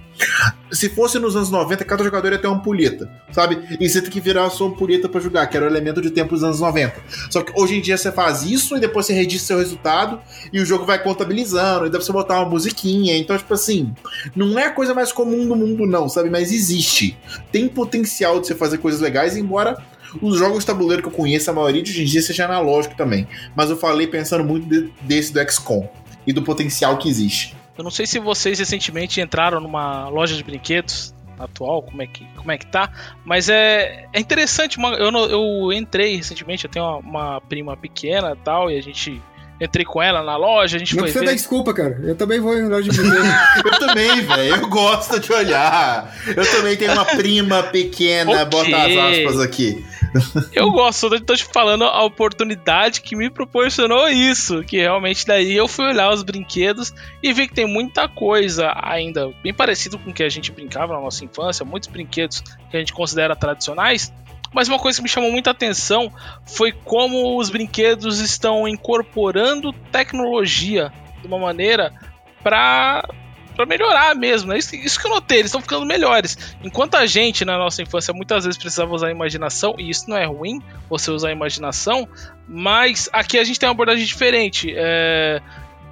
Se 0.71 0.89
fosse 0.89 1.19
nos 1.19 1.35
anos 1.35 1.51
90, 1.51 1.85
cada 1.85 2.03
jogador 2.03 2.31
ia 2.31 2.39
ter 2.39 2.47
uma 2.47 2.57
ampulheta, 2.57 3.11
sabe? 3.31 3.77
E 3.79 3.87
você 3.87 4.01
tem 4.01 4.09
que 4.09 4.19
virar 4.19 4.45
a 4.45 4.49
sua 4.49 4.67
ampulheta 4.67 5.07
pra 5.07 5.21
jogar, 5.21 5.45
que 5.47 5.55
era 5.55 5.65
o 5.65 5.69
elemento 5.69 6.01
de 6.01 6.09
tempo 6.09 6.33
dos 6.33 6.43
anos 6.43 6.59
90. 6.59 6.95
Só 7.29 7.43
que 7.43 7.51
hoje 7.55 7.75
em 7.75 7.81
dia 7.81 7.97
você 7.97 8.11
faz 8.11 8.41
isso 8.43 8.75
e 8.75 8.79
depois 8.79 9.05
você 9.05 9.13
registra 9.13 9.47
seu 9.47 9.57
resultado 9.59 10.19
e 10.51 10.59
o 10.59 10.65
jogo 10.65 10.85
vai 10.85 11.01
contabilizando, 11.01 11.85
e 11.85 11.89
dá 11.89 11.97
pra 11.97 12.05
você 12.05 12.11
botar 12.11 12.39
uma 12.39 12.49
musiquinha. 12.49 13.15
Então, 13.17 13.34
tipo 13.37 13.53
assim, 13.53 13.93
não 14.35 14.57
é 14.57 14.65
a 14.65 14.71
coisa 14.71 14.93
mais 14.93 15.11
comum 15.11 15.47
do 15.47 15.55
mundo, 15.55 15.85
não, 15.85 16.07
sabe? 16.09 16.29
Mas 16.29 16.51
existe. 16.51 17.17
Tem 17.51 17.67
potencial 17.67 18.39
de 18.39 18.47
você 18.47 18.55
fazer 18.55 18.77
coisas 18.77 19.01
legais, 19.01 19.35
embora 19.35 19.77
os 20.21 20.37
jogos 20.37 20.59
de 20.59 20.65
tabuleiro 20.65 21.01
que 21.01 21.07
eu 21.07 21.13
conheço, 21.13 21.49
a 21.49 21.53
maioria 21.53 21.81
de 21.81 21.91
hoje 21.91 22.03
em 22.03 22.05
dia 22.05 22.21
seja 22.21 22.45
analógico 22.45 22.95
também. 22.95 23.27
Mas 23.55 23.69
eu 23.69 23.77
falei 23.77 24.07
pensando 24.07 24.43
muito 24.43 24.67
de, 24.67 24.91
desse 25.01 25.33
do 25.33 25.51
XCOM 25.51 25.87
e 26.25 26.33
do 26.33 26.41
potencial 26.41 26.97
que 26.97 27.09
existe. 27.09 27.55
Eu 27.77 27.83
não 27.83 27.91
sei 27.91 28.05
se 28.05 28.19
vocês 28.19 28.57
recentemente 28.59 29.19
entraram 29.19 29.59
numa 29.59 30.07
loja 30.07 30.35
de 30.35 30.43
brinquedos 30.43 31.13
atual, 31.37 31.83
como 31.83 32.01
é 32.01 32.07
que, 32.07 32.25
como 32.37 32.49
é 32.51 32.57
que 32.57 32.65
tá, 32.65 32.89
mas 33.25 33.49
é, 33.49 34.07
é 34.13 34.19
interessante. 34.19 34.77
Uma, 34.77 34.93
eu, 34.93 35.11
eu 35.11 35.73
entrei 35.73 36.15
recentemente, 36.15 36.63
eu 36.63 36.71
tenho 36.71 36.85
uma, 36.85 36.97
uma 36.97 37.41
prima 37.41 37.75
pequena 37.75 38.35
tal, 38.37 38.71
e 38.71 38.77
a 38.77 38.81
gente 38.81 39.21
Entrei 39.59 39.85
com 39.85 40.01
ela 40.01 40.21
na 40.21 40.35
loja, 40.35 40.75
a 40.75 40.79
gente 40.79 40.95
não 40.95 41.03
foi. 41.03 41.07
Não 41.07 41.13
precisa 41.13 41.25
dar 41.25 41.33
desculpa, 41.33 41.73
cara. 41.73 41.97
Eu 42.03 42.15
também 42.15 42.41
vou 42.41 42.57
em 42.57 42.67
loja 42.67 42.89
de 42.91 42.99
Eu 42.99 43.79
também, 43.79 44.21
velho. 44.21 44.55
Eu 44.55 44.67
gosto 44.67 45.19
de 45.19 45.31
olhar. 45.31 46.13
Eu 46.27 46.45
também 46.51 46.75
tenho 46.75 46.91
uma 46.91 47.05
prima 47.05 47.63
pequena, 47.63 48.31
okay. 48.31 48.45
bota 48.45 48.77
as 48.77 48.97
aspas 48.97 49.39
aqui. 49.39 49.85
Eu 50.53 50.71
gosto, 50.71 51.13
eu 51.13 51.21
tô 51.21 51.35
te 51.35 51.43
falando 51.43 51.83
a 51.83 52.03
oportunidade 52.03 53.01
que 53.01 53.15
me 53.15 53.29
proporcionou 53.29 54.09
isso. 54.09 54.63
Que 54.63 54.77
realmente 54.77 55.25
daí 55.25 55.55
eu 55.55 55.67
fui 55.67 55.85
olhar 55.85 56.13
os 56.13 56.23
brinquedos 56.23 56.93
e 57.23 57.31
vi 57.33 57.47
que 57.47 57.53
tem 57.53 57.67
muita 57.67 58.07
coisa 58.07 58.73
ainda 58.81 59.31
bem 59.41 59.53
parecido 59.53 59.97
com 59.97 60.11
o 60.11 60.13
que 60.13 60.23
a 60.23 60.29
gente 60.29 60.51
brincava 60.51 60.93
na 60.93 61.01
nossa 61.01 61.23
infância, 61.23 61.65
muitos 61.65 61.89
brinquedos 61.89 62.41
que 62.69 62.75
a 62.75 62.79
gente 62.79 62.93
considera 62.93 63.35
tradicionais 63.35 64.11
mas 64.55 64.69
uma 64.69 64.79
coisa 64.79 64.97
que 64.97 65.03
me 65.03 65.09
chamou 65.09 65.29
muita 65.29 65.51
atenção 65.51 66.09
foi 66.45 66.71
como 66.71 67.37
os 67.37 67.49
brinquedos 67.49 68.19
estão 68.19 68.65
incorporando 68.65 69.73
tecnologia 69.91 70.93
de 71.21 71.27
uma 71.27 71.37
maneira 71.37 71.91
para 72.41 73.05
para 73.53 73.65
melhorar 73.65 74.13
mesmo, 74.15 74.49
né? 74.49 74.57
Isso, 74.57 74.75
isso, 74.75 74.99
que 74.99 75.07
eu 75.07 75.11
notei, 75.11 75.37
eles 75.39 75.47
estão 75.47 75.61
ficando 75.61 75.85
melhores. 75.85 76.57
Enquanto 76.61 76.95
a 76.95 77.05
gente, 77.05 77.45
na 77.45 77.57
nossa 77.57 77.81
infância, 77.81 78.13
muitas 78.13 78.43
vezes 78.43 78.57
precisava 78.57 78.93
usar 78.93 79.07
a 79.07 79.11
imaginação, 79.11 79.75
e 79.79 79.89
isso 79.89 80.09
não 80.09 80.17
é 80.17 80.25
ruim, 80.25 80.61
você 80.89 81.09
usar 81.09 81.29
a 81.29 81.31
imaginação, 81.31 82.05
mas 82.49 83.09
aqui 83.13 83.39
a 83.39 83.45
gente 83.45 83.57
tem 83.57 83.69
uma 83.69 83.73
abordagem 83.73 84.03
diferente. 84.03 84.73
É... 84.75 85.41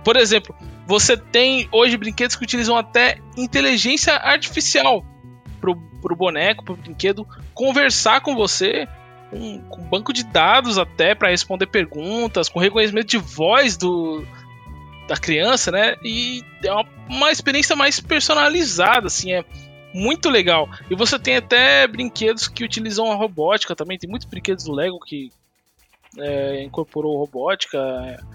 Por 0.03 0.17
exemplo, 0.17 0.53
você 0.85 1.15
tem 1.15 1.69
hoje 1.71 1.95
brinquedos 1.95 2.35
que 2.35 2.43
utilizam 2.43 2.75
até 2.75 3.17
inteligência 3.37 4.13
artificial 4.13 5.05
pro, 5.63 5.77
pro 6.01 6.13
boneco, 6.13 6.65
pro 6.65 6.75
brinquedo 6.75 7.25
conversar 7.53 8.19
com 8.19 8.35
você, 8.35 8.85
com, 9.29 9.61
com 9.61 9.81
banco 9.83 10.11
de 10.11 10.25
dados 10.25 10.77
até 10.77 11.15
para 11.15 11.29
responder 11.29 11.67
perguntas, 11.67 12.49
com 12.49 12.59
reconhecimento 12.59 13.07
de 13.07 13.17
voz 13.17 13.77
do 13.77 14.25
da 15.07 15.15
criança, 15.15 15.71
né? 15.71 15.95
E 16.03 16.43
é 16.63 16.71
uma, 16.71 16.85
uma 17.09 17.31
experiência 17.31 17.77
mais 17.77 18.01
personalizada, 18.01 19.07
assim, 19.07 19.31
é 19.31 19.45
muito 19.93 20.29
legal. 20.29 20.69
E 20.89 20.95
você 20.95 21.17
tem 21.17 21.37
até 21.37 21.87
brinquedos 21.87 22.49
que 22.49 22.63
utilizam 22.63 23.09
a 23.09 23.15
robótica 23.15 23.75
também. 23.75 23.97
Tem 23.97 24.09
muitos 24.09 24.27
brinquedos 24.27 24.65
do 24.65 24.73
Lego 24.73 24.99
que 24.99 25.29
é, 26.17 26.63
incorporou 26.63 27.17
robótica. 27.17 27.79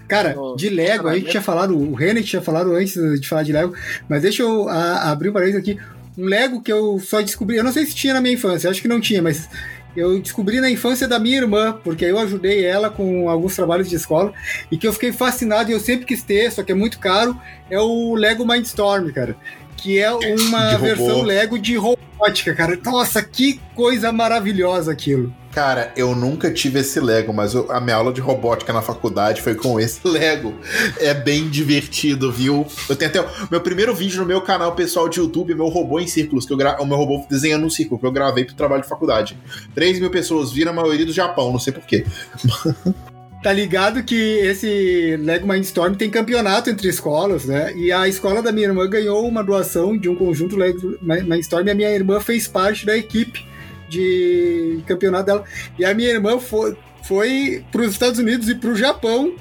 Cara, 0.07 0.33
no, 0.33 0.55
de 0.55 0.69
Lego, 0.69 1.07
a 1.07 1.15
gente 1.15 1.29
tinha 1.29 1.41
falado, 1.41 1.77
o 1.77 1.93
René 1.93 2.23
tinha 2.23 2.41
falado 2.41 2.73
antes 2.75 2.93
de 3.19 3.27
falar 3.27 3.43
de 3.43 3.51
Lego, 3.51 3.75
mas 4.07 4.21
deixa 4.21 4.43
eu 4.43 4.67
a, 4.69 5.11
abrir 5.11 5.29
um 5.29 5.33
parênteses 5.33 5.59
aqui 5.59 5.79
um 6.19 6.25
Lego 6.25 6.61
que 6.61 6.71
eu 6.71 6.99
só 6.99 7.21
descobri. 7.21 7.55
Eu 7.55 7.63
não 7.63 7.71
sei 7.71 7.85
se 7.85 7.95
tinha 7.95 8.13
na 8.13 8.21
minha 8.21 8.33
infância, 8.33 8.69
acho 8.69 8.81
que 8.81 8.87
não 8.87 8.99
tinha, 8.99 9.21
mas 9.21 9.49
eu 9.95 10.19
descobri 10.19 10.59
na 10.59 10.69
infância 10.69 11.07
da 11.07 11.17
minha 11.17 11.37
irmã, 11.37 11.79
porque 11.83 12.05
eu 12.05 12.19
ajudei 12.19 12.63
ela 12.65 12.89
com 12.89 13.29
alguns 13.29 13.55
trabalhos 13.55 13.89
de 13.89 13.95
escola, 13.95 14.33
e 14.69 14.77
que 14.77 14.85
eu 14.85 14.93
fiquei 14.93 15.11
fascinado 15.11 15.71
e 15.71 15.73
eu 15.73 15.79
sempre 15.79 16.05
quis 16.05 16.21
ter, 16.21 16.51
só 16.51 16.61
que 16.61 16.71
é 16.71 16.75
muito 16.75 16.99
caro, 16.99 17.39
é 17.69 17.79
o 17.79 18.13
Lego 18.15 18.45
Mindstorm, 18.45 19.11
cara. 19.11 19.35
Que 19.77 19.97
é 19.97 20.11
uma 20.11 20.77
versão 20.77 21.21
Lego 21.21 21.57
de 21.57 21.77
robótica, 21.77 22.53
cara. 22.53 22.77
Nossa, 22.83 23.23
que 23.23 23.61
coisa 23.73 24.11
maravilhosa 24.11 24.91
aquilo. 24.91 25.33
Cara, 25.51 25.91
eu 25.95 26.15
nunca 26.15 26.51
tive 26.51 26.79
esse 26.79 26.99
Lego, 26.99 27.33
mas 27.33 27.55
eu, 27.55 27.71
a 27.71 27.81
minha 27.81 27.95
aula 27.95 28.13
de 28.13 28.21
robótica 28.21 28.71
na 28.71 28.81
faculdade 28.81 29.41
foi 29.41 29.55
com 29.55 29.79
esse 29.79 29.99
Lego. 30.07 30.53
É 30.99 31.13
bem 31.13 31.49
divertido, 31.49 32.31
viu? 32.31 32.67
Eu 32.87 32.95
tenho 32.95 33.09
até. 33.09 33.25
Meu 33.49 33.59
primeiro 33.59 33.93
vídeo 33.95 34.19
no 34.19 34.25
meu 34.25 34.41
canal 34.41 34.75
pessoal 34.75 35.09
de 35.09 35.19
YouTube 35.19 35.55
meu 35.55 35.67
robô 35.67 35.99
em 35.99 36.07
círculos, 36.07 36.45
que 36.45 36.53
eu 36.53 36.57
gra... 36.57 36.79
o 36.81 36.85
meu 36.85 36.97
robô 36.97 37.25
desenhando 37.29 37.65
um 37.65 37.69
círculo, 37.69 37.99
que 37.99 38.05
eu 38.05 38.11
gravei 38.11 38.45
pro 38.45 38.55
trabalho 38.55 38.83
de 38.83 38.87
faculdade. 38.87 39.37
3 39.73 39.99
mil 39.99 40.11
pessoas 40.11 40.51
viram, 40.51 40.71
a 40.71 40.75
maioria 40.75 41.05
do 41.05 41.13
Japão, 41.13 41.51
não 41.51 41.59
sei 41.59 41.73
porquê. 41.73 42.05
Tá 43.41 43.53
ligado 43.53 44.03
que 44.03 44.15
esse 44.15 45.15
Lego 45.15 45.47
Mindstorm 45.47 45.93
tem 45.93 46.09
campeonato 46.09 46.69
entre 46.69 46.89
escolas, 46.89 47.45
né? 47.45 47.73
E 47.73 47.89
a 47.89 48.05
escola 48.05 48.41
da 48.41 48.51
minha 48.51 48.67
irmã 48.67 48.85
ganhou 48.85 49.25
uma 49.25 49.41
doação 49.41 49.97
de 49.97 50.09
um 50.09 50.15
conjunto 50.15 50.57
Lego 50.57 50.97
Mindstorm 51.01 51.65
e 51.65 51.71
a 51.71 51.73
minha 51.73 51.89
irmã 51.89 52.19
fez 52.19 52.49
parte 52.49 52.85
da 52.85 52.97
equipe 52.97 53.47
de 53.89 54.79
campeonato 54.85 55.25
dela. 55.25 55.43
E 55.77 55.83
a 55.83 55.93
minha 55.93 56.09
irmã 56.09 56.39
foi, 56.39 56.77
foi 57.03 57.65
para 57.71 57.81
os 57.81 57.91
Estados 57.91 58.19
Unidos 58.19 58.47
e 58.47 58.55
para 58.55 58.69
o 58.69 58.75
Japão 58.75 59.35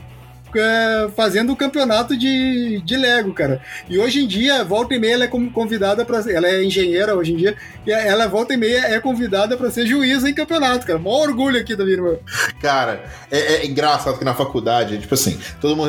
é, 0.60 1.08
fazendo 1.14 1.52
o 1.52 1.56
campeonato 1.56 2.16
de, 2.16 2.80
de 2.84 2.96
Lego, 2.96 3.32
cara. 3.32 3.60
E 3.88 3.98
hoje 3.98 4.22
em 4.22 4.26
dia, 4.26 4.64
volta 4.64 4.94
e 4.94 4.98
meia, 4.98 5.14
ela 5.14 5.24
é 5.24 5.28
convidada 5.28 6.04
para 6.04 6.18
Ela 6.30 6.48
é 6.48 6.64
engenheira 6.64 7.14
hoje 7.14 7.32
em 7.32 7.36
dia, 7.36 7.56
e 7.86 7.90
ela 7.90 8.26
volta 8.26 8.54
e 8.54 8.56
meia 8.56 8.86
é 8.86 9.00
convidada 9.00 9.56
para 9.56 9.70
ser 9.70 9.86
juíza 9.86 10.28
em 10.28 10.34
campeonato, 10.34 10.86
cara. 10.86 10.98
Mó 10.98 11.20
orgulho 11.22 11.58
aqui 11.60 11.74
da 11.74 11.84
minha 11.84 11.96
irmã. 11.96 12.16
Cara, 12.60 13.04
é, 13.30 13.38
é, 13.38 13.66
engraçado 13.66 14.18
que 14.18 14.24
na 14.24 14.34
faculdade, 14.34 14.98
tipo 14.98 15.14
assim, 15.14 15.38
todo 15.60 15.76
mundo. 15.76 15.88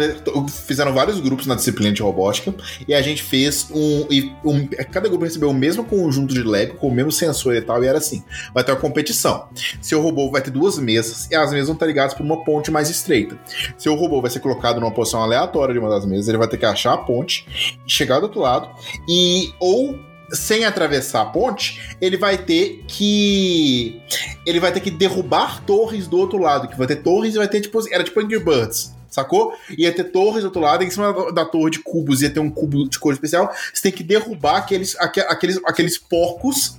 Fizeram 0.49 0.93
vários 0.93 1.19
grupos 1.19 1.45
na 1.45 1.55
disciplina 1.55 1.91
de 1.91 2.01
robótica, 2.01 2.53
e 2.87 2.93
a 2.93 3.01
gente 3.01 3.23
fez 3.23 3.67
um. 3.71 4.07
um 4.45 4.67
cada 4.91 5.07
grupo 5.07 5.23
recebeu 5.23 5.49
o 5.49 5.53
mesmo 5.53 5.83
conjunto 5.83 6.33
de 6.33 6.43
Lego, 6.43 6.75
com 6.75 6.87
o 6.87 6.93
mesmo 6.93 7.11
sensor 7.11 7.55
e 7.55 7.61
tal, 7.61 7.83
e 7.83 7.87
era 7.87 7.97
assim: 7.97 8.23
vai 8.53 8.63
ter 8.63 8.71
uma 8.71 8.79
competição. 8.79 9.47
Seu 9.81 10.01
robô 10.01 10.29
vai 10.31 10.41
ter 10.41 10.51
duas 10.51 10.77
mesas, 10.77 11.27
e 11.29 11.35
as 11.35 11.51
mesas 11.51 11.67
vão 11.67 11.73
estar 11.73 11.85
ligadas 11.85 12.13
por 12.13 12.23
uma 12.23 12.43
ponte 12.43 12.71
mais 12.71 12.89
estreita. 12.89 13.37
Seu 13.77 13.95
robô 13.95 14.21
vai 14.21 14.29
ser 14.29 14.39
colocado 14.39 14.58
numa 14.79 14.91
posição 14.91 15.21
aleatória 15.21 15.73
de 15.73 15.79
uma 15.79 15.89
das 15.89 16.05
mesas, 16.05 16.27
ele 16.27 16.37
vai 16.37 16.47
ter 16.47 16.57
que 16.57 16.65
achar 16.65 16.93
a 16.93 16.97
ponte, 16.97 17.45
chegar 17.85 18.19
do 18.19 18.23
outro 18.23 18.41
lado 18.41 18.69
e 19.07 19.53
ou 19.59 19.97
sem 20.31 20.63
atravessar 20.63 21.21
a 21.21 21.25
ponte, 21.25 21.95
ele 21.99 22.17
vai 22.17 22.37
ter 22.37 22.83
que 22.87 24.01
ele 24.45 24.59
vai 24.59 24.71
ter 24.71 24.79
que 24.79 24.91
derrubar 24.91 25.63
torres 25.65 26.07
do 26.07 26.17
outro 26.17 26.37
lado, 26.37 26.67
que 26.67 26.77
vai 26.77 26.87
ter 26.87 26.97
torres 26.97 27.35
e 27.35 27.37
vai 27.37 27.47
ter 27.47 27.61
tipo 27.61 27.79
era 27.91 28.03
tipo 28.03 28.19
Angry 28.19 28.39
Birds. 28.39 28.93
Sacou? 29.09 29.53
Ia 29.75 29.91
ter 29.91 30.03
torres 30.05 30.43
do 30.43 30.47
outro 30.47 30.61
lado, 30.61 30.83
em 30.83 30.89
cima 30.89 31.11
da, 31.11 31.31
da 31.31 31.45
torre 31.45 31.71
de 31.71 31.79
cubos 31.79 32.21
ia 32.21 32.29
ter 32.29 32.39
um 32.39 32.49
cubo 32.49 32.87
de 32.87 32.99
cor 32.99 33.11
especial. 33.11 33.51
Você 33.73 33.81
tem 33.81 33.91
que 33.91 34.03
derrubar 34.03 34.57
aqueles, 34.57 34.95
aqueles, 34.99 35.59
aqueles 35.65 35.97
porcos 35.97 36.77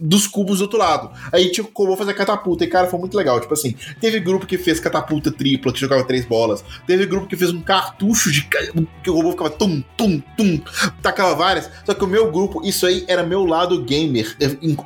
dos 0.00 0.26
cubos 0.26 0.58
do 0.58 0.62
outro 0.62 0.78
lado. 0.78 1.10
Aí, 1.32 1.50
tipo, 1.50 1.68
como 1.70 1.96
fazer 1.96 2.14
catapulta. 2.14 2.64
E, 2.64 2.66
cara, 2.66 2.86
foi 2.86 2.98
muito 2.98 3.16
legal. 3.16 3.40
Tipo 3.40 3.54
assim, 3.54 3.74
teve 4.00 4.20
grupo 4.20 4.46
que 4.46 4.58
fez 4.58 4.80
catapulta 4.80 5.30
tripla, 5.30 5.72
que 5.72 5.80
jogava 5.80 6.04
três 6.04 6.24
bolas. 6.24 6.64
Teve 6.86 7.06
grupo 7.06 7.26
que 7.26 7.36
fez 7.36 7.50
um 7.50 7.60
cartucho 7.60 8.30
de. 8.30 8.48
que 9.02 9.10
o 9.10 9.14
robô 9.14 9.32
ficava 9.32 9.50
tum, 9.50 9.82
tum, 9.96 10.20
tum, 10.36 10.60
tacava 11.02 11.34
várias. 11.34 11.70
Só 11.84 11.94
que 11.94 12.04
o 12.04 12.08
meu 12.08 12.30
grupo, 12.30 12.64
isso 12.64 12.86
aí 12.86 13.04
era 13.08 13.22
meu 13.22 13.44
lado 13.44 13.82
gamer, 13.82 14.36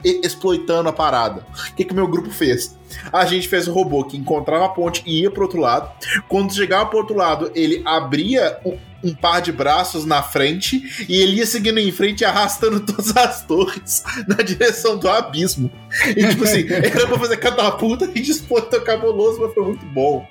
exploitando 0.04 0.88
a 0.88 0.92
parada. 0.92 1.46
O 1.70 1.74
que, 1.74 1.84
que 1.84 1.92
o 1.92 1.96
meu 1.96 2.06
grupo 2.06 2.30
fez? 2.30 2.77
A 3.12 3.24
gente 3.24 3.48
fez 3.48 3.68
um 3.68 3.72
robô 3.72 4.04
que 4.04 4.16
encontrava 4.16 4.66
a 4.66 4.68
ponte 4.68 5.02
e 5.06 5.22
ia 5.22 5.30
pro 5.30 5.42
outro 5.42 5.60
lado. 5.60 5.90
Quando 6.28 6.54
chegava 6.54 6.86
pro 6.86 6.98
outro 6.98 7.16
lado, 7.16 7.50
ele 7.54 7.82
abria 7.84 8.58
um 9.02 9.14
par 9.14 9.40
de 9.40 9.52
braços 9.52 10.04
na 10.04 10.22
frente 10.22 11.06
e 11.08 11.20
ele 11.20 11.36
ia 11.36 11.46
seguindo 11.46 11.78
em 11.78 11.92
frente 11.92 12.24
arrastando 12.24 12.80
todas 12.84 13.16
as 13.16 13.44
torres 13.44 14.02
na 14.26 14.36
direção 14.36 14.96
do 14.96 15.08
abismo. 15.08 15.70
E 16.08 16.26
tipo 16.28 16.44
assim, 16.44 16.66
era 16.70 17.06
pra 17.06 17.18
fazer 17.18 17.36
catapulta 17.36 18.10
e 18.14 18.20
disputa 18.20 18.80
cabuloso, 18.80 19.40
mas 19.40 19.54
foi 19.54 19.64
muito 19.64 19.86
bom. 19.86 20.26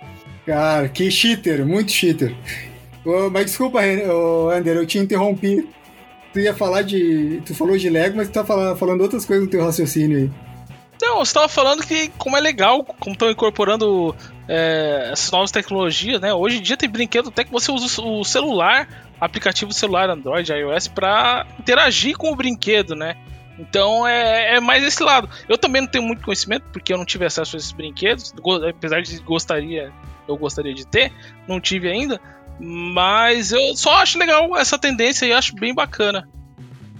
Cara, 0.45 0.87
que 0.87 1.11
cheater, 1.11 1.65
muito 1.65 1.91
cheater. 1.91 2.35
Oh, 3.05 3.29
mas 3.29 3.45
desculpa, 3.45 3.79
oh, 4.09 4.49
Ander, 4.49 4.75
eu 4.75 4.85
te 4.85 4.97
interrompi. 4.97 5.67
Tu 6.33 6.41
ia 6.41 6.53
falar 6.53 6.81
de. 6.81 7.41
Tu 7.45 7.55
falou 7.55 7.77
de 7.77 7.89
Lego, 7.89 8.17
mas 8.17 8.27
tu 8.27 8.33
tá 8.33 8.45
falando, 8.45 8.77
falando 8.77 9.01
outras 9.01 9.25
coisas 9.25 9.45
no 9.45 9.51
teu 9.51 9.63
raciocínio 9.63 10.17
aí. 10.17 10.46
Não, 11.17 11.25
você 11.25 11.31
estava 11.31 11.47
falando 11.47 11.83
que 11.83 12.09
como 12.09 12.37
é 12.37 12.39
legal, 12.39 12.83
como 12.83 13.13
estão 13.13 13.31
incorporando 13.31 14.15
é, 14.47 15.09
essas 15.11 15.31
novas 15.31 15.49
tecnologias, 15.49 16.21
né? 16.21 16.31
Hoje 16.31 16.59
em 16.59 16.61
dia 16.61 16.77
tem 16.77 16.87
brinquedo 16.87 17.29
até 17.29 17.43
que 17.43 17.51
você 17.51 17.71
usa 17.71 18.03
o 18.03 18.23
celular, 18.23 18.87
aplicativo 19.19 19.73
celular 19.73 20.11
Android, 20.11 20.53
iOS, 20.53 20.87
para 20.87 21.47
interagir 21.59 22.15
com 22.15 22.31
o 22.31 22.35
brinquedo, 22.35 22.95
né? 22.95 23.17
Então 23.57 24.07
é, 24.07 24.57
é, 24.57 24.59
mais 24.59 24.83
esse 24.83 25.01
lado. 25.01 25.27
Eu 25.49 25.57
também 25.57 25.81
não 25.81 25.89
tenho 25.89 26.03
muito 26.03 26.21
conhecimento, 26.21 26.65
porque 26.71 26.93
eu 26.93 26.99
não 26.99 27.05
tive 27.05 27.25
acesso 27.25 27.55
a 27.55 27.57
esses 27.57 27.71
brinquedos, 27.71 28.31
apesar 28.69 29.01
de 29.01 29.17
gostaria, 29.17 29.91
eu 30.27 30.37
gostaria 30.37 30.75
de 30.75 30.85
ter, 30.85 31.11
não 31.47 31.59
tive 31.59 31.89
ainda. 31.89 32.21
Mas 32.59 33.51
eu 33.51 33.75
só 33.75 33.95
acho 33.95 34.19
legal 34.19 34.55
essa 34.55 34.77
tendência 34.77 35.25
e 35.25 35.33
acho 35.33 35.55
bem 35.55 35.73
bacana. 35.73 36.29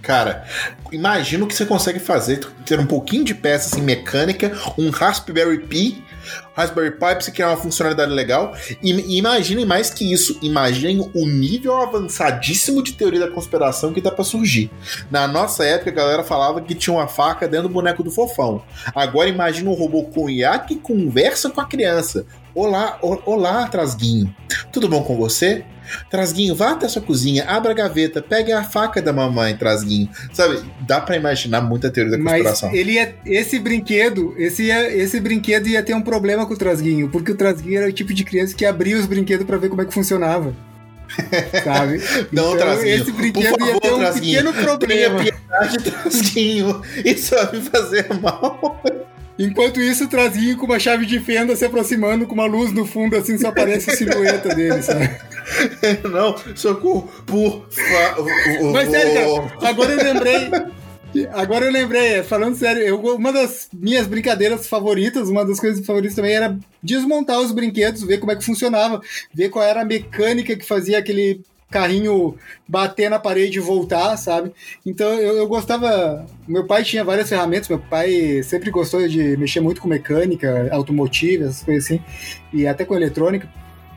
Cara, 0.02 0.44
imagina 0.92 1.44
o 1.44 1.46
que 1.46 1.54
você 1.54 1.66
consegue 1.66 1.98
fazer, 1.98 2.40
ter 2.64 2.78
um 2.78 2.86
pouquinho 2.86 3.24
de 3.24 3.34
peça 3.34 3.74
assim, 3.74 3.84
mecânica, 3.84 4.52
um 4.78 4.90
Raspberry 4.90 5.58
Pi, 5.58 6.02
Raspberry 6.54 6.92
Pi 6.92 6.98
pra 6.98 7.20
você 7.20 7.30
criar 7.30 7.48
uma 7.48 7.56
funcionalidade 7.56 8.12
legal. 8.12 8.54
E, 8.82 8.92
e 8.92 9.18
imaginem 9.18 9.64
mais 9.64 9.90
que 9.90 10.10
isso, 10.10 10.38
imaginem 10.42 11.10
o 11.14 11.26
nível 11.26 11.76
avançadíssimo 11.76 12.82
de 12.82 12.92
teoria 12.92 13.20
da 13.20 13.30
conspiração 13.30 13.92
que 13.92 14.00
dá 14.00 14.10
para 14.10 14.24
surgir. 14.24 14.70
Na 15.10 15.26
nossa 15.26 15.64
época, 15.64 15.90
a 15.90 15.94
galera 15.94 16.24
falava 16.24 16.60
que 16.60 16.74
tinha 16.74 16.94
uma 16.94 17.08
faca 17.08 17.48
dentro 17.48 17.68
do 17.68 17.74
boneco 17.74 18.02
do 18.02 18.10
fofão. 18.10 18.62
Agora 18.94 19.28
imagina 19.28 19.70
um 19.70 19.74
robô 19.74 20.04
com 20.04 20.30
IA 20.30 20.58
que 20.58 20.76
conversa 20.76 21.50
com 21.50 21.60
a 21.60 21.66
criança. 21.66 22.26
Olá, 22.54 22.98
olá, 23.02 23.68
Trasguinho. 23.68 24.34
Tudo 24.72 24.88
bom 24.88 25.02
com 25.02 25.16
você? 25.16 25.64
Trasguinho, 26.10 26.54
vá 26.54 26.72
até 26.72 26.88
sua 26.88 27.02
cozinha, 27.02 27.44
abra 27.44 27.72
a 27.72 27.74
gaveta, 27.74 28.22
pegue 28.22 28.52
a 28.52 28.62
faca 28.62 29.00
da 29.00 29.12
mamãe, 29.12 29.56
Trasguinho. 29.56 30.08
Sabe, 30.32 30.60
dá 30.86 31.00
para 31.00 31.16
imaginar 31.16 31.60
muita 31.60 31.90
teoria 31.90 32.16
da 32.16 32.22
conspiração. 32.22 32.68
Mas 32.70 32.78
ele 32.78 32.92
ia, 32.92 33.14
esse 33.26 33.58
brinquedo, 33.58 34.34
esse, 34.38 34.64
ia, 34.64 34.94
esse 34.94 35.20
brinquedo 35.20 35.66
ia 35.68 35.82
ter 35.82 35.94
um 35.94 36.02
problema 36.02 36.46
com 36.46 36.54
o 36.54 36.56
Trasguinho, 36.56 37.08
porque 37.08 37.32
o 37.32 37.36
Trasguinho 37.36 37.78
era 37.78 37.88
o 37.88 37.92
tipo 37.92 38.12
de 38.12 38.24
criança 38.24 38.54
que 38.54 38.64
abria 38.64 38.96
os 38.98 39.06
brinquedos 39.06 39.46
para 39.46 39.56
ver 39.56 39.68
como 39.68 39.82
é 39.82 39.84
que 39.84 39.94
funcionava. 39.94 40.54
Sabe? 41.64 42.02
Não, 42.32 42.54
então, 42.54 42.56
Trasguinho. 42.56 42.94
Esse 42.94 43.12
brinquedo 43.12 43.58
favor, 43.58 43.66
ia 43.66 43.80
ter 43.80 43.92
um 43.92 43.98
trasguinho. 43.98 44.44
pequeno 44.44 44.64
problema. 44.64 45.18
Tenha 45.18 45.32
piedade, 45.32 45.78
Trasguinho. 45.90 46.82
Isso 47.04 47.34
vai 47.34 47.52
me 47.52 47.60
fazer 47.62 48.06
mal. 48.20 48.82
Enquanto 49.38 49.80
isso, 49.80 50.04
o 50.04 50.08
Trazinho 50.08 50.56
com 50.56 50.66
uma 50.66 50.80
chave 50.80 51.06
de 51.06 51.20
fenda 51.20 51.54
se 51.54 51.64
aproximando 51.64 52.26
com 52.26 52.34
uma 52.34 52.46
luz 52.46 52.72
no 52.72 52.84
fundo, 52.84 53.16
assim, 53.16 53.38
só 53.38 53.48
aparece 53.48 53.90
a 53.90 53.96
silhueta 53.96 54.54
dele, 54.54 54.82
sabe? 54.82 55.08
Não, 56.10 56.34
socorro, 56.56 57.08
por 57.24 57.66
favor. 57.70 58.72
Mas 58.72 58.90
sério, 58.90 59.42
cara, 59.42 59.68
agora 59.68 59.92
eu 59.92 60.02
lembrei. 60.02 60.50
Agora 61.32 61.64
eu 61.64 61.72
lembrei, 61.72 62.22
falando 62.22 62.54
sério, 62.56 62.82
eu, 62.82 63.00
uma 63.00 63.32
das 63.32 63.68
minhas 63.72 64.06
brincadeiras 64.06 64.66
favoritas, 64.66 65.30
uma 65.30 65.44
das 65.44 65.58
coisas 65.58 65.84
favoritas 65.86 66.14
também 66.14 66.34
era 66.34 66.58
desmontar 66.82 67.40
os 67.40 67.50
brinquedos, 67.50 68.02
ver 68.02 68.18
como 68.18 68.32
é 68.32 68.36
que 68.36 68.44
funcionava, 68.44 69.00
ver 69.32 69.48
qual 69.48 69.64
era 69.64 69.80
a 69.80 69.86
mecânica 69.86 70.54
que 70.54 70.66
fazia 70.66 70.98
aquele 70.98 71.40
carrinho 71.70 72.36
bater 72.66 73.10
na 73.10 73.18
parede 73.18 73.58
e 73.58 73.60
voltar, 73.60 74.16
sabe? 74.16 74.52
Então 74.84 75.08
eu, 75.14 75.36
eu, 75.36 75.46
gostava. 75.46 76.26
Meu 76.46 76.66
pai 76.66 76.82
tinha 76.82 77.04
várias 77.04 77.28
ferramentas, 77.28 77.68
meu 77.68 77.78
pai 77.78 78.42
sempre 78.42 78.70
gostou 78.70 79.06
de 79.06 79.36
mexer 79.36 79.60
muito 79.60 79.80
com 79.80 79.88
mecânica, 79.88 80.68
automotiva, 80.72 81.44
essas 81.44 81.62
coisas 81.62 81.84
assim, 81.84 82.02
e 82.52 82.66
até 82.66 82.84
com 82.84 82.94
eletrônica. 82.94 83.48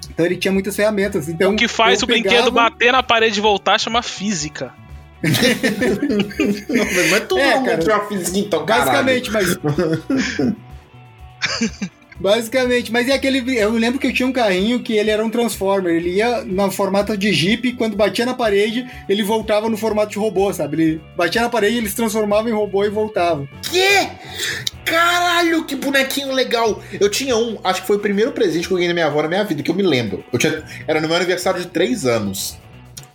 Então 0.10 0.26
ele 0.26 0.36
tinha 0.36 0.52
muitas 0.52 0.76
ferramentas. 0.76 1.30
Então, 1.30 1.54
o 1.54 1.56
que 1.56 1.68
faz 1.68 2.04
o 2.04 2.08
pegava... 2.08 2.30
brinquedo 2.30 2.52
bater 2.52 2.92
na 2.92 3.02
parede 3.02 3.40
e 3.40 3.42
voltar 3.42 3.80
chama 3.80 4.02
física. 4.02 4.74
não, 5.22 6.86
mas 7.12 7.28
não 7.30 7.38
é 7.38 7.50
é, 7.50 7.64
cara, 7.64 7.98
uma 7.98 8.08
física 8.08 8.40
então, 8.40 8.66
Basicamente, 8.66 9.32
mas. 9.32 9.58
Basicamente, 12.22 12.92
mas 12.92 13.10
é 13.10 13.14
aquele. 13.14 13.58
Eu 13.58 13.72
lembro 13.72 14.00
que 14.00 14.06
eu 14.06 14.14
tinha 14.14 14.28
um 14.28 14.32
carrinho 14.32 14.80
que 14.84 14.94
ele 14.94 15.10
era 15.10 15.26
um 15.26 15.30
Transformer. 15.30 15.96
Ele 15.96 16.12
ia 16.12 16.44
no 16.44 16.70
formato 16.70 17.18
de 17.18 17.34
Jeep 17.34 17.74
quando 17.74 17.98
batia 17.98 18.28
na 18.28 18.36
parede, 18.36 18.86
ele 19.10 19.24
voltava 19.24 19.68
no 19.68 19.76
formato 19.76 20.12
de 20.12 20.20
robô, 20.20 20.54
sabe? 20.54 20.82
Ele 20.82 21.02
batia 21.18 21.42
na 21.42 21.50
parede, 21.50 21.78
ele 21.78 21.90
se 21.90 21.96
transformava 21.96 22.48
em 22.48 22.54
robô 22.54 22.86
e 22.86 22.90
voltava. 22.90 23.50
Que? 23.64 24.08
Caralho, 24.86 25.66
que 25.66 25.76
bonequinho 25.76 26.32
legal! 26.32 26.84
Eu 27.00 27.10
tinha 27.10 27.36
um, 27.36 27.58
acho 27.64 27.82
que 27.82 27.88
foi 27.88 27.96
o 27.96 28.00
primeiro 28.00 28.32
presente 28.32 28.68
que 28.68 28.74
eu 28.74 28.78
ganhei 28.78 28.90
da 28.90 28.94
minha 28.94 29.08
avó 29.08 29.24
na 29.24 29.28
minha 29.28 29.44
vida, 29.44 29.64
que 29.64 29.72
eu 29.72 29.76
me 29.76 29.82
lembro. 29.82 30.24
Eu 30.32 30.38
tinha, 30.38 30.64
era 30.88 31.02
no 31.02 31.08
meu 31.08 31.18
aniversário 31.18 31.60
de 31.60 31.68
3 31.68 32.06
anos. 32.06 32.60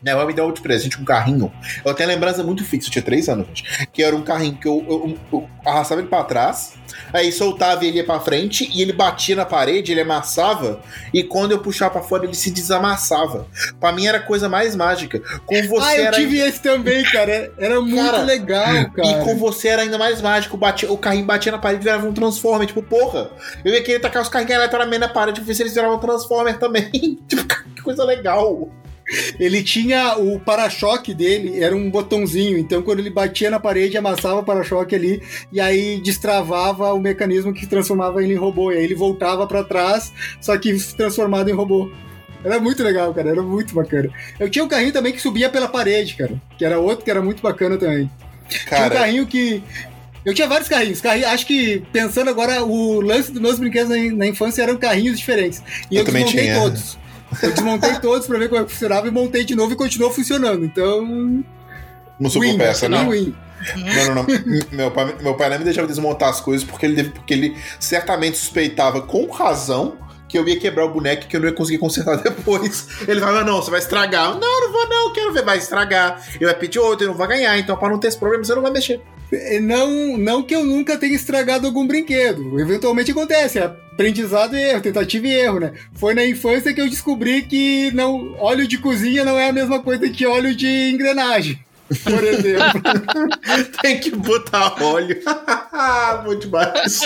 Minha 0.07 0.15
avó 0.15 0.25
me 0.25 0.33
deu 0.33 0.53
de 0.53 0.61
presente 0.61 1.01
um 1.01 1.05
carrinho. 1.05 1.53
Eu 1.85 1.93
tenho 1.93 2.09
lembrança 2.09 2.41
muito 2.45 2.65
fixa, 2.65 2.87
eu 2.87 2.93
tinha 2.93 3.03
3 3.03 3.29
anos, 3.29 3.49
gente. 3.49 3.89
Que 3.93 4.05
era 4.05 4.15
um 4.15 4.23
carrinho 4.23 4.57
que 4.57 4.69
eu, 4.69 4.87
eu, 4.89 5.19
eu 5.33 5.49
arrastava 5.67 6.01
ele 6.01 6.09
pra 6.09 6.23
trás, 6.23 6.75
aí 7.13 7.33
soltava 7.33 7.85
ele 7.85 7.97
ia 7.97 8.05
pra 8.05 8.21
frente 8.21 8.71
e 8.73 8.81
ele 8.83 8.93
batia 8.93 9.35
na 9.35 9.45
parede, 9.45 9.91
ele 9.91 10.03
amassava, 10.03 10.81
e 11.13 11.25
quando 11.25 11.51
eu 11.51 11.59
puxava 11.59 11.91
pra 11.91 12.03
fora 12.03 12.25
ele 12.25 12.37
se 12.37 12.53
desamassava. 12.53 13.49
Pra 13.81 13.91
mim 13.91 14.07
era 14.07 14.19
a 14.19 14.23
coisa 14.23 14.49
mais 14.49 14.77
mágica. 14.77 15.19
Com 15.45 15.61
você 15.67 15.85
ah, 15.85 15.97
eu 15.97 16.07
era... 16.07 16.17
tive 16.17 16.39
esse 16.39 16.63
também, 16.63 17.03
cara. 17.11 17.53
Era 17.59 17.81
muito 17.81 17.97
cara, 17.97 18.23
legal, 18.23 18.91
cara. 18.93 19.09
E 19.09 19.25
com 19.25 19.37
você 19.37 19.67
era 19.67 19.83
ainda 19.83 19.99
mais 19.99 20.23
mágico. 20.23 20.57
Batia, 20.57 20.89
o 20.93 20.97
carrinho 20.97 21.27
batia 21.27 21.51
na 21.51 21.59
parede 21.59 21.81
e 21.81 21.85
virava 21.85 22.07
um 22.07 22.13
Transformer. 22.13 22.69
Tipo, 22.69 22.81
porra, 22.81 23.29
eu 23.65 23.75
ia 23.75 23.83
querer 23.83 23.99
tacar 23.99 24.23
os 24.23 24.29
carrinhos 24.29 24.55
aleatoriamente 24.55 25.01
na 25.01 25.09
parede 25.09 25.41
ver 25.41 25.53
se 25.53 25.65
eles 25.65 25.75
viravam 25.75 25.97
um 25.97 26.01
Transformer 26.01 26.61
também. 26.61 27.19
tipo, 27.27 27.45
que 27.75 27.83
coisa 27.83 28.05
legal. 28.05 28.71
Ele 29.39 29.63
tinha 29.63 30.17
o 30.19 30.41
para-choque 30.41 31.15
dele, 31.15 31.63
era 31.63 31.75
um 31.77 31.91
botãozinho, 31.91 32.59
então 32.59 32.83
quando 32.83 32.99
ele 32.99 33.11
batia 33.11 33.51
na 33.51 33.61
parede, 33.61 33.97
amassava 33.97 34.41
o 34.41 34.45
para-choque 34.45 34.95
ali 34.95 35.23
e 35.53 35.61
aí 35.61 36.01
destravava 36.01 36.93
o 36.93 37.01
mecanismo 37.01 37.53
que 37.53 37.67
transformava 37.67 38.23
ele 38.23 38.35
em 38.35 38.37
robô. 38.37 38.73
E 38.73 38.79
aí 38.79 38.85
ele 38.85 38.95
voltava 38.95 39.47
para 39.47 39.63
trás, 39.63 40.13
só 40.41 40.57
que 40.59 40.77
transformado 40.95 41.49
em 41.49 41.55
robô. 41.55 41.91
Era 42.45 42.61
muito 42.61 42.83
legal, 42.83 43.13
cara, 43.15 43.31
era 43.31 43.43
muito 43.43 43.75
bacana. 43.75 44.11
Eu 44.39 44.51
tinha 44.51 44.65
um 44.65 44.69
carrinho 44.69 44.93
também 44.93 45.13
que 45.13 45.21
subia 45.21 45.49
pela 45.49 45.69
parede, 45.69 46.15
cara, 46.15 46.41
que 46.59 46.65
era 46.65 46.79
outro 46.79 47.05
que 47.05 47.11
era 47.11 47.23
muito 47.23 47.43
bacana 47.43 47.77
também. 47.77 48.11
Cara... 48.67 48.77
Tinha 48.77 48.87
um 48.87 49.03
carrinho 49.03 49.27
que 49.27 49.63
eu 50.27 50.35
tinha 50.35 50.49
vários 50.49 50.69
carrinhos. 50.69 51.01
carrinhos. 51.01 51.29
Acho 51.29 51.47
que, 51.47 51.85
pensando 51.93 52.29
agora, 52.29 52.65
o 52.65 53.01
lance 53.01 53.31
dos 53.31 53.41
meus 53.41 53.61
brinquedos 53.61 53.89
na, 53.89 53.97
na 54.17 54.27
infância 54.27 54.61
eram 54.61 54.77
carrinhos 54.77 55.17
diferentes. 55.17 55.63
E 55.89 55.95
eu, 55.95 56.01
eu 56.01 56.05
desmontei 56.05 56.45
tinha. 56.47 56.61
todos. 56.61 56.99
Eu 57.43 57.53
desmontei 57.53 57.99
todos 58.01 58.27
pra 58.27 58.39
ver 58.39 58.48
como 58.48 58.61
é 58.61 58.65
que 58.65 58.73
funcionava 58.73 59.09
e 59.09 59.11
montei 59.11 59.44
de 59.44 59.55
novo 59.55 59.73
e 59.73 59.77
continuou 59.77 60.12
funcionando. 60.12 60.65
Então. 60.65 61.44
Não 62.19 62.31
sou 62.31 62.43
win, 62.43 62.57
peça, 62.57 62.89
não. 62.89 63.11
Win. 63.11 63.35
Não, 63.77 64.15
não, 64.15 64.23
não. 64.23 64.27
meu, 64.73 64.90
pai, 64.90 65.16
meu 65.20 65.35
pai 65.35 65.51
não 65.51 65.59
me 65.59 65.65
deixava 65.65 65.89
desmontar 65.89 66.28
as 66.28 66.40
coisas 66.40 66.66
porque 66.66 66.86
ele, 66.86 67.05
porque 67.05 67.35
ele 67.35 67.57
certamente 67.81 68.36
suspeitava 68.36 69.01
com 69.03 69.31
razão 69.31 69.97
que 70.28 70.36
eu 70.36 70.47
ia 70.47 70.59
quebrar 70.59 70.85
o 70.85 70.90
boneco 70.90 71.27
que 71.27 71.36
eu 71.36 71.40
não 71.40 71.48
ia 71.48 71.55
conseguir 71.55 71.78
consertar 71.78 72.16
depois. 72.23 72.89
Ele 73.07 73.20
falava, 73.20 73.44
não, 73.44 73.62
você 73.62 73.70
vai 73.70 73.81
estragar. 73.81 74.39
Não, 74.39 74.61
não 74.61 74.73
vou 74.73 74.89
não, 74.89 75.12
quero 75.12 75.32
ver, 75.32 75.44
vai 75.44 75.59
estragar. 75.59 76.23
Eu 76.40 76.48
ia 76.48 76.55
pedir 76.55 76.78
outro, 76.78 77.05
eu 77.05 77.11
não 77.11 77.16
vou 77.16 77.27
ganhar, 77.27 77.59
então 77.59 77.77
para 77.77 77.89
não 77.89 77.98
ter 77.98 78.09
esse 78.09 78.19
problema 78.19 78.44
você 78.44 78.55
não 78.55 78.62
vai 78.62 78.70
mexer. 78.70 79.01
Não, 79.62 80.16
não 80.16 80.43
que 80.43 80.55
eu 80.55 80.65
nunca 80.65 80.97
tenha 80.97 81.15
estragado 81.15 81.66
algum 81.66 81.86
brinquedo. 81.86 82.59
Eventualmente 82.61 83.11
acontece, 83.11 83.59
é 83.59 83.65
aprendizado 83.65 84.55
e 84.55 84.62
erro, 84.62 84.82
tentativa 84.82 85.27
e 85.27 85.32
erro, 85.32 85.61
né? 85.61 85.73
Foi 85.94 86.15
na 86.15 86.24
infância 86.24 86.73
que 86.73 86.81
eu 86.81 86.89
descobri 86.89 87.43
que 87.43 87.90
não, 87.93 88.35
óleo 88.39 88.69
de 88.69 88.78
cozinha 88.78 89.24
não 89.24 89.39
é 89.39 89.48
a 89.48 89.53
mesma 89.53 89.81
coisa 89.81 90.09
que 90.09 90.27
óleo 90.27 90.55
de 90.55 90.90
engrenagem. 90.90 91.59
Por 92.05 92.23
exemplo. 92.23 92.82
Tem 93.81 93.98
que 93.98 94.11
botar 94.11 94.82
óleo. 94.82 95.20
Muito 96.24 96.47
demais. 96.47 97.01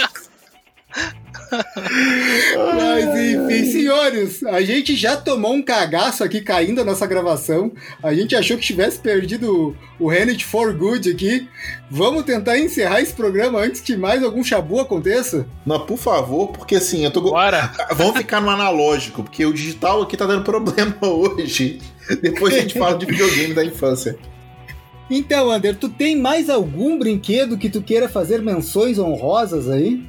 Mas 2.74 3.04
enfim, 3.06 3.70
senhores, 3.70 4.42
a 4.44 4.60
gente 4.62 4.94
já 4.96 5.16
tomou 5.16 5.54
um 5.54 5.62
cagaço 5.62 6.22
aqui 6.22 6.40
caindo 6.40 6.80
a 6.80 6.84
nossa 6.84 7.06
gravação. 7.06 7.72
A 8.02 8.14
gente 8.14 8.36
achou 8.36 8.56
que 8.56 8.62
tivesse 8.62 8.98
perdido 8.98 9.76
o 9.98 10.08
Renet 10.08 10.44
for 10.44 10.72
good 10.72 11.10
aqui. 11.10 11.48
Vamos 11.90 12.24
tentar 12.24 12.58
encerrar 12.58 13.00
esse 13.00 13.12
programa 13.12 13.60
antes 13.60 13.80
que 13.80 13.96
mais 13.96 14.22
algum 14.22 14.44
chabu 14.44 14.80
aconteça? 14.80 15.46
Não, 15.66 15.84
por 15.86 15.98
favor, 15.98 16.48
porque 16.48 16.76
assim, 16.76 17.04
eu 17.04 17.10
tô. 17.10 17.20
Bora! 17.20 17.72
Vamos 17.94 18.16
ficar 18.16 18.40
no 18.40 18.50
analógico, 18.50 19.22
porque 19.22 19.44
o 19.44 19.52
digital 19.52 20.02
aqui 20.02 20.16
tá 20.16 20.26
dando 20.26 20.44
problema 20.44 20.96
hoje. 21.02 21.80
Depois 22.22 22.54
a 22.54 22.60
gente 22.60 22.78
fala 22.78 22.96
de 22.96 23.06
videogame 23.06 23.54
da 23.54 23.64
infância. 23.64 24.16
Então, 25.10 25.50
Ander, 25.50 25.74
tu 25.74 25.88
tem 25.88 26.16
mais 26.16 26.48
algum 26.48 26.96
brinquedo 26.96 27.58
que 27.58 27.68
tu 27.68 27.82
queira 27.82 28.08
fazer 28.08 28.40
menções 28.40 28.96
honrosas 28.96 29.68
aí? 29.68 30.00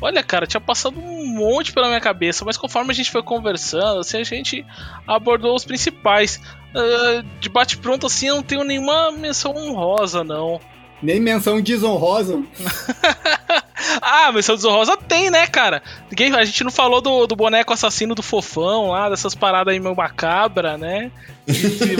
Olha, 0.00 0.22
cara, 0.22 0.46
tinha 0.46 0.60
passado 0.60 0.98
um 1.00 1.26
monte 1.26 1.72
pela 1.72 1.88
minha 1.88 2.00
cabeça, 2.00 2.44
mas 2.44 2.56
conforme 2.56 2.90
a 2.90 2.94
gente 2.94 3.10
foi 3.10 3.22
conversando, 3.22 4.00
assim, 4.00 4.18
a 4.18 4.24
gente 4.24 4.64
abordou 5.06 5.54
os 5.54 5.64
principais. 5.64 6.40
Uh, 6.74 7.24
de 7.40 7.48
bate-pronto, 7.48 8.06
assim, 8.06 8.28
eu 8.28 8.36
não 8.36 8.42
tenho 8.42 8.62
nenhuma 8.62 9.10
menção 9.10 9.56
honrosa, 9.56 10.22
não. 10.22 10.60
Nem 11.02 11.20
menção 11.20 11.60
desonrosa. 11.60 12.42
ah, 14.00 14.32
menção 14.32 14.54
desonrosa 14.54 14.96
tem, 14.96 15.30
né, 15.30 15.46
cara? 15.46 15.82
Ninguém, 16.10 16.34
a 16.34 16.44
gente 16.44 16.64
não 16.64 16.70
falou 16.70 17.00
do, 17.00 17.26
do 17.26 17.36
boneco 17.36 17.72
assassino 17.72 18.14
do 18.14 18.22
fofão 18.22 18.90
lá, 18.90 19.08
dessas 19.08 19.34
paradas 19.34 19.72
aí 19.72 19.80
meio 19.80 19.94
macabra, 19.94 20.78
né? 20.78 21.10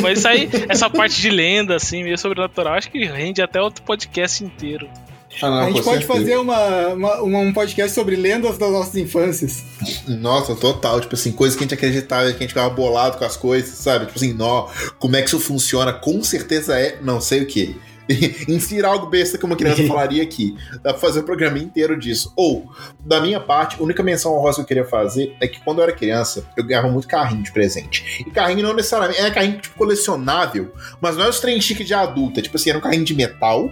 mas 0.03 0.19
isso 0.19 0.29
aí, 0.29 0.49
essa 0.69 0.89
parte 0.89 1.21
de 1.21 1.31
lenda, 1.31 1.77
assim, 1.77 2.03
meio 2.03 2.19
sobrenatural, 2.19 2.75
acho 2.75 2.91
que 2.91 3.05
rende 3.05 3.43
até 3.43 3.61
outro 3.61 3.83
podcast 3.83 4.43
inteiro. 4.43 4.89
Ah, 5.43 5.51
não, 5.51 5.59
a 5.59 5.67
gente 5.67 5.83
pode 5.83 6.07
certeza. 6.07 6.21
fazer 6.21 6.37
uma, 6.37 6.89
uma, 6.89 7.21
um 7.41 7.53
podcast 7.53 7.95
sobre 7.95 8.17
lendas 8.17 8.57
das 8.57 8.71
nossas 8.71 8.95
infâncias. 8.97 9.63
Nossa, 10.09 10.55
total. 10.55 11.01
Tipo 11.01 11.15
assim, 11.15 11.33
coisas 11.33 11.57
que 11.57 11.65
a 11.65 11.67
gente 11.67 11.75
acreditava, 11.75 12.31
que 12.31 12.37
a 12.37 12.41
gente 12.41 12.49
ficava 12.49 12.71
bolado 12.71 13.19
com 13.19 13.25
as 13.25 13.37
coisas, 13.37 13.71
sabe? 13.71 14.07
Tipo 14.07 14.19
assim, 14.19 14.33
nó, 14.33 14.69
como 14.99 15.17
é 15.17 15.23
que 15.23 15.29
isso 15.29 15.41
funciona? 15.41 15.93
Com 15.93 16.23
certeza 16.23 16.79
é, 16.79 16.99
não 17.03 17.21
sei 17.21 17.43
o 17.43 17.47
que. 17.47 17.77
Inserir 18.49 18.85
algo 18.85 19.07
besta 19.07 19.37
que 19.37 19.45
uma 19.45 19.57
criança 19.57 19.85
falaria 19.87 20.23
aqui. 20.23 20.57
Dá 20.83 20.93
pra 20.93 20.95
fazer 20.95 21.21
um 21.21 21.25
programa 21.25 21.59
inteiro 21.59 21.99
disso. 21.99 22.33
Ou, 22.37 22.71
da 23.01 23.21
minha 23.21 23.41
parte, 23.41 23.77
a 23.79 23.83
única 23.83 24.03
menção 24.03 24.33
honrosa 24.35 24.57
que 24.57 24.63
eu 24.63 24.67
queria 24.67 24.85
fazer 24.85 25.37
é 25.41 25.49
que 25.49 25.61
quando 25.61 25.79
eu 25.79 25.85
era 25.85 25.93
criança, 25.93 26.47
eu 26.57 26.65
ganhava 26.65 26.89
muito 26.89 27.09
carrinho 27.09 27.43
de 27.43 27.53
presente. 27.53 28.25
E 28.27 28.31
carrinho 28.31 28.63
não 28.63 28.75
necessariamente. 28.75 29.21
É 29.21 29.31
carrinho 29.31 29.61
tipo 29.61 29.77
colecionável, 29.77 30.73
mas 31.01 31.17
não 31.17 31.25
é 31.25 31.29
os 31.29 31.41
trem 31.41 31.61
chique 31.61 31.85
de 31.85 31.95
adulta. 31.95 32.41
Tipo 32.41 32.57
assim, 32.57 32.71
era 32.71 32.79
um 32.79 32.83
carrinho 32.83 33.05
de 33.05 33.15
metal 33.15 33.71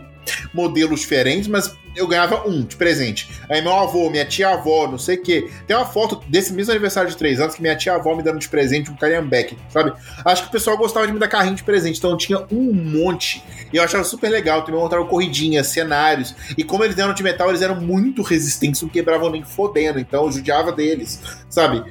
modelos 0.53 1.01
diferentes, 1.01 1.49
mas 1.49 1.75
eu 1.97 2.09
ganhava 2.09 2.49
um 2.49 2.63
de 2.63 2.77
presente. 2.77 3.29
Aí 3.49 3.63
meu 3.63 3.73
avô, 3.73 4.11
minha 4.11 4.25
tia-avó, 4.25 4.89
não 4.89 4.99
sei 4.99 5.17
o 5.17 5.23
quê. 5.23 5.49
Tem 5.67 5.77
uma 5.77 5.87
foto 5.87 6.21
desse 6.29 6.53
mesmo 6.53 6.73
aniversário 6.73 7.09
de 7.09 7.17
três 7.17 7.41
anos 7.41 7.55
que 7.55 7.63
minha 7.63 7.77
tia-avó 7.77 8.17
me 8.17 8.23
dando 8.23 8.39
de 8.39 8.49
presente 8.49 8.91
um 8.91 8.97
Calhambeck, 8.97 9.57
sabe? 9.69 9.93
Acho 10.25 10.43
que 10.43 10.49
o 10.49 10.53
pessoal 10.53 10.77
gostava 10.77 11.07
de 11.07 11.13
me 11.13 11.19
dar 11.19 11.29
carrinho 11.29 11.55
de 11.55 11.63
presente, 11.63 11.99
então 11.99 12.11
eu 12.11 12.17
tinha 12.17 12.45
um 12.51 12.73
monte. 12.73 13.43
E 13.73 13.77
eu 13.77 13.83
achava 13.83 14.03
super 14.05 14.29
legal. 14.29 14.63
Também 14.65 14.81
mostraram 14.81 15.07
corridinhas, 15.07 15.69
cenários. 15.69 16.35
E 16.57 16.65
como 16.65 16.85
eles 16.85 16.99
eram 16.99 17.15
de 17.15 17.23
metal, 17.23 17.49
eles 17.49 17.63
eram 17.63 17.81
muito 17.81 18.23
resistentes, 18.23 18.83
não 18.83 18.89
quebravam 18.89 19.31
nem 19.31 19.45
fodendo. 19.45 20.01
Então 20.01 20.25
eu 20.25 20.33
judiava 20.33 20.73
deles, 20.73 21.21
sabe? 21.49 21.85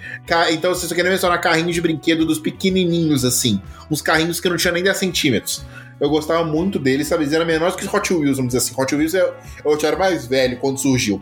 Então, 0.52 0.76
se 0.76 0.88
você 0.88 0.96
quer 0.96 1.04
mencionar 1.04 1.40
carrinhos 1.40 1.76
de 1.76 1.82
brinquedo 1.82 2.26
dos 2.26 2.40
pequenininhos, 2.40 3.24
assim. 3.24 3.62
Uns 3.90 4.02
carrinhos 4.02 4.40
que 4.40 4.50
não 4.50 4.58
tinha 4.58 4.74
nem 4.74 4.84
10 4.84 4.98
centímetros 4.98 5.66
eu 6.04 6.10
gostava 6.10 6.44
muito 6.44 6.78
dele, 6.78 7.06
sabe? 7.06 7.24
Eles 7.24 7.34
eram 7.34 7.46
menores 7.46 7.78
que 7.78 7.88
Hot 7.88 8.14
Wheels, 8.14 8.36
vamos 8.36 8.54
dizer 8.54 8.58
assim. 8.58 8.74
Hot 8.78 8.94
Wheels 8.94 9.14
é, 9.14 9.34
eu 9.64 9.78
era 9.82 9.98
mais 9.98 10.28
velho 10.28 10.58
quando 10.60 10.78
surgiu. 10.78 11.22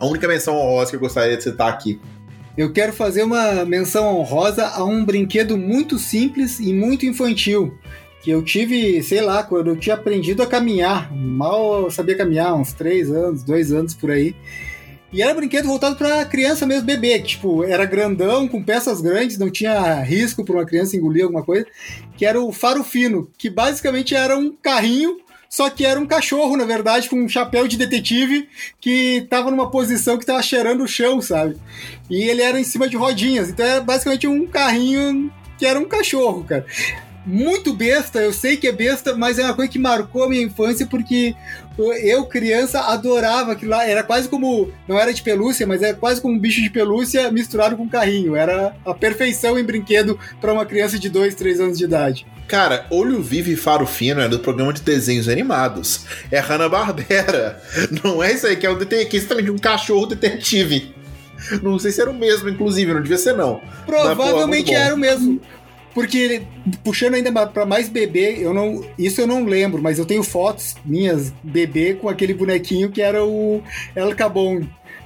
A 0.00 0.04
única 0.04 0.26
menção 0.26 0.56
honrosa 0.56 0.90
que 0.90 0.96
eu 0.96 1.00
gostaria 1.00 1.36
de 1.36 1.44
citar 1.44 1.68
aqui. 1.72 2.00
Eu 2.56 2.72
quero 2.72 2.92
fazer 2.92 3.22
uma 3.22 3.64
menção 3.64 4.18
honrosa 4.18 4.66
a 4.66 4.82
um 4.84 5.04
brinquedo 5.04 5.56
muito 5.56 5.96
simples 5.96 6.58
e 6.58 6.74
muito 6.74 7.06
infantil. 7.06 7.78
Que 8.20 8.32
eu 8.32 8.42
tive, 8.42 9.00
sei 9.00 9.20
lá, 9.20 9.44
quando 9.44 9.68
eu 9.68 9.76
tinha 9.76 9.94
aprendido 9.94 10.42
a 10.42 10.46
caminhar. 10.48 11.14
Mal 11.14 11.88
sabia 11.88 12.16
caminhar, 12.16 12.54
uns 12.54 12.72
3 12.72 13.12
anos, 13.12 13.44
2 13.44 13.72
anos 13.72 13.94
por 13.94 14.10
aí. 14.10 14.34
E 15.12 15.22
era 15.22 15.34
brinquedo 15.34 15.66
voltado 15.66 15.96
para 15.96 16.24
criança 16.24 16.66
mesmo, 16.66 16.84
bebê. 16.84 17.18
Que, 17.18 17.28
tipo, 17.28 17.64
era 17.64 17.84
grandão, 17.84 18.46
com 18.46 18.62
peças 18.62 19.00
grandes, 19.00 19.38
não 19.38 19.50
tinha 19.50 20.00
risco 20.02 20.44
para 20.44 20.56
uma 20.56 20.66
criança 20.66 20.96
engolir 20.96 21.24
alguma 21.24 21.42
coisa. 21.42 21.66
Que 22.16 22.26
era 22.26 22.40
o 22.40 22.52
faro 22.52 22.84
fino, 22.84 23.30
que 23.38 23.48
basicamente 23.48 24.14
era 24.14 24.36
um 24.36 24.52
carrinho, 24.52 25.18
só 25.48 25.70
que 25.70 25.86
era 25.86 25.98
um 25.98 26.06
cachorro, 26.06 26.56
na 26.56 26.64
verdade, 26.64 27.08
com 27.08 27.16
um 27.16 27.28
chapéu 27.28 27.66
de 27.66 27.78
detetive 27.78 28.48
que 28.80 29.26
tava 29.30 29.50
numa 29.50 29.70
posição 29.70 30.18
que 30.18 30.26
tava 30.26 30.42
cheirando 30.42 30.84
o 30.84 30.88
chão, 30.88 31.22
sabe? 31.22 31.56
E 32.10 32.22
ele 32.22 32.42
era 32.42 32.60
em 32.60 32.64
cima 32.64 32.86
de 32.86 32.96
rodinhas. 32.96 33.48
Então 33.48 33.64
era 33.64 33.80
basicamente 33.80 34.26
um 34.26 34.46
carrinho 34.46 35.32
que 35.58 35.64
era 35.64 35.78
um 35.78 35.86
cachorro, 35.86 36.44
cara 36.44 36.66
muito 37.26 37.74
besta, 37.74 38.20
eu 38.20 38.32
sei 38.32 38.56
que 38.56 38.66
é 38.66 38.72
besta, 38.72 39.14
mas 39.14 39.38
é 39.38 39.44
uma 39.44 39.54
coisa 39.54 39.70
que 39.70 39.78
marcou 39.78 40.24
a 40.24 40.28
minha 40.28 40.42
infância 40.42 40.86
porque 40.86 41.34
eu, 41.78 42.24
criança, 42.26 42.80
adorava 42.80 43.52
aquilo 43.52 43.70
lá. 43.70 43.86
Era 43.86 44.02
quase 44.02 44.28
como. 44.28 44.70
Não 44.86 44.98
era 44.98 45.12
de 45.12 45.22
pelúcia, 45.22 45.66
mas 45.66 45.82
era 45.82 45.94
quase 45.94 46.20
como 46.20 46.34
um 46.34 46.38
bicho 46.38 46.60
de 46.60 46.70
pelúcia 46.70 47.30
misturado 47.30 47.76
com 47.76 47.88
carrinho. 47.88 48.34
Era 48.34 48.74
a 48.84 48.94
perfeição 48.94 49.58
em 49.58 49.64
brinquedo 49.64 50.18
para 50.40 50.52
uma 50.52 50.66
criança 50.66 50.98
de 50.98 51.08
2, 51.08 51.34
3 51.34 51.60
anos 51.60 51.78
de 51.78 51.84
idade. 51.84 52.26
Cara, 52.48 52.86
Olho 52.90 53.22
Vivo 53.22 53.50
e 53.50 53.56
Faro 53.56 53.86
Fino 53.86 54.22
é 54.22 54.28
do 54.28 54.38
programa 54.38 54.72
de 54.72 54.80
desenhos 54.80 55.28
animados. 55.28 56.06
É 56.30 56.38
Hanna-Barbera. 56.38 57.62
Não 58.02 58.22
é 58.22 58.32
isso 58.32 58.46
aí 58.46 58.56
que 58.56 58.66
é 58.66 58.70
o 58.70 58.74
detetive, 58.74 59.16
é 59.16 59.18
exatamente 59.18 59.50
um 59.50 59.58
cachorro 59.58 60.06
detetive. 60.06 60.94
Não 61.62 61.78
sei 61.78 61.92
se 61.92 62.00
era 62.00 62.10
o 62.10 62.14
mesmo, 62.14 62.48
inclusive, 62.48 62.92
não 62.92 63.02
devia 63.02 63.18
ser 63.18 63.34
não. 63.34 63.60
Provavelmente 63.86 64.72
Mas, 64.72 64.78
pô, 64.78 64.84
era 64.84 64.94
o 64.94 64.98
mesmo. 64.98 65.40
Porque, 65.98 66.42
puxando 66.84 67.14
ainda 67.14 67.48
para 67.48 67.66
mais 67.66 67.88
bebê, 67.88 68.36
eu 68.38 68.54
não, 68.54 68.84
isso 68.96 69.20
eu 69.20 69.26
não 69.26 69.44
lembro, 69.44 69.82
mas 69.82 69.98
eu 69.98 70.06
tenho 70.06 70.22
fotos 70.22 70.76
minhas 70.84 71.32
bebê 71.42 71.94
com 71.94 72.08
aquele 72.08 72.32
bonequinho 72.32 72.88
que 72.88 73.02
era 73.02 73.24
o 73.24 73.60
El 73.96 74.14
Cabon. 74.14 74.60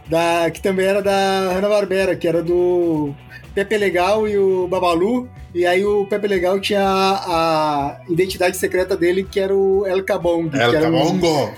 da, 0.07 0.51
que 0.51 0.61
também 0.61 0.85
era 0.85 1.01
da 1.01 1.55
Hanna-Barbera, 1.55 2.15
que 2.15 2.29
era 2.29 2.43
do 2.43 3.15
Pepe 3.55 3.79
Legal 3.79 4.29
e 4.29 4.37
o 4.37 4.69
Babalu. 4.69 5.31
E 5.55 5.65
aí 5.65 5.83
o 5.83 6.05
Pepe 6.05 6.29
Legal 6.29 6.61
tinha 6.61 6.85
a, 6.85 7.97
a 7.97 8.01
identidade 8.11 8.59
secreta 8.59 8.95
dele, 8.95 9.25
que 9.25 9.41
era 9.41 9.57
o 9.57 9.87
El 9.87 10.05
Cabong. 10.05 10.51
El 10.55 10.73
Cabongo! 10.73 11.47
Um, 11.47 11.53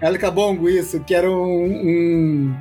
El 0.00 0.18
Cabongo, 0.18 0.70
isso, 0.70 1.00
que 1.00 1.14
era 1.14 1.30
um, 1.30 1.34
um 1.34 2.56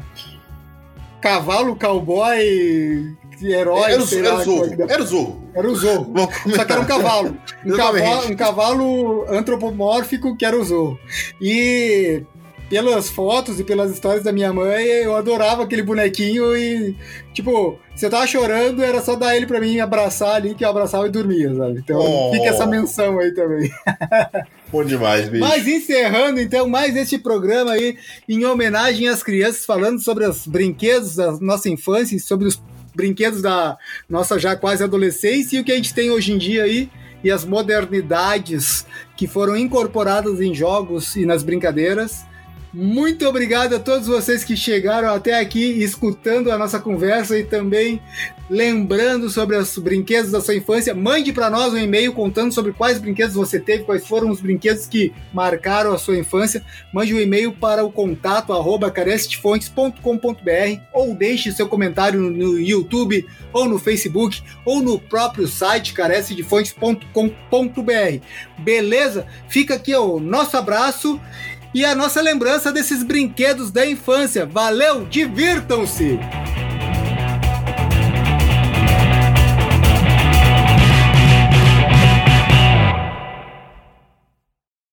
cavalo 1.21 1.77
cowboy 1.77 3.15
herói. 3.45 3.91
Era 3.91 4.03
o, 4.03 4.15
era, 4.15 4.35
o 4.35 4.43
Zorro. 4.43 4.85
Era 4.89 5.03
o 5.03 5.05
Zorro. 5.05 5.49
Era 5.53 5.67
o 5.67 5.75
Zorro. 5.75 6.13
Só 6.55 6.65
que 6.65 6.71
era 6.71 6.81
um 6.81 6.85
cavalo. 6.85 7.37
Um, 7.65 7.75
cavalo. 7.75 8.31
um 8.31 8.35
cavalo 8.35 9.25
antropomórfico 9.29 10.35
que 10.35 10.45
era 10.45 10.57
o 10.57 10.63
Zorro. 10.63 10.99
E 11.41 12.23
pelas 12.69 13.09
fotos 13.09 13.59
e 13.59 13.63
pelas 13.63 13.91
histórias 13.91 14.23
da 14.23 14.31
minha 14.31 14.51
mãe, 14.51 14.85
eu 14.85 15.15
adorava 15.15 15.63
aquele 15.63 15.81
bonequinho 15.81 16.55
e, 16.55 16.95
tipo, 17.33 17.79
se 17.95 18.05
eu 18.05 18.09
tava 18.09 18.27
chorando, 18.27 18.83
era 18.83 19.01
só 19.01 19.15
dar 19.15 19.35
ele 19.35 19.45
pra 19.45 19.59
mim 19.59 19.79
abraçar 19.79 20.35
ali, 20.35 20.53
que 20.53 20.65
eu 20.65 20.69
abraçava 20.69 21.07
e 21.07 21.11
dormia, 21.11 21.53
sabe? 21.55 21.79
Então 21.79 21.99
oh. 21.99 22.31
fica 22.33 22.47
essa 22.47 22.65
menção 22.65 23.19
aí 23.19 23.33
também. 23.33 23.71
Bom 24.71 24.83
demais, 24.83 25.29
bicho. 25.29 25.43
Mas 25.43 25.65
encerrando, 25.65 26.41
então, 26.41 26.67
mais 26.67 26.95
este 26.95 27.17
programa 27.17 27.71
aí, 27.71 27.97
em 28.27 28.43
homenagem 28.45 29.07
às 29.07 29.23
crianças, 29.23 29.65
falando 29.65 30.01
sobre 30.01 30.25
os 30.25 30.45
brinquedos 30.45 31.15
da 31.15 31.31
nossa 31.39 31.69
infância, 31.69 32.19
sobre 32.19 32.47
os 32.47 32.61
brinquedos 32.97 33.43
da 33.43 33.77
nossa 34.09 34.39
já 34.39 34.55
quase 34.55 34.83
adolescência 34.83 35.55
e 35.55 35.59
o 35.59 35.63
que 35.63 35.71
a 35.71 35.75
gente 35.75 35.93
tem 35.93 36.09
hoje 36.09 36.33
em 36.33 36.37
dia 36.37 36.63
aí 36.63 36.89
e 37.23 37.29
as 37.29 37.45
modernidades 37.45 38.85
que 39.15 39.27
foram 39.27 39.55
incorporadas 39.55 40.41
em 40.41 40.53
jogos 40.53 41.15
e 41.15 41.25
nas 41.25 41.43
brincadeiras. 41.43 42.25
Muito 42.79 43.27
obrigado 43.27 43.75
a 43.75 43.79
todos 43.79 44.05
vocês 44.05 44.43
que 44.43 44.55
chegaram 44.55 45.11
até 45.11 45.39
aqui 45.39 45.81
escutando 45.81 46.51
a 46.51 46.59
nossa 46.59 46.79
conversa 46.79 47.35
e 47.35 47.43
também 47.43 47.99
lembrando 48.47 49.31
sobre 49.31 49.57
os 49.57 49.75
brinquedos 49.79 50.29
da 50.29 50.39
sua 50.39 50.53
infância. 50.53 50.93
Mande 50.93 51.33
para 51.33 51.49
nós 51.49 51.73
um 51.73 51.77
e-mail 51.79 52.13
contando 52.13 52.53
sobre 52.53 52.73
quais 52.73 52.99
brinquedos 52.99 53.33
você 53.33 53.59
teve, 53.59 53.83
quais 53.83 54.05
foram 54.05 54.29
os 54.29 54.39
brinquedos 54.39 54.85
que 54.85 55.11
marcaram 55.33 55.91
a 55.91 55.97
sua 55.97 56.19
infância. 56.19 56.63
Mande 56.93 57.15
um 57.15 57.19
e-mail 57.19 57.51
para 57.51 57.83
o 57.83 57.91
contato 57.91 58.53
arroba 58.53 58.93
ou 60.93 61.15
deixe 61.15 61.51
seu 61.51 61.67
comentário 61.67 62.19
no 62.19 62.59
YouTube 62.59 63.25
ou 63.51 63.65
no 63.65 63.79
Facebook 63.79 64.39
ou 64.63 64.83
no 64.83 64.99
próprio 64.99 65.47
site 65.47 65.93
carecdefontes.com.br. 65.93 68.21
Beleza? 68.59 69.25
Fica 69.49 69.73
aqui 69.73 69.95
o 69.95 70.19
nosso 70.19 70.55
abraço 70.55 71.19
e 71.77 71.85
a 71.85 71.93
nossa 71.93 72.19
lembrança 72.23 72.71
desses 72.71 73.03
brinquedos 73.03 73.69
da 73.69 73.85
infância. 73.85 74.47
Valeu, 74.47 75.05
divirtam-se! 75.05 76.17